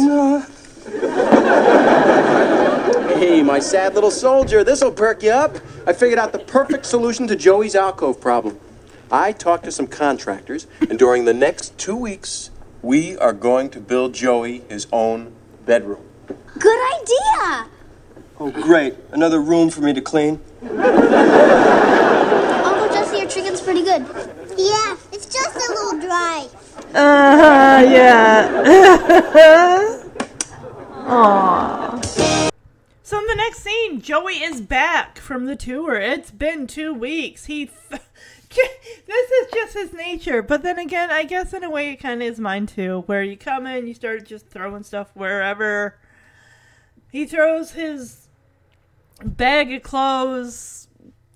hey, 3.18 3.42
my 3.42 3.58
sad 3.58 3.94
little 3.94 4.10
soldier, 4.10 4.62
this'll 4.64 4.92
perk 4.92 5.22
you 5.22 5.30
up. 5.30 5.56
I 5.86 5.92
figured 5.92 6.18
out 6.18 6.32
the 6.32 6.38
perfect 6.38 6.86
solution 6.86 7.26
to 7.28 7.36
Joey's 7.36 7.74
alcove 7.74 8.20
problem. 8.20 8.58
I 9.10 9.32
talked 9.32 9.64
to 9.64 9.72
some 9.72 9.86
contractors, 9.86 10.66
and 10.88 10.98
during 10.98 11.24
the 11.24 11.34
next 11.34 11.76
two 11.78 11.96
weeks, 11.96 12.50
we 12.82 13.16
are 13.16 13.32
going 13.32 13.70
to 13.70 13.80
build 13.80 14.14
Joey 14.14 14.58
his 14.68 14.86
own 14.92 15.32
bedroom. 15.64 16.04
Good 16.58 16.80
idea. 17.00 17.66
Oh, 18.40 18.50
great. 18.50 18.94
Another 19.10 19.40
room 19.40 19.70
for 19.70 19.80
me 19.80 19.92
to 19.94 20.00
clean. 20.00 20.40
Your 23.18 23.26
chicken's 23.28 23.60
pretty 23.60 23.82
good. 23.82 24.02
Yeah, 24.56 24.96
it's 25.10 25.26
just 25.26 25.56
a 25.56 25.72
little 25.72 26.00
dry. 26.00 26.48
Uh, 26.94 27.84
yeah. 27.90 28.62
Aww. 31.08 32.50
So 33.02 33.18
in 33.18 33.26
the 33.26 33.34
next 33.34 33.64
scene, 33.64 34.00
Joey 34.00 34.34
is 34.34 34.60
back 34.60 35.18
from 35.18 35.46
the 35.46 35.56
tour. 35.56 35.96
It's 35.96 36.30
been 36.30 36.68
two 36.68 36.94
weeks. 36.94 37.46
He, 37.46 37.66
th- 37.66 38.02
this 39.06 39.30
is 39.30 39.52
just 39.52 39.74
his 39.74 39.92
nature. 39.92 40.40
But 40.40 40.62
then 40.62 40.78
again, 40.78 41.10
I 41.10 41.24
guess 41.24 41.52
in 41.52 41.64
a 41.64 41.70
way 41.70 41.90
it 41.90 41.96
kind 41.96 42.22
of 42.22 42.28
is 42.28 42.38
mine 42.38 42.66
too. 42.66 43.02
Where 43.06 43.24
you 43.24 43.36
come 43.36 43.66
in, 43.66 43.88
you 43.88 43.94
start 43.94 44.26
just 44.26 44.46
throwing 44.46 44.84
stuff 44.84 45.10
wherever. 45.14 45.98
He 47.10 47.26
throws 47.26 47.72
his 47.72 48.28
bag 49.24 49.72
of 49.72 49.82
clothes 49.82 50.87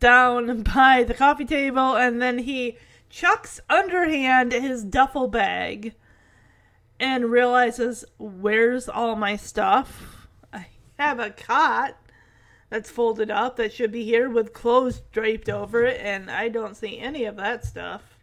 down 0.02 0.62
by 0.62 1.04
the 1.04 1.14
coffee 1.14 1.44
table, 1.44 1.96
and 1.96 2.20
then 2.20 2.38
he 2.38 2.76
chucks 3.08 3.60
underhand 3.70 4.52
his 4.52 4.82
duffel 4.82 5.28
bag 5.28 5.94
and 6.98 7.30
realizes, 7.30 8.04
Where's 8.18 8.88
all 8.88 9.14
my 9.14 9.36
stuff? 9.36 10.26
I 10.52 10.66
have 10.98 11.20
a 11.20 11.30
cot 11.30 11.96
that's 12.68 12.90
folded 12.90 13.30
up 13.30 13.56
that 13.56 13.72
should 13.72 13.92
be 13.92 14.04
here 14.04 14.28
with 14.28 14.52
clothes 14.52 15.02
draped 15.12 15.48
over 15.48 15.84
it, 15.84 16.00
and 16.00 16.30
I 16.30 16.48
don't 16.48 16.76
see 16.76 16.98
any 16.98 17.24
of 17.24 17.36
that 17.36 17.64
stuff. 17.64 18.18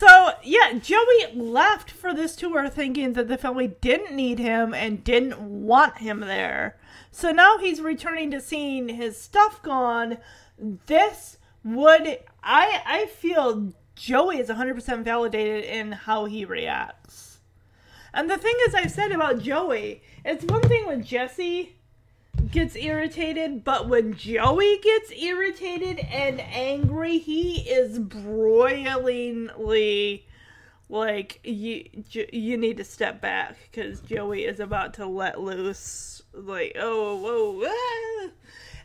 So, 0.00 0.32
yeah, 0.42 0.72
Joey 0.72 1.32
left 1.34 1.90
for 1.90 2.12
this 2.12 2.34
tour 2.34 2.68
thinking 2.68 3.12
that 3.12 3.28
the 3.28 3.38
family 3.38 3.68
didn't 3.68 4.16
need 4.16 4.40
him 4.40 4.74
and 4.74 5.04
didn't 5.04 5.38
want 5.38 5.98
him 5.98 6.20
there. 6.20 6.76
So 7.12 7.30
now 7.30 7.58
he's 7.58 7.80
returning 7.80 8.32
to 8.32 8.40
seeing 8.40 8.88
his 8.88 9.16
stuff 9.16 9.62
gone. 9.62 10.18
This 10.58 11.38
would 11.64 12.18
I 12.42 12.82
I 12.86 13.06
feel 13.06 13.72
Joey 13.94 14.38
is 14.38 14.48
100% 14.48 15.04
validated 15.04 15.64
in 15.64 15.92
how 15.92 16.24
he 16.24 16.44
reacts. 16.44 17.38
And 18.12 18.28
the 18.30 18.38
thing 18.38 18.54
is 18.66 18.74
I've 18.74 18.90
said 18.90 19.12
about 19.12 19.40
Joey, 19.40 20.02
it's 20.24 20.44
one 20.44 20.62
thing 20.62 20.86
when 20.86 21.04
Jesse 21.04 21.76
gets 22.50 22.76
irritated, 22.76 23.64
but 23.64 23.88
when 23.88 24.14
Joey 24.14 24.78
gets 24.78 25.10
irritated 25.12 25.98
and 25.98 26.40
angry, 26.40 27.18
he 27.18 27.68
is 27.68 27.98
broilingly 27.98 29.42
like 30.88 31.40
you 31.42 31.88
you 32.12 32.56
need 32.56 32.76
to 32.76 32.84
step 32.84 33.20
back 33.20 33.56
because 33.70 34.00
Joey 34.00 34.44
is 34.44 34.60
about 34.60 34.94
to 34.94 35.06
let 35.06 35.40
loose. 35.40 36.22
Like 36.32 36.76
oh 36.78 37.16
whoa. 37.16 37.68
Ah. 37.68 38.30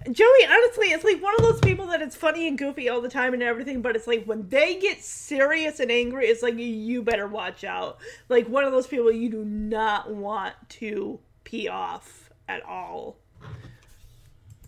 Joey, 0.05 0.45
honestly, 0.49 0.87
it's 0.87 1.03
like 1.03 1.21
one 1.21 1.35
of 1.35 1.41
those 1.41 1.59
people 1.59 1.87
that 1.87 2.01
it's 2.01 2.15
funny 2.15 2.47
and 2.47 2.57
goofy 2.57 2.87
all 2.87 3.01
the 3.01 3.09
time 3.09 3.33
and 3.33 3.43
everything, 3.43 3.81
but 3.81 3.97
it's 3.97 4.07
like 4.07 4.23
when 4.23 4.47
they 4.47 4.79
get 4.79 5.03
serious 5.03 5.81
and 5.81 5.91
angry, 5.91 6.27
it's 6.27 6.41
like 6.41 6.57
you 6.57 7.03
better 7.03 7.27
watch 7.27 7.65
out. 7.65 7.97
Like 8.29 8.47
one 8.47 8.63
of 8.63 8.71
those 8.71 8.87
people 8.87 9.11
you 9.11 9.29
do 9.29 9.43
not 9.43 10.09
want 10.09 10.55
to 10.69 11.19
pee 11.43 11.67
off 11.67 12.29
at 12.47 12.63
all. 12.65 13.17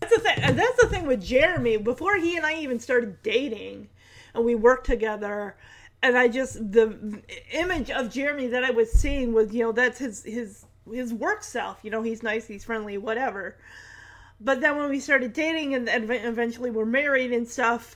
That's 0.02 0.16
the 0.16 0.22
thing. 0.22 0.56
That's 0.56 0.82
the 0.82 0.90
thing 0.90 1.08
with 1.08 1.24
Jeremy. 1.24 1.78
Before 1.78 2.18
he 2.18 2.36
and 2.36 2.46
I 2.46 2.56
even 2.56 2.80
started 2.80 3.22
dating, 3.24 3.88
and 4.34 4.44
we 4.44 4.56
worked 4.56 4.86
together, 4.86 5.56
and 6.04 6.18
I 6.18 6.28
just 6.28 6.56
the 6.72 7.22
image 7.54 7.90
of 7.90 8.12
Jeremy 8.12 8.48
that 8.48 8.64
I 8.64 8.72
was 8.72 8.92
seeing 8.92 9.32
was 9.32 9.54
you 9.54 9.64
know 9.64 9.72
that's 9.72 10.00
his 10.00 10.24
his 10.24 10.66
his 10.92 11.14
work 11.14 11.44
self. 11.44 11.80
You 11.84 11.92
know 11.92 12.02
he's 12.02 12.22
nice, 12.22 12.48
he's 12.48 12.66
friendly, 12.66 12.98
whatever. 12.98 13.56
But 14.44 14.60
then 14.60 14.78
when 14.78 14.90
we 14.90 15.00
started 15.00 15.34
dating 15.34 15.76
and, 15.76 15.88
and 15.88 16.10
eventually 16.10 16.72
we're 16.72 16.86
married 16.86 17.32
and 17.32 17.48
stuff, 17.48 17.96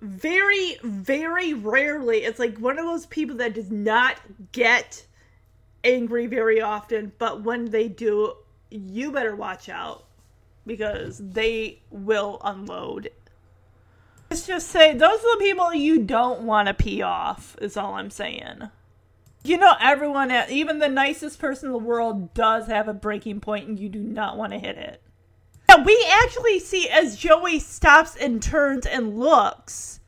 very 0.00 0.78
very 0.82 1.52
rarely 1.52 2.18
it's 2.18 2.38
like 2.38 2.56
one 2.56 2.78
of 2.78 2.86
those 2.86 3.04
people 3.04 3.36
that 3.36 3.52
does 3.52 3.70
not 3.70 4.16
get 4.52 5.04
angry 5.84 6.26
very 6.26 6.60
often. 6.60 7.12
But 7.18 7.42
when 7.42 7.70
they 7.70 7.88
do, 7.88 8.34
you 8.70 9.10
better 9.12 9.34
watch 9.34 9.68
out 9.68 10.04
because 10.66 11.18
they 11.18 11.80
will 11.90 12.40
unload. 12.44 13.10
Let's 14.30 14.46
just 14.46 14.68
say 14.68 14.94
those 14.94 15.18
are 15.18 15.38
the 15.38 15.44
people 15.44 15.74
you 15.74 16.02
don't 16.04 16.42
want 16.42 16.68
to 16.68 16.74
pee 16.74 17.02
off, 17.02 17.56
is 17.60 17.76
all 17.76 17.94
I'm 17.94 18.10
saying. 18.10 18.68
You 19.42 19.56
know, 19.56 19.74
everyone, 19.80 20.30
even 20.50 20.78
the 20.78 20.88
nicest 20.88 21.38
person 21.38 21.68
in 21.68 21.72
the 21.72 21.78
world, 21.78 22.34
does 22.34 22.66
have 22.66 22.88
a 22.88 22.94
breaking 22.94 23.40
point, 23.40 23.66
and 23.66 23.78
you 23.78 23.88
do 23.88 23.98
not 23.98 24.36
want 24.36 24.52
to 24.52 24.58
hit 24.58 24.76
it. 24.76 25.02
Now, 25.70 25.84
we 25.84 26.04
actually 26.10 26.58
see 26.58 26.88
as 26.88 27.16
Joey 27.16 27.60
stops 27.60 28.16
and 28.16 28.42
turns 28.42 28.86
and 28.86 29.20
looks 29.20 30.00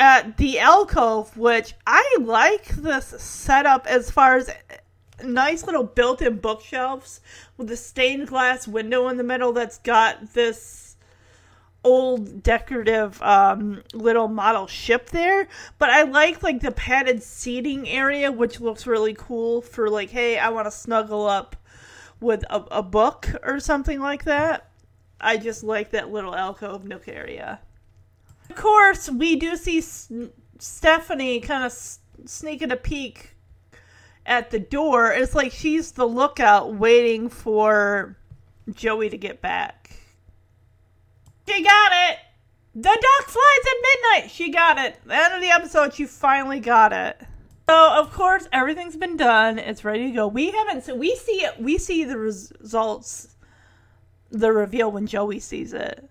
at 0.00 0.36
the 0.36 0.58
alcove, 0.58 1.36
which 1.36 1.74
I 1.86 2.16
like 2.20 2.66
this 2.70 3.06
setup 3.22 3.86
as 3.86 4.10
far 4.10 4.36
as 4.36 4.50
nice 5.22 5.64
little 5.64 5.84
built-in 5.84 6.38
bookshelves 6.38 7.20
with 7.56 7.70
a 7.70 7.76
stained 7.76 8.26
glass 8.26 8.66
window 8.66 9.06
in 9.06 9.16
the 9.16 9.22
middle 9.22 9.52
that's 9.52 9.78
got 9.78 10.34
this 10.34 10.96
old 11.84 12.42
decorative 12.42 13.22
um, 13.22 13.84
little 13.94 14.26
model 14.26 14.66
ship 14.66 15.10
there. 15.10 15.46
But 15.78 15.90
i 15.90 16.02
like 16.02 16.42
like 16.42 16.62
the 16.62 16.72
padded 16.72 17.22
seating 17.22 17.88
area 17.88 18.32
which 18.32 18.58
looks 18.58 18.88
really 18.88 19.14
cool 19.14 19.62
for 19.62 19.88
like 19.88 20.10
hey 20.10 20.36
i 20.36 20.48
want 20.48 20.66
to 20.66 20.72
snuggle 20.72 21.26
up 21.28 21.54
with 22.20 22.44
a, 22.50 22.64
a 22.70 22.82
book 22.82 23.28
or 23.42 23.60
something 23.60 24.00
like 24.00 24.24
that 24.24 24.70
i 25.20 25.36
just 25.36 25.62
like 25.62 25.90
that 25.90 26.10
little 26.10 26.34
alcove 26.34 26.84
nook 26.84 27.08
area 27.08 27.60
of 28.50 28.56
course 28.56 29.08
we 29.10 29.36
do 29.36 29.56
see 29.56 29.78
S- 29.78 30.10
stephanie 30.58 31.40
kind 31.40 31.64
of 31.64 31.70
s- 31.72 32.00
sneaking 32.24 32.70
a 32.72 32.76
peek 32.76 33.34
at 34.26 34.50
the 34.50 34.58
door. 34.58 35.10
It's 35.10 35.34
like 35.34 35.52
she's 35.52 35.92
the 35.92 36.06
lookout 36.06 36.74
waiting 36.74 37.28
for 37.30 38.16
Joey 38.70 39.08
to 39.08 39.16
get 39.16 39.40
back. 39.40 39.90
She 41.48 41.62
got 41.64 41.92
it! 42.10 42.18
The 42.74 42.82
duck 42.82 43.28
flies 43.28 43.66
at 43.66 44.22
midnight! 44.22 44.30
She 44.30 44.50
got 44.50 44.78
it. 44.78 44.96
The 45.06 45.14
end 45.14 45.34
of 45.34 45.40
the 45.40 45.50
episode, 45.50 45.94
she 45.94 46.04
finally 46.04 46.60
got 46.60 46.92
it. 46.92 47.20
So 47.68 47.92
of 47.92 48.12
course 48.12 48.48
everything's 48.50 48.96
been 48.96 49.18
done. 49.18 49.58
It's 49.58 49.84
ready 49.84 50.06
to 50.06 50.12
go. 50.12 50.26
We 50.26 50.50
haven't 50.50 50.84
so 50.84 50.94
we 50.94 51.14
see 51.16 51.44
it 51.44 51.60
we 51.60 51.76
see 51.76 52.04
the 52.04 52.16
results 52.16 53.36
the 54.30 54.52
reveal 54.52 54.90
when 54.90 55.06
Joey 55.06 55.38
sees 55.38 55.74
it. 55.74 56.08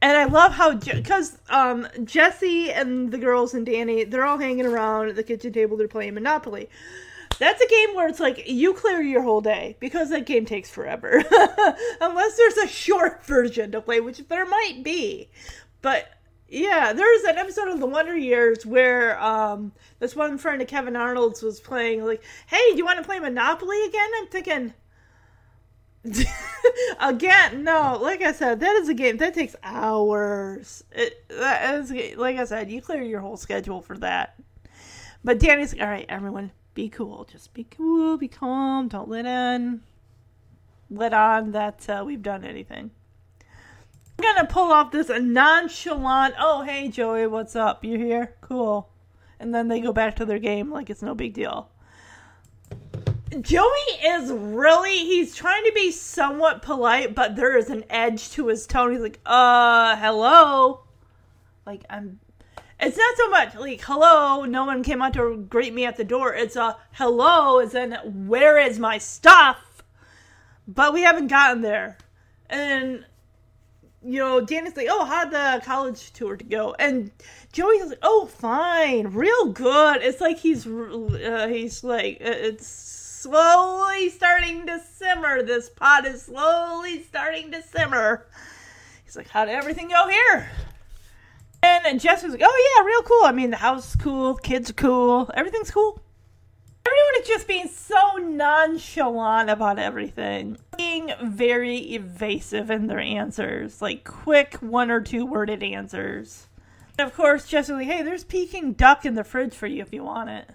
And 0.00 0.16
I 0.16 0.26
love 0.26 0.52
how 0.52 0.74
because 0.74 1.38
um, 1.50 1.88
Jesse 2.04 2.70
and 2.70 3.10
the 3.10 3.18
girls 3.18 3.54
and 3.54 3.66
Danny 3.66 4.04
they're 4.04 4.24
all 4.24 4.38
hanging 4.38 4.66
around 4.66 5.08
at 5.08 5.16
the 5.16 5.24
kitchen 5.24 5.52
table. 5.52 5.76
They're 5.76 5.88
playing 5.88 6.14
Monopoly. 6.14 6.70
That's 7.40 7.60
a 7.60 7.68
game 7.68 7.94
where 7.96 8.06
it's 8.06 8.20
like 8.20 8.48
you 8.48 8.72
clear 8.72 9.02
your 9.02 9.22
whole 9.22 9.40
day 9.40 9.76
because 9.80 10.10
that 10.10 10.26
game 10.26 10.46
takes 10.46 10.70
forever. 10.70 11.24
Unless 12.00 12.36
there's 12.36 12.56
a 12.58 12.68
short 12.68 13.24
version 13.26 13.72
to 13.72 13.80
play, 13.80 13.98
which 13.98 14.18
there 14.28 14.46
might 14.46 14.82
be. 14.84 15.28
But 15.82 16.08
yeah, 16.48 16.92
there's 16.92 17.24
an 17.24 17.38
episode 17.38 17.68
of 17.68 17.80
The 17.80 17.86
Wonder 17.86 18.16
Years 18.16 18.64
where 18.64 19.20
um, 19.20 19.72
this 19.98 20.14
one 20.14 20.38
friend 20.38 20.62
of 20.62 20.68
Kevin 20.68 20.96
Arnold's 20.96 21.42
was 21.42 21.60
playing 21.60 22.04
like, 22.04 22.22
"Hey, 22.46 22.70
do 22.70 22.76
you 22.76 22.84
want 22.84 22.98
to 22.98 23.04
play 23.04 23.18
Monopoly 23.18 23.82
again?" 23.84 24.10
I'm 24.18 24.26
thinking. 24.28 24.74
Again, 27.00 27.64
no. 27.64 27.98
Like 28.00 28.22
I 28.22 28.30
said, 28.32 28.60
that 28.60 28.76
is 28.76 28.88
a 28.88 28.94
game 28.94 29.16
that 29.16 29.34
takes 29.34 29.56
hours. 29.62 30.84
It 30.92 31.24
that 31.28 31.74
is 31.74 32.16
like 32.16 32.36
I 32.36 32.44
said, 32.44 32.70
you 32.70 32.80
clear 32.80 33.02
your 33.02 33.20
whole 33.20 33.36
schedule 33.36 33.80
for 33.82 33.98
that. 33.98 34.38
But 35.24 35.40
Danny's 35.40 35.72
like, 35.72 35.82
all 35.82 35.88
right. 35.88 36.06
Everyone, 36.08 36.52
be 36.74 36.88
cool. 36.88 37.24
Just 37.24 37.52
be 37.54 37.64
cool. 37.64 38.16
Be 38.16 38.28
calm. 38.28 38.88
Don't 38.88 39.08
let 39.08 39.26
in, 39.26 39.82
let 40.90 41.12
on 41.12 41.52
that 41.52 41.88
uh, 41.88 42.04
we've 42.06 42.22
done 42.22 42.44
anything. 42.44 42.90
I'm 44.18 44.34
gonna 44.34 44.48
pull 44.48 44.72
off 44.72 44.92
this 44.92 45.10
nonchalant. 45.10 46.34
Oh, 46.38 46.62
hey 46.62 46.88
Joey, 46.88 47.26
what's 47.26 47.54
up? 47.54 47.84
You 47.84 47.98
here? 47.98 48.34
Cool. 48.40 48.88
And 49.38 49.54
then 49.54 49.68
they 49.68 49.80
go 49.80 49.92
back 49.92 50.16
to 50.16 50.24
their 50.24 50.38
game 50.38 50.70
like 50.70 50.88
it's 50.88 51.02
no 51.02 51.14
big 51.14 51.34
deal. 51.34 51.70
Joey 53.40 53.66
is 54.02 54.32
really 54.32 54.98
he's 54.98 55.34
trying 55.34 55.64
to 55.64 55.72
be 55.72 55.90
somewhat 55.90 56.62
polite, 56.62 57.14
but 57.14 57.36
there 57.36 57.58
is 57.58 57.68
an 57.68 57.84
edge 57.90 58.30
to 58.32 58.46
his 58.46 58.66
tone. 58.66 58.92
He's 58.92 59.00
like, 59.02 59.20
uh, 59.26 59.96
hello. 59.96 60.84
Like 61.66 61.84
I'm 61.90 62.18
It's 62.80 62.96
not 62.96 63.16
so 63.18 63.28
much 63.28 63.54
like 63.54 63.82
hello, 63.82 64.44
no 64.44 64.64
one 64.64 64.82
came 64.82 65.02
out 65.02 65.12
to 65.14 65.36
greet 65.36 65.74
me 65.74 65.84
at 65.84 65.98
the 65.98 66.04
door. 66.04 66.32
It's 66.32 66.56
a 66.56 66.78
hello, 66.92 67.58
as 67.58 67.74
in 67.74 67.92
where 68.26 68.58
is 68.58 68.78
my 68.78 68.96
stuff? 68.96 69.82
But 70.66 70.94
we 70.94 71.02
haven't 71.02 71.26
gotten 71.26 71.60
there. 71.60 71.98
And 72.48 73.04
you 74.06 74.20
know, 74.20 74.40
Danny's 74.40 74.76
like, 74.76 74.86
oh, 74.88 75.04
how'd 75.04 75.32
the 75.32 75.60
college 75.64 76.12
tour 76.12 76.36
go? 76.36 76.74
And 76.78 77.10
Joey's 77.52 77.88
like, 77.88 77.98
oh, 78.02 78.26
fine, 78.26 79.08
real 79.08 79.46
good. 79.52 80.02
It's 80.02 80.20
like 80.20 80.38
he's, 80.38 80.66
uh, 80.66 81.48
he's 81.50 81.82
like, 81.82 82.18
uh, 82.20 82.30
it's 82.30 82.66
slowly 82.66 84.10
starting 84.10 84.66
to 84.66 84.80
simmer. 84.94 85.42
This 85.42 85.68
pot 85.68 86.06
is 86.06 86.22
slowly 86.22 87.02
starting 87.02 87.50
to 87.50 87.62
simmer. 87.62 88.26
He's 89.04 89.16
like, 89.16 89.28
how'd 89.28 89.48
everything 89.48 89.88
go 89.88 90.08
here? 90.08 90.50
And 91.62 92.00
Jess 92.00 92.22
was 92.22 92.32
like, 92.32 92.42
oh, 92.44 92.76
yeah, 92.76 92.86
real 92.86 93.02
cool. 93.02 93.24
I 93.24 93.32
mean, 93.32 93.50
the 93.50 93.56
house 93.56 93.90
is 93.90 93.96
cool, 93.96 94.36
kids 94.36 94.70
are 94.70 94.74
cool, 94.74 95.30
everything's 95.34 95.72
cool. 95.72 96.00
Everyone 96.86 97.20
is 97.20 97.26
just 97.26 97.48
being 97.48 97.68
so 97.68 98.16
nonchalant 98.18 99.50
about 99.50 99.80
everything. 99.80 100.56
Being 100.76 101.10
very 101.20 101.78
evasive 101.94 102.70
in 102.70 102.86
their 102.86 103.00
answers. 103.00 103.82
Like 103.82 104.04
quick 104.04 104.54
one 104.60 104.90
or 104.90 105.00
two 105.00 105.26
worded 105.26 105.64
answers. 105.64 106.46
And 106.96 107.08
of 107.08 107.14
course, 107.14 107.48
Jess 107.48 107.68
was 107.68 107.78
like, 107.78 107.88
hey, 107.88 108.02
there's 108.02 108.22
Peking 108.22 108.74
duck 108.74 109.04
in 109.04 109.16
the 109.16 109.24
fridge 109.24 109.54
for 109.54 109.66
you 109.66 109.82
if 109.82 109.92
you 109.92 110.04
want 110.04 110.30
it. 110.30 110.48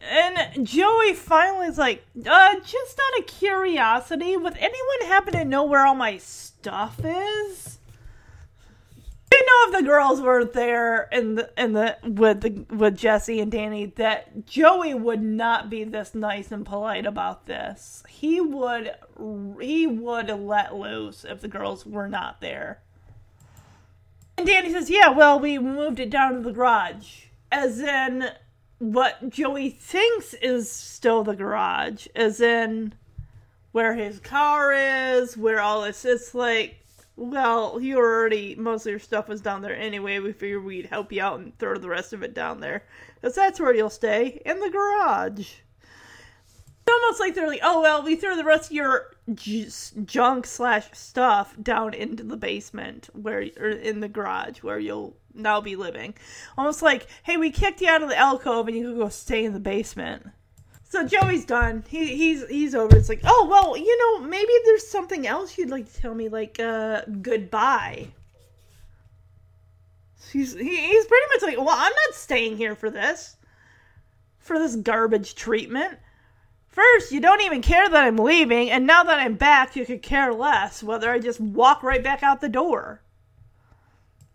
And 0.00 0.66
Joey 0.66 1.12
finally 1.12 1.66
is 1.66 1.76
like, 1.76 2.06
uh, 2.16 2.54
just 2.60 3.00
out 3.00 3.20
of 3.20 3.26
curiosity, 3.26 4.36
would 4.36 4.56
anyone 4.56 5.08
happen 5.08 5.34
to 5.34 5.44
know 5.44 5.64
where 5.64 5.84
all 5.84 5.94
my 5.94 6.16
stuff 6.16 7.00
is? 7.04 7.77
You 9.32 9.44
know 9.44 9.72
if 9.72 9.80
the 9.80 9.86
girls 9.86 10.20
weren't 10.20 10.52
there 10.52 11.08
in 11.12 11.34
the 11.34 11.50
in 11.56 11.72
the 11.72 11.96
with 12.02 12.40
the 12.40 12.64
with 12.74 12.96
Jesse 12.96 13.40
and 13.40 13.50
Danny 13.50 13.86
that 13.96 14.46
Joey 14.46 14.94
would 14.94 15.22
not 15.22 15.68
be 15.68 15.84
this 15.84 16.14
nice 16.14 16.50
and 16.50 16.64
polite 16.64 17.06
about 17.06 17.46
this. 17.46 18.02
He 18.08 18.40
would 18.40 18.92
he 19.60 19.86
would 19.86 20.28
let 20.28 20.74
loose 20.74 21.24
if 21.24 21.40
the 21.40 21.48
girls 21.48 21.84
were 21.84 22.08
not 22.08 22.40
there. 22.40 22.80
And 24.36 24.46
Danny 24.46 24.72
says, 24.72 24.88
"Yeah, 24.88 25.10
well, 25.10 25.40
we 25.40 25.58
moved 25.58 25.98
it 25.98 26.10
down 26.10 26.34
to 26.34 26.40
the 26.40 26.52
garage." 26.52 27.24
As 27.50 27.80
in 27.80 28.30
what 28.78 29.30
Joey 29.30 29.70
thinks 29.70 30.34
is 30.34 30.70
still 30.70 31.24
the 31.24 31.34
garage, 31.34 32.06
as 32.14 32.40
in 32.40 32.92
where 33.72 33.94
his 33.94 34.20
car 34.20 34.72
is, 34.72 35.36
where 35.36 35.60
all 35.60 35.82
this 35.82 36.04
is 36.04 36.34
like 36.34 36.77
well, 37.18 37.80
you 37.80 37.98
already 37.98 38.54
most 38.54 38.86
of 38.86 38.90
your 38.90 39.00
stuff 39.00 39.28
was 39.28 39.40
down 39.40 39.60
there 39.60 39.76
anyway. 39.76 40.20
We 40.20 40.32
figured 40.32 40.64
we'd 40.64 40.86
help 40.86 41.12
you 41.12 41.20
out 41.20 41.40
and 41.40 41.58
throw 41.58 41.76
the 41.76 41.88
rest 41.88 42.12
of 42.12 42.22
it 42.22 42.32
down 42.32 42.60
there, 42.60 42.84
because 43.16 43.34
that's 43.34 43.58
where 43.58 43.74
you'll 43.74 43.90
stay 43.90 44.40
in 44.46 44.60
the 44.60 44.70
garage. 44.70 45.40
It's 45.40 46.90
almost 46.90 47.20
like 47.20 47.34
they're 47.34 47.48
like, 47.48 47.60
oh 47.62 47.82
well, 47.82 48.02
we 48.02 48.14
throw 48.14 48.36
the 48.36 48.44
rest 48.44 48.70
of 48.70 48.76
your 48.76 49.16
j- 49.34 49.68
junk 50.04 50.46
slash 50.46 50.90
stuff 50.92 51.56
down 51.60 51.92
into 51.92 52.22
the 52.22 52.36
basement 52.36 53.10
where 53.12 53.46
or 53.58 53.68
in 53.68 54.00
the 54.00 54.08
garage 54.08 54.62
where 54.62 54.78
you'll 54.78 55.16
now 55.34 55.60
be 55.60 55.76
living. 55.76 56.14
Almost 56.56 56.82
like, 56.82 57.08
hey, 57.24 57.36
we 57.36 57.50
kicked 57.50 57.80
you 57.80 57.88
out 57.88 58.02
of 58.02 58.08
the 58.08 58.16
alcove 58.16 58.68
and 58.68 58.76
you 58.76 58.84
can 58.84 58.98
go 58.98 59.08
stay 59.08 59.44
in 59.44 59.52
the 59.52 59.60
basement. 59.60 60.28
So 60.90 61.04
Joey's 61.06 61.44
done. 61.44 61.84
He 61.88 62.16
he's 62.16 62.48
he's 62.48 62.74
over. 62.74 62.96
It's 62.96 63.10
like, 63.10 63.20
oh 63.24 63.46
well, 63.50 63.76
you 63.76 63.98
know, 63.98 64.26
maybe 64.26 64.52
there's 64.64 64.86
something 64.86 65.26
else 65.26 65.58
you'd 65.58 65.70
like 65.70 65.92
to 65.92 66.00
tell 66.00 66.14
me, 66.14 66.28
like 66.28 66.58
uh 66.58 67.02
goodbye. 67.20 68.08
He's 70.32 70.54
he, 70.54 70.76
he's 70.76 71.06
pretty 71.06 71.26
much 71.34 71.42
like, 71.42 71.58
well, 71.58 71.76
I'm 71.76 71.92
not 71.92 72.14
staying 72.14 72.56
here 72.56 72.74
for 72.74 72.90
this, 72.90 73.36
for 74.38 74.58
this 74.58 74.76
garbage 74.76 75.34
treatment. 75.34 75.98
First, 76.68 77.12
you 77.12 77.20
don't 77.20 77.42
even 77.42 77.60
care 77.60 77.88
that 77.88 78.04
I'm 78.04 78.16
leaving, 78.16 78.70
and 78.70 78.86
now 78.86 79.04
that 79.04 79.18
I'm 79.18 79.34
back, 79.34 79.76
you 79.76 79.84
could 79.84 80.02
care 80.02 80.32
less 80.32 80.82
whether 80.82 81.10
I 81.10 81.18
just 81.18 81.40
walk 81.40 81.82
right 81.82 82.02
back 82.02 82.22
out 82.22 82.40
the 82.40 82.48
door. 82.48 83.02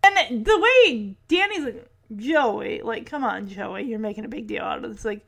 And 0.04 0.44
the 0.44 0.58
way 0.58 1.16
Danny's 1.28 1.64
like, 1.64 1.90
Joey, 2.14 2.82
like, 2.82 3.06
come 3.06 3.24
on, 3.24 3.48
Joey, 3.48 3.84
you're 3.84 3.98
making 3.98 4.24
a 4.24 4.28
big 4.28 4.46
deal 4.46 4.62
out 4.62 4.84
of 4.84 4.92
this. 4.92 5.04
Like, 5.04 5.24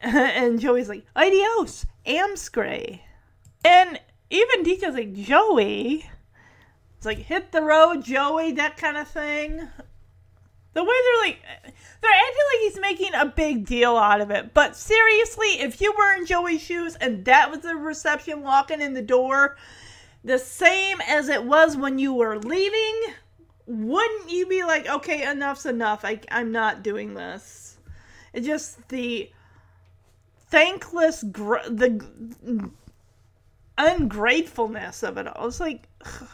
and 0.02 0.60
Joey's 0.60 0.88
like, 0.88 1.04
adios, 1.14 1.84
Amscray. 2.06 3.00
And 3.64 4.00
even 4.30 4.64
DJ's 4.64 4.94
like, 4.94 5.12
Joey. 5.12 6.08
It's 6.96 7.06
like, 7.06 7.18
hit 7.18 7.52
the 7.52 7.62
road, 7.62 8.04
Joey, 8.04 8.52
that 8.52 8.76
kind 8.76 8.96
of 8.96 9.08
thing. 9.08 9.68
The 10.72 10.84
way 10.84 10.94
they're 11.04 11.22
like, 11.22 11.42
they're 12.00 12.10
acting 12.10 12.44
like 12.52 12.60
he's 12.60 12.80
making 12.80 13.14
a 13.14 13.26
big 13.26 13.66
deal 13.66 13.96
out 13.96 14.20
of 14.20 14.30
it. 14.30 14.54
But 14.54 14.76
seriously, 14.76 15.60
if 15.60 15.80
you 15.80 15.92
were 15.98 16.14
in 16.14 16.26
Joey's 16.26 16.62
shoes 16.62 16.96
and 16.96 17.24
that 17.24 17.50
was 17.50 17.60
the 17.60 17.74
reception 17.74 18.42
walking 18.42 18.80
in 18.80 18.94
the 18.94 19.02
door, 19.02 19.56
the 20.24 20.38
same 20.38 21.00
as 21.06 21.28
it 21.28 21.44
was 21.44 21.76
when 21.76 21.98
you 21.98 22.14
were 22.14 22.38
leaving, 22.38 23.14
wouldn't 23.66 24.30
you 24.30 24.46
be 24.46 24.62
like, 24.62 24.88
okay, 24.88 25.28
enough's 25.28 25.66
enough. 25.66 26.04
I, 26.04 26.20
I'm 26.30 26.52
not 26.52 26.82
doing 26.82 27.14
this. 27.14 27.76
It's 28.32 28.46
just 28.46 28.88
the 28.88 29.30
thankless, 30.50 31.22
gr- 31.22 31.68
the 31.68 32.04
ungratefulness 33.78 35.02
of 35.02 35.16
it 35.16 35.26
all. 35.26 35.46
It's 35.46 35.60
like, 35.60 35.88
ugh. 36.04 36.28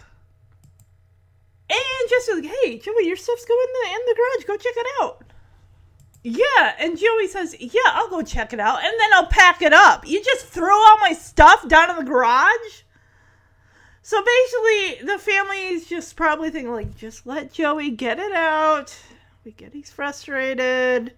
and 1.71 2.11
just 2.11 2.31
like, 2.33 2.45
hey, 2.45 2.79
Joey, 2.79 3.07
your 3.07 3.17
stuff's 3.17 3.45
going 3.45 3.67
in 3.67 3.91
the 3.91 3.95
in 3.95 4.07
the 4.07 4.17
garage. 4.17 4.45
Go 4.47 4.57
check 4.57 4.77
it 4.77 4.87
out. 5.01 5.23
Yeah, 6.23 6.75
and 6.81 6.99
Joey 6.99 7.29
says, 7.29 7.55
yeah, 7.61 7.93
I'll 7.93 8.11
go 8.11 8.21
check 8.21 8.53
it 8.53 8.59
out, 8.59 8.83
and 8.83 8.93
then 8.99 9.13
I'll 9.15 9.29
pack 9.29 9.63
it 9.63 9.73
up. 9.73 10.09
You 10.09 10.23
just 10.25 10.47
throw 10.47 10.75
all 10.75 10.99
my 10.99 11.13
stuff 11.13 11.69
down 11.69 11.89
in 11.91 11.97
the 11.97 12.11
garage. 12.11 12.83
So 14.03 14.23
basically, 14.25 15.07
the 15.07 15.19
family 15.19 15.67
is 15.67 15.87
just 15.87 16.17
probably 16.17 16.51
thinking, 16.51 16.73
like, 16.73 16.97
just 16.97 17.27
let 17.27 17.53
Joey 17.53 17.91
get 17.91 18.19
it 18.19 18.33
out. 18.33 18.97
We 19.45 19.53
get 19.53 19.73
he's 19.73 19.91
frustrated 19.91 21.13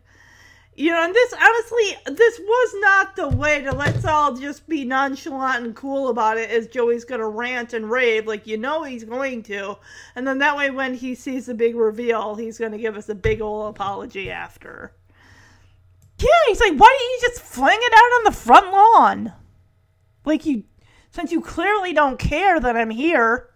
you 0.78 0.92
know, 0.92 1.02
and 1.02 1.12
this 1.12 1.34
honestly, 1.34 2.14
this 2.14 2.38
was 2.38 2.74
not 2.76 3.16
the 3.16 3.26
way 3.26 3.62
to 3.62 3.72
let's 3.74 4.04
all 4.04 4.36
just 4.36 4.68
be 4.68 4.84
nonchalant 4.84 5.64
and 5.64 5.74
cool 5.74 6.08
about 6.08 6.38
it 6.38 6.50
as 6.50 6.68
Joey's 6.68 7.04
gonna 7.04 7.28
rant 7.28 7.72
and 7.72 7.90
rave 7.90 8.28
like 8.28 8.46
you 8.46 8.56
know 8.56 8.84
he's 8.84 9.02
going 9.02 9.42
to. 9.44 9.76
And 10.14 10.24
then 10.24 10.38
that 10.38 10.56
way 10.56 10.70
when 10.70 10.94
he 10.94 11.16
sees 11.16 11.46
the 11.46 11.54
big 11.54 11.74
reveal, 11.74 12.36
he's 12.36 12.58
gonna 12.58 12.78
give 12.78 12.96
us 12.96 13.08
a 13.08 13.16
big 13.16 13.40
old 13.40 13.70
apology 13.70 14.30
after. 14.30 14.92
Yeah, 16.20 16.28
he's 16.46 16.60
like, 16.60 16.78
why 16.78 16.96
don't 16.96 17.10
you 17.10 17.18
just 17.22 17.42
fling 17.42 17.78
it 17.80 17.92
out 17.92 18.18
on 18.18 18.24
the 18.24 18.38
front 18.38 18.70
lawn? 18.70 19.32
Like 20.24 20.46
you 20.46 20.62
since 21.10 21.32
you 21.32 21.40
clearly 21.40 21.92
don't 21.92 22.20
care 22.20 22.60
that 22.60 22.76
I'm 22.76 22.90
here. 22.90 23.50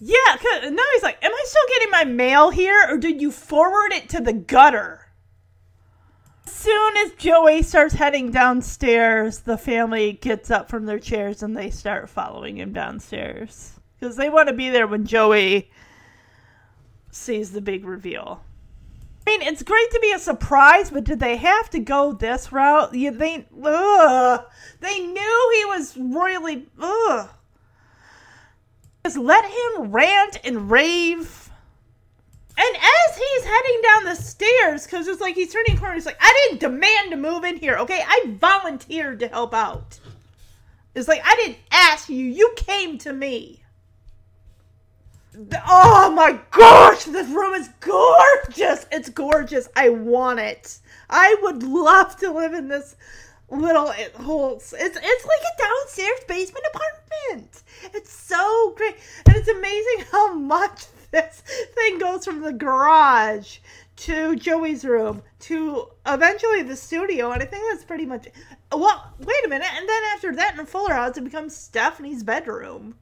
Yeah, 0.00 0.36
cause 0.36 0.68
now 0.68 0.82
he's 0.94 1.02
like, 1.04 1.24
am 1.24 1.32
I 1.32 1.44
still 1.44 1.62
getting 1.68 1.90
my 1.92 2.04
mail 2.04 2.50
here, 2.50 2.86
or 2.88 2.98
did 2.98 3.22
you 3.22 3.30
forward 3.30 3.92
it 3.92 4.08
to 4.08 4.20
the 4.20 4.32
gutter? 4.32 5.07
Soon 6.52 6.96
as 6.98 7.12
Joey 7.12 7.62
starts 7.62 7.94
heading 7.94 8.30
downstairs, 8.30 9.40
the 9.40 9.58
family 9.58 10.12
gets 10.12 10.50
up 10.50 10.68
from 10.68 10.86
their 10.86 10.98
chairs 10.98 11.42
and 11.42 11.56
they 11.56 11.70
start 11.70 12.08
following 12.08 12.58
him 12.58 12.72
downstairs 12.72 13.78
because 13.98 14.16
they 14.16 14.30
want 14.30 14.48
to 14.48 14.54
be 14.54 14.70
there 14.70 14.86
when 14.86 15.06
Joey 15.06 15.70
sees 17.10 17.50
the 17.52 17.60
big 17.60 17.84
reveal. 17.84 18.42
I 19.26 19.30
mean, 19.30 19.42
it's 19.42 19.62
great 19.62 19.90
to 19.90 19.98
be 20.00 20.12
a 20.12 20.18
surprise, 20.18 20.90
but 20.90 21.04
did 21.04 21.20
they 21.20 21.36
have 21.36 21.68
to 21.70 21.80
go 21.80 22.12
this 22.12 22.50
route? 22.52 22.94
You 22.94 23.10
they 23.10 23.46
ugh, 23.62 24.44
they 24.80 25.00
knew 25.00 25.52
he 25.56 25.64
was 25.66 25.96
royally 25.96 26.66
ugh. 26.80 27.28
Just 29.04 29.18
let 29.18 29.44
him 29.44 29.90
rant 29.90 30.38
and 30.44 30.70
rave 30.70 31.47
and 32.58 32.76
as 32.76 33.16
he's 33.16 33.44
heading 33.44 33.80
down 33.82 34.04
the 34.04 34.16
stairs, 34.16 34.84
because 34.84 35.06
it's 35.06 35.20
like 35.20 35.36
he's 35.36 35.52
turning 35.52 35.78
corners, 35.78 36.06
like, 36.06 36.18
I 36.20 36.48
didn't 36.48 36.60
demand 36.60 37.12
to 37.12 37.16
move 37.16 37.44
in 37.44 37.56
here, 37.56 37.76
okay? 37.76 38.02
I 38.04 38.34
volunteered 38.40 39.20
to 39.20 39.28
help 39.28 39.54
out. 39.54 40.00
It's 40.96 41.06
like, 41.06 41.22
I 41.24 41.36
didn't 41.36 41.58
ask 41.70 42.08
you, 42.08 42.16
you 42.16 42.52
came 42.56 42.98
to 42.98 43.12
me. 43.12 43.62
Oh 45.68 46.10
my 46.10 46.40
gosh, 46.50 47.04
this 47.04 47.28
room 47.28 47.54
is 47.54 47.68
gorgeous. 47.78 48.86
It's 48.90 49.08
gorgeous. 49.08 49.68
I 49.76 49.90
want 49.90 50.40
it. 50.40 50.80
I 51.08 51.36
would 51.42 51.62
love 51.62 52.16
to 52.16 52.32
live 52.32 52.54
in 52.54 52.66
this 52.66 52.96
little 53.50 53.92
whole 54.16 54.56
it's 54.56 54.72
it's 54.74 54.94
like 54.94 55.00
a 55.00 55.62
downstairs 55.62 56.20
basement 56.26 56.64
apartment. 56.74 57.62
It's 57.94 58.12
so 58.12 58.74
great. 58.76 58.96
And 59.26 59.36
it's 59.36 59.48
amazing 59.48 60.06
how 60.10 60.34
much 60.34 60.86
this 61.10 61.42
thing 61.74 61.98
goes 61.98 62.24
from 62.24 62.40
the 62.40 62.52
garage 62.52 63.58
to 63.96 64.36
Joey's 64.36 64.84
room 64.84 65.22
to 65.40 65.88
eventually 66.06 66.62
the 66.62 66.76
studio, 66.76 67.32
and 67.32 67.42
I 67.42 67.46
think 67.46 67.64
that's 67.70 67.84
pretty 67.84 68.06
much. 68.06 68.28
Well, 68.70 69.12
wait 69.18 69.44
a 69.46 69.48
minute, 69.48 69.72
and 69.74 69.88
then 69.88 70.02
after 70.14 70.34
that 70.36 70.58
in 70.58 70.66
Fuller 70.66 70.92
House, 70.92 71.16
it 71.16 71.24
becomes 71.24 71.56
Stephanie's 71.56 72.22
bedroom. 72.22 72.94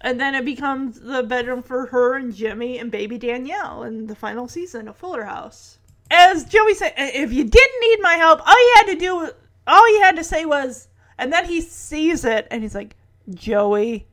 And 0.00 0.20
then 0.20 0.34
it 0.34 0.44
becomes 0.44 1.00
the 1.00 1.22
bedroom 1.22 1.62
for 1.62 1.86
her 1.86 2.14
and 2.14 2.34
Jimmy 2.34 2.78
and 2.78 2.90
baby 2.90 3.16
Danielle 3.16 3.84
in 3.84 4.06
the 4.06 4.14
final 4.14 4.46
season 4.46 4.88
of 4.88 4.96
Fuller 4.96 5.24
House. 5.24 5.78
As 6.10 6.44
Joey 6.44 6.74
said, 6.74 6.92
if 6.96 7.32
you 7.32 7.44
didn't 7.44 7.80
need 7.80 7.98
my 8.02 8.14
help, 8.14 8.46
all 8.46 8.54
you 8.54 8.74
had 8.76 8.92
to 8.92 8.98
do, 8.98 9.30
all 9.66 9.94
you 9.94 10.02
had 10.02 10.16
to 10.16 10.24
say 10.24 10.44
was, 10.44 10.88
and 11.18 11.32
then 11.32 11.46
he 11.46 11.60
sees 11.60 12.24
it 12.24 12.46
and 12.50 12.62
he's 12.62 12.74
like, 12.74 12.94
Joey 13.34 14.06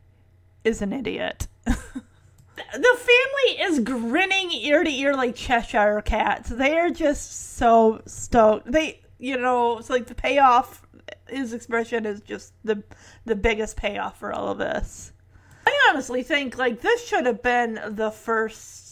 is 0.64 0.81
an 0.81 0.94
idiot. 0.94 1.48
the 1.65 2.98
family 2.98 3.61
is 3.61 3.80
grinning 3.80 4.52
ear 4.52 4.84
to 4.84 4.90
ear 4.90 5.15
like 5.15 5.35
Cheshire 5.35 6.02
cats. 6.02 6.49
They 6.49 6.77
are 6.77 6.90
just 6.90 7.56
so 7.57 8.02
stoked. 8.06 8.72
They, 8.72 9.02
you 9.19 9.38
know, 9.38 9.77
it's 9.77 9.90
like 9.90 10.07
the 10.07 10.15
payoff. 10.15 10.81
His 11.27 11.53
expression 11.53 12.06
is 12.06 12.22
just 12.22 12.53
the 12.64 12.84
the 13.26 13.35
biggest 13.35 13.77
payoff 13.77 14.19
for 14.19 14.34
all 14.34 14.49
of 14.49 14.57
this. 14.57 15.14
I 15.65 15.90
honestly 15.90 16.23
think 16.23 16.57
like 16.57 16.81
this 16.81 17.06
should 17.07 17.26
have 17.26 17.41
been 17.41 17.80
the 17.88 18.11
first. 18.11 18.82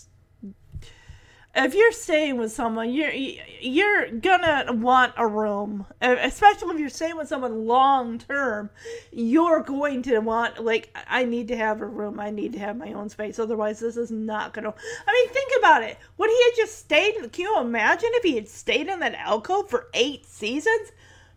If 1.54 1.76
you're 1.76 1.92
staying 1.92 2.38
with 2.38 2.54
someone, 2.54 2.94
you're 2.94 3.12
you're 3.12 4.10
gonna 4.10 4.72
want 4.72 5.14
a 5.18 5.28
room, 5.28 5.86
especially 6.00 6.76
if 6.76 6.80
you're 6.80 6.90
staying 6.90 7.18
with 7.18 7.28
someone 7.28 7.66
long 7.66 8.20
term. 8.20 8.70
You're 9.12 9.62
going 9.62 10.02
to 10.04 10.20
want 10.20 10.64
like 10.64 10.96
I 11.08 11.26
need 11.26 11.50
to 11.50 11.58
have 11.58 11.82
a 11.82 11.86
room. 11.86 12.22
I 12.22 12.30
need 12.30 12.54
to 12.54 12.60
have 12.60 12.78
my 12.78 12.94
own 12.94 13.10
space. 13.10 13.38
Otherwise, 13.38 13.82
this 13.82 13.98
is 13.98 14.12
not 14.12 14.54
gonna. 14.54 14.74
I 15.08 15.12
mean, 15.12 15.30
think 15.34 15.52
about 15.60 15.84
it. 15.84 15.98
Would 16.18 16.30
he 16.30 16.44
have 16.46 16.56
just 16.56 16.80
stayed? 16.80 17.16
Can 17.34 17.44
you 17.44 17.60
imagine 17.60 18.12
if 18.14 18.24
he 18.24 18.36
had 18.36 18.48
stayed 18.48 18.88
in 18.88 19.00
that 19.00 19.16
alcove 19.16 19.70
for 19.70 19.90
eight 19.94 20.26
seasons? 20.26 20.94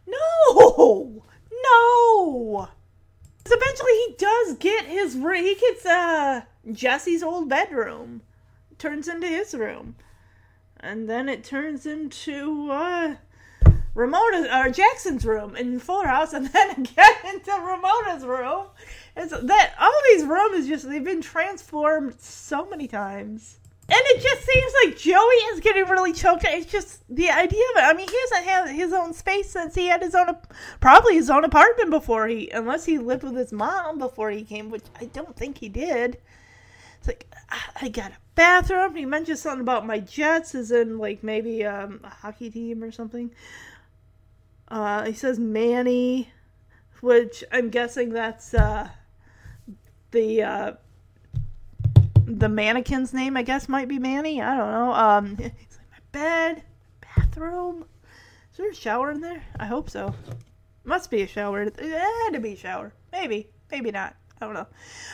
No, 0.07 1.25
no. 1.51 2.69
So 3.47 3.55
eventually 3.57 3.93
he 4.07 4.15
does 4.17 4.55
get 4.59 4.85
his 4.85 5.17
room. 5.17 5.43
He 5.45 5.57
gets 5.57 5.85
uh 5.85 6.43
Jesse's 6.71 7.25
old 7.25 7.49
bedroom. 7.49 8.23
Turns 8.79 9.09
into 9.09 9.27
his 9.27 9.55
room. 9.55 9.97
And 10.85 11.09
then 11.09 11.29
it 11.29 11.43
turns 11.43 11.87
into 11.87 12.71
uh 12.71 13.17
Ramona 13.95 14.49
or 14.53 14.71
Jackson's 14.71 15.25
room 15.25 15.57
in 15.57 15.79
Fuller 15.79 16.09
House 16.09 16.33
and 16.33 16.47
then 16.53 16.71
again 16.73 17.15
into 17.33 17.51
Ramona's 17.51 18.25
room. 18.25 18.67
And 19.17 19.31
so 19.31 19.41
that 19.41 19.75
all 19.81 19.93
these 20.11 20.25
rooms 20.25 20.69
just 20.69 20.89
they've 20.89 21.03
been 21.03 21.23
transformed 21.23 22.21
so 22.21 22.67
many 22.67 22.87
times. 22.87 23.59
And 23.87 24.01
it 24.01 24.23
just 24.23 24.47
seems 24.47 24.73
like 24.83 24.97
Joey 24.97 25.35
is 25.53 25.61
getting 25.61 25.85
really 25.85 26.15
choked. 26.15 26.45
It's 26.49 26.71
just 26.71 27.03
the 27.15 27.29
idea 27.29 27.63
of 27.75 27.83
it. 27.83 27.85
I 27.85 27.93
mean, 27.93 28.09
he 28.09 28.19
hasn't 28.31 28.49
had 28.49 28.69
his 28.71 28.95
own 28.95 29.13
space 29.13 29.51
since 29.51 29.75
he 29.75 29.89
had 29.89 30.01
his 30.01 30.15
own, 30.15 30.35
probably 30.81 31.17
his 31.17 31.29
own 31.29 31.45
apartment 31.45 31.91
before 31.91 32.27
he, 32.27 32.49
unless 32.49 32.87
he 32.87 32.97
lived 32.97 33.25
with 33.25 33.37
his 33.37 33.53
mom 33.53 33.99
before 33.99 34.31
he 34.31 34.43
came, 34.43 34.71
which 34.71 34.85
I 34.99 35.05
don't 35.07 35.37
think 35.37 35.59
he 35.59 35.69
did. 35.69 36.17
It's 36.99 37.09
like, 37.09 37.31
I 37.79 37.91
got 37.91 38.13
a 38.13 38.24
bathroom. 38.35 38.95
He 38.95 39.05
mentioned 39.07 39.39
something 39.39 39.61
about 39.61 39.87
my 39.87 40.01
Jets 40.01 40.55
is 40.55 40.71
in 40.71 40.99
like 40.99 41.23
maybe 41.23 41.65
um, 41.65 42.01
a 42.05 42.11
hockey 42.11 42.51
team 42.51 42.83
or 42.83 42.91
something. 42.91 43.31
Uh, 44.69 45.05
he 45.05 45.13
says 45.13 45.39
Manny, 45.39 46.31
which 47.01 47.45
I'm 47.53 47.71
guessing 47.71 48.11
that's 48.11 48.55
uh, 48.55 48.89
the 50.11 50.43
uh, 50.43 50.73
the 52.27 52.49
mannequin's 52.49 53.13
name, 53.13 53.37
I 53.37 53.43
guess, 53.43 53.69
might 53.69 53.89
be 53.89 53.99
Manny. 53.99 54.41
I 54.41 54.57
don't 54.57 54.73
know. 54.73 54.93
Um, 54.93 55.37
he's 55.37 55.79
like 55.79 55.91
my 55.91 55.99
bed, 56.13 56.63
bathroom. 57.01 57.85
Is 58.53 58.59
there 58.59 58.71
a 58.71 58.75
shower 58.75 59.11
in 59.11 59.21
there? 59.21 59.43
I 59.59 59.67
hope 59.67 59.91
so. 59.91 60.15
Must 60.85 61.11
be 61.11 61.23
a 61.23 61.27
shower. 61.27 61.63
It 61.63 61.79
had 61.79 62.31
to 62.31 62.41
be 62.41 62.53
a 62.53 62.57
shower. 62.57 62.93
Maybe, 63.13 63.49
maybe 63.71 63.91
not. 63.91 64.15
I 64.45 64.47
don't 64.47 64.55
know. 64.55 64.67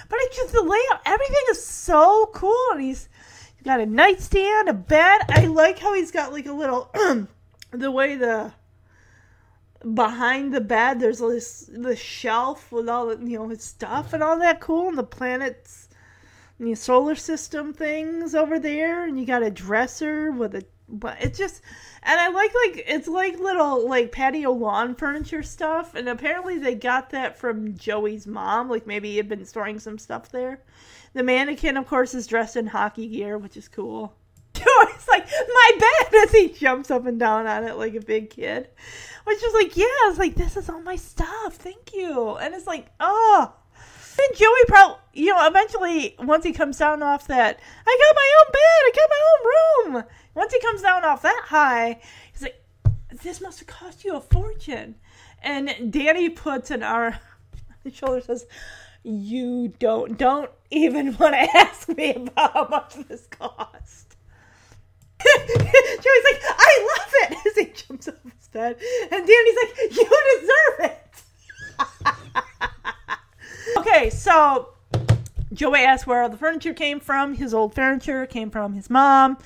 But 0.09 0.19
it's 0.23 0.37
just 0.37 0.53
the 0.53 0.63
layout. 0.63 1.03
Everything 1.07 1.45
is 1.51 1.65
so 1.65 2.31
cool, 2.35 2.67
and 2.73 2.83
he's 2.83 3.09
got 3.63 3.79
a 3.79 3.87
nightstand, 3.87 4.69
a 4.69 4.73
bed. 4.75 5.21
I 5.29 5.47
like 5.47 5.79
how 5.79 5.95
he's 5.95 6.11
got 6.11 6.33
like 6.33 6.47
a 6.47 6.53
little 6.53 6.91
the 7.71 7.91
way 7.93 8.17
the 8.17 8.53
behind 9.95 10.53
the 10.53 10.61
bed 10.61 11.01
there's 11.01 11.21
this 11.21 11.71
the 11.73 11.97
shelf 11.97 12.71
with 12.71 12.87
all 12.87 13.07
the 13.07 13.27
you 13.27 13.39
know 13.39 13.49
his 13.49 13.65
stuff 13.65 14.13
and 14.13 14.23
all 14.23 14.39
that 14.39 14.61
cool 14.61 14.89
and 14.89 14.99
the 14.99 15.03
planets 15.03 15.89
the 16.59 16.75
solar 16.75 17.15
system 17.15 17.73
things 17.73 18.35
over 18.35 18.59
there 18.59 19.07
and 19.07 19.19
you 19.19 19.25
got 19.25 19.43
a 19.43 19.51
dresser 19.51 20.33
with 20.33 20.55
a 20.55 20.63
but 20.87 21.17
it's 21.23 21.39
just 21.39 21.63
and 22.03 22.19
i 22.19 22.29
like 22.29 22.53
like 22.55 22.85
it's 22.87 23.09
like 23.09 23.39
little 23.39 23.89
like 23.89 24.13
patio 24.13 24.53
lawn 24.53 24.95
furniture 24.95 25.43
stuff. 25.43 25.95
And 25.95 26.09
apparently 26.09 26.59
they 26.59 26.75
got 26.75 27.11
that 27.11 27.37
from 27.37 27.77
joey's 27.77 28.27
mom. 28.27 28.69
Like 28.69 28.87
maybe 28.87 29.11
he 29.11 29.17
had 29.17 29.29
been 29.29 29.45
storing 29.45 29.79
some 29.79 29.99
stuff 29.99 30.31
there. 30.31 30.61
The 31.13 31.23
mannequin 31.23 31.77
of 31.77 31.87
course 31.87 32.15
is 32.15 32.27
dressed 32.27 32.57
in 32.57 32.67
hockey 32.67 33.09
gear 33.09 33.39
which 33.39 33.57
is 33.57 33.69
cool. 33.69 34.15
Joey's 34.53 35.09
like 35.09 35.27
my 35.31 35.71
bed 35.79 36.23
as 36.25 36.33
he 36.33 36.49
jumps 36.49 36.91
up 36.91 37.07
and 37.07 37.19
down 37.19 37.47
on 37.47 37.65
it 37.65 37.77
like 37.77 37.95
a 37.95 38.01
big 38.01 38.31
kid. 38.31 38.69
Which 39.25 39.43
is 39.43 39.55
like 39.55 39.77
yeah 39.77 39.87
it's 40.05 40.19
like 40.19 40.35
this 40.35 40.57
is 40.57 40.69
all 40.69 40.83
my 40.83 40.97
stuff. 40.97 41.55
Thank 41.55 41.93
you. 41.95 42.37
And 42.37 42.55
it's 42.55 42.67
like 42.67 42.89
oh. 42.99 43.55
And 44.29 44.37
Joey 44.37 44.65
probably, 44.67 44.97
you 45.15 45.33
know, 45.33 45.47
eventually, 45.47 46.15
once 46.19 46.45
he 46.45 46.53
comes 46.53 46.79
down 46.79 47.03
off 47.03 47.27
that, 47.29 47.59
I 47.87 47.99
got 48.01 48.17
my 48.17 48.31
own 48.41 48.53
bed, 48.53 48.81
I 48.85 48.91
got 48.97 49.11
my 49.11 49.23
own 49.31 49.95
room. 49.95 50.05
Once 50.35 50.53
he 50.53 50.61
comes 50.61 50.83
down 50.83 51.05
off 51.05 51.23
that 51.23 51.43
high, 51.47 52.01
he's 52.33 52.43
like, 52.43 52.63
this 53.23 53.41
must 53.41 53.59
have 53.59 53.69
cost 53.69 54.05
you 54.05 54.17
a 54.17 54.21
fortune. 54.21 54.95
And 55.43 55.93
Danny 55.93 56.29
puts 56.29 56.71
an 56.71 56.83
arm 56.83 57.15
on 57.55 57.77
his 57.85 57.95
shoulder 57.95 58.21
says, 58.21 58.47
you 59.03 59.73
don't, 59.79 60.19
don't 60.19 60.51
even 60.71 61.17
want 61.17 61.35
to 61.35 61.41
ask 61.57 61.89
me 61.89 62.11
about 62.15 62.53
how 62.53 62.69
much 62.69 62.95
this 63.09 63.27
cost. 63.27 64.17
Joey's 65.25 66.25
like, 66.25 66.43
I 66.49 66.97
love 66.99 67.13
it 67.13 67.47
as 67.47 67.57
he 67.57 67.65
jumps 67.73 68.09
off 68.09 68.15
his 68.37 68.49
bed. 68.49 68.77
And 69.11 69.27
Danny's 69.27 69.57
like, 69.63 69.77
you 69.97 70.09
deserve 70.41 70.91
it. 70.91 70.97
Okay, 73.77 74.11
so 74.11 74.69
Joey 75.53 75.81
asked 75.81 76.07
where 76.07 76.23
all 76.23 76.29
the 76.29 76.37
furniture 76.37 76.75
came 76.75 77.01
from. 77.01 77.35
His 77.35 77.53
old 77.53 77.75
furniture 77.75 78.25
came 78.27 78.51
from 78.51 78.75
his 78.75 78.89
mom. 78.89 79.39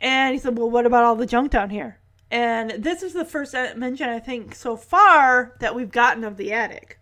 And 0.00 0.34
he 0.34 0.38
said, 0.40 0.56
Well, 0.56 0.70
what 0.70 0.86
about 0.86 1.04
all 1.04 1.16
the 1.16 1.26
junk 1.26 1.50
down 1.50 1.70
here? 1.70 1.98
And 2.30 2.70
this 2.70 3.02
is 3.02 3.12
the 3.12 3.24
first 3.24 3.54
mention, 3.76 4.08
I 4.08 4.20
think, 4.20 4.54
so 4.54 4.76
far 4.76 5.56
that 5.60 5.74
we've 5.74 5.90
gotten 5.90 6.22
of 6.24 6.36
the 6.36 6.52
attic. 6.52 6.98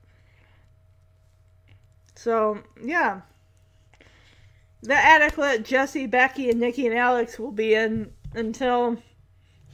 So, 2.15 2.63
yeah. 2.83 3.21
The 4.83 4.95
attic 4.95 5.37
that 5.37 5.65
Jesse, 5.65 6.07
Becky, 6.07 6.51
and 6.51 6.59
Nikki 6.59 6.87
and 6.87 6.97
Alex 6.97 7.39
will 7.39 7.53
be 7.53 7.75
in 7.75 8.13
until 8.35 8.97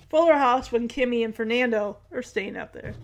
Fuller 0.08 0.36
House 0.36 0.72
when 0.72 0.88
Kimmy 0.88 1.24
and 1.24 1.34
Fernando 1.34 1.98
are 2.10 2.22
staying 2.22 2.56
up 2.56 2.72
there. 2.72 2.94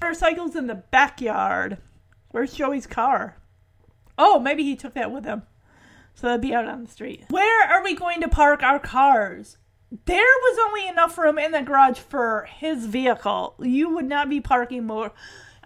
Motorcycles 0.00 0.54
in 0.54 0.66
the 0.66 0.74
backyard. 0.74 1.78
Where's 2.30 2.54
Joey's 2.54 2.86
car? 2.86 3.36
Oh, 4.16 4.38
maybe 4.38 4.62
he 4.62 4.76
took 4.76 4.94
that 4.94 5.10
with 5.10 5.24
him. 5.24 5.42
So 6.14 6.28
that'd 6.28 6.40
be 6.40 6.54
out 6.54 6.68
on 6.68 6.84
the 6.84 6.90
street. 6.90 7.24
Where 7.28 7.68
are 7.68 7.82
we 7.82 7.94
going 7.94 8.20
to 8.20 8.28
park 8.28 8.62
our 8.62 8.78
cars? 8.78 9.58
There 10.06 10.18
was 10.18 10.58
only 10.66 10.88
enough 10.88 11.18
room 11.18 11.38
in 11.38 11.52
the 11.52 11.62
garage 11.62 11.98
for 11.98 12.48
his 12.50 12.86
vehicle. 12.86 13.54
You 13.60 13.90
would 13.90 14.06
not 14.06 14.28
be 14.28 14.40
parking 14.40 14.86
more 14.86 15.12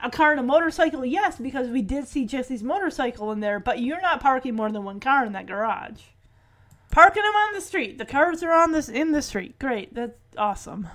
a 0.03 0.11
car 0.11 0.31
and 0.31 0.41
a 0.41 0.45
motorcycle, 0.45 1.05
yes, 1.05 1.39
because 1.39 1.69
we 1.69 1.83
did 1.83 2.07
see 2.07 2.25
Jesse's 2.25 2.63
motorcycle 2.63 3.33
in 3.33 3.41
there, 3.41 3.59
but 3.59 3.81
you're 3.81 4.01
not 4.01 4.21
parking 4.21 4.55
more 4.55 4.71
than 4.71 4.85
one 4.85 5.01
car 5.01 5.25
in 5.25 5.33
that 5.33 5.47
garage. 5.47 6.03
Parking 6.91 7.23
them 7.23 7.35
on 7.35 7.55
the 7.55 7.61
street. 7.61 7.99
The 7.99 8.05
cars 8.05 8.43
are 8.43 8.53
on 8.53 8.73
this 8.73 8.89
in 8.89 9.13
the 9.13 9.23
street. 9.23 9.59
Great. 9.59 9.95
That's 9.95 10.17
awesome. 10.37 10.89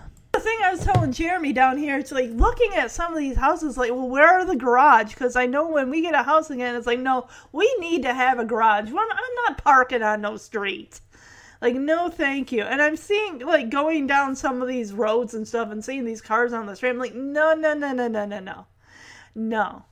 Thing 0.43 0.59
I 0.63 0.71
was 0.71 0.83
telling 0.83 1.11
Jeremy 1.13 1.53
down 1.53 1.77
here, 1.77 1.97
it's 1.97 2.11
like 2.11 2.29
looking 2.31 2.73
at 2.75 2.91
some 2.91 3.13
of 3.13 3.19
these 3.19 3.37
houses, 3.37 3.77
like, 3.77 3.91
well, 3.91 4.09
where 4.09 4.27
are 4.27 4.45
the 4.45 4.55
garage? 4.55 5.13
Because 5.13 5.35
I 5.35 5.45
know 5.45 5.69
when 5.69 5.89
we 5.89 6.01
get 6.01 6.13
a 6.13 6.23
house 6.23 6.49
again, 6.49 6.75
it's 6.75 6.85
like, 6.85 6.99
no, 6.99 7.27
we 7.51 7.73
need 7.79 8.03
to 8.03 8.13
have 8.13 8.39
a 8.39 8.45
garage. 8.45 8.89
I'm 8.89 8.95
not 8.95 9.57
parking 9.57 10.03
on 10.03 10.21
no 10.21 10.35
street. 10.35 10.99
Like, 11.61 11.75
no, 11.75 12.09
thank 12.09 12.51
you. 12.51 12.63
And 12.63 12.81
I'm 12.81 12.97
seeing, 12.97 13.39
like, 13.39 13.69
going 13.69 14.05
down 14.05 14.35
some 14.35 14.61
of 14.61 14.67
these 14.67 14.91
roads 14.91 15.33
and 15.33 15.47
stuff 15.47 15.71
and 15.71 15.83
seeing 15.83 16.03
these 16.03 16.21
cars 16.21 16.51
on 16.51 16.65
the 16.65 16.75
street. 16.75 16.89
I'm 16.89 16.97
like, 16.97 17.15
no, 17.15 17.53
no, 17.53 17.73
no, 17.73 17.93
no, 17.93 18.09
no, 18.09 18.25
no, 18.25 18.39
no. 18.39 18.65
No. 19.33 19.85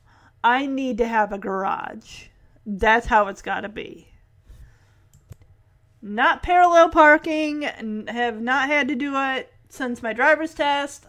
I 0.44 0.65
need 0.65 0.98
to 0.98 1.07
have 1.07 1.32
a 1.32 1.38
garage. 1.38 2.26
That's 2.65 3.07
how 3.07 3.28
it's 3.28 3.41
got 3.41 3.61
to 3.61 3.69
be. 3.69 4.10
Not 6.02 6.44
parallel 6.44 6.90
parking, 6.90 7.61
have 8.10 8.41
not 8.41 8.68
had 8.68 8.90
to 8.90 8.95
do 8.95 9.14
it 9.15 9.53
since 9.72 10.03
my 10.03 10.14
driver's 10.14 10.53
test. 10.53 11.06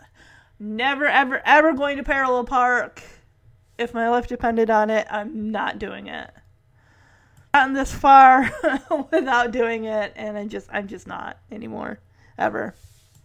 Never, 0.59 1.07
ever, 1.07 1.43
ever 1.45 1.73
going 1.73 1.97
to 1.97 2.03
parallel 2.03 2.45
park. 2.45 3.03
If 3.79 3.95
my 3.95 4.09
life 4.09 4.29
depended 4.29 4.71
on 4.71 4.91
it, 4.91 5.07
I'm 5.11 5.51
not 5.51 5.79
doing 5.79 6.07
it. 6.07 6.31
Gotten 7.53 7.75
this 7.75 7.93
far 7.93 8.51
without 9.11 9.51
doing 9.51 9.85
it, 9.85 10.13
and 10.15 10.39
I 10.39 10.47
just, 10.47 10.69
I'm 10.73 10.87
just 10.87 11.07
not 11.07 11.39
anymore, 11.51 11.99
ever. 12.39 12.75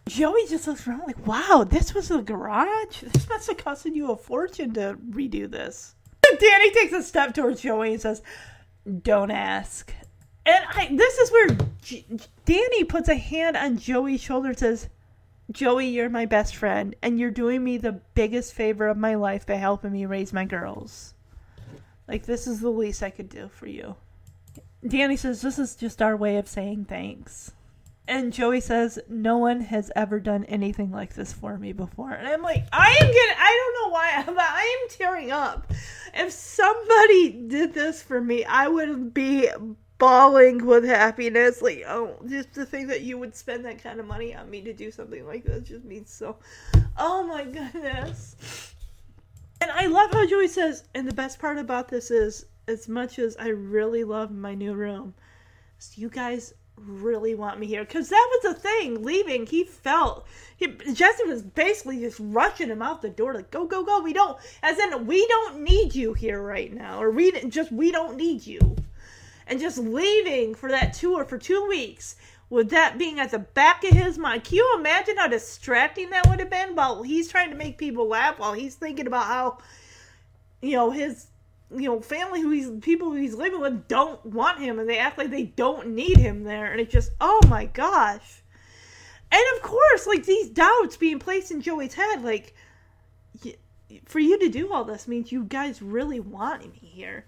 Joey 0.07 0.47
just 0.47 0.67
looks 0.67 0.87
around 0.87 1.03
like, 1.05 1.27
wow, 1.27 1.65
this 1.69 1.93
was 1.93 2.09
a 2.11 2.21
garage? 2.21 3.01
This 3.01 3.29
must 3.29 3.47
have 3.47 3.57
costed 3.57 3.93
you 3.93 4.11
a 4.11 4.17
fortune 4.17 4.73
to 4.73 4.97
redo 5.11 5.49
this. 5.49 5.95
Danny 6.39 6.71
takes 6.71 6.93
a 6.93 7.03
step 7.03 7.33
towards 7.33 7.61
Joey 7.61 7.93
and 7.93 8.01
says, 8.01 8.21
"Don't 9.01 9.31
ask." 9.31 9.93
And 10.45 10.65
I, 10.73 10.89
this 10.91 11.17
is 11.17 11.31
where 11.31 11.47
J- 11.81 12.05
Danny 12.45 12.83
puts 12.83 13.09
a 13.09 13.15
hand 13.15 13.55
on 13.57 13.77
Joey's 13.77 14.21
shoulder 14.21 14.49
and 14.49 14.57
says, 14.59 14.89
"Joey, 15.51 15.87
you're 15.87 16.09
my 16.09 16.25
best 16.25 16.55
friend, 16.55 16.95
and 17.01 17.19
you're 17.19 17.31
doing 17.31 17.63
me 17.63 17.77
the 17.77 18.01
biggest 18.13 18.53
favor 18.53 18.87
of 18.87 18.97
my 18.97 19.15
life 19.15 19.45
by 19.45 19.55
helping 19.55 19.91
me 19.91 20.05
raise 20.05 20.33
my 20.33 20.45
girls. 20.45 21.13
Like 22.07 22.25
this 22.25 22.47
is 22.47 22.59
the 22.59 22.69
least 22.69 23.03
I 23.03 23.09
could 23.09 23.29
do 23.29 23.49
for 23.49 23.67
you." 23.67 23.95
Danny 24.87 25.17
says, 25.17 25.41
"This 25.41 25.59
is 25.59 25.75
just 25.75 26.01
our 26.01 26.15
way 26.15 26.37
of 26.37 26.47
saying 26.47 26.85
thanks." 26.85 27.51
And 28.07 28.31
Joey 28.31 28.61
says, 28.61 28.99
No 29.09 29.37
one 29.37 29.61
has 29.61 29.91
ever 29.95 30.19
done 30.19 30.45
anything 30.45 30.91
like 30.91 31.13
this 31.13 31.33
for 31.33 31.57
me 31.57 31.73
before. 31.73 32.11
And 32.11 32.25
I'm 32.25 32.41
like, 32.41 32.65
I 32.71 32.89
am 32.89 33.07
getting, 33.07 33.35
I 33.37 33.73
don't 33.75 33.83
know 33.83 33.93
why, 33.93 34.23
but 34.25 34.37
I 34.37 34.79
am 34.81 34.89
tearing 34.89 35.31
up. 35.31 35.71
If 36.13 36.31
somebody 36.31 37.31
did 37.47 37.73
this 37.73 38.01
for 38.01 38.21
me, 38.21 38.45
I 38.45 38.69
would 38.69 39.13
be 39.13 39.49
bawling 39.97 40.65
with 40.65 40.83
happiness. 40.83 41.61
Like, 41.61 41.83
oh, 41.87 42.15
just 42.27 42.53
to 42.53 42.65
think 42.65 42.87
that 42.89 43.01
you 43.01 43.17
would 43.17 43.35
spend 43.35 43.65
that 43.65 43.81
kind 43.81 43.99
of 43.99 44.05
money 44.05 44.35
on 44.35 44.49
me 44.49 44.61
to 44.61 44.73
do 44.73 44.91
something 44.91 45.25
like 45.25 45.43
this 45.43 45.67
just 45.67 45.85
means 45.85 46.11
so. 46.11 46.37
Oh 46.97 47.23
my 47.23 47.43
goodness. 47.43 48.73
And 49.61 49.71
I 49.71 49.87
love 49.87 50.11
how 50.11 50.25
Joey 50.25 50.47
says, 50.47 50.83
and 50.93 51.07
the 51.07 51.13
best 51.13 51.39
part 51.39 51.57
about 51.57 51.87
this 51.87 52.11
is, 52.11 52.45
as 52.67 52.87
much 52.87 53.17
as 53.17 53.35
I 53.37 53.47
really 53.47 54.03
love 54.03 54.29
my 54.29 54.53
new 54.53 54.73
room, 54.73 55.13
you 55.95 56.09
guys 56.09 56.53
really 56.77 57.33
want 57.33 57.59
me 57.59 57.65
here 57.65 57.83
because 57.83 58.09
that 58.09 58.27
was 58.31 58.53
the 58.53 58.59
thing 58.59 59.01
leaving 59.01 59.47
he 59.47 59.63
felt 59.63 60.27
he, 60.57 60.67
jesse 60.93 61.23
was 61.25 61.41
basically 61.41 61.99
just 61.99 62.19
rushing 62.19 62.69
him 62.69 62.83
out 62.83 63.01
the 63.01 63.09
door 63.09 63.33
like 63.33 63.49
go 63.49 63.65
go 63.65 63.83
go 63.83 63.99
we 63.99 64.13
don't 64.13 64.37
as 64.61 64.77
in 64.77 65.07
we 65.07 65.25
don't 65.27 65.59
need 65.59 65.95
you 65.95 66.13
here 66.13 66.39
right 66.39 66.71
now 66.71 67.01
or 67.01 67.09
we 67.09 67.31
just 67.49 67.71
we 67.71 67.91
don't 67.91 68.15
need 68.15 68.45
you 68.45 68.59
and 69.47 69.59
just 69.59 69.77
leaving 69.77 70.53
for 70.55 70.69
that 70.69 70.93
tour 70.93 71.25
for 71.25 71.37
two 71.37 71.65
weeks 71.67 72.15
with 72.49 72.69
that 72.69 72.97
being 72.97 73.19
at 73.19 73.31
the 73.31 73.39
back 73.39 73.83
of 73.83 73.91
his 73.91 74.17
mind 74.17 74.43
can 74.43 74.55
you 74.55 74.75
imagine 74.77 75.17
how 75.17 75.27
distracting 75.27 76.09
that 76.09 76.27
would 76.27 76.39
have 76.39 76.49
been 76.49 76.75
while 76.75 77.03
he's 77.03 77.29
trying 77.29 77.49
to 77.49 77.55
make 77.55 77.77
people 77.77 78.07
laugh 78.07 78.39
while 78.39 78.53
he's 78.53 78.75
thinking 78.75 79.07
about 79.07 79.25
how 79.25 79.57
you 80.61 80.73
know 80.73 80.91
his 80.91 81.27
you 81.75 81.89
know, 81.89 81.99
family 81.99 82.41
who 82.41 82.49
he's 82.51 82.69
people 82.81 83.09
who 83.09 83.15
he's 83.15 83.35
living 83.35 83.59
with 83.59 83.87
don't 83.87 84.25
want 84.25 84.59
him 84.59 84.79
and 84.79 84.87
they 84.87 84.97
act 84.97 85.17
like 85.17 85.29
they 85.29 85.43
don't 85.43 85.87
need 85.87 86.17
him 86.17 86.43
there 86.43 86.71
and 86.71 86.79
it 86.79 86.89
just 86.89 87.11
oh 87.19 87.41
my 87.47 87.65
gosh. 87.65 88.41
And 89.29 89.43
of 89.55 89.61
course, 89.61 90.07
like 90.07 90.25
these 90.25 90.49
doubts 90.49 90.95
being 90.95 91.19
placed 91.19 91.51
in 91.51 91.61
Joey's 91.61 91.93
head, 91.93 92.23
like 92.23 92.55
for 94.05 94.19
you 94.19 94.39
to 94.39 94.47
do 94.47 94.71
all 94.71 94.85
this 94.85 95.07
means 95.07 95.31
you 95.31 95.43
guys 95.43 95.81
really 95.81 96.21
want 96.21 96.61
me 96.61 96.79
here. 96.81 97.25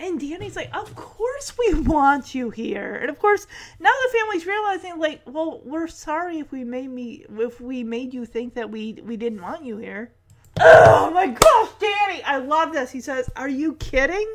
And 0.00 0.18
Danny's 0.18 0.56
like, 0.56 0.74
Of 0.74 0.94
course 0.96 1.52
we 1.58 1.74
want 1.74 2.34
you 2.34 2.48
here. 2.50 2.94
And 2.96 3.10
of 3.10 3.18
course, 3.18 3.46
now 3.78 3.90
the 3.90 4.18
family's 4.18 4.46
realizing, 4.46 4.98
like, 4.98 5.20
well, 5.26 5.60
we're 5.64 5.88
sorry 5.88 6.38
if 6.38 6.50
we 6.50 6.64
made 6.64 6.88
me 6.90 7.26
if 7.28 7.60
we 7.60 7.84
made 7.84 8.14
you 8.14 8.24
think 8.24 8.54
that 8.54 8.70
we 8.70 8.94
we 9.04 9.16
didn't 9.16 9.42
want 9.42 9.64
you 9.64 9.76
here. 9.76 10.12
Oh 10.58 11.10
my 11.12 11.26
gosh, 11.26 11.68
Danny! 11.78 12.22
I 12.24 12.38
love 12.38 12.72
this. 12.72 12.90
He 12.90 13.00
says, 13.00 13.30
Are 13.36 13.48
you 13.48 13.74
kidding? 13.74 14.32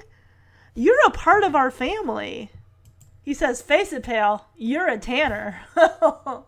You're 0.75 1.05
a 1.07 1.11
part 1.11 1.43
of 1.43 1.55
our 1.55 1.71
family. 1.71 2.51
He 3.23 3.33
says, 3.33 3.61
Face 3.61 3.91
it, 3.91 4.03
pal, 4.03 4.47
you're 4.55 4.87
a 4.87 4.99
Tanner. 4.99 5.61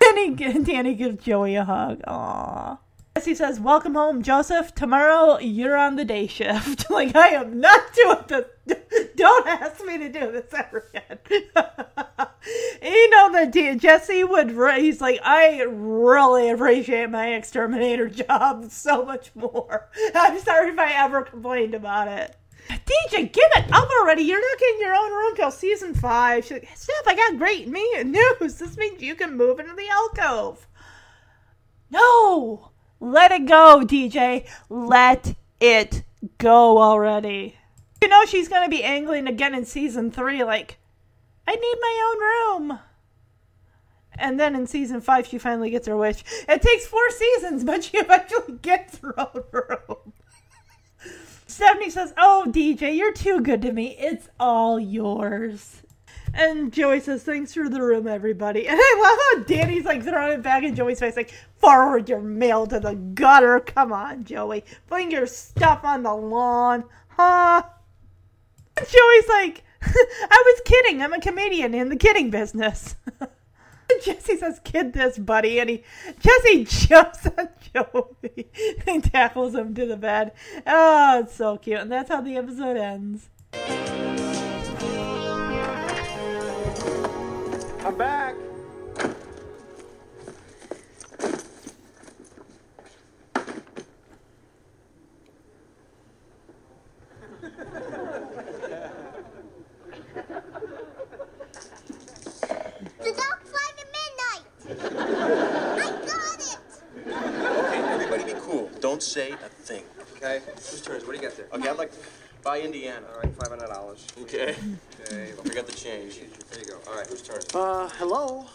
Danny, 0.00 0.34
Danny 0.64 0.94
gives 0.94 1.24
Joey 1.24 1.56
a 1.56 1.64
hug. 1.64 2.02
Aww. 2.02 2.78
Yes, 3.18 3.24
He 3.24 3.34
says, 3.34 3.58
Welcome 3.58 3.96
home, 3.96 4.22
Joseph. 4.22 4.76
Tomorrow 4.76 5.40
you're 5.40 5.76
on 5.76 5.96
the 5.96 6.04
day 6.04 6.28
shift. 6.28 6.88
like, 6.90 7.16
I 7.16 7.30
am 7.30 7.58
not 7.58 7.92
doing 7.92 8.18
this. 8.28 9.10
Don't 9.16 9.44
ask 9.48 9.84
me 9.84 9.98
to 9.98 10.08
do 10.08 10.30
this 10.30 10.54
ever 10.54 10.86
again. 10.94 11.18
you 12.80 13.10
know 13.10 13.32
that 13.32 13.76
Jesse 13.80 14.22
would. 14.22 14.50
He's 14.78 15.00
like, 15.00 15.18
I 15.24 15.62
really 15.62 16.48
appreciate 16.50 17.10
my 17.10 17.34
exterminator 17.34 18.08
job 18.08 18.70
so 18.70 19.04
much 19.04 19.32
more. 19.34 19.90
I'm 20.14 20.38
sorry 20.38 20.70
if 20.70 20.78
I 20.78 20.92
ever 21.04 21.22
complained 21.22 21.74
about 21.74 22.06
it. 22.06 22.36
DJ, 22.70 23.32
give 23.32 23.50
it 23.56 23.72
up 23.72 23.88
already. 24.00 24.22
You're 24.22 24.40
not 24.40 24.60
getting 24.60 24.80
your 24.80 24.94
own 24.94 25.10
room 25.10 25.34
till 25.34 25.50
season 25.50 25.92
five. 25.92 26.44
She's 26.44 26.52
like, 26.52 26.68
Steph, 26.76 27.08
I 27.08 27.16
got 27.16 27.36
great 27.36 27.66
news. 27.66 28.54
This 28.54 28.76
means 28.76 29.02
you 29.02 29.16
can 29.16 29.36
move 29.36 29.58
into 29.58 29.74
the 29.74 29.88
alcove. 29.88 30.68
No! 31.90 32.67
Let 33.00 33.32
it 33.32 33.46
go, 33.46 33.82
DJ. 33.84 34.46
Let 34.68 35.36
it 35.60 36.02
go 36.38 36.78
already. 36.78 37.56
You 38.02 38.08
know 38.08 38.24
she's 38.24 38.48
gonna 38.48 38.68
be 38.68 38.82
angling 38.82 39.26
again 39.26 39.54
in 39.54 39.64
season 39.64 40.10
three, 40.10 40.44
like, 40.44 40.78
I 41.46 41.54
need 41.54 41.76
my 41.80 42.56
own 42.58 42.68
room. 42.68 42.78
And 44.18 44.38
then 44.38 44.54
in 44.54 44.66
season 44.66 45.00
five, 45.00 45.26
she 45.26 45.38
finally 45.38 45.70
gets 45.70 45.86
her 45.86 45.96
wish. 45.96 46.24
It 46.48 46.60
takes 46.60 46.86
four 46.86 47.08
seasons, 47.10 47.64
but 47.64 47.84
she 47.84 47.96
eventually 47.98 48.58
gets 48.60 48.98
her 48.98 49.18
own 49.18 49.44
room. 49.52 50.12
Stephanie 51.46 51.90
says, 51.90 52.12
Oh, 52.18 52.44
DJ, 52.48 52.96
you're 52.96 53.12
too 53.12 53.40
good 53.40 53.62
to 53.62 53.72
me. 53.72 53.96
It's 53.98 54.28
all 54.38 54.78
yours. 54.78 55.82
And 56.34 56.72
Joey 56.72 57.00
says, 57.00 57.22
Thanks 57.22 57.54
for 57.54 57.68
the 57.68 57.82
room, 57.82 58.06
everybody. 58.06 58.66
And 58.68 58.78
I 58.80 59.00
love 59.00 59.18
how 59.40 59.44
Danny's 59.46 59.84
like 59.84 60.02
throwing 60.02 60.34
it 60.34 60.42
back 60.42 60.62
in 60.62 60.74
Joey's 60.74 61.00
face, 61.00 61.16
like, 61.16 61.32
Forward 61.56 62.08
your 62.08 62.20
mail 62.20 62.66
to 62.66 62.80
the 62.80 62.94
gutter. 62.94 63.60
Come 63.60 63.92
on, 63.92 64.24
Joey. 64.24 64.64
Putting 64.86 65.10
your 65.10 65.26
stuff 65.26 65.84
on 65.84 66.02
the 66.02 66.14
lawn. 66.14 66.84
Huh? 67.08 67.62
And 68.76 68.86
Joey's 68.86 69.28
like, 69.28 69.64
I 69.82 70.42
was 70.46 70.60
kidding. 70.64 71.02
I'm 71.02 71.12
a 71.12 71.20
comedian 71.20 71.74
in 71.74 71.88
the 71.88 71.96
kidding 71.96 72.30
business. 72.30 72.96
Jesse 74.02 74.36
says, 74.36 74.60
"Kid 74.64 74.92
this, 74.92 75.18
buddy," 75.18 75.58
and 75.58 75.70
he 75.70 75.82
Jesse 76.20 76.64
jumps 76.64 77.26
on 77.26 77.48
Joey 77.72 78.50
and 78.86 79.02
tackles 79.02 79.54
him 79.54 79.74
to 79.74 79.86
the 79.86 79.96
bed. 79.96 80.32
Oh, 80.66 81.20
it's 81.20 81.34
so 81.34 81.56
cute, 81.56 81.80
and 81.80 81.90
that's 81.90 82.10
how 82.10 82.20
the 82.20 82.36
episode 82.36 82.76
ends. 82.76 83.28
Be 108.34 108.40
cool. 108.40 108.70
Don't 108.80 109.02
say 109.02 109.32
a 109.32 109.36
thing. 109.36 109.82
Okay. 110.16 110.40
Whose 110.54 110.82
turn 110.82 110.96
is? 110.96 111.04
What 111.04 111.16
do 111.16 111.22
you 111.22 111.28
got 111.28 111.36
there? 111.36 111.46
Okay, 111.54 111.68
I'd 111.68 111.78
like 111.78 111.92
to 112.48 112.60
buy 112.60 112.64
Indiana. 112.64 113.06
All 113.14 113.20
right, 113.20 113.34
five 113.34 113.48
hundred 113.48 113.68
dollars. 113.68 114.06
Okay. 114.22 114.54
Okay. 115.02 115.32
Don't 115.36 115.46
forget 115.46 115.66
the 115.66 115.72
change. 115.72 116.20
There 116.50 116.60
you 116.60 116.66
go. 116.66 116.78
All 116.88 116.96
right, 116.96 117.06
whose 117.06 117.22
turn? 117.22 117.40
Uh, 117.54 117.88
hello. 117.98 118.46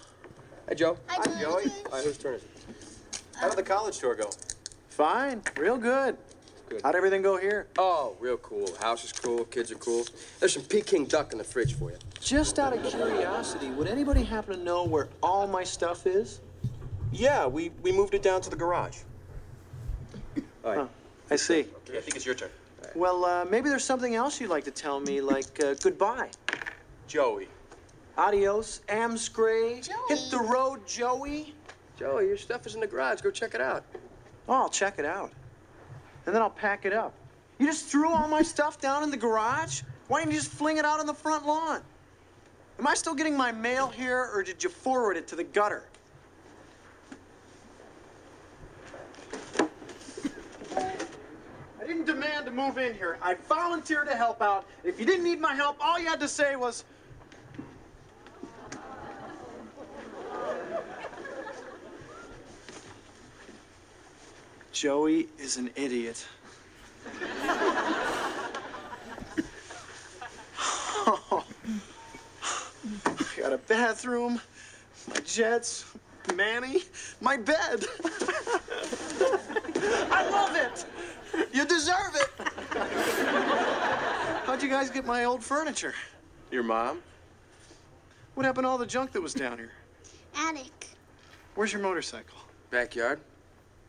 Hey, 0.67 0.75
Joe. 0.75 0.97
Hi, 1.07 1.41
Joey. 1.41 1.65
All 1.85 1.91
right, 1.91 2.03
whose 2.03 2.17
turn 2.17 2.35
is 2.35 2.43
it? 2.43 2.49
How 3.35 3.49
did 3.49 3.57
the 3.57 3.63
college 3.63 3.99
tour 3.99 4.15
go? 4.15 4.29
Fine. 4.89 5.41
Real 5.57 5.77
good. 5.77 6.17
Good. 6.69 6.81
How'd 6.81 6.95
everything 6.95 7.21
go 7.21 7.37
here? 7.37 7.67
Oh, 7.77 8.15
real 8.19 8.37
cool. 8.37 8.73
House 8.79 9.03
is 9.03 9.11
cool. 9.11 9.43
Kids 9.45 9.71
are 9.71 9.75
cool. 9.75 10.05
There's 10.39 10.53
some 10.53 10.63
Peking 10.63 11.05
duck 11.05 11.31
in 11.31 11.37
the 11.37 11.43
fridge 11.43 11.75
for 11.75 11.91
you. 11.91 11.97
Just 12.21 12.57
out 12.57 12.75
of 12.75 12.83
curiosity, 12.85 13.69
would 13.71 13.87
anybody 13.87 14.23
happen 14.23 14.57
to 14.57 14.63
know 14.63 14.85
where 14.85 15.09
all 15.21 15.45
my 15.45 15.63
stuff 15.63 16.07
is? 16.07 16.39
Yeah, 17.11 17.45
we, 17.45 17.69
we 17.81 17.91
moved 17.91 18.13
it 18.13 18.23
down 18.23 18.41
to 18.41 18.49
the 18.49 18.55
garage. 18.55 18.99
All 20.63 20.71
right. 20.71 20.77
Huh. 20.77 20.87
I 21.29 21.35
see. 21.35 21.65
Okay, 21.89 21.97
I 21.97 22.01
think 22.01 22.15
it's 22.15 22.25
your 22.25 22.35
turn. 22.35 22.49
Well, 22.95 23.25
uh, 23.25 23.45
maybe 23.45 23.69
there's 23.69 23.83
something 23.83 24.13
else 24.13 24.39
you'd 24.39 24.51
like 24.51 24.65
to 24.65 24.71
tell 24.71 24.99
me, 24.99 25.19
like 25.19 25.63
uh, 25.63 25.73
goodbye. 25.81 26.29
Joey. 27.07 27.47
Adios, 28.17 28.81
Amscray. 28.87 29.87
Joey. 29.87 29.95
Hit 30.09 30.29
the 30.29 30.37
road, 30.37 30.85
Joey. 30.85 31.55
Joey, 31.97 32.27
your 32.27 32.37
stuff 32.37 32.67
is 32.67 32.75
in 32.75 32.81
the 32.81 32.87
garage. 32.87 33.21
Go 33.21 33.31
check 33.31 33.55
it 33.55 33.61
out. 33.61 33.83
Oh, 34.47 34.53
I'll 34.53 34.69
check 34.69 34.99
it 34.99 35.05
out. 35.05 35.31
And 36.25 36.35
then 36.35 36.41
I'll 36.41 36.49
pack 36.49 36.85
it 36.85 36.93
up. 36.93 37.13
You 37.57 37.65
just 37.65 37.85
threw 37.85 38.09
all 38.09 38.27
my 38.27 38.43
stuff 38.43 38.79
down 38.79 39.03
in 39.03 39.09
the 39.09 39.17
garage? 39.17 39.81
Why 40.07 40.19
didn't 40.19 40.33
you 40.33 40.39
just 40.39 40.51
fling 40.51 40.77
it 40.77 40.85
out 40.85 40.99
on 40.99 41.07
the 41.07 41.13
front 41.13 41.47
lawn? 41.47 41.81
Am 42.77 42.87
I 42.87 42.93
still 42.93 43.15
getting 43.15 43.35
my 43.35 43.51
mail 43.51 43.87
here, 43.87 44.29
or 44.33 44.43
did 44.43 44.63
you 44.63 44.69
forward 44.69 45.17
it 45.17 45.27
to 45.29 45.35
the 45.35 45.43
gutter? 45.43 45.83
didn't 52.03 52.21
demand 52.21 52.45
to 52.45 52.51
move 52.51 52.77
in 52.77 52.93
here. 52.93 53.17
I 53.21 53.35
volunteered 53.35 54.07
to 54.07 54.15
help 54.15 54.41
out. 54.41 54.65
If 54.83 54.99
you 54.99 55.05
didn't 55.05 55.23
need 55.23 55.39
my 55.39 55.55
help, 55.55 55.77
all 55.79 55.99
you 55.99 56.07
had 56.07 56.19
to 56.19 56.27
say 56.27 56.55
was, 56.55 56.83
Joey 64.71 65.27
is 65.39 65.57
an 65.57 65.69
idiot. 65.75 66.25
oh. 71.05 71.45
I 73.05 73.39
got 73.39 73.53
a 73.53 73.59
bathroom, 73.67 74.41
my 75.07 75.19
jets, 75.21 75.85
Manny, 76.35 76.81
my 77.21 77.37
bed. 77.37 77.85
I 80.11 80.29
love 80.29 80.55
it. 80.55 80.85
You 81.53 81.65
deserve 81.65 82.15
it. 82.15 82.29
How'd 84.45 84.61
you 84.61 84.69
guys 84.69 84.89
get 84.89 85.05
my 85.05 85.25
old 85.25 85.43
furniture? 85.43 85.93
Your 86.51 86.63
mom? 86.63 86.99
What 88.35 88.45
happened 88.45 88.65
to 88.65 88.69
all 88.69 88.77
the 88.77 88.85
junk 88.85 89.11
that 89.11 89.21
was 89.21 89.33
down 89.33 89.57
here? 89.57 89.71
Attic. 90.35 90.87
Where's 91.55 91.71
your 91.71 91.81
motorcycle? 91.81 92.37
Backyard? 92.71 93.19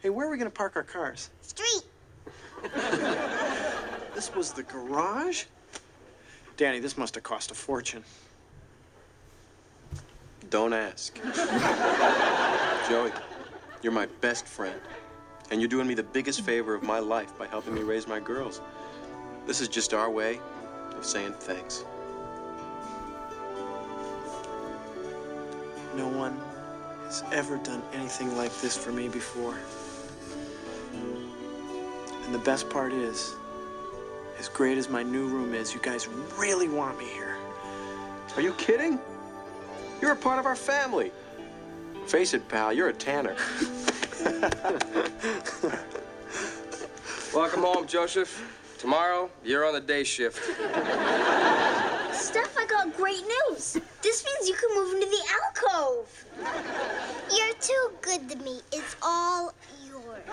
Hey, 0.03 0.11
where 0.11 0.27
are 0.27 0.31
we 0.31 0.37
gonna 0.37 0.51
park 0.51 0.77
our 0.77 0.83
cars? 0.83 1.31
Street. 1.43 1.83
This 4.15 4.33
was 4.33 4.53
the 4.53 4.63
garage? 4.63 5.45
Danny, 6.57 6.79
this 6.79 6.97
must 6.97 7.17
have 7.17 7.25
cost 7.25 7.51
a 7.51 7.55
fortune. 7.55 8.05
Don't 10.51 10.73
ask. 10.73 11.19
Joey, 12.89 13.11
you're 13.83 13.93
my 13.93 14.07
best 14.21 14.47
friend. 14.47 14.81
And 15.55 15.61
you're 15.61 15.69
doing 15.69 15.87
me 15.87 15.95
the 15.95 16.03
biggest 16.03 16.41
favor 16.41 16.75
of 16.75 16.83
my 16.83 16.99
life 16.99 17.39
by 17.39 17.47
helping 17.47 17.75
me 17.75 17.83
raise 17.83 18.09
my 18.09 18.19
girls. 18.19 18.61
This 19.47 19.61
is 19.61 19.69
just 19.69 19.95
our 19.95 20.11
way 20.11 20.41
of 20.97 21.05
saying 21.05 21.35
thanks. 21.35 21.85
No 25.95 26.09
one 26.09 26.37
has 27.05 27.23
ever 27.31 27.57
done 27.59 27.85
anything 27.93 28.37
like 28.37 28.53
this 28.61 28.77
for 28.77 28.91
me 28.91 29.07
before. 29.07 29.57
And 30.93 32.35
the 32.35 32.41
best 32.41 32.69
part 32.69 32.93
is, 32.93 33.37
as 34.41 34.49
great 34.49 34.77
as 34.77 34.89
my 34.89 35.05
new 35.05 35.29
room 35.29 35.55
is, 35.55 35.73
you 35.73 35.79
guys 35.81 36.09
really 36.37 36.69
want 36.69 36.99
me 36.99 37.05
here. 37.05 37.37
Are 38.35 38.43
you 38.43 38.55
kidding? 38.55 38.99
You're 40.01 40.15
a 40.15 40.17
part 40.17 40.41
of 40.41 40.47
our 40.47 40.57
family. 40.57 41.13
Face 42.09 42.35
it, 42.35 42.49
pal, 42.49 42.73
you're 42.73 42.89
a 42.89 42.93
tanner. 42.93 43.37
Welcome 47.35 47.63
home, 47.63 47.87
Joseph. 47.87 48.43
Tomorrow, 48.79 49.29
you're 49.45 49.67
on 49.67 49.75
the 49.75 49.83
day 49.83 50.03
shift. 50.03 50.43
Steph, 52.15 52.57
I 52.59 52.65
got 52.67 52.97
great 52.97 53.21
news. 53.21 53.79
This 54.01 54.25
means 54.25 54.49
you 54.49 54.55
can 54.55 54.75
move 54.75 54.95
into 54.95 55.09
the 55.09 55.21
alcove. 55.45 56.25
You're 57.37 57.53
too 57.61 57.91
good 58.01 58.31
to 58.31 58.39
me. 58.39 58.63
It's 58.73 58.97
all 59.03 59.53
yours. 59.87 60.25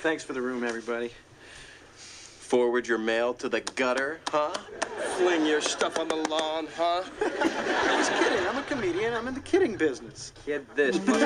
Thanks 0.00 0.24
for 0.24 0.32
the 0.32 0.40
room, 0.40 0.64
everybody. 0.64 1.12
Forward 2.48 2.88
your 2.88 2.96
mail 2.96 3.34
to 3.34 3.48
the 3.50 3.60
gutter, 3.60 4.20
huh? 4.28 4.54
Fling 5.18 5.44
your 5.44 5.60
stuff 5.60 5.98
on 5.98 6.08
the 6.08 6.16
lawn, 6.16 6.66
huh? 6.74 7.04
I 7.20 7.94
was 7.98 8.08
kidding. 8.08 8.46
I'm 8.46 8.56
a 8.56 8.62
comedian. 8.62 9.12
I'm 9.12 9.28
in 9.28 9.34
the 9.34 9.40
kidding 9.40 9.76
business. 9.76 10.32
Get 10.46 10.74
this, 10.74 10.96
buddy. 10.96 11.24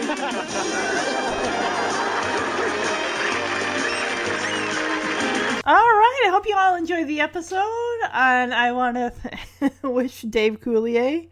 All 5.65 5.75
right, 5.75 6.23
I 6.27 6.31
hope 6.33 6.45
you 6.45 6.57
all 6.59 6.75
enjoyed 6.75 7.07
the 7.07 7.21
episode, 7.21 8.01
and 8.13 8.53
I 8.53 8.73
want 8.73 8.97
to 8.97 9.13
th- 9.61 9.73
wish 9.85 10.23
Dave 10.23 10.61
Coulier 10.61 11.29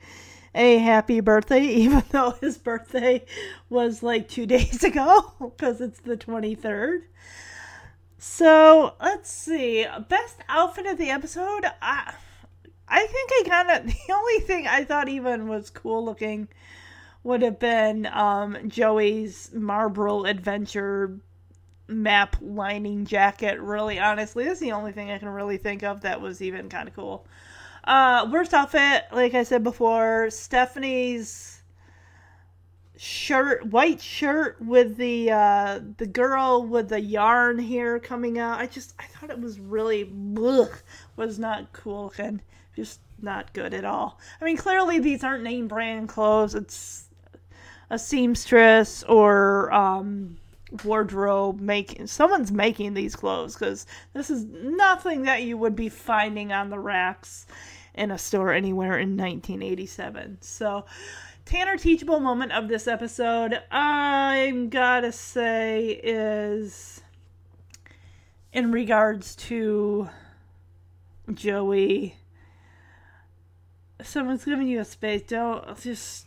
a 0.54 0.78
happy 0.78 1.18
birthday, 1.18 1.64
even 1.82 2.04
though 2.12 2.36
his 2.40 2.58
birthday 2.58 3.24
was 3.68 4.04
like 4.04 4.28
two 4.28 4.46
days 4.46 4.84
ago, 4.84 5.34
because 5.40 5.80
it's 5.80 5.98
the 5.98 6.16
23rd. 6.16 7.00
So, 8.22 8.96
let's 9.00 9.30
see. 9.30 9.86
Best 10.10 10.36
outfit 10.46 10.84
of 10.84 10.98
the 10.98 11.08
episode? 11.08 11.64
I, 11.80 12.12
I 12.86 13.06
think 13.06 13.30
I 13.32 13.44
kind 13.48 13.70
of, 13.70 13.86
the 14.06 14.12
only 14.12 14.40
thing 14.40 14.66
I 14.66 14.84
thought 14.84 15.08
even 15.08 15.48
was 15.48 15.70
cool 15.70 16.04
looking 16.04 16.48
would 17.24 17.40
have 17.40 17.58
been 17.58 18.04
um, 18.04 18.68
Joey's 18.68 19.50
Marlboro 19.54 20.24
Adventure 20.24 21.18
map 21.88 22.36
lining 22.42 23.06
jacket. 23.06 23.58
Really, 23.58 23.98
honestly, 23.98 24.44
that's 24.44 24.60
the 24.60 24.72
only 24.72 24.92
thing 24.92 25.10
I 25.10 25.16
can 25.16 25.30
really 25.30 25.56
think 25.56 25.82
of 25.82 26.02
that 26.02 26.20
was 26.20 26.42
even 26.42 26.68
kind 26.68 26.88
of 26.88 26.94
cool. 26.94 27.26
Uh, 27.84 28.28
worst 28.30 28.52
outfit, 28.52 29.04
like 29.12 29.32
I 29.32 29.44
said 29.44 29.64
before, 29.64 30.28
Stephanie's 30.28 31.59
shirt, 33.02 33.64
white 33.64 33.98
shirt 33.98 34.60
with 34.60 34.98
the 34.98 35.30
uh, 35.30 35.80
the 35.96 36.06
girl 36.06 36.66
with 36.66 36.90
the 36.90 37.00
yarn 37.00 37.58
hair 37.58 37.98
coming 37.98 38.38
out. 38.38 38.60
I 38.60 38.66
just 38.66 38.94
I 38.98 39.04
thought 39.04 39.30
it 39.30 39.40
was 39.40 39.58
really 39.58 40.04
was 41.16 41.38
not 41.38 41.72
cool 41.72 42.12
and 42.18 42.42
Just 42.76 43.00
not 43.22 43.54
good 43.54 43.72
at 43.72 43.86
all. 43.86 44.20
I 44.38 44.44
mean, 44.44 44.58
clearly 44.58 44.98
these 44.98 45.24
aren't 45.24 45.44
name 45.44 45.66
brand 45.66 46.10
clothes. 46.10 46.54
It's 46.54 47.08
a 47.88 47.98
seamstress 47.98 49.02
or 49.04 49.72
um 49.72 50.36
wardrobe 50.84 51.58
making 51.58 52.06
someone's 52.06 52.52
making 52.52 52.92
these 52.92 53.16
clothes 53.16 53.54
because 53.54 53.86
this 54.12 54.28
is 54.28 54.44
nothing 54.44 55.22
that 55.22 55.42
you 55.42 55.56
would 55.56 55.74
be 55.74 55.88
finding 55.88 56.52
on 56.52 56.68
the 56.68 56.78
racks 56.78 57.46
in 57.94 58.12
a 58.12 58.18
store 58.18 58.52
anywhere 58.52 58.96
in 58.96 59.16
1987 59.16 60.38
so 60.40 60.84
tanner 61.50 61.76
teachable 61.76 62.20
moment 62.20 62.52
of 62.52 62.68
this 62.68 62.86
episode 62.86 63.60
i'm 63.72 64.68
gotta 64.68 65.10
say 65.10 66.00
is 66.02 67.00
in 68.52 68.72
regards 68.72 69.36
to 69.36 70.08
joey. 71.34 72.16
Someone's 74.02 74.44
giving 74.44 74.66
you 74.66 74.80
a 74.80 74.84
space. 74.84 75.22
Don't 75.22 75.78
just 75.80 76.26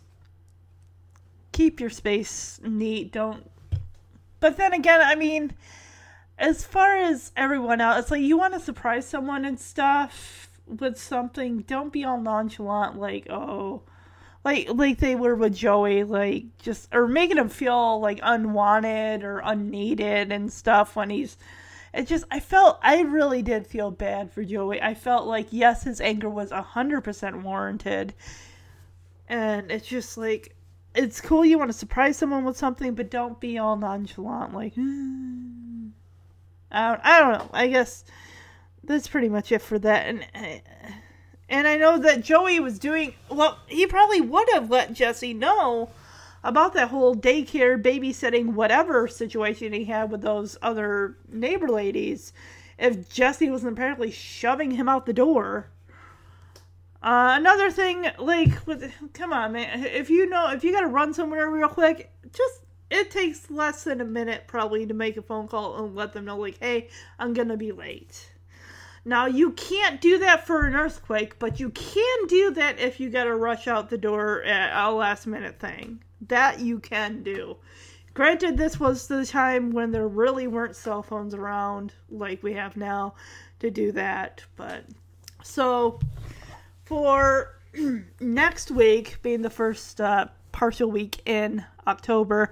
keep 1.51 1.79
your 1.79 1.89
space 1.89 2.59
neat. 2.63 3.11
Don't 3.11 3.49
but 4.39 4.57
then 4.57 4.73
again, 4.73 5.01
I 5.01 5.15
mean, 5.15 5.53
as 6.37 6.65
far 6.65 6.97
as 6.97 7.31
everyone 7.37 7.79
else, 7.79 7.99
it's 7.99 8.11
like 8.11 8.21
you 8.21 8.37
want 8.37 8.53
to 8.53 8.59
surprise 8.59 9.07
someone 9.07 9.45
and 9.45 9.59
stuff 9.59 10.49
with 10.67 10.97
something. 10.97 11.59
Don't 11.61 11.93
be 11.93 12.03
all 12.03 12.19
nonchalant, 12.19 12.99
like 12.99 13.27
oh, 13.29 13.83
like 14.43 14.69
like 14.73 14.97
they 14.99 15.15
were 15.15 15.35
with 15.35 15.55
Joey, 15.55 16.03
like 16.03 16.57
just 16.57 16.93
or 16.93 17.07
making 17.07 17.38
him 17.38 17.49
feel 17.49 17.99
like 17.99 18.19
unwanted 18.22 19.23
or 19.23 19.39
unneeded 19.39 20.31
and 20.31 20.51
stuff 20.51 20.95
when 20.95 21.09
he's. 21.09 21.38
It 21.93 22.07
just 22.07 22.25
I 22.31 22.39
felt 22.39 22.80
I 22.81 23.01
really 23.01 23.43
did 23.43 23.67
feel 23.67 23.91
bad 23.91 24.31
for 24.31 24.43
Joey. 24.43 24.81
I 24.81 24.95
felt 24.95 25.27
like 25.27 25.47
yes, 25.51 25.83
his 25.83 26.01
anger 26.01 26.30
was 26.30 26.51
a 26.51 26.61
hundred 26.61 27.01
percent 27.01 27.43
warranted, 27.43 28.13
and 29.30 29.72
it's 29.72 29.88
just 29.88 30.17
like 30.17 30.55
it's 30.95 31.22
cool 31.22 31.45
you 31.45 31.57
want 31.57 31.72
to 31.72 31.77
surprise 31.77 32.17
someone 32.17 32.45
with 32.45 32.57
something, 32.57 32.95
but 32.95 33.11
don't 33.11 33.39
be 33.39 33.57
all 33.57 33.77
nonchalant. 33.77 34.53
Like. 34.53 34.73
I 36.73 36.88
don't, 36.89 37.01
I 37.03 37.19
don't 37.19 37.33
know. 37.33 37.49
I 37.53 37.67
guess 37.67 38.03
that's 38.83 39.07
pretty 39.07 39.30
much 39.30 39.51
it 39.51 39.61
for 39.61 39.77
that. 39.80 40.07
And 40.07 40.25
eh, 40.33 40.59
and 41.49 41.67
I 41.67 41.77
know 41.77 41.97
that 41.97 42.23
Joey 42.23 42.59
was 42.59 42.80
doing 42.80 43.13
well. 43.30 43.59
He 43.67 43.85
probably 43.85 44.22
would 44.22 44.49
have 44.53 44.69
let 44.69 44.93
Jesse 44.93 45.33
know 45.33 45.89
about 46.43 46.73
that 46.73 46.89
whole 46.89 47.15
daycare 47.15 47.81
babysitting 47.81 48.53
whatever 48.53 49.07
situation 49.07 49.72
he 49.73 49.85
had 49.85 50.11
with 50.11 50.22
those 50.22 50.57
other 50.61 51.17
neighbor 51.31 51.69
ladies. 51.69 52.33
If 52.77 53.09
Jesse 53.09 53.49
wasn't 53.49 53.73
apparently 53.73 54.11
shoving 54.11 54.72
him 54.72 54.89
out 54.89 55.05
the 55.05 55.13
door. 55.13 55.67
Uh, 57.01 57.35
another 57.38 57.69
thing, 57.69 58.07
like, 58.17 58.65
with, 58.65 58.91
come 59.13 59.33
on, 59.33 59.51
man. 59.51 59.85
If 59.85 60.09
you 60.09 60.30
know, 60.30 60.49
if 60.51 60.63
you 60.63 60.72
gotta 60.72 60.88
run 60.88 61.13
somewhere 61.13 61.49
real 61.49 61.67
quick, 61.67 62.11
just 62.31 62.61
it 62.89 63.11
takes 63.11 63.49
less 63.51 63.83
than 63.83 64.01
a 64.01 64.05
minute 64.05 64.43
probably 64.47 64.85
to 64.85 64.93
make 64.93 65.17
a 65.17 65.22
phone 65.22 65.47
call 65.47 65.83
and 65.83 65.95
let 65.95 66.13
them 66.13 66.25
know, 66.25 66.38
like, 66.38 66.57
hey, 66.59 66.89
I'm 67.19 67.33
gonna 67.33 67.57
be 67.57 67.72
late. 67.72 68.32
Now 69.06 69.25
you 69.25 69.51
can't 69.51 69.99
do 69.99 70.17
that 70.19 70.48
for 70.48 70.65
an 70.65 70.75
earthquake, 70.75 71.38
but 71.38 71.59
you 71.59 71.69
can 71.69 72.27
do 72.27 72.51
that 72.51 72.80
if 72.80 72.99
you 72.99 73.09
gotta 73.09 73.35
rush 73.35 73.67
out 73.67 73.90
the 73.90 73.98
door 73.98 74.43
at 74.43 74.88
a 74.88 74.91
last 74.91 75.27
minute 75.27 75.59
thing. 75.59 76.01
That 76.27 76.59
you 76.59 76.80
can 76.80 77.22
do. 77.22 77.57
Granted, 78.14 78.57
this 78.57 78.80
was 78.80 79.07
the 79.07 79.25
time 79.25 79.72
when 79.72 79.91
there 79.91 80.07
really 80.07 80.48
weren't 80.48 80.75
cell 80.75 81.01
phones 81.01 81.33
around 81.33 81.93
like 82.09 82.43
we 82.43 82.53
have 82.53 82.77
now 82.77 83.15
to 83.59 83.72
do 83.72 83.91
that, 83.91 84.43
but 84.56 84.85
so 85.43 85.99
for 86.85 87.59
next 88.19 88.72
week 88.72 89.17
being 89.22 89.41
the 89.41 89.49
first 89.49 89.99
uh, 89.99 90.27
partial 90.51 90.91
week 90.91 91.22
in 91.25 91.65
October, 91.88 92.51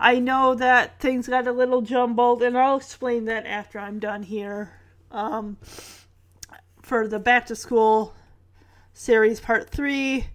I 0.00 0.18
know 0.18 0.54
that 0.54 0.98
things 1.00 1.28
got 1.28 1.46
a 1.46 1.52
little 1.52 1.82
jumbled, 1.82 2.42
and 2.42 2.58
I'll 2.58 2.78
explain 2.78 3.26
that 3.26 3.46
after 3.46 3.78
I'm 3.78 3.98
done 3.98 4.22
here. 4.22 4.72
Um, 5.14 5.58
for 6.82 7.06
the 7.06 7.20
back 7.20 7.46
to 7.46 7.54
school 7.54 8.14
series 8.92 9.38
part 9.38 9.70
three, 9.70 10.26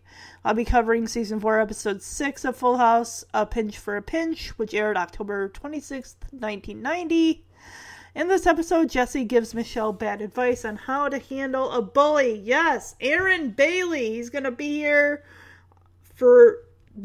I'll 0.45 0.53
be 0.53 0.63
covering 0.63 1.05
season 1.05 1.41
four, 1.41 1.59
episode 1.59 2.01
six 2.01 2.45
of 2.45 2.55
Full 2.55 2.77
House, 2.77 3.25
A 3.33 3.45
Pinch 3.45 3.77
for 3.77 3.97
a 3.97 4.01
Pinch, 4.01 4.51
which 4.57 4.73
aired 4.73 4.95
October 4.95 5.49
26th, 5.49 6.15
1990. 6.31 7.43
In 8.15 8.29
this 8.29 8.47
episode, 8.47 8.89
Jesse 8.89 9.25
gives 9.25 9.53
Michelle 9.53 9.91
bad 9.91 10.21
advice 10.21 10.63
on 10.63 10.77
how 10.77 11.09
to 11.09 11.19
handle 11.19 11.71
a 11.71 11.81
bully. 11.81 12.39
Yes, 12.39 12.95
Aaron 13.01 13.49
Bailey. 13.49 14.11
He's 14.11 14.29
going 14.29 14.45
to 14.45 14.51
be 14.51 14.77
here 14.77 15.25
for 16.15 16.59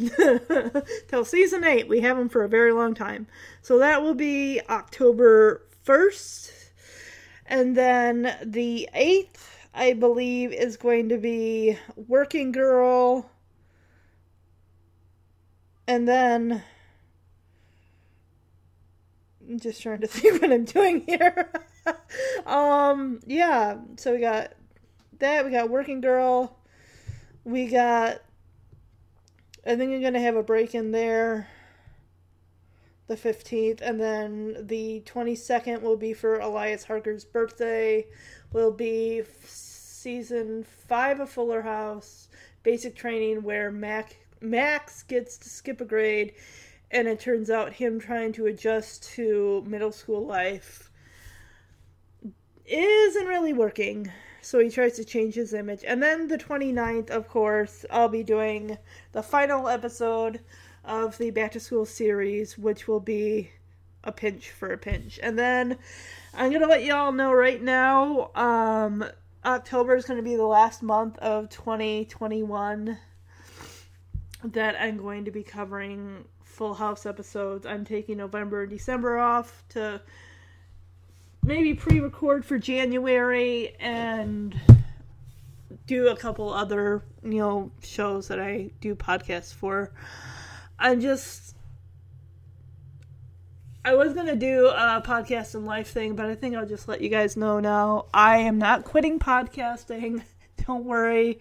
till 1.09 1.25
season 1.25 1.65
8. 1.65 1.89
We 1.89 2.03
have 2.03 2.17
him 2.17 2.29
for 2.29 2.45
a 2.45 2.49
very 2.49 2.73
long 2.73 2.95
time. 2.95 3.27
So 3.63 3.81
that 3.81 4.01
will 4.01 4.15
be 4.15 4.61
October 4.71 5.67
1st. 5.85 6.44
And 7.47 7.77
then 7.77 8.37
the 8.43 8.89
8th, 8.95 9.49
I 9.75 9.93
believe, 9.93 10.53
is 10.53 10.77
going 10.77 11.11
to 11.11 11.19
be 11.19 11.79
Working 11.97 12.53
Girl. 12.53 13.31
And 15.87 16.09
then 16.09 16.63
I'm 19.49 19.61
just 19.61 19.83
trying 19.83 20.01
to 20.01 20.07
think 20.09 20.41
what 20.41 20.53
I'm 20.53 20.65
doing 20.65 21.01
here. 21.01 21.53
um, 22.47 23.21
yeah, 23.27 23.77
so 23.97 24.15
we 24.15 24.21
got 24.21 24.53
that, 25.19 25.45
we 25.45 25.51
got 25.51 25.69
Working 25.69 26.01
Girl, 26.01 26.59
we 27.45 27.67
got 27.67 28.23
I 29.67 29.77
think 29.77 29.95
I'm 29.95 30.03
gonna 30.03 30.21
have 30.21 30.37
a 30.37 30.43
break 30.43 30.75
in 30.75 30.91
there 30.91 31.49
the 33.07 33.17
15th, 33.17 33.81
and 33.81 34.01
then 34.01 34.67
the 34.67 35.03
22nd 35.07 35.83
will 35.83 35.97
be 35.97 36.13
for 36.13 36.39
Elias 36.39 36.85
Harger's 36.85 37.25
birthday. 37.25 38.07
Will 38.53 38.71
be 38.71 39.21
f- 39.21 39.47
season 39.47 40.65
five 40.65 41.21
of 41.21 41.29
Fuller 41.29 41.63
House, 41.63 42.29
basic 42.63 42.95
training, 42.97 43.43
where 43.43 43.71
Mac 43.71 44.17
Max 44.41 45.03
gets 45.03 45.37
to 45.39 45.49
skip 45.49 45.81
a 45.81 45.85
grade, 45.85 46.35
and 46.91 47.09
it 47.09 47.21
turns 47.21 47.51
out 47.51 47.75
him 47.75 47.99
trying 47.99 48.33
to 48.33 48.47
adjust 48.47 49.05
to 49.15 49.65
middle 49.67 49.93
school 49.93 50.25
life 50.25 50.91
isn't 52.67 53.27
really 53.27 53.53
working. 53.53 54.11
So 54.41 54.59
he 54.59 54.69
tries 54.69 54.97
to 54.97 55.05
change 55.05 55.35
his 55.35 55.55
image. 55.55 55.85
And 55.87 56.03
then 56.03 56.29
the 56.29 56.37
29th, 56.37 57.11
of 57.11 57.29
course, 57.29 57.87
I'll 57.91 58.09
be 58.09 58.23
doing 58.23 58.77
the 59.13 59.23
final 59.23 59.69
episode 59.69 60.41
of 60.85 61.19
the 61.19 61.31
Back 61.31 61.53
to 61.53 61.61
School 61.61 61.87
series, 61.87 62.59
which 62.59 62.87
will 62.87 63.01
be 63.01 63.51
a 64.03 64.13
pinch 64.13 64.51
for 64.51 64.73
a 64.73 64.79
pinch. 64.79 65.19
And 65.23 65.39
then 65.39 65.79
I'm 66.35 66.51
to 66.63 66.67
let 66.67 66.85
y'all 66.85 67.13
know 67.13 67.33
right 67.33 67.63
now 67.63 68.31
um, 68.35 69.05
October 69.45 69.97
is 69.97 70.05
to 70.05 70.23
be 70.23 70.37
the 70.37 70.43
last 70.43 70.83
month 70.83 71.19
of 71.19 71.49
2021 71.49 72.99
that 74.45 74.77
I'm 74.81 74.99
going 74.99 75.25
to 75.25 75.31
be 75.31 75.43
covering 75.43 76.25
Full 76.45 76.75
House 76.75 77.07
episodes. 77.07 77.67
I'm 77.67 77.85
taking 77.85 78.19
November 78.19 78.63
and 78.63 78.71
December 78.71 79.19
off 79.19 79.65
to 79.71 80.01
maybe 81.43 81.75
pre-record 81.75 82.45
for 82.45 82.59
January 82.59 83.75
and 83.81 84.59
do 85.87 86.09
a 86.09 86.17
couple 86.17 86.53
other, 86.53 87.03
you 87.23 87.39
know, 87.39 87.71
shows 87.83 88.29
that 88.29 88.41
I 88.41 88.71
do 88.81 88.95
podcasts 88.95 89.53
for. 89.53 89.93
I'm 90.79 91.01
just 91.01 91.55
I 93.87 93.95
was 93.95 94.15
going 94.15 94.29
to 94.29 94.37
do 94.37 94.69
a 94.69 95.03
podcast 95.05 95.55
and 95.55 95.67
life 95.67 95.89
thing, 95.91 96.17
but 96.17 96.25
I 96.25 96.35
think 96.35 96.57
I'll 96.57 96.67
just 96.67 96.89
let 96.89 97.03
you 97.03 97.11
guys 97.11 97.37
know 97.37 97.61
now. 97.61 98.07
I 98.15 98.39
am 98.39 98.57
not 98.57 98.85
quitting 98.85 99.19
podcasting. 99.19 100.23
Don't 100.67 100.87
worry. 100.87 101.39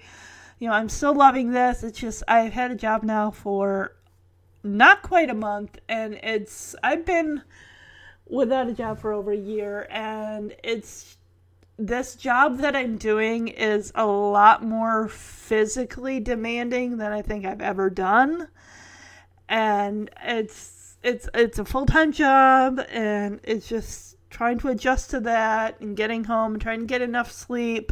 You 0.60 0.68
know, 0.68 0.74
I'm 0.74 0.90
still 0.90 1.16
loving 1.16 1.52
this. 1.52 1.84
It's 1.84 1.98
just 1.98 2.22
I've 2.28 2.52
had 2.52 2.72
a 2.72 2.76
job 2.76 3.04
now 3.04 3.32
for 3.32 3.96
not 4.62 5.04
quite 5.04 5.30
a 5.30 5.34
month 5.34 5.78
and 5.88 6.16
it's 6.16 6.76
I've 6.84 7.06
been 7.06 7.44
without 8.28 8.68
a 8.68 8.74
job 8.74 9.00
for 9.00 9.14
over 9.14 9.32
a 9.32 9.38
year 9.38 9.88
and 9.90 10.56
it's 10.64 11.18
this 11.78 12.16
job 12.16 12.60
that 12.60 12.76
I'm 12.76 12.98
doing 12.98 13.48
is 13.48 13.92
a 13.96 14.06
lot 14.06 14.64
more 14.64 15.08
physically 15.08 16.20
demanding 16.20 16.98
than 16.98 17.12
I 17.12 17.22
think 17.22 17.46
I've 17.46 17.62
ever 17.62 17.90
done. 17.90 18.48
And 19.50 20.10
it's 20.24 20.98
it's 21.04 21.28
it's 21.34 21.60
a 21.60 21.66
full-time 21.66 22.12
job 22.12 22.80
and 22.90 23.40
it's 23.44 23.68
just 23.68 24.16
trying 24.30 24.58
to 24.60 24.70
adjust 24.70 25.12
to 25.12 25.20
that 25.20 25.80
and 25.82 25.96
getting 25.96 26.24
home 26.24 26.54
and 26.54 26.62
trying 26.62 26.80
to 26.80 26.86
get 26.86 27.02
enough 27.02 27.32
sleep 27.32 27.92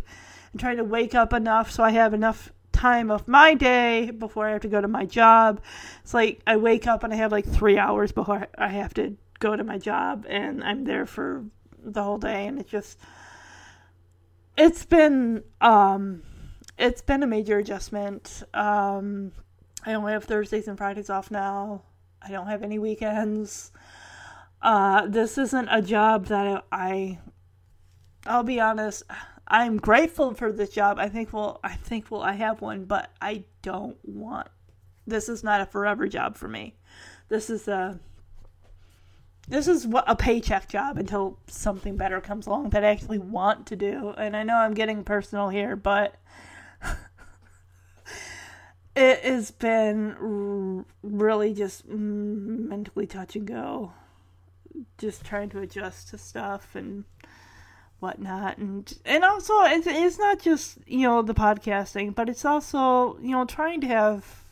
and 0.51 0.59
trying 0.59 0.77
to 0.77 0.83
wake 0.83 1.13
up 1.13 1.33
enough 1.33 1.69
so 1.69 1.83
I 1.83 1.91
have 1.91 2.13
enough 2.13 2.51
time 2.71 3.11
of 3.11 3.27
my 3.27 3.53
day 3.53 4.11
before 4.11 4.47
I 4.47 4.53
have 4.53 4.61
to 4.61 4.67
go 4.67 4.81
to 4.81 4.87
my 4.87 5.05
job. 5.05 5.61
It's 6.03 6.13
like 6.13 6.41
I 6.47 6.57
wake 6.57 6.87
up 6.87 7.03
and 7.03 7.13
I 7.13 7.17
have 7.17 7.31
like 7.31 7.45
3 7.45 7.77
hours 7.77 8.11
before 8.11 8.47
I 8.57 8.69
have 8.69 8.93
to 8.95 9.15
go 9.39 9.55
to 9.55 9.63
my 9.63 9.77
job 9.77 10.25
and 10.27 10.63
I'm 10.63 10.85
there 10.85 11.05
for 11.05 11.43
the 11.83 12.01
whole 12.01 12.17
day 12.17 12.47
and 12.47 12.59
it's 12.59 12.71
just 12.71 12.97
it's 14.57 14.85
been 14.85 15.43
um 15.59 16.23
it's 16.77 17.01
been 17.01 17.23
a 17.23 17.27
major 17.27 17.57
adjustment. 17.57 18.43
Um 18.53 19.33
I 19.85 19.93
only 19.93 20.13
have 20.13 20.25
Thursdays 20.25 20.67
and 20.67 20.77
Fridays 20.77 21.09
off 21.09 21.31
now. 21.31 21.83
I 22.21 22.29
don't 22.29 22.47
have 22.47 22.63
any 22.63 22.79
weekends. 22.79 23.71
Uh 24.61 25.07
this 25.07 25.37
isn't 25.37 25.69
a 25.69 25.81
job 25.81 26.27
that 26.27 26.65
I 26.71 27.19
I'll 28.25 28.43
be 28.43 28.59
honest, 28.59 29.03
I'm 29.47 29.77
grateful 29.77 30.33
for 30.35 30.51
this 30.51 30.69
job. 30.69 30.99
I 30.99 31.09
think 31.09 31.33
well 31.33 31.59
I 31.63 31.75
think 31.75 32.11
well 32.11 32.21
I 32.21 32.33
have 32.33 32.61
one, 32.61 32.85
but 32.85 33.11
I 33.21 33.45
don't 33.61 33.97
want 34.03 34.47
this 35.07 35.29
is 35.29 35.43
not 35.43 35.61
a 35.61 35.65
forever 35.65 36.07
job 36.07 36.37
for 36.37 36.47
me. 36.47 36.75
This 37.29 37.49
is 37.49 37.67
a 37.67 37.99
this 39.47 39.67
is 39.67 39.87
what 39.87 40.05
a 40.07 40.15
paycheck 40.15 40.69
job 40.69 40.97
until 40.97 41.39
something 41.47 41.97
better 41.97 42.21
comes 42.21 42.47
along 42.47 42.69
that 42.69 42.85
I 42.85 42.89
actually 42.89 43.17
want 43.17 43.67
to 43.67 43.75
do. 43.75 44.13
And 44.17 44.37
I 44.37 44.43
know 44.43 44.55
I'm 44.55 44.73
getting 44.73 45.03
personal 45.03 45.49
here, 45.49 45.75
but 45.75 46.15
it 48.95 49.19
has 49.19 49.51
been 49.51 50.85
really 51.01 51.53
just 51.53 51.87
mentally 51.87 53.07
touch 53.07 53.35
and 53.35 53.47
go. 53.47 53.93
Just 54.97 55.25
trying 55.25 55.49
to 55.49 55.59
adjust 55.59 56.09
to 56.09 56.17
stuff 56.17 56.75
and 56.75 57.05
whatnot 58.01 58.57
and 58.57 58.97
and 59.05 59.23
also 59.23 59.53
it's, 59.61 59.85
it's 59.85 60.17
not 60.17 60.39
just 60.39 60.79
you 60.87 61.03
know 61.03 61.21
the 61.21 61.35
podcasting 61.35 62.15
but 62.15 62.27
it's 62.27 62.43
also 62.43 63.15
you 63.19 63.29
know 63.29 63.45
trying 63.45 63.79
to 63.79 63.85
have 63.85 64.43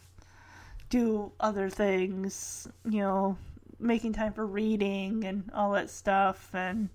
do 0.92 1.32
other 1.40 1.68
things 1.68 2.68
you 2.88 3.00
know 3.00 3.36
making 3.80 4.14
time 4.14 4.34
for 4.34 4.46
reading 4.46 5.24
and 5.24 5.50
all 5.56 5.72
that 5.72 5.90
stuff 5.90 6.52
and 6.54 6.90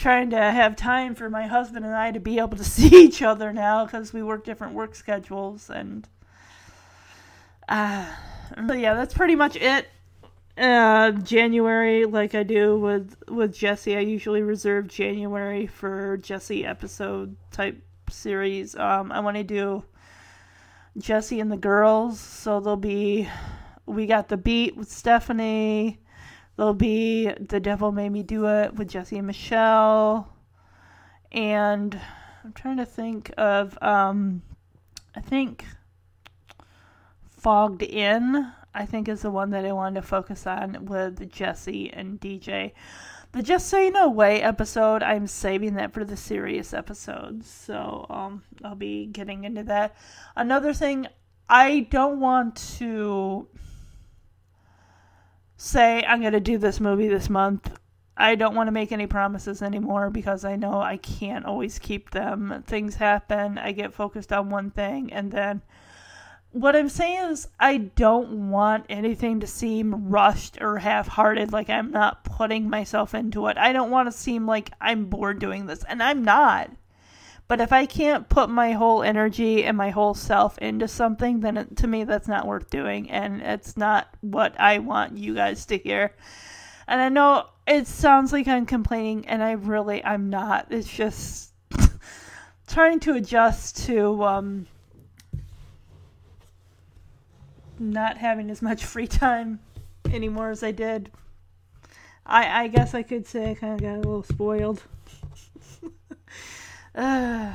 trying 0.00 0.30
to 0.30 0.38
have 0.38 0.76
time 0.76 1.14
for 1.14 1.28
my 1.28 1.46
husband 1.46 1.84
and 1.84 1.94
I 1.94 2.10
to 2.10 2.20
be 2.20 2.38
able 2.38 2.56
to 2.56 2.64
see 2.76 3.04
each 3.04 3.22
other 3.22 3.52
now 3.52 3.84
because 3.84 4.12
we 4.12 4.22
work 4.22 4.44
different 4.44 4.72
work 4.72 4.94
schedules 4.94 5.68
and 5.68 6.08
uh 7.68 8.06
yeah 8.56 8.94
that's 8.94 9.14
pretty 9.14 9.36
much 9.36 9.56
it 9.56 9.86
uh 10.56 11.12
January 11.12 12.06
like 12.06 12.34
I 12.34 12.42
do 12.42 12.78
with 12.78 13.14
with 13.28 13.54
Jesse 13.54 13.96
I 13.96 14.00
usually 14.00 14.42
reserve 14.42 14.88
January 14.88 15.66
for 15.66 16.16
Jesse 16.16 16.64
episode 16.64 17.36
type 17.52 17.80
series 18.10 18.74
um 18.74 19.12
I 19.12 19.20
want 19.20 19.36
to 19.36 19.44
do 19.44 19.84
Jesse 20.96 21.40
and 21.40 21.52
the 21.52 21.56
girls 21.56 22.18
so 22.18 22.58
there'll 22.58 22.76
be 22.76 23.28
we 23.90 24.06
got 24.06 24.28
the 24.28 24.36
beat 24.36 24.76
with 24.76 24.90
Stephanie. 24.90 25.98
There'll 26.60 26.74
be 26.74 27.24
The 27.26 27.58
Devil 27.58 27.90
Made 27.90 28.10
Me 28.10 28.22
Do 28.22 28.46
It 28.46 28.74
with 28.74 28.90
Jesse 28.90 29.16
and 29.16 29.26
Michelle. 29.26 30.30
And 31.32 31.98
I'm 32.44 32.52
trying 32.52 32.76
to 32.76 32.84
think 32.84 33.32
of 33.38 33.78
um 33.80 34.42
I 35.16 35.20
think 35.20 35.64
Fogged 37.30 37.82
In, 37.82 38.52
I 38.74 38.84
think 38.84 39.08
is 39.08 39.22
the 39.22 39.30
one 39.30 39.48
that 39.52 39.64
I 39.64 39.72
wanted 39.72 40.02
to 40.02 40.06
focus 40.06 40.46
on 40.46 40.84
with 40.84 41.30
Jesse 41.32 41.90
and 41.94 42.20
DJ. 42.20 42.72
The 43.32 43.42
Just 43.42 43.66
Say 43.68 43.88
No 43.88 44.10
Way 44.10 44.42
episode, 44.42 45.02
I'm 45.02 45.28
saving 45.28 45.76
that 45.76 45.94
for 45.94 46.04
the 46.04 46.14
serious 46.14 46.74
episodes. 46.74 47.48
So 47.48 48.04
um 48.10 48.42
I'll 48.62 48.74
be 48.74 49.06
getting 49.06 49.44
into 49.44 49.62
that. 49.62 49.96
Another 50.36 50.74
thing 50.74 51.06
I 51.48 51.88
don't 51.90 52.20
want 52.20 52.56
to 52.76 53.48
say 55.60 56.02
I'm 56.08 56.20
going 56.22 56.32
to 56.32 56.40
do 56.40 56.56
this 56.56 56.80
movie 56.80 57.08
this 57.08 57.28
month. 57.28 57.78
I 58.16 58.34
don't 58.34 58.54
want 58.54 58.68
to 58.68 58.72
make 58.72 58.92
any 58.92 59.06
promises 59.06 59.60
anymore 59.60 60.08
because 60.08 60.42
I 60.42 60.56
know 60.56 60.80
I 60.80 60.96
can't 60.96 61.44
always 61.44 61.78
keep 61.78 62.10
them. 62.10 62.64
Things 62.66 62.96
happen, 62.96 63.58
I 63.58 63.72
get 63.72 63.92
focused 63.92 64.32
on 64.32 64.48
one 64.48 64.70
thing, 64.70 65.12
and 65.12 65.30
then 65.30 65.60
what 66.52 66.74
I'm 66.74 66.88
saying 66.88 67.30
is, 67.30 67.48
I 67.60 67.76
don't 67.76 68.50
want 68.50 68.86
anything 68.88 69.38
to 69.40 69.46
seem 69.46 70.08
rushed 70.08 70.60
or 70.60 70.78
half 70.78 71.08
hearted, 71.08 71.52
like 71.52 71.68
I'm 71.68 71.90
not 71.90 72.24
putting 72.24 72.68
myself 72.68 73.14
into 73.14 73.46
it. 73.46 73.58
I 73.58 73.72
don't 73.72 73.90
want 73.90 74.08
to 74.08 74.18
seem 74.18 74.46
like 74.46 74.72
I'm 74.80 75.06
bored 75.06 75.38
doing 75.38 75.66
this, 75.66 75.84
and 75.84 76.02
I'm 76.02 76.24
not. 76.24 76.70
But 77.50 77.60
if 77.60 77.72
I 77.72 77.84
can't 77.84 78.28
put 78.28 78.48
my 78.48 78.70
whole 78.74 79.02
energy 79.02 79.64
and 79.64 79.76
my 79.76 79.90
whole 79.90 80.14
self 80.14 80.56
into 80.58 80.86
something, 80.86 81.40
then 81.40 81.56
it, 81.56 81.76
to 81.78 81.88
me 81.88 82.04
that's 82.04 82.28
not 82.28 82.46
worth 82.46 82.70
doing, 82.70 83.10
and 83.10 83.42
it's 83.42 83.76
not 83.76 84.06
what 84.20 84.54
I 84.60 84.78
want 84.78 85.18
you 85.18 85.34
guys 85.34 85.66
to 85.66 85.76
hear. 85.76 86.14
And 86.86 87.00
I 87.00 87.08
know 87.08 87.46
it 87.66 87.88
sounds 87.88 88.32
like 88.32 88.46
I'm 88.46 88.66
complaining, 88.66 89.26
and 89.26 89.42
I 89.42 89.50
really 89.50 90.04
I'm 90.04 90.30
not. 90.30 90.68
It's 90.70 90.86
just 90.86 91.52
trying 92.68 93.00
to 93.00 93.14
adjust 93.14 93.78
to 93.86 94.22
um, 94.22 94.68
not 97.80 98.16
having 98.16 98.48
as 98.48 98.62
much 98.62 98.84
free 98.84 99.08
time 99.08 99.58
anymore 100.12 100.50
as 100.50 100.62
I 100.62 100.70
did. 100.70 101.10
I 102.24 102.62
I 102.62 102.68
guess 102.68 102.94
I 102.94 103.02
could 103.02 103.26
say 103.26 103.50
I 103.50 103.54
kind 103.54 103.74
of 103.74 103.80
got 103.80 103.94
a 103.94 104.08
little 104.08 104.22
spoiled. 104.22 104.84
Uh, 106.94 107.52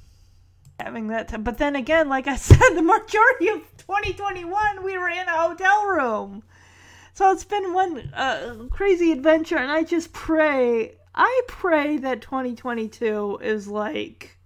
having 0.80 1.08
that 1.08 1.28
time. 1.28 1.42
But 1.42 1.58
then 1.58 1.76
again, 1.76 2.08
like 2.08 2.26
I 2.26 2.36
said, 2.36 2.74
the 2.74 2.82
majority 2.82 3.48
of 3.48 3.60
2021 3.78 4.84
we 4.84 4.98
were 4.98 5.08
in 5.08 5.28
a 5.28 5.48
hotel 5.48 5.86
room. 5.86 6.42
So 7.14 7.32
it's 7.32 7.44
been 7.44 7.72
one 7.72 8.12
uh, 8.14 8.66
crazy 8.70 9.10
adventure, 9.10 9.56
and 9.56 9.72
I 9.72 9.82
just 9.82 10.12
pray, 10.12 10.94
I 11.14 11.42
pray 11.48 11.96
that 11.98 12.22
2022 12.22 13.40
is 13.42 13.66
like 13.66 14.38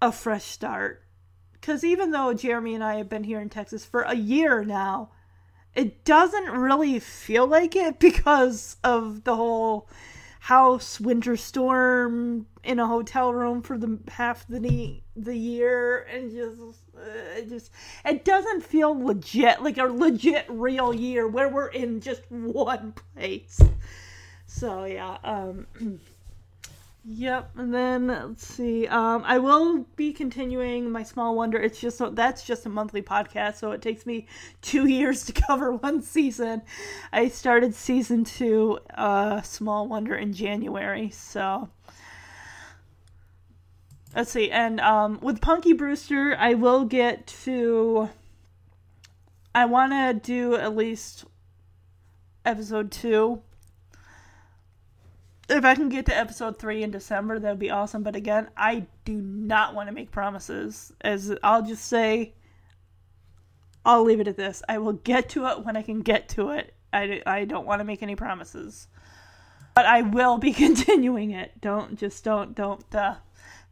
a 0.00 0.12
fresh 0.12 0.44
start. 0.44 1.02
Because 1.52 1.82
even 1.82 2.12
though 2.12 2.32
Jeremy 2.32 2.74
and 2.74 2.84
I 2.84 2.94
have 2.94 3.08
been 3.08 3.24
here 3.24 3.40
in 3.40 3.48
Texas 3.48 3.84
for 3.84 4.02
a 4.02 4.14
year 4.14 4.64
now, 4.64 5.10
it 5.74 6.04
doesn't 6.04 6.50
really 6.50 6.98
feel 7.00 7.46
like 7.46 7.76
it 7.76 7.98
because 7.98 8.76
of 8.82 9.24
the 9.24 9.36
whole 9.36 9.88
house 10.40 11.00
winter 11.00 11.36
storm 11.36 12.46
in 12.64 12.78
a 12.78 12.86
hotel 12.86 13.32
room 13.32 13.62
for 13.62 13.78
the 13.78 13.98
half 14.08 14.46
the 14.48 15.00
the 15.16 15.36
year 15.36 16.06
and 16.12 16.30
just 16.30 16.60
uh, 16.96 17.38
it 17.38 17.48
just 17.48 17.70
it 18.04 18.24
doesn't 18.24 18.62
feel 18.62 18.98
legit 18.98 19.62
like 19.62 19.78
a 19.78 19.84
legit 19.84 20.44
real 20.48 20.92
year 20.94 21.26
where 21.26 21.48
we're 21.48 21.68
in 21.68 22.00
just 22.00 22.22
one 22.30 22.92
place 23.14 23.60
so 24.46 24.84
yeah 24.84 25.16
um 25.24 25.66
Yep, 27.04 27.52
and 27.56 27.72
then 27.72 28.08
let's 28.08 28.46
see. 28.46 28.86
Um, 28.86 29.22
I 29.24 29.38
will 29.38 29.86
be 29.96 30.12
continuing 30.12 30.90
my 30.90 31.02
Small 31.02 31.34
Wonder. 31.34 31.58
It's 31.58 31.80
just 31.80 32.02
that's 32.14 32.44
just 32.44 32.66
a 32.66 32.68
monthly 32.68 33.00
podcast, 33.00 33.56
so 33.56 33.70
it 33.72 33.80
takes 33.80 34.04
me 34.04 34.26
two 34.60 34.86
years 34.88 35.24
to 35.24 35.32
cover 35.32 35.72
one 35.72 36.02
season. 36.02 36.60
I 37.10 37.28
started 37.28 37.74
season 37.74 38.24
two, 38.24 38.80
uh, 38.94 39.40
Small 39.40 39.88
Wonder 39.88 40.14
in 40.14 40.34
January, 40.34 41.08
so 41.08 41.70
let's 44.14 44.30
see. 44.30 44.50
And 44.50 44.80
um, 44.80 45.18
with 45.20 45.40
Punky 45.40 45.72
Brewster, 45.72 46.36
I 46.38 46.54
will 46.54 46.84
get 46.84 47.26
to. 47.44 48.10
I 49.54 49.64
want 49.66 49.92
to 49.92 50.14
do 50.14 50.54
at 50.54 50.76
least 50.76 51.24
episode 52.44 52.90
two 52.92 53.42
if 55.50 55.64
I 55.64 55.74
can 55.74 55.88
get 55.88 56.06
to 56.06 56.16
episode 56.16 56.58
three 56.58 56.82
in 56.82 56.90
December, 56.90 57.38
that 57.38 57.48
would 57.50 57.58
be 57.58 57.70
awesome. 57.70 58.02
But 58.02 58.16
again, 58.16 58.48
I 58.56 58.86
do 59.04 59.20
not 59.20 59.74
want 59.74 59.88
to 59.88 59.94
make 59.94 60.10
promises. 60.10 60.92
As 61.00 61.34
I'll 61.42 61.62
just 61.62 61.86
say, 61.86 62.34
I'll 63.84 64.04
leave 64.04 64.20
it 64.20 64.28
at 64.28 64.36
this. 64.36 64.62
I 64.68 64.78
will 64.78 64.92
get 64.92 65.28
to 65.30 65.46
it 65.46 65.64
when 65.64 65.76
I 65.76 65.82
can 65.82 66.00
get 66.00 66.28
to 66.30 66.50
it. 66.50 66.74
I, 66.92 67.22
I 67.26 67.44
don't 67.44 67.66
want 67.66 67.80
to 67.80 67.84
make 67.84 68.02
any 68.02 68.16
promises, 68.16 68.88
but 69.74 69.86
I 69.86 70.02
will 70.02 70.38
be 70.38 70.52
continuing 70.66 71.32
it. 71.32 71.60
Don't 71.60 71.98
just 71.98 72.22
don't 72.24 72.54
don't 72.54 72.94
uh, 72.94 73.16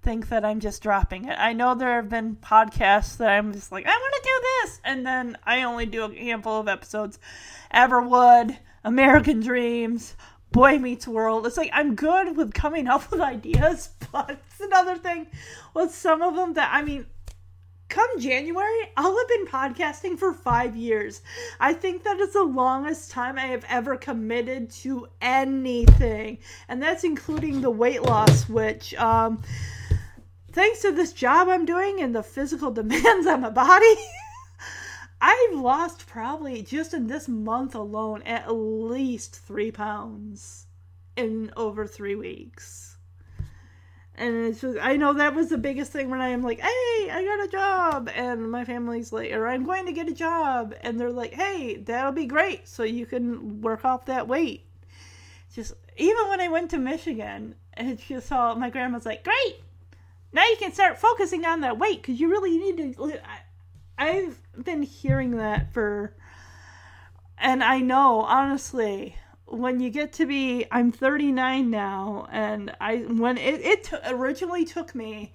think 0.08 0.30
that 0.30 0.42
I'm 0.42 0.58
just 0.58 0.82
dropping 0.82 1.26
it. 1.26 1.36
I 1.38 1.52
know 1.52 1.74
there 1.74 1.96
have 1.96 2.08
been 2.08 2.36
podcasts 2.36 3.18
that 3.18 3.28
I'm 3.28 3.52
just 3.52 3.70
like 3.70 3.84
I 3.84 3.90
want 3.90 4.14
to 4.14 4.22
do 4.24 4.40
this, 4.40 4.80
and 4.82 5.06
then 5.06 5.36
I 5.44 5.64
only 5.64 5.84
do 5.84 6.02
a 6.02 6.14
handful 6.14 6.58
of 6.58 6.66
episodes. 6.66 7.18
Everwood, 7.74 8.56
American 8.84 9.40
Dreams, 9.40 10.16
Boy 10.50 10.78
Meets 10.78 11.06
World. 11.06 11.46
It's 11.46 11.58
like 11.58 11.68
I'm 11.74 11.94
good 11.94 12.38
with 12.38 12.54
coming 12.54 12.88
up 12.88 13.10
with 13.10 13.20
ideas, 13.20 13.90
but 14.10 14.30
it's 14.30 14.60
another 14.60 14.96
thing 14.96 15.26
with 15.74 15.94
some 15.94 16.22
of 16.22 16.34
them 16.36 16.54
that 16.54 16.70
I 16.72 16.80
mean, 16.80 17.04
come 17.88 18.20
January, 18.20 18.90
I'll 18.96 19.16
have 19.16 19.28
been 19.28 19.46
podcasting 19.46 20.18
for 20.18 20.32
five 20.32 20.76
years. 20.76 21.22
I 21.58 21.72
think 21.72 22.04
that 22.04 22.20
is 22.20 22.32
the 22.32 22.44
longest 22.44 23.10
time 23.10 23.38
I 23.38 23.46
have 23.46 23.64
ever 23.68 23.96
committed 23.96 24.70
to 24.82 25.08
anything, 25.20 26.38
and 26.68 26.82
that's 26.82 27.04
including 27.04 27.60
the 27.60 27.70
weight 27.70 28.02
loss, 28.02 28.48
which, 28.48 28.94
um, 28.94 29.42
thanks 30.52 30.82
to 30.82 30.92
this 30.92 31.12
job 31.12 31.48
I'm 31.48 31.64
doing 31.64 32.00
and 32.00 32.14
the 32.14 32.22
physical 32.22 32.70
demands 32.72 33.26
on 33.26 33.40
my 33.40 33.50
body. 33.50 33.94
I've 35.20 35.54
lost 35.54 36.06
probably 36.06 36.62
just 36.62 36.94
in 36.94 37.08
this 37.08 37.26
month 37.26 37.74
alone 37.74 38.22
at 38.22 38.52
least 38.52 39.34
three 39.40 39.72
pounds 39.72 40.66
in 41.16 41.50
over 41.56 41.86
three 41.86 42.14
weeks. 42.14 42.87
And 44.18 44.46
it's 44.46 44.60
just, 44.60 44.78
I 44.82 44.96
know 44.96 45.12
that 45.14 45.36
was 45.36 45.48
the 45.48 45.58
biggest 45.58 45.92
thing 45.92 46.10
when 46.10 46.20
I 46.20 46.30
am 46.30 46.42
like, 46.42 46.58
hey, 46.58 47.08
I 47.10 47.22
got 47.24 47.44
a 47.44 47.48
job. 47.48 48.10
And 48.12 48.50
my 48.50 48.64
family's 48.64 49.12
like, 49.12 49.30
or 49.30 49.46
I'm 49.46 49.64
going 49.64 49.86
to 49.86 49.92
get 49.92 50.08
a 50.08 50.14
job. 50.14 50.74
And 50.80 50.98
they're 50.98 51.12
like, 51.12 51.34
hey, 51.34 51.76
that'll 51.76 52.12
be 52.12 52.26
great. 52.26 52.66
So 52.66 52.82
you 52.82 53.06
can 53.06 53.60
work 53.60 53.84
off 53.84 54.06
that 54.06 54.26
weight. 54.26 54.66
Just, 55.54 55.74
even 55.96 56.28
when 56.28 56.40
I 56.40 56.48
went 56.48 56.70
to 56.70 56.78
Michigan, 56.78 57.54
it's 57.76 58.04
just 58.04 58.32
all, 58.32 58.56
my 58.56 58.70
grandma's 58.70 59.06
like, 59.06 59.22
great. 59.22 59.62
Now 60.32 60.44
you 60.46 60.56
can 60.58 60.72
start 60.72 60.98
focusing 60.98 61.44
on 61.44 61.60
that 61.60 61.78
weight 61.78 62.02
because 62.02 62.20
you 62.20 62.28
really 62.28 62.58
need 62.58 62.96
to. 62.96 63.20
I've 63.96 64.40
been 64.62 64.82
hearing 64.82 65.36
that 65.38 65.72
for, 65.72 66.14
and 67.38 67.62
I 67.62 67.78
know 67.78 68.22
honestly, 68.22 69.16
when 69.50 69.80
you 69.80 69.90
get 69.90 70.12
to 70.14 70.26
be, 70.26 70.66
I'm 70.70 70.92
39 70.92 71.70
now, 71.70 72.26
and 72.30 72.74
I 72.80 72.98
when 72.98 73.38
it 73.38 73.60
it 73.60 73.84
t- 73.84 73.96
originally 74.08 74.64
took 74.64 74.94
me, 74.94 75.32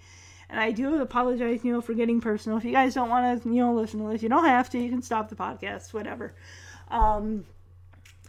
and 0.49 0.59
I 0.59 0.71
do 0.71 1.01
apologize, 1.01 1.63
you 1.63 1.73
know, 1.73 1.81
for 1.81 1.93
getting 1.93 2.21
personal. 2.21 2.57
If 2.57 2.65
you 2.65 2.71
guys 2.71 2.93
don't 2.93 3.09
want 3.09 3.43
to, 3.43 3.49
you 3.49 3.55
know, 3.55 3.73
listen 3.73 3.99
to 4.01 4.11
this, 4.11 4.23
you 4.23 4.29
don't 4.29 4.45
have 4.45 4.69
to. 4.71 4.79
You 4.79 4.89
can 4.89 5.01
stop 5.01 5.29
the 5.29 5.35
podcast, 5.35 5.93
whatever. 5.93 6.35
Um, 6.89 7.45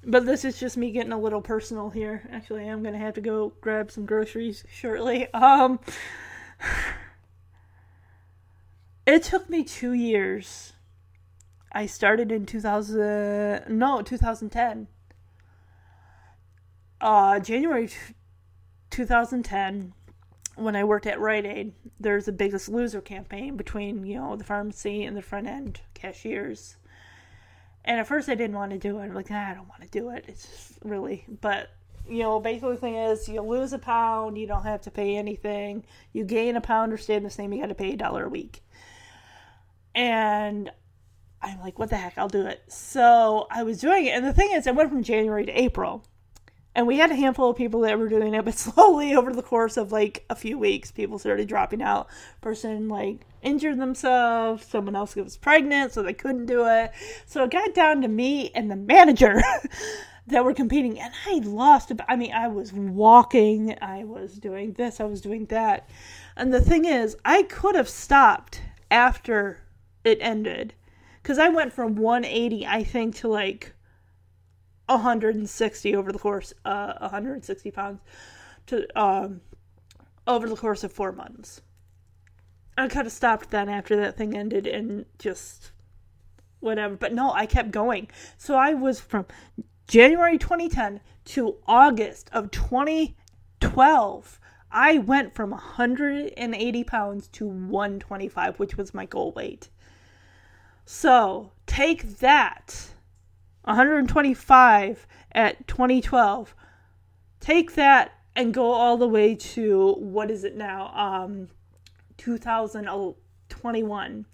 but 0.05 0.27
this 0.27 0.45
is 0.45 0.59
just 0.59 0.77
me 0.77 0.91
getting 0.91 1.13
a 1.13 1.21
little 1.21 1.43
personal 1.43 1.91
here. 1.91 2.29
Actually, 2.31 2.69
I'm 2.69 2.83
gonna 2.83 2.99
have 2.99 3.15
to 3.15 3.21
go 3.21 3.53
grab 3.61 3.91
some 3.91 4.07
groceries 4.07 4.65
shortly. 4.71 5.33
Um. 5.33 5.81
It 9.07 9.23
took 9.23 9.51
me 9.51 9.65
two 9.65 9.93
years. 9.93 10.73
I 11.71 11.85
started 11.85 12.33
in 12.33 12.47
2000, 12.47 13.65
no, 13.69 14.01
2010. 14.01 14.89
Uh, 17.05 17.39
January 17.39 17.91
2010, 18.89 19.93
when 20.57 20.75
I 20.75 20.85
worked 20.85 21.07
at 21.07 21.21
Rite 21.21 21.45
Aid, 21.45 21.75
there's 22.01 22.29
a 22.29 22.33
Biggest 22.33 22.67
Loser 22.67 23.03
campaign 23.03 23.59
between, 23.59 24.07
you 24.07 24.17
know, 24.17 24.37
the 24.37 24.45
pharmacy 24.45 25.05
and 25.05 25.15
the 25.15 25.21
front 25.21 25.47
end 25.47 25.83
cashiers. 25.93 26.79
And 27.85 28.01
at 28.01 28.07
first 28.07 28.31
I 28.31 28.35
didn't 28.35 28.57
want 28.57 28.73
to 28.73 28.79
do 28.79 29.01
it. 29.01 29.03
I'm 29.03 29.13
like, 29.13 29.29
nah, 29.29 29.51
I 29.51 29.53
don't 29.53 29.69
want 29.69 29.83
to 29.83 29.89
do 29.89 30.09
it. 30.09 30.25
It's 30.29 30.49
just 30.49 30.79
really, 30.83 31.27
but 31.43 31.73
you 32.09 32.23
know, 32.23 32.41
basically 32.41 32.77
the 32.77 32.81
thing 32.81 32.95
is 32.95 33.29
you 33.29 33.43
lose 33.43 33.75
a 33.75 33.79
pound, 33.79 34.39
you 34.39 34.47
don't 34.47 34.63
have 34.63 34.81
to 34.83 34.91
pay 34.91 35.17
anything. 35.17 35.85
You 36.15 36.25
gain 36.25 36.57
a 36.57 36.63
pound 36.63 36.91
or 36.91 36.97
stay 36.97 37.19
the 37.19 37.29
same, 37.29 37.53
you 37.53 37.61
got 37.61 37.67
to 37.67 37.75
pay 37.75 37.93
a 37.93 37.97
dollar 37.97 38.25
a 38.25 38.31
week. 38.31 38.63
And 39.95 40.71
I'm 41.43 41.61
like, 41.61 41.79
what 41.79 41.91
the 41.91 41.99
heck, 41.99 42.17
I'll 42.17 42.29
do 42.29 42.47
it. 42.47 42.63
So 42.69 43.47
I 43.51 43.63
was 43.63 43.79
doing 43.79 44.07
it. 44.07 44.13
And 44.13 44.25
the 44.25 44.33
thing 44.33 44.53
is, 44.53 44.67
I 44.67 44.71
went 44.71 44.89
from 44.89 45.03
January 45.03 45.45
to 45.45 45.53
April. 45.53 46.03
And 46.75 46.87
we 46.87 46.97
had 46.97 47.11
a 47.11 47.15
handful 47.15 47.51
of 47.51 47.57
people 47.57 47.81
that 47.81 47.99
were 47.99 48.09
doing 48.09 48.35
it, 48.35 48.45
but 48.45 48.55
slowly 48.59 49.15
over 49.15 49.33
the 49.33 49.43
course 49.43 49.77
of 49.77 49.93
like 49.93 50.25
a 50.29 50.35
few 50.35 50.59
weeks, 50.59 50.91
people 50.91 51.19
started 51.19 51.49
dropping 51.49 51.83
out. 51.83 52.09
Person 52.41 52.89
like 52.89 53.21
injured 53.43 53.79
themselves, 53.79 54.67
someone 54.67 54.97
else 54.97 55.15
was 55.15 55.37
pregnant, 55.37 55.93
so 55.93 56.03
they 56.03 56.13
couldn't 56.13 56.47
do 56.47 56.67
it. 56.67 56.93
So 57.27 57.45
it 57.45 57.51
got 57.51 57.75
down 57.75 58.03
to 58.03 58.09
me 58.09 58.51
and 58.55 58.71
the 58.71 58.77
manager 58.77 59.43
that 60.27 60.45
were 60.45 60.55
competing, 60.55 60.99
and 60.99 61.13
I 61.27 61.41
lost. 61.45 61.93
I 62.09 62.17
mean, 62.17 62.33
I 62.33 62.49
was 62.49 62.73
walking, 62.73 63.77
I 63.81 64.05
was 64.05 64.39
doing 64.39 64.73
this, 64.73 65.01
I 65.01 65.05
was 65.05 65.21
doing 65.21 65.47
that. 65.47 65.89
And 66.37 66.53
the 66.53 66.61
thing 66.61 66.87
is, 66.87 67.17
I 67.25 67.43
could 67.45 67.75
have 67.75 67.89
stopped 67.89 68.63
after 68.91 69.59
it 70.03 70.19
ended 70.21 70.75
because 71.23 71.39
I 71.39 71.49
went 71.49 71.73
from 71.73 71.97
180, 71.97 72.67
I 72.67 72.85
think, 72.85 73.17
to 73.17 73.29
like 73.29 73.75
160 74.87 75.97
over 75.97 76.13
the 76.13 76.19
course, 76.19 76.53
uh, 76.65 76.95
160 77.01 77.71
pounds 77.71 78.01
to 78.67 78.87
um, 79.01 79.41
over 80.27 80.49
the 80.49 80.57
course 80.57 80.85
of 80.85 80.93
four 80.93 81.13
months. 81.13 81.63
I 82.77 82.89
kind 82.89 83.07
of 83.07 83.13
stopped 83.13 83.51
then 83.51 83.69
after 83.69 83.95
that 83.97 84.17
thing 84.17 84.37
ended 84.37 84.67
and 84.67 85.07
just 85.19 85.71
whatever. 86.61 86.97
But 86.97 87.13
no, 87.13 87.33
I 87.33 87.47
kept 87.47 87.71
going. 87.71 88.09
So 88.37 88.57
I 88.57 88.75
was 88.75 89.01
from 89.01 89.27
January 89.87 90.39
2010 90.39 91.01
to 91.27 91.57
August 91.67 92.31
of 92.33 92.51
2012. 92.51 94.41
I 94.73 94.99
went 94.99 95.35
from 95.35 95.51
180 95.51 96.85
pounds 96.85 97.29
to 97.29 97.47
125, 97.47 98.59
which 98.59 98.77
was 98.77 98.93
my 98.93 99.07
goal 99.07 99.31
weight. 99.33 99.69
So 100.85 101.53
take 101.67 102.19
that 102.19 102.94
125 103.65 105.07
at 105.33 105.67
2012. 105.67 106.55
Take 107.41 107.75
that 107.75 108.13
and 108.37 108.55
go 108.55 108.73
all 108.73 108.97
the 108.97 109.09
way 109.09 109.35
to 109.35 109.95
what 109.95 110.31
is 110.31 110.45
it 110.45 110.57
now? 110.57 110.93
Um 110.95 111.49
2021. 112.17 114.27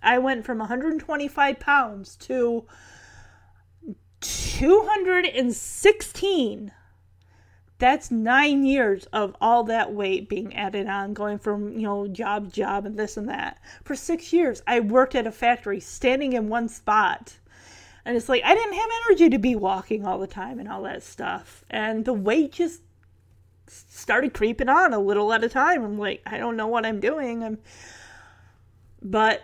I 0.00 0.18
went 0.18 0.44
from 0.44 0.58
125 0.58 1.58
pounds 1.58 2.14
to 2.16 2.66
216. 4.20 6.72
That's 7.78 8.10
nine 8.10 8.64
years 8.64 9.06
of 9.12 9.36
all 9.40 9.62
that 9.64 9.92
weight 9.92 10.28
being 10.28 10.54
added 10.54 10.86
on, 10.88 11.14
going 11.14 11.38
from, 11.38 11.74
you 11.74 11.82
know, 11.82 12.08
job 12.08 12.52
job 12.52 12.86
and 12.86 12.98
this 12.98 13.16
and 13.16 13.28
that. 13.28 13.60
For 13.84 13.94
six 13.94 14.32
years, 14.32 14.62
I 14.66 14.80
worked 14.80 15.14
at 15.14 15.28
a 15.28 15.32
factory, 15.32 15.78
standing 15.78 16.32
in 16.32 16.48
one 16.48 16.68
spot. 16.68 17.38
And 18.08 18.16
it's 18.16 18.30
like, 18.30 18.42
I 18.42 18.54
didn't 18.54 18.72
have 18.72 18.88
energy 19.06 19.28
to 19.28 19.38
be 19.38 19.54
walking 19.54 20.06
all 20.06 20.18
the 20.18 20.26
time 20.26 20.58
and 20.58 20.66
all 20.66 20.80
that 20.84 21.02
stuff. 21.02 21.62
And 21.68 22.06
the 22.06 22.14
weight 22.14 22.52
just 22.52 22.80
started 23.66 24.32
creeping 24.32 24.70
on 24.70 24.94
a 24.94 24.98
little 24.98 25.30
at 25.30 25.44
a 25.44 25.48
time. 25.50 25.84
I'm 25.84 25.98
like, 25.98 26.22
I 26.24 26.38
don't 26.38 26.56
know 26.56 26.68
what 26.68 26.86
I'm 26.86 27.00
doing. 27.00 27.44
I'm, 27.44 27.58
but 29.02 29.42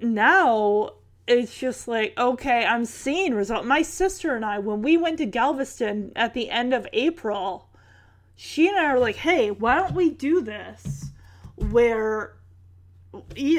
now 0.00 0.90
it's 1.26 1.58
just 1.58 1.88
like 1.88 2.12
okay 2.18 2.66
i'm 2.66 2.84
seeing 2.84 3.32
result 3.32 3.64
my 3.64 3.80
sister 3.80 4.36
and 4.36 4.44
i 4.44 4.58
when 4.58 4.82
we 4.82 4.98
went 4.98 5.16
to 5.16 5.24
galveston 5.24 6.12
at 6.14 6.34
the 6.34 6.50
end 6.50 6.74
of 6.74 6.86
april 6.92 7.70
she 8.36 8.68
and 8.68 8.76
i 8.76 8.84
are 8.84 8.98
like 8.98 9.16
hey 9.16 9.50
why 9.50 9.76
don't 9.76 9.94
we 9.94 10.10
do 10.10 10.42
this 10.42 11.06
where 11.56 12.34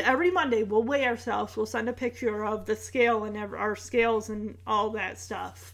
every 0.04 0.32
monday 0.32 0.64
we'll 0.64 0.84
weigh 0.84 1.06
ourselves 1.06 1.56
we'll 1.56 1.66
send 1.66 1.88
a 1.88 1.94
picture 1.94 2.46
of 2.46 2.66
the 2.66 2.76
scale 2.76 3.24
and 3.24 3.38
our 3.38 3.76
scales 3.76 4.30
and 4.30 4.58
all 4.66 4.90
that 4.90 5.18
stuff 5.20 5.74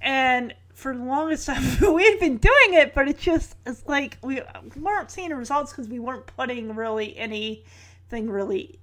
and 0.00 0.54
for 0.72 0.96
the 0.96 1.02
longest 1.02 1.46
time 1.46 1.62
we 1.94 2.04
had 2.04 2.18
been 2.20 2.36
doing 2.36 2.74
it 2.74 2.94
but 2.94 3.08
it's 3.08 3.22
just 3.22 3.56
it's 3.66 3.86
like 3.86 4.16
we 4.22 4.40
weren't 4.76 5.10
seeing 5.10 5.30
results 5.30 5.72
because 5.72 5.88
we 5.88 5.98
weren't 5.98 6.26
putting 6.26 6.74
really 6.74 7.16
anything 7.16 8.30
really 8.30 8.78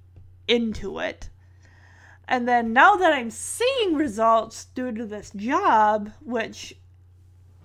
into 0.48 0.98
it 0.98 1.28
and 2.28 2.48
then 2.48 2.72
now 2.72 2.96
that 2.96 3.12
I'm 3.12 3.30
seeing 3.30 3.94
results 3.94 4.66
due 4.74 4.92
to 4.92 5.06
this 5.06 5.30
job, 5.30 6.10
which 6.24 6.74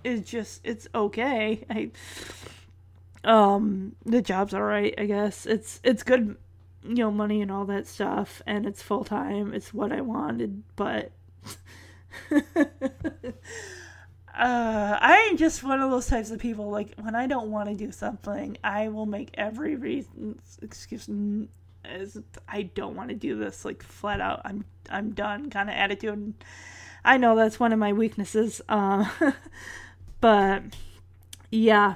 is 0.03 0.21
just 0.21 0.61
it's 0.63 0.88
okay. 0.93 1.65
I 1.69 1.91
um 3.24 3.95
the 4.06 4.22
job's 4.22 4.53
alright, 4.53 4.93
I 4.98 5.06
guess. 5.06 5.45
It's 5.45 5.80
it's 5.83 6.03
good 6.03 6.38
you 6.83 6.95
know, 6.95 7.11
money 7.11 7.41
and 7.41 7.51
all 7.51 7.66
that 7.66 7.88
stuff 7.88 8.41
and 8.45 8.66
it's 8.66 8.82
full 8.82 9.03
time. 9.03 9.53
It's 9.53 9.74
what 9.74 9.91
I 9.91 10.01
wanted, 10.01 10.64
but 10.75 11.11
uh, 12.32 12.43
I'm 14.35 15.38
just 15.38 15.64
one 15.64 15.82
of 15.82 15.91
those 15.91 16.08
types 16.08 16.32
of 16.32 16.40
people. 16.40 16.69
Like 16.69 16.93
when 17.00 17.16
I 17.16 17.27
don't 17.27 17.51
want 17.51 17.69
to 17.69 17.75
do 17.75 17.91
something, 17.91 18.58
I 18.64 18.88
will 18.90 19.06
make 19.06 19.32
every 19.35 19.75
reason 19.75 20.40
excuse 20.61 21.08
me 21.08 21.50
as 21.83 22.17
I 22.48 22.64
don't 22.64 22.95
want 22.95 23.09
to 23.09 23.16
do 23.16 23.38
this 23.38 23.66
like 23.66 23.83
flat 23.83 24.22
out. 24.22 24.41
I'm 24.45 24.66
I'm 24.90 25.11
done 25.11 25.50
kind 25.50 25.69
of 25.69 25.75
attitude. 25.75 26.33
I 27.03 27.17
know 27.17 27.35
that's 27.35 27.59
one 27.59 27.74
of 27.74 27.80
my 27.80 27.93
weaknesses. 27.93 28.61
Uh, 28.69 29.09
but 30.22 30.64
yeah. 31.50 31.95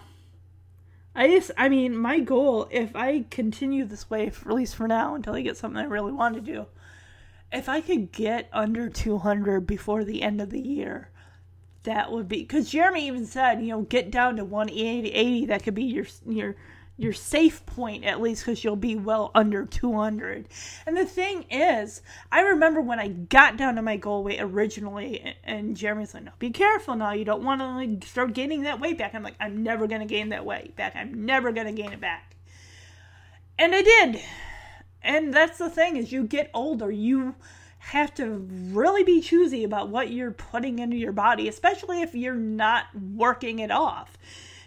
I 1.15 1.27
just 1.27 1.51
I 1.57 1.69
mean, 1.69 1.95
my 1.95 2.19
goal 2.19 2.67
if 2.71 2.95
I 2.95 3.25
continue 3.29 3.85
this 3.85 4.09
way 4.09 4.29
for, 4.29 4.49
at 4.49 4.55
least 4.55 4.75
for 4.75 4.87
now 4.87 5.15
until 5.15 5.35
I 5.35 5.41
get 5.41 5.57
something 5.57 5.79
I 5.79 5.85
really 5.85 6.11
want 6.11 6.35
to 6.35 6.41
do. 6.41 6.65
If 7.51 7.69
I 7.69 7.79
could 7.79 8.11
get 8.11 8.49
under 8.51 8.89
200 8.89 9.61
before 9.61 10.03
the 10.03 10.21
end 10.21 10.41
of 10.41 10.49
the 10.49 10.59
year, 10.59 11.09
that 11.83 12.11
would 12.11 12.27
be 12.27 12.43
cuz 12.43 12.69
Jeremy 12.69 13.07
even 13.07 13.25
said, 13.25 13.61
you 13.61 13.69
know, 13.69 13.81
get 13.83 14.11
down 14.11 14.35
to 14.35 14.43
180 14.43 15.09
80 15.09 15.45
that 15.45 15.63
could 15.63 15.75
be 15.75 15.83
your 15.83 16.05
your 16.27 16.55
your 16.97 17.13
safe 17.13 17.65
point 17.65 18.05
at 18.05 18.21
least 18.21 18.45
because 18.45 18.63
you'll 18.63 18.75
be 18.75 18.95
well 18.95 19.31
under 19.35 19.65
200 19.65 20.47
and 20.85 20.95
the 20.95 21.05
thing 21.05 21.43
is 21.49 22.01
i 22.31 22.39
remember 22.39 22.79
when 22.79 22.99
i 22.99 23.07
got 23.07 23.57
down 23.57 23.75
to 23.75 23.81
my 23.81 23.97
goal 23.97 24.23
weight 24.23 24.39
originally 24.39 25.35
and 25.43 25.75
jeremy's 25.75 26.13
like 26.13 26.23
no 26.23 26.31
be 26.45 26.51
careful 26.51 26.95
now. 26.95 27.11
You 27.13 27.25
don't 27.25 27.43
want 27.43 27.61
to 27.61 27.67
like 27.67 28.05
start 28.05 28.33
gaining 28.33 28.63
that 28.63 28.79
weight 28.79 28.97
back. 28.97 29.15
I'm 29.15 29.23
like 29.23 29.35
i'm 29.39 29.63
never 29.63 29.87
going 29.87 30.01
to 30.01 30.07
gain 30.07 30.29
that 30.29 30.45
weight 30.45 30.75
back. 30.75 30.95
I'm 30.95 31.25
never 31.25 31.51
going 31.51 31.67
to 31.67 31.73
gain 31.73 31.91
it 31.91 32.01
back. 32.01 32.35
And 33.57 33.73
i 33.73 33.81
did. 33.81 34.21
And 35.01 35.33
that's 35.33 35.57
the 35.57 35.69
thing 35.69 35.97
is 35.97 36.11
you 36.11 36.23
get 36.23 36.49
older 36.53 36.91
you 36.91 37.35
have 37.79 38.13
to 38.15 38.47
really 38.71 39.03
be 39.03 39.21
choosy 39.21 39.63
about 39.63 39.89
what 39.89 40.09
you're 40.09 40.31
putting 40.31 40.79
into 40.79 40.95
your 40.97 41.11
body 41.11 41.47
especially 41.47 42.01
if 42.01 42.15
you're 42.15 42.33
not 42.33 42.85
working 43.15 43.59
it 43.59 43.69
off 43.69 44.17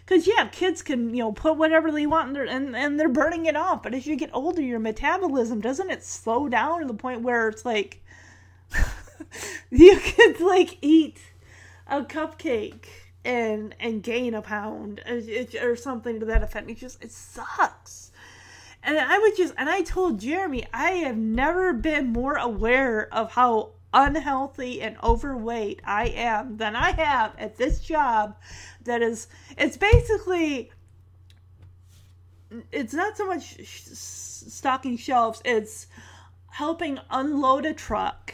because 0.09 0.25
yeah, 0.25 0.47
kids 0.47 0.81
can 0.81 1.13
you 1.13 1.21
know 1.21 1.31
put 1.31 1.55
whatever 1.55 1.91
they 1.91 2.07
want 2.07 2.29
and 2.29 2.35
they're, 2.35 2.45
and, 2.45 2.75
and 2.75 2.99
they're 2.99 3.07
burning 3.07 3.45
it 3.45 3.55
off. 3.55 3.83
But 3.83 3.93
as 3.93 4.07
you 4.07 4.15
get 4.15 4.31
older, 4.33 4.61
your 4.61 4.79
metabolism 4.79 5.61
doesn't 5.61 5.91
it 5.91 6.03
slow 6.03 6.49
down 6.49 6.81
to 6.81 6.87
the 6.87 6.95
point 6.95 7.21
where 7.21 7.47
it's 7.47 7.63
like 7.63 8.03
you 9.69 9.99
could 9.99 10.39
like 10.39 10.79
eat 10.81 11.19
a 11.85 12.01
cupcake 12.01 12.85
and 13.23 13.75
and 13.79 14.01
gain 14.01 14.33
a 14.33 14.41
pound 14.41 15.03
or 15.61 15.75
something 15.75 16.19
to 16.19 16.25
that 16.25 16.41
effect. 16.41 16.67
It 16.71 16.77
just 16.77 17.03
it 17.03 17.11
sucks. 17.11 18.11
And 18.81 18.97
I 18.97 19.19
would 19.19 19.37
just 19.37 19.53
and 19.57 19.69
I 19.69 19.81
told 19.81 20.19
Jeremy 20.19 20.65
I 20.73 20.91
have 20.91 21.17
never 21.17 21.71
been 21.71 22.07
more 22.07 22.35
aware 22.35 23.13
of 23.13 23.33
how 23.33 23.73
unhealthy 23.93 24.81
and 24.81 24.97
overweight 25.03 25.81
I 25.83 26.07
am 26.07 26.57
than 26.57 26.75
I 26.75 26.91
have 26.91 27.35
at 27.37 27.57
this 27.57 27.79
job 27.79 28.35
that 28.83 29.01
is 29.01 29.27
it's 29.57 29.77
basically 29.77 30.71
it's 32.71 32.93
not 32.93 33.17
so 33.17 33.27
much 33.27 33.57
stocking 33.65 34.97
shelves 34.97 35.41
it's 35.43 35.87
helping 36.51 36.99
unload 37.09 37.65
a 37.65 37.73
truck 37.73 38.33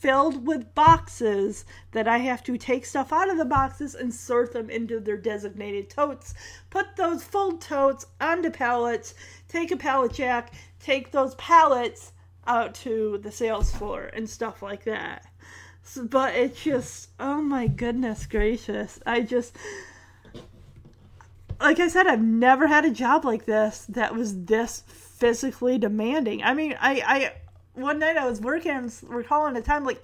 filled 0.00 0.46
with 0.46 0.74
boxes 0.74 1.66
that 1.92 2.08
I 2.08 2.18
have 2.18 2.42
to 2.44 2.56
take 2.56 2.86
stuff 2.86 3.12
out 3.12 3.28
of 3.28 3.36
the 3.36 3.44
boxes 3.44 3.94
and 3.94 4.12
sort 4.12 4.52
them 4.54 4.70
into 4.70 4.98
their 4.98 5.18
designated 5.18 5.90
totes. 5.90 6.32
Put 6.70 6.96
those 6.96 7.22
full 7.22 7.58
totes 7.58 8.06
onto 8.18 8.48
pallets, 8.50 9.14
take 9.46 9.70
a 9.70 9.76
pallet 9.76 10.14
jack, 10.14 10.54
take 10.80 11.12
those 11.12 11.34
pallets 11.34 12.12
out 12.50 12.74
to 12.74 13.18
the 13.22 13.30
sales 13.30 13.70
floor 13.70 14.10
and 14.12 14.28
stuff 14.28 14.60
like 14.60 14.84
that. 14.84 15.24
So, 15.84 16.04
but 16.04 16.34
it's 16.34 16.62
just, 16.62 17.10
oh 17.20 17.40
my 17.40 17.68
goodness 17.68 18.26
gracious. 18.26 18.98
I 19.06 19.20
just, 19.20 19.56
like 21.60 21.78
I 21.78 21.86
said, 21.86 22.08
I've 22.08 22.22
never 22.22 22.66
had 22.66 22.84
a 22.84 22.90
job 22.90 23.24
like 23.24 23.46
this 23.46 23.86
that 23.90 24.14
was 24.14 24.44
this 24.44 24.82
physically 24.88 25.78
demanding. 25.78 26.42
I 26.42 26.54
mean, 26.54 26.76
I, 26.80 27.02
I, 27.06 27.32
one 27.80 28.00
night 28.00 28.16
I 28.16 28.28
was 28.28 28.40
working 28.40 28.72
and 28.72 28.92
recalling 29.04 29.56
a 29.56 29.62
time 29.62 29.84
like, 29.84 30.02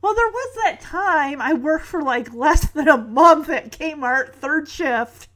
well, 0.00 0.14
there 0.14 0.28
was 0.28 0.56
that 0.62 0.80
time 0.80 1.40
I 1.40 1.54
worked 1.54 1.86
for 1.86 2.02
like 2.02 2.32
less 2.32 2.70
than 2.70 2.88
a 2.88 2.98
month 2.98 3.48
at 3.48 3.72
Kmart 3.72 4.32
third 4.34 4.68
shift. 4.68 5.28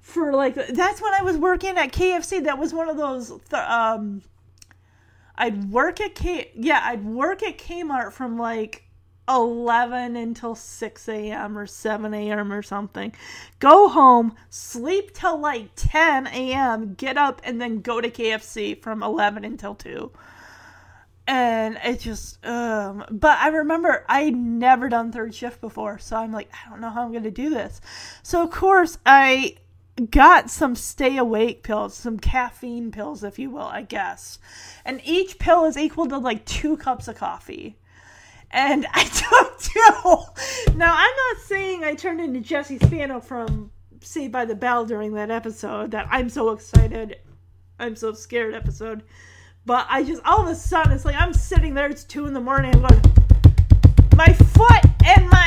For 0.00 0.32
like, 0.32 0.54
that's 0.54 1.02
when 1.02 1.12
I 1.12 1.22
was 1.22 1.36
working 1.36 1.76
at 1.76 1.92
KFC. 1.92 2.44
That 2.44 2.58
was 2.58 2.72
one 2.72 2.88
of 2.88 2.96
those, 2.96 3.28
th- 3.50 3.62
um, 3.62 4.22
I'd 5.38 5.70
work 5.70 6.00
at 6.00 6.14
K, 6.14 6.50
yeah, 6.54 6.80
I'd 6.84 7.04
work 7.04 7.42
at 7.42 7.58
Kmart 7.58 8.12
from 8.12 8.38
like 8.38 8.86
11 9.28 10.16
until 10.16 10.54
6 10.54 11.08
a.m. 11.08 11.58
or 11.58 11.66
7 11.66 12.14
a.m. 12.14 12.52
or 12.52 12.62
something. 12.62 13.12
Go 13.58 13.88
home, 13.88 14.34
sleep 14.50 15.12
till 15.12 15.38
like 15.38 15.70
10 15.76 16.28
a.m., 16.28 16.94
get 16.94 17.16
up, 17.16 17.40
and 17.44 17.60
then 17.60 17.80
go 17.80 18.00
to 18.00 18.10
KFC 18.10 18.80
from 18.80 19.02
11 19.02 19.44
until 19.44 19.74
2. 19.74 20.10
And 21.28 21.76
it 21.82 21.98
just, 22.00 22.44
um, 22.46 23.04
but 23.10 23.36
I 23.38 23.48
remember 23.48 24.04
I'd 24.08 24.36
never 24.36 24.88
done 24.88 25.10
third 25.10 25.34
shift 25.34 25.60
before, 25.60 25.98
so 25.98 26.16
I'm 26.16 26.30
like, 26.30 26.48
I 26.52 26.70
don't 26.70 26.80
know 26.80 26.90
how 26.90 27.02
I'm 27.02 27.12
to 27.20 27.30
do 27.32 27.50
this. 27.50 27.80
So, 28.22 28.44
of 28.44 28.50
course, 28.52 28.98
I 29.04 29.56
got 30.10 30.50
some 30.50 30.74
stay 30.74 31.16
awake 31.16 31.62
pills, 31.62 31.94
some 31.94 32.18
caffeine 32.18 32.90
pills, 32.90 33.24
if 33.24 33.38
you 33.38 33.50
will, 33.50 33.62
I 33.62 33.82
guess. 33.82 34.38
And 34.84 35.00
each 35.04 35.38
pill 35.38 35.64
is 35.64 35.76
equal 35.76 36.06
to 36.08 36.18
like 36.18 36.44
two 36.44 36.76
cups 36.76 37.08
of 37.08 37.16
coffee 37.16 37.76
and 38.50 38.86
I 38.92 39.04
took 39.04 39.60
two. 39.60 40.74
Now, 40.76 40.94
I'm 40.96 41.16
not 41.34 41.42
saying 41.44 41.84
I 41.84 41.94
turned 41.94 42.20
into 42.20 42.40
Jesse 42.40 42.78
Spano 42.78 43.20
from 43.20 43.70
Saved 44.00 44.32
by 44.32 44.44
the 44.44 44.54
Bell 44.54 44.84
during 44.84 45.14
that 45.14 45.30
episode, 45.30 45.90
that 45.92 46.06
I'm 46.10 46.28
so 46.28 46.50
excited, 46.50 47.18
I'm 47.78 47.96
so 47.96 48.12
scared 48.12 48.54
episode. 48.54 49.02
But 49.64 49.86
I 49.90 50.04
just, 50.04 50.22
all 50.24 50.42
of 50.42 50.48
a 50.48 50.54
sudden, 50.54 50.92
it's 50.92 51.04
like 51.04 51.16
I'm 51.16 51.32
sitting 51.32 51.74
there, 51.74 51.90
it's 51.90 52.04
2 52.04 52.26
in 52.26 52.34
the 52.34 52.40
morning, 52.40 52.74
I'm 52.74 52.82
going, 52.82 53.02
my 54.16 54.32
foot 54.32 54.84
and 55.04 55.28
my 55.28 55.45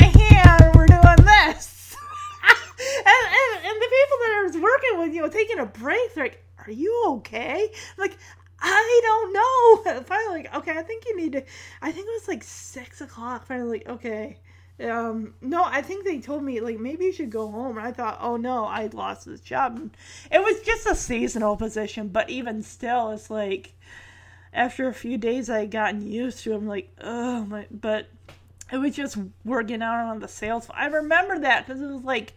people 4.00 4.18
that 4.19 4.38
I 4.40 4.44
was 4.44 4.58
working 4.58 5.00
with, 5.00 5.14
you 5.14 5.22
know, 5.22 5.30
taking 5.30 5.60
a 5.60 5.66
break, 5.66 6.14
they're 6.14 6.26
like, 6.26 6.44
are 6.66 6.72
you 6.72 7.03
okay? 7.08 7.72
Like, 7.98 8.18
I 8.61 9.02
don't 9.03 9.34
know. 9.34 10.02
Finally, 10.06 10.44
like, 10.44 10.56
okay, 10.56 10.78
I 10.78 10.82
think 10.82 11.06
you 11.06 11.18
need 11.18 11.34
to. 11.34 11.44
I 11.82 11.92
think 11.92 12.08
it 12.08 12.11
was 12.11 12.28
like 12.28 12.44
six 12.44 13.02
o'clock. 13.02 13.45
Finally, 13.45 13.80
like, 13.80 13.90
okay. 13.90 14.40
Um, 14.82 15.34
no, 15.42 15.64
I 15.66 15.82
think 15.82 16.06
they 16.06 16.19
told 16.19 16.42
me 16.42 16.61
like 16.61 16.80
maybe 16.80 17.06
you 17.06 17.11
should 17.11 17.30
go 17.30 17.52
home. 17.52 17.78
And 17.78 17.86
I 17.86 17.92
thought, 17.92 18.18
oh 18.22 18.38
no, 18.38 18.66
I 18.66 18.88
lost 18.88 19.26
this 19.26 19.42
job. 19.42 19.78
And 19.78 19.92
it 20.32 20.40
was 20.42 20.61
just 20.61 20.86
a 20.86 20.95
seasonal 20.95 21.58
position, 21.58 22.08
but 22.10 22.30
even 22.30 22.64
still, 22.64 23.11
it's 23.11 23.30
like 23.30 23.74
after 24.53 24.88
a 24.88 24.94
few 24.94 25.18
days, 25.18 25.50
I 25.50 25.60
had 25.60 25.72
gotten 25.72 26.02
used 26.02 26.44
to. 26.44 26.53
it. 26.53 26.56
I'm 26.56 26.68
like, 26.68 26.90
oh 27.02 27.45
my, 27.45 27.68
but 27.69 28.08
it 28.72 28.78
was 28.78 28.95
just 28.95 29.18
working 29.44 29.82
out 29.82 30.08
on 30.08 30.19
the 30.19 30.28
sales. 30.28 30.69
I 30.74 30.86
remember 30.88 31.40
that 31.40 31.66
because 31.66 31.82
it 31.82 31.88
was 31.88 32.03
like 32.03 32.34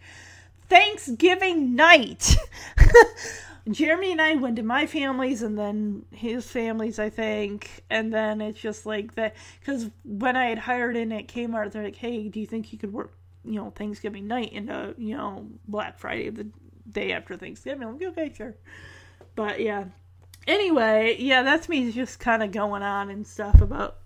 Thanksgiving 0.69 1.75
night. 1.75 2.35
Jeremy 3.71 4.11
and 4.11 4.21
I 4.21 4.35
went 4.35 4.57
to 4.57 4.63
my 4.63 4.85
family's 4.85 5.41
and 5.41 5.57
then 5.57 6.05
his 6.11 6.49
family's, 6.49 6.99
I 6.99 7.09
think. 7.09 7.83
And 7.89 8.13
then 8.13 8.41
it's 8.41 8.59
just 8.59 8.85
like 8.85 9.15
that. 9.15 9.35
Because 9.59 9.89
when 10.03 10.35
I 10.35 10.47
had 10.47 10.57
hired 10.57 10.97
in 10.97 11.11
at 11.13 11.27
Kmart, 11.27 11.71
they're 11.71 11.83
like, 11.83 11.95
hey, 11.95 12.27
do 12.27 12.39
you 12.39 12.45
think 12.45 12.73
you 12.73 12.79
could 12.79 12.91
work, 12.91 13.13
you 13.45 13.55
know, 13.55 13.71
Thanksgiving 13.71 14.27
night 14.27 14.51
into, 14.51 14.93
you 14.97 15.15
know, 15.15 15.47
Black 15.67 15.97
Friday, 15.97 16.29
the 16.29 16.47
day 16.89 17.13
after 17.13 17.37
Thanksgiving? 17.37 17.87
I'm 17.87 17.97
like, 17.97 18.09
okay, 18.09 18.33
sure. 18.35 18.55
But 19.35 19.61
yeah. 19.61 19.85
Anyway, 20.45 21.15
yeah, 21.19 21.43
that's 21.43 21.69
me 21.69 21.89
just 21.91 22.19
kind 22.19 22.43
of 22.43 22.51
going 22.51 22.83
on 22.83 23.09
and 23.09 23.25
stuff 23.25 23.61
about 23.61 23.99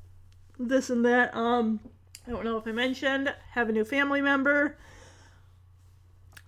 this 0.60 0.92
and 0.92 1.04
that. 1.06 1.36
Um, 1.36 1.80
I 2.28 2.32
don't 2.32 2.44
know 2.44 2.58
if 2.58 2.68
I 2.68 2.72
mentioned, 2.74 3.34
have 3.52 3.70
a 3.70 3.72
new 3.72 3.84
family 3.84 4.22
member. 4.22 4.78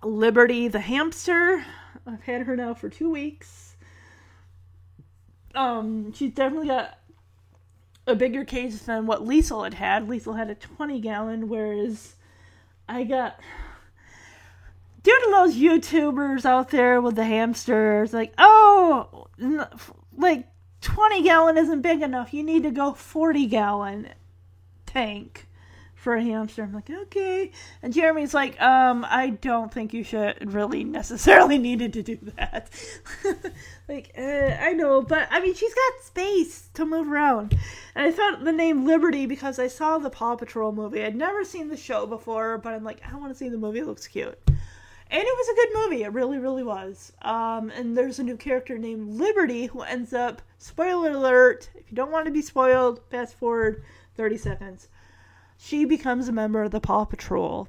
Liberty 0.03 0.67
the 0.67 0.79
hamster. 0.79 1.65
I've 2.05 2.23
had 2.23 2.43
her 2.43 2.55
now 2.55 2.73
for 2.73 2.89
two 2.89 3.09
weeks. 3.09 3.75
Um, 5.55 6.13
she's 6.13 6.33
definitely 6.33 6.67
got 6.67 6.99
a 8.07 8.15
bigger 8.15 8.45
cage 8.45 8.79
than 8.81 9.05
what 9.05 9.25
Liesel 9.25 9.63
had 9.63 9.73
had. 9.75 10.07
Liesel 10.07 10.37
had 10.37 10.49
a 10.49 10.55
20 10.55 10.99
gallon, 11.01 11.49
whereas 11.49 12.15
I 12.87 13.03
got. 13.03 13.39
Due 15.01 15.17
to 15.17 15.31
those 15.31 15.55
YouTubers 15.55 16.45
out 16.45 16.69
there 16.69 17.01
with 17.01 17.15
the 17.15 17.23
hamsters, 17.23 18.13
like, 18.13 18.33
oh, 18.37 19.27
like 20.17 20.47
20 20.81 21.23
gallon 21.23 21.57
isn't 21.57 21.81
big 21.81 22.01
enough. 22.01 22.33
You 22.33 22.43
need 22.43 22.63
to 22.63 22.71
go 22.71 22.93
40 22.93 23.45
gallon 23.47 24.09
tank 24.85 25.48
for 26.09 26.15
a 26.15 26.23
hamster. 26.23 26.63
I'm 26.63 26.73
like, 26.73 26.89
okay. 26.89 27.51
And 27.83 27.93
Jeremy's 27.93 28.33
like, 28.33 28.59
um, 28.59 29.05
I 29.07 29.29
don't 29.29 29.71
think 29.71 29.93
you 29.93 30.03
should 30.03 30.51
really 30.51 30.83
necessarily 30.83 31.57
needed 31.59 31.93
to 31.93 32.01
do 32.01 32.17
that. 32.35 32.71
like, 33.87 34.11
uh, 34.17 34.57
I 34.59 34.73
know, 34.73 35.03
but 35.03 35.27
I 35.29 35.39
mean, 35.39 35.53
she's 35.53 35.75
got 35.75 36.03
space 36.03 36.69
to 36.73 36.83
move 36.83 37.11
around. 37.11 37.55
And 37.93 38.07
I 38.07 38.11
thought 38.11 38.43
the 38.43 38.51
name 38.51 38.87
Liberty 38.87 39.27
because 39.27 39.59
I 39.59 39.67
saw 39.67 39.99
the 39.99 40.09
Paw 40.09 40.35
Patrol 40.35 40.71
movie. 40.71 41.03
I'd 41.03 41.15
never 41.15 41.43
seen 41.43 41.67
the 41.67 41.77
show 41.77 42.07
before, 42.07 42.57
but 42.57 42.73
I'm 42.73 42.83
like, 42.83 43.03
I 43.07 43.15
want 43.15 43.31
to 43.31 43.37
see 43.37 43.49
the 43.49 43.59
movie. 43.59 43.77
It 43.77 43.85
looks 43.85 44.07
cute. 44.07 44.39
And 44.47 45.23
it 45.23 45.37
was 45.37 45.49
a 45.49 45.55
good 45.55 45.69
movie. 45.75 46.01
It 46.01 46.11
really, 46.11 46.39
really 46.39 46.63
was. 46.63 47.13
Um, 47.21 47.69
and 47.69 47.95
there's 47.95 48.17
a 48.17 48.23
new 48.23 48.35
character 48.35 48.79
named 48.79 49.19
Liberty 49.19 49.67
who 49.67 49.81
ends 49.81 50.11
up, 50.11 50.41
spoiler 50.57 51.11
alert, 51.11 51.69
if 51.75 51.91
you 51.91 51.95
don't 51.95 52.11
want 52.11 52.25
to 52.25 52.31
be 52.31 52.41
spoiled, 52.41 52.99
fast 53.11 53.35
forward 53.35 53.83
30 54.15 54.37
seconds 54.37 54.87
she 55.61 55.83
becomes 55.83 56.29
a 56.29 56.31
member 56.31 56.63
of 56.63 56.71
the 56.71 56.79
Paw 56.79 57.03
Patrol 57.03 57.67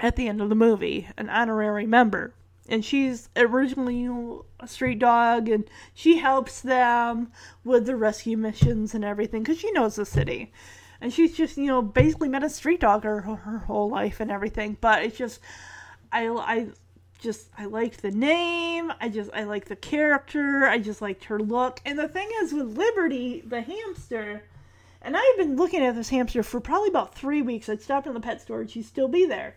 at 0.00 0.16
the 0.16 0.28
end 0.28 0.40
of 0.40 0.48
the 0.48 0.54
movie, 0.54 1.08
an 1.18 1.28
honorary 1.28 1.86
member. 1.86 2.32
And 2.70 2.82
she's 2.82 3.28
originally 3.36 4.08
a 4.60 4.66
street 4.66 4.98
dog, 4.98 5.48
and 5.48 5.64
she 5.92 6.18
helps 6.18 6.62
them 6.62 7.30
with 7.64 7.86
the 7.86 7.96
rescue 7.96 8.36
missions 8.36 8.94
and 8.94 9.04
everything 9.04 9.42
because 9.42 9.58
she 9.58 9.70
knows 9.72 9.96
the 9.96 10.06
city. 10.06 10.52
And 11.02 11.12
she's 11.12 11.36
just, 11.36 11.58
you 11.58 11.66
know, 11.66 11.82
basically 11.82 12.30
been 12.30 12.42
a 12.42 12.50
street 12.50 12.80
dog 12.80 13.04
her, 13.04 13.20
her 13.20 13.58
whole 13.58 13.90
life 13.90 14.20
and 14.20 14.30
everything. 14.30 14.78
But 14.80 15.02
it's 15.02 15.16
just, 15.16 15.40
I, 16.10 16.28
I 16.28 16.68
just, 17.18 17.48
I 17.58 17.66
liked 17.66 18.02
the 18.02 18.10
name. 18.10 18.90
I 19.00 19.08
just, 19.10 19.30
I 19.34 19.44
like 19.44 19.66
the 19.66 19.76
character. 19.76 20.66
I 20.66 20.78
just 20.78 21.02
liked 21.02 21.24
her 21.24 21.38
look. 21.38 21.80
And 21.84 21.98
the 21.98 22.08
thing 22.08 22.28
is 22.42 22.52
with 22.52 22.76
Liberty, 22.76 23.42
the 23.46 23.60
hamster, 23.60 24.44
and 25.02 25.16
I 25.16 25.20
had 25.20 25.46
been 25.46 25.56
looking 25.56 25.82
at 25.84 25.94
this 25.94 26.08
hamster 26.08 26.42
for 26.42 26.60
probably 26.60 26.88
about 26.88 27.14
three 27.14 27.42
weeks. 27.42 27.68
I'd 27.68 27.82
stopped 27.82 28.06
in 28.06 28.14
the 28.14 28.20
pet 28.20 28.40
store 28.40 28.60
and 28.60 28.70
she'd 28.70 28.84
still 28.84 29.08
be 29.08 29.26
there. 29.26 29.56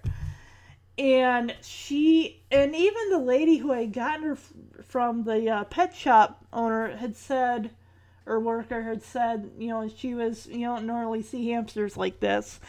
And 0.98 1.56
she, 1.62 2.44
and 2.52 2.76
even 2.76 3.10
the 3.10 3.18
lady 3.18 3.58
who 3.58 3.72
I 3.72 3.86
gotten 3.86 4.24
her 4.24 4.34
f- 4.34 4.54
from 4.84 5.24
the 5.24 5.50
uh, 5.50 5.64
pet 5.64 5.96
shop 5.96 6.46
owner 6.54 6.96
had 6.96 7.16
said, 7.16 7.72
or 8.26 8.40
worker 8.40 8.84
had 8.84 9.02
said, 9.02 9.52
you 9.58 9.70
know, 9.70 9.90
she 9.90 10.14
was, 10.14 10.46
you 10.48 10.66
don't 10.66 10.86
normally 10.86 11.24
see 11.24 11.50
hamsters 11.50 11.98
like 11.98 12.20
this. 12.20 12.60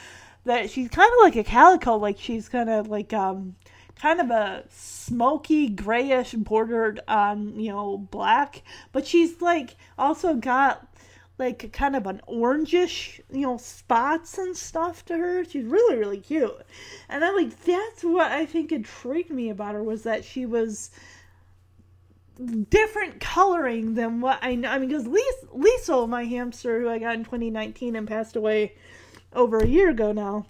That 0.45 0.71
she's 0.71 0.89
kind 0.89 1.11
of 1.13 1.23
like 1.23 1.37
a 1.37 1.45
calico, 1.45 1.97
like 1.97 2.19
she's 2.19 2.49
kind 2.49 2.71
of 2.71 2.89
like, 2.89 3.13
um, 3.13 3.55
kind 4.03 4.21
of 4.21 4.31
a 4.31 4.65
smoky 4.71 5.69
grayish 5.69 6.33
bordered 6.33 7.01
on, 7.07 7.59
you 7.61 7.71
know, 7.71 7.99
black. 7.99 8.63
But 8.91 9.07
she's 9.07 9.41
like 9.41 9.77
also 9.97 10.35
got 10.35 10.92
like 11.43 11.73
kind 11.73 11.97
of 11.97 12.07
an 12.07 12.21
orangish, 12.29 13.21
you 13.31 13.41
know, 13.41 13.57
spots 13.57 14.39
and 14.39 14.57
stuff 14.57 15.05
to 15.07 15.17
her. 15.17 15.45
She's 15.45 15.65
really, 15.65 15.97
really 15.97 16.19
cute. 16.19 16.55
And 17.09 17.25
I'm 17.25 17.35
like, 17.35 17.65
that's 17.65 18.05
what 18.05 18.31
I 18.31 18.47
think 18.47 18.71
intrigued 18.71 19.31
me 19.31 19.51
about 19.51 19.75
her 19.75 19.83
was 19.83 20.05
that 20.05 20.25
she 20.25 20.47
was 20.47 20.91
different 22.71 23.21
coloring 23.21 23.95
than 23.95 24.21
what 24.21 24.39
I 24.41 24.55
know. 24.55 24.71
I 24.71 24.79
mean, 24.79 24.89
because 24.89 25.09
Lisa, 25.09 25.47
Liesel, 25.53 26.09
my 26.09 26.25
hamster, 26.25 26.81
who 26.81 26.89
I 26.89 26.99
got 26.99 27.15
in 27.15 27.25
2019 27.25 27.97
and 27.97 28.07
passed 28.07 28.37
away 28.37 28.75
over 29.33 29.59
a 29.59 29.67
year 29.67 29.91
ago 29.91 30.13
now, 30.13 30.47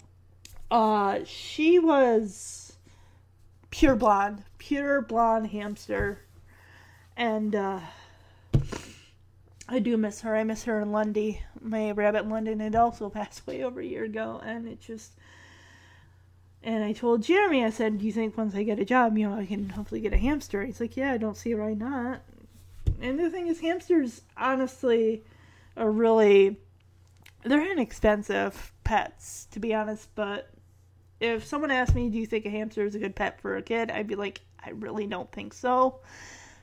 uh, 0.70 1.20
she 1.24 1.78
was 1.78 2.76
pure 3.70 3.96
blonde, 3.96 4.44
pure 4.58 5.00
blonde 5.00 5.48
hamster. 5.48 6.20
And, 7.16 7.54
uh, 7.54 7.80
I 9.68 9.78
do 9.78 9.96
miss 9.96 10.20
her. 10.22 10.36
I 10.36 10.44
miss 10.44 10.64
her 10.64 10.80
in 10.80 10.92
Lundy. 10.92 11.42
My 11.60 11.92
rabbit 11.92 12.28
London 12.28 12.60
had 12.60 12.74
also 12.74 13.08
passed 13.10 13.42
away 13.46 13.62
over 13.62 13.80
a 13.80 13.86
year 13.86 14.04
ago, 14.04 14.40
and 14.44 14.66
it 14.66 14.80
just. 14.80 15.12
And 16.64 16.84
I 16.84 16.92
told 16.92 17.22
Jeremy, 17.22 17.64
I 17.64 17.70
said, 17.70 17.98
"Do 17.98 18.06
you 18.06 18.12
think 18.12 18.36
once 18.36 18.54
I 18.54 18.62
get 18.62 18.78
a 18.78 18.84
job, 18.84 19.18
you 19.18 19.28
know, 19.28 19.36
I 19.36 19.46
can 19.46 19.70
hopefully 19.70 20.00
get 20.00 20.12
a 20.12 20.18
hamster?" 20.18 20.64
He's 20.64 20.80
like, 20.80 20.96
"Yeah, 20.96 21.12
I 21.12 21.16
don't 21.16 21.36
see 21.36 21.54
why 21.54 21.74
not." 21.74 22.22
And 23.00 23.18
the 23.18 23.30
thing 23.30 23.48
is, 23.48 23.60
hamsters 23.60 24.22
honestly 24.36 25.24
are 25.76 25.90
really 25.90 26.58
they're 27.44 27.72
inexpensive 27.72 28.72
pets, 28.84 29.46
to 29.50 29.58
be 29.60 29.74
honest. 29.74 30.08
But 30.14 30.50
if 31.20 31.44
someone 31.44 31.70
asked 31.70 31.94
me, 31.94 32.08
"Do 32.08 32.18
you 32.18 32.26
think 32.26 32.46
a 32.46 32.50
hamster 32.50 32.84
is 32.84 32.94
a 32.94 33.00
good 33.00 33.16
pet 33.16 33.40
for 33.40 33.56
a 33.56 33.62
kid?" 33.62 33.90
I'd 33.90 34.06
be 34.06 34.14
like, 34.14 34.40
"I 34.64 34.70
really 34.70 35.06
don't 35.06 35.30
think 35.32 35.54
so." 35.54 36.00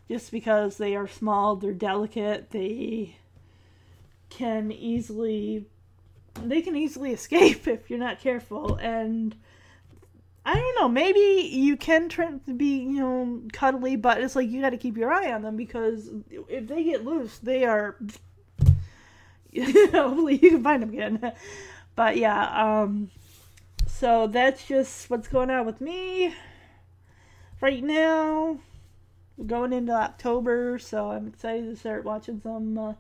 Just 0.10 0.32
because 0.32 0.78
they 0.78 0.96
are 0.96 1.08
small, 1.08 1.56
they're 1.56 1.72
delicate, 1.72 2.50
they 2.52 3.18
can 4.30 4.72
easily 4.72 5.66
they 6.44 6.62
can 6.62 6.76
easily 6.76 7.12
escape 7.14 7.68
if 7.68 7.90
you're 7.90 8.00
not 8.00 8.20
careful 8.20 8.76
and 8.76 9.36
I 10.46 10.56
don't 10.56 10.76
know, 10.80 10.90
maybe 10.90 11.48
you 11.52 11.78
can 11.78 12.10
try 12.10 12.32
to 12.32 12.54
be, 12.54 12.78
you 12.78 13.00
know, 13.00 13.42
cuddly, 13.54 13.98
but 13.98 14.20
it's 14.20 14.36
like 14.36 14.50
you 14.50 14.62
got 14.62 14.72
to 14.72 14.78
keep 14.78 14.98
your 14.98 15.12
eye 15.12 15.32
on 15.32 15.44
them 15.44 15.56
because 15.56 16.10
if 16.48 16.66
they 16.66 16.84
get 16.84 17.06
loose, 17.06 17.38
they 17.40 17.66
are 17.66 17.98
hopefully 19.56 20.40
you 20.42 20.52
can 20.52 20.64
find 20.64 20.82
them 20.82 20.90
again. 20.90 21.34
But 21.96 22.18
yeah, 22.18 22.82
um 22.82 23.12
so 23.88 24.28
that's 24.28 24.66
just 24.66 25.10
what's 25.10 25.28
going 25.28 25.52
on 25.52 25.66
with 25.66 25.82
me 25.82 26.34
right 27.62 27.84
now 27.84 28.60
going 29.46 29.74
into 29.74 29.94
October, 29.94 30.80
so 30.80 31.12
I'm 31.12 31.28
excited 31.28 31.70
to 31.70 31.76
start 31.76 32.04
watching 32.04 32.42
some 32.42 32.78
uh, 32.78 32.94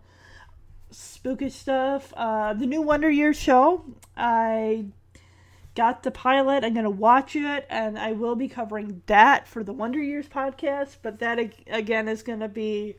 spooky 0.91 1.49
stuff. 1.49 2.13
Uh, 2.15 2.53
the 2.53 2.65
new 2.65 2.81
Wonder 2.81 3.09
Years 3.09 3.37
show, 3.37 3.85
I 4.15 4.85
got 5.75 6.03
the 6.03 6.11
pilot. 6.11 6.63
I'm 6.63 6.73
going 6.73 6.83
to 6.83 6.89
watch 6.89 7.35
it, 7.35 7.65
and 7.69 7.97
I 7.97 8.13
will 8.13 8.35
be 8.35 8.47
covering 8.47 9.01
that 9.05 9.47
for 9.47 9.63
the 9.63 9.73
Wonder 9.73 10.01
Years 10.01 10.27
podcast, 10.27 10.97
but 11.01 11.19
that 11.19 11.39
again 11.67 12.07
is 12.07 12.23
going 12.23 12.39
to 12.39 12.49
be 12.49 12.95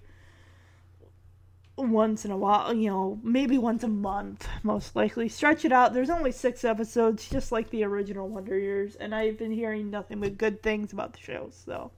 once 1.77 2.25
in 2.27 2.31
a 2.31 2.37
while, 2.37 2.75
you 2.75 2.91
know, 2.91 3.19
maybe 3.23 3.57
once 3.57 3.83
a 3.83 3.89
month, 3.89 4.47
most 4.63 4.95
likely. 4.95 5.29
Stretch 5.29 5.65
it 5.65 5.73
out. 5.73 5.95
There's 5.95 6.11
only 6.11 6.33
six 6.33 6.65
episodes, 6.65 7.29
just 7.29 7.53
like 7.53 7.71
the 7.71 7.85
original 7.85 8.29
Wonder 8.29 8.59
Years, 8.59 8.97
and 8.97 9.15
I've 9.15 9.39
been 9.39 9.53
hearing 9.53 9.91
nothing 9.91 10.21
but 10.21 10.37
good 10.37 10.63
things 10.63 10.93
about 10.93 11.15
the 11.15 11.21
show, 11.21 11.51
so. 11.51 11.91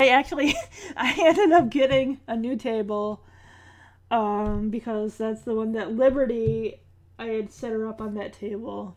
I 0.00 0.08
actually 0.08 0.54
I 0.96 1.14
ended 1.18 1.52
up 1.52 1.70
getting 1.70 2.20
a 2.26 2.36
new 2.36 2.56
table 2.56 3.22
um 4.10 4.70
because 4.70 5.16
that's 5.16 5.42
the 5.42 5.54
one 5.54 5.72
that 5.72 5.92
Liberty 5.92 6.80
I 7.18 7.26
had 7.26 7.52
set 7.52 7.72
her 7.72 7.86
up 7.86 8.00
on 8.00 8.14
that 8.14 8.32
table. 8.32 8.96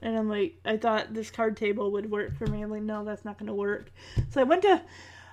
And 0.00 0.16
I'm 0.16 0.28
like 0.28 0.58
I 0.64 0.76
thought 0.76 1.14
this 1.14 1.30
card 1.30 1.56
table 1.56 1.92
would 1.92 2.10
work 2.10 2.36
for 2.36 2.46
me. 2.46 2.62
I'm 2.62 2.70
like 2.70 2.82
no, 2.82 3.04
that's 3.04 3.24
not 3.24 3.38
to 3.38 3.54
work. 3.54 3.90
So 4.30 4.40
I 4.40 4.44
went 4.44 4.62
to 4.62 4.82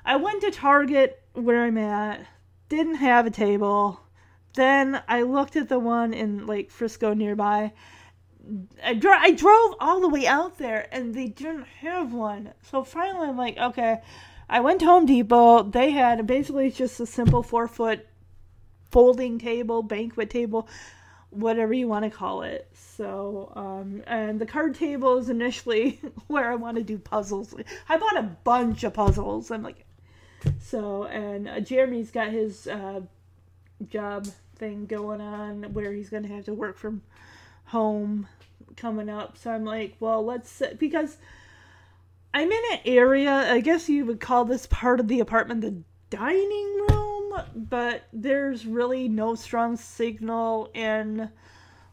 I 0.05 0.15
went 0.15 0.41
to 0.41 0.51
Target 0.51 1.21
where 1.33 1.63
I'm 1.63 1.77
at 1.77 2.25
didn't 2.69 2.95
have 2.95 3.25
a 3.25 3.31
table. 3.31 3.99
Then 4.53 5.01
I 5.07 5.23
looked 5.23 5.55
at 5.55 5.69
the 5.69 5.79
one 5.79 6.13
in 6.13 6.45
like 6.45 6.71
Frisco 6.71 7.13
nearby. 7.13 7.73
I, 8.83 8.93
dro- 8.93 9.11
I 9.11 9.31
drove 9.31 9.75
all 9.79 9.99
the 9.99 10.07
way 10.07 10.25
out 10.25 10.57
there 10.57 10.87
and 10.91 11.13
they 11.13 11.27
didn't 11.27 11.67
have 11.81 12.13
one. 12.13 12.53
So 12.63 12.83
finally, 12.83 13.27
I'm 13.27 13.37
like, 13.37 13.57
okay. 13.57 14.01
I 14.49 14.61
went 14.61 14.79
to 14.79 14.85
Home 14.87 15.05
Depot. 15.05 15.63
They 15.63 15.91
had 15.91 16.25
basically 16.25 16.71
just 16.71 16.99
a 16.99 17.05
simple 17.05 17.43
four 17.43 17.67
foot 17.67 18.07
folding 18.89 19.37
table, 19.37 19.83
banquet 19.83 20.31
table, 20.31 20.67
whatever 21.29 21.73
you 21.73 21.87
want 21.87 22.05
to 22.05 22.09
call 22.09 22.41
it. 22.41 22.67
So, 22.73 23.51
um, 23.55 24.03
and 24.07 24.41
the 24.41 24.47
card 24.47 24.73
table 24.73 25.17
is 25.17 25.29
initially 25.29 26.01
where 26.27 26.51
I 26.51 26.55
want 26.55 26.77
to 26.77 26.83
do 26.83 26.97
puzzles. 26.97 27.53
I 27.87 27.97
bought 27.97 28.17
a 28.17 28.23
bunch 28.43 28.83
of 28.83 28.93
puzzles. 28.93 29.51
I'm 29.51 29.61
like, 29.61 29.85
so, 30.59 31.03
and 31.03 31.47
uh, 31.47 31.59
Jeremy's 31.59 32.09
got 32.09 32.31
his 32.31 32.67
uh, 32.67 33.01
job 33.87 34.27
thing 34.55 34.87
going 34.87 35.21
on 35.21 35.73
where 35.73 35.93
he's 35.93 36.09
going 36.09 36.23
to 36.23 36.33
have 36.33 36.45
to 36.45 36.53
work 36.53 36.75
from 36.77 37.03
home 37.65 38.27
coming 38.75 39.09
up. 39.09 39.37
So 39.37 39.51
I'm 39.51 39.65
like, 39.65 39.95
well, 39.99 40.25
let's, 40.25 40.63
because 40.79 41.17
I'm 42.33 42.51
in 42.51 42.61
an 42.71 42.79
area, 42.85 43.31
I 43.31 43.59
guess 43.59 43.89
you 43.89 44.05
would 44.05 44.19
call 44.19 44.45
this 44.45 44.67
part 44.67 44.99
of 44.99 45.07
the 45.07 45.19
apartment 45.19 45.61
the 45.61 45.81
dining 46.09 46.85
room, 46.89 47.33
but 47.55 48.07
there's 48.13 48.65
really 48.65 49.07
no 49.07 49.35
strong 49.35 49.77
signal 49.77 50.69
in 50.73 51.29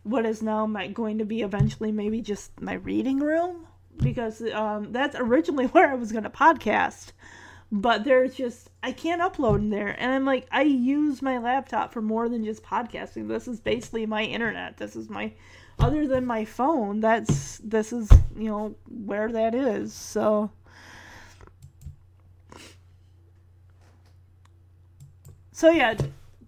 what 0.02 0.26
is 0.26 0.42
now 0.42 0.66
my, 0.66 0.88
going 0.88 1.18
to 1.18 1.24
be 1.24 1.42
eventually 1.42 1.90
maybe 1.90 2.20
just 2.20 2.60
my 2.60 2.74
reading 2.74 3.18
room 3.18 3.66
because 3.96 4.42
um, 4.52 4.92
that's 4.92 5.16
originally 5.16 5.66
where 5.72 5.90
I 5.90 5.94
was 5.94 6.12
going 6.12 6.24
to 6.24 6.30
podcast. 6.30 7.12
But 7.72 8.04
there's 8.04 8.36
just, 8.36 8.70
I 8.82 8.92
can't 8.92 9.20
upload 9.20 9.56
in 9.56 9.70
there. 9.70 10.00
And 10.00 10.12
I'm 10.12 10.24
like, 10.24 10.46
I 10.52 10.62
use 10.62 11.20
my 11.20 11.38
laptop 11.38 11.92
for 11.92 12.00
more 12.00 12.28
than 12.28 12.44
just 12.44 12.62
podcasting. 12.62 13.26
This 13.26 13.48
is 13.48 13.58
basically 13.58 14.06
my 14.06 14.22
internet. 14.22 14.76
This 14.76 14.94
is 14.94 15.10
my, 15.10 15.32
other 15.78 16.06
than 16.06 16.26
my 16.26 16.44
phone, 16.44 17.00
that's, 17.00 17.58
this 17.58 17.92
is, 17.92 18.10
you 18.36 18.48
know, 18.48 18.74
where 18.88 19.30
that 19.30 19.54
is. 19.54 19.92
So. 19.92 20.50
So 25.52 25.70
yeah, 25.70 25.96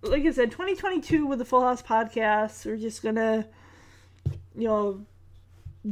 like 0.03 0.27
I 0.27 0.31
said, 0.33 0.51
2022 0.51 1.27
with 1.27 1.39
the 1.39 1.45
Full 1.45 1.63
House 1.63 1.83
podcast, 1.83 2.67
we're 2.67 2.77
just 2.77 3.03
gonna, 3.03 3.47
you 4.55 4.69
know, 4.69 5.07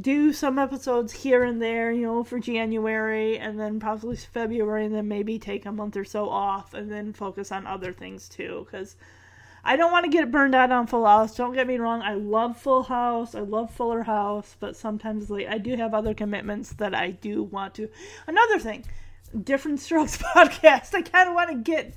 do 0.00 0.32
some 0.32 0.58
episodes 0.58 1.12
here 1.12 1.42
and 1.44 1.62
there, 1.62 1.90
you 1.92 2.02
know, 2.02 2.24
for 2.24 2.39
January 2.39 3.39
and 3.39 3.58
then 3.58 3.81
probably 3.81 4.16
February 4.16 4.84
and 4.84 4.94
then 4.94 5.08
maybe 5.08 5.39
take 5.39 5.65
a 5.65 5.73
month 5.73 5.97
or 5.97 6.05
so 6.05 6.28
off 6.28 6.74
and 6.74 6.90
then 6.90 7.12
focus 7.12 7.50
on 7.52 7.66
other 7.66 7.92
things 7.92 8.28
too 8.28 8.66
cuz 8.70 8.97
I 9.66 9.74
don't 9.74 9.90
want 9.90 10.04
to 10.04 10.10
get 10.10 10.30
burned 10.30 10.54
out 10.54 10.70
on 10.70 10.86
Full 10.86 11.04
House. 11.04 11.34
Don't 11.34 11.52
get 11.52 11.66
me 11.66 11.76
wrong. 11.78 12.00
I 12.00 12.14
love 12.14 12.56
Full 12.56 12.84
House. 12.84 13.34
I 13.34 13.40
love 13.40 13.72
Fuller 13.72 14.04
House, 14.04 14.54
but 14.60 14.76
sometimes 14.76 15.28
like 15.28 15.48
I 15.48 15.58
do 15.58 15.74
have 15.76 15.92
other 15.92 16.14
commitments 16.14 16.70
that 16.74 16.94
I 16.94 17.10
do 17.10 17.42
want 17.42 17.74
to. 17.74 17.88
Another 18.28 18.60
thing, 18.60 18.84
Different 19.42 19.80
Strokes 19.86 20.18
podcast. 20.18 20.94
I 20.94 21.02
kind 21.02 21.28
of 21.28 21.34
want 21.34 21.50
to 21.50 21.56
get 21.56 21.94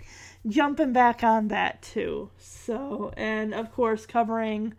jumping 0.48 0.94
back 0.94 1.24
on 1.24 1.50
that 1.50 1.84
too. 1.84 2.32
So, 2.40 3.14
and 3.16 3.54
of 3.54 3.72
course 3.72 4.08
covering 4.08 4.74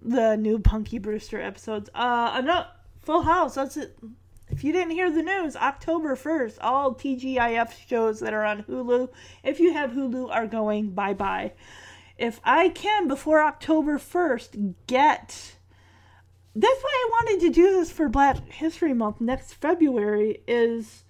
the 0.00 0.36
new 0.36 0.60
Punky 0.60 0.98
Brewster 0.98 1.40
episodes. 1.40 1.90
Uh, 1.96 2.30
another 2.34 2.68
Full 3.00 3.22
House. 3.22 3.56
That's 3.56 3.76
it. 3.76 3.98
If 4.50 4.62
you 4.62 4.72
didn't 4.72 4.92
hear 4.92 5.10
the 5.10 5.22
news, 5.22 5.56
October 5.56 6.14
1st, 6.14 6.58
all 6.60 6.94
TGIF 6.94 7.88
shows 7.88 8.20
that 8.20 8.32
are 8.32 8.44
on 8.44 8.62
Hulu, 8.62 9.08
if 9.42 9.58
you 9.58 9.72
have 9.72 9.90
Hulu, 9.90 10.30
are 10.30 10.46
going 10.46 10.90
bye 10.90 11.14
bye. 11.14 11.54
If 12.16 12.40
I 12.44 12.68
can, 12.68 13.08
before 13.08 13.42
October 13.42 13.98
1st, 13.98 14.74
get. 14.86 15.56
That's 16.54 16.82
why 16.82 16.92
I 16.92 17.10
wanted 17.10 17.40
to 17.46 17.52
do 17.52 17.72
this 17.72 17.90
for 17.90 18.08
Black 18.08 18.48
History 18.50 18.94
Month 18.94 19.20
next 19.20 19.54
February, 19.54 20.42
is 20.46 21.02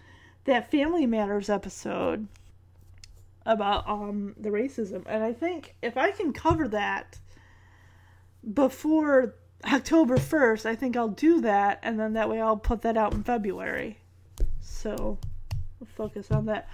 that 0.44 0.70
Family 0.70 1.06
Matters 1.06 1.50
episode 1.50 2.28
about 3.46 3.86
um 3.86 4.34
the 4.38 4.48
racism. 4.48 5.02
And 5.06 5.22
I 5.22 5.32
think 5.32 5.74
if 5.82 5.98
I 5.98 6.10
can 6.12 6.32
cover 6.32 6.66
that 6.68 7.18
before 8.52 9.34
October 9.64 10.16
1st, 10.16 10.66
I 10.66 10.74
think 10.74 10.96
I'll 10.96 11.08
do 11.08 11.40
that, 11.42 11.80
and 11.82 11.98
then 11.98 12.14
that 12.14 12.28
way 12.28 12.40
I'll 12.40 12.56
put 12.56 12.82
that 12.82 12.96
out 12.96 13.12
in 13.12 13.22
February. 13.22 13.98
So, 14.60 15.18
we'll 15.78 15.88
focus 15.94 16.30
on 16.30 16.46
that. 16.46 16.68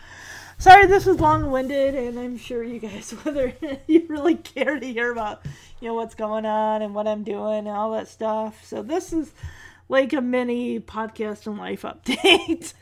Sorry, 0.60 0.84
this 0.84 1.06
was 1.06 1.18
long-winded, 1.18 1.94
and 1.94 2.18
I'm 2.18 2.36
sure 2.36 2.62
you 2.62 2.80
guys, 2.80 3.12
whether 3.22 3.54
you 3.86 4.04
really 4.10 4.34
care 4.34 4.78
to 4.78 4.86
hear 4.92 5.10
about, 5.10 5.40
you 5.80 5.88
know, 5.88 5.94
what's 5.94 6.14
going 6.14 6.44
on 6.44 6.82
and 6.82 6.94
what 6.94 7.08
I'm 7.08 7.24
doing 7.24 7.60
and 7.60 7.68
all 7.68 7.92
that 7.92 8.08
stuff. 8.08 8.62
So 8.66 8.82
this 8.82 9.10
is 9.14 9.32
like 9.88 10.12
a 10.12 10.20
mini 10.20 10.78
podcast 10.78 11.46
and 11.46 11.56
life 11.56 11.80
update. 11.84 12.74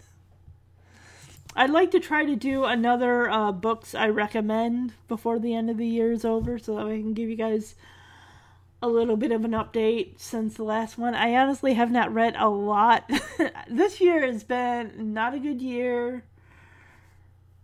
I'd 1.54 1.70
like 1.70 1.92
to 1.92 2.00
try 2.00 2.24
to 2.24 2.34
do 2.34 2.64
another 2.64 3.30
uh, 3.30 3.52
books 3.52 3.94
I 3.94 4.08
recommend 4.08 4.94
before 5.06 5.38
the 5.38 5.54
end 5.54 5.70
of 5.70 5.76
the 5.76 5.86
year 5.86 6.10
is 6.10 6.24
over, 6.24 6.58
so 6.58 6.74
that 6.74 6.86
I 6.86 6.98
can 6.98 7.14
give 7.14 7.30
you 7.30 7.36
guys 7.36 7.76
a 8.82 8.88
little 8.88 9.16
bit 9.16 9.30
of 9.30 9.44
an 9.44 9.52
update 9.52 10.18
since 10.18 10.54
the 10.54 10.64
last 10.64 10.98
one. 10.98 11.14
I 11.14 11.36
honestly 11.36 11.74
have 11.74 11.92
not 11.92 12.12
read 12.12 12.34
a 12.36 12.48
lot. 12.48 13.08
this 13.70 14.00
year 14.00 14.26
has 14.26 14.42
been 14.42 15.14
not 15.14 15.32
a 15.32 15.38
good 15.38 15.62
year. 15.62 16.24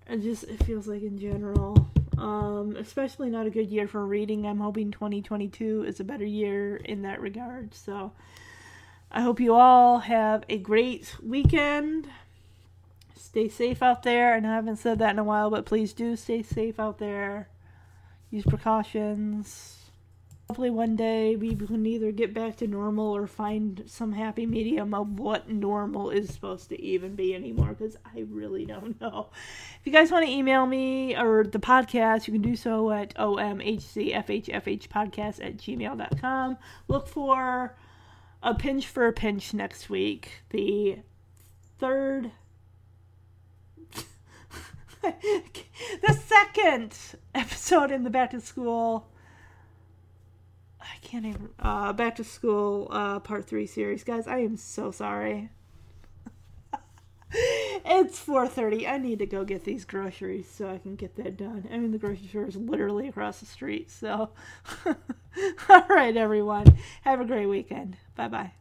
It 0.09 0.23
just 0.23 0.45
it 0.45 0.63
feels 0.65 0.87
like 0.87 1.03
in 1.03 1.19
general, 1.19 1.89
um, 2.19 2.77
especially 2.79 3.31
not 3.31 3.47
a 3.47 3.51
good 3.51 3.71
year 3.71 3.89
for 3.89 4.05
reading. 4.05 4.47
I'm 4.47 4.61
hoping 4.61 4.91
2022 4.91 5.85
is 5.85 5.99
a 5.99 6.05
better 6.05 6.27
year 6.27 6.77
in 6.77 7.03
that 7.03 7.21
regard. 7.21 7.75
So 7.75 8.13
I 9.11 9.23
hope 9.23 9.41
you 9.41 9.55
all 9.55 10.01
have 10.01 10.45
a 10.49 10.59
great 10.59 11.17
weekend. 11.23 12.09
Stay 13.17 13.49
safe 13.49 13.83
out 13.83 14.03
there. 14.03 14.35
And 14.35 14.47
I 14.47 14.55
haven't 14.55 14.77
said 14.77 14.99
that 14.99 15.11
in 15.11 15.19
a 15.19 15.25
while, 15.25 15.51
but 15.51 15.65
please 15.65 15.93
do 15.93 16.17
stay 16.17 16.43
safe 16.43 16.79
out 16.79 16.99
there. 16.99 17.49
Use 18.31 18.45
precautions 18.45 19.74
hopefully 20.49 20.71
one 20.71 20.95
day 20.95 21.35
we 21.37 21.55
can 21.55 21.87
either 21.87 22.13
get 22.13 22.35
back 22.35 22.57
to 22.57 22.67
normal 22.67 23.17
or 23.17 23.27
find 23.27 23.83
some 23.87 24.13
happy 24.13 24.45
medium 24.45 24.93
of 24.93 25.19
what 25.19 25.49
normal 25.49 26.11
is 26.11 26.29
supposed 26.29 26.69
to 26.69 26.79
even 26.83 27.15
be 27.15 27.35
anymore 27.35 27.69
because 27.69 27.97
I 28.05 28.27
really 28.29 28.67
don't 28.67 29.01
know. 29.01 29.31
If 29.81 29.87
you 29.87 29.93
guys 29.93 30.13
want 30.13 30.27
to 30.27 30.31
email 30.31 30.67
me 30.67 31.17
or 31.17 31.45
the 31.45 31.59
podcast, 31.59 32.27
you 32.27 32.35
can 32.35 32.43
do 32.43 32.57
so 32.57 32.91
at 32.91 33.15
omhcfhfhpodcast 33.15 35.45
at 35.45 35.57
gmail.com. 35.57 36.59
Look 36.89 37.09
for 37.09 37.75
a 38.43 38.55
pinch 38.55 38.87
for 38.87 39.07
a 39.07 39.15
pinch 39.15 39.55
next 39.55 39.89
week. 39.89 40.43
The 40.51 40.99
third 41.79 42.33
the 45.03 46.21
second 46.27 46.97
episode 47.35 47.91
in 47.91 48.05
the 48.05 48.11
back 48.11 48.31
to 48.31 48.41
school 48.41 49.09
I 50.85 50.99
can't 51.07 51.27
even. 51.27 51.51
Uh, 51.59 51.93
back 51.93 52.17
to 52.17 52.25
school, 52.25 52.89
uh, 52.91 53.21
part 53.21 53.47
three 53.47 53.67
series, 53.67 54.05
guys. 54.05 54.27
I 54.27 54.39
am 54.39 54.57
so 54.57 54.91
sorry. 54.91 55.51
it's 57.31 58.19
four 58.19 58.47
thirty. 58.47 58.87
I 58.87 58.99
need 58.99 59.19
to 59.21 59.27
go 59.27 59.45
get 59.45 59.65
these 59.65 59.85
groceries 59.85 60.49
so 60.49 60.69
I 60.69 60.79
can 60.79 60.97
get 60.97 61.17
that 61.17 61.37
done. 61.37 61.69
I 61.73 61.79
mean, 61.79 61.93
the 61.93 61.99
grocery 61.99 62.29
store 62.29 62.47
is 62.47 62.57
literally 62.57 63.09
across 63.09 63.41
the 63.41 63.47
street. 63.47 63.91
So, 63.91 64.31
all 65.69 65.87
right, 65.89 66.17
everyone. 66.17 66.79
Have 67.03 67.21
a 67.21 67.25
great 67.25 67.47
weekend. 67.47 67.97
Bye 68.15 68.29
bye. 68.29 68.53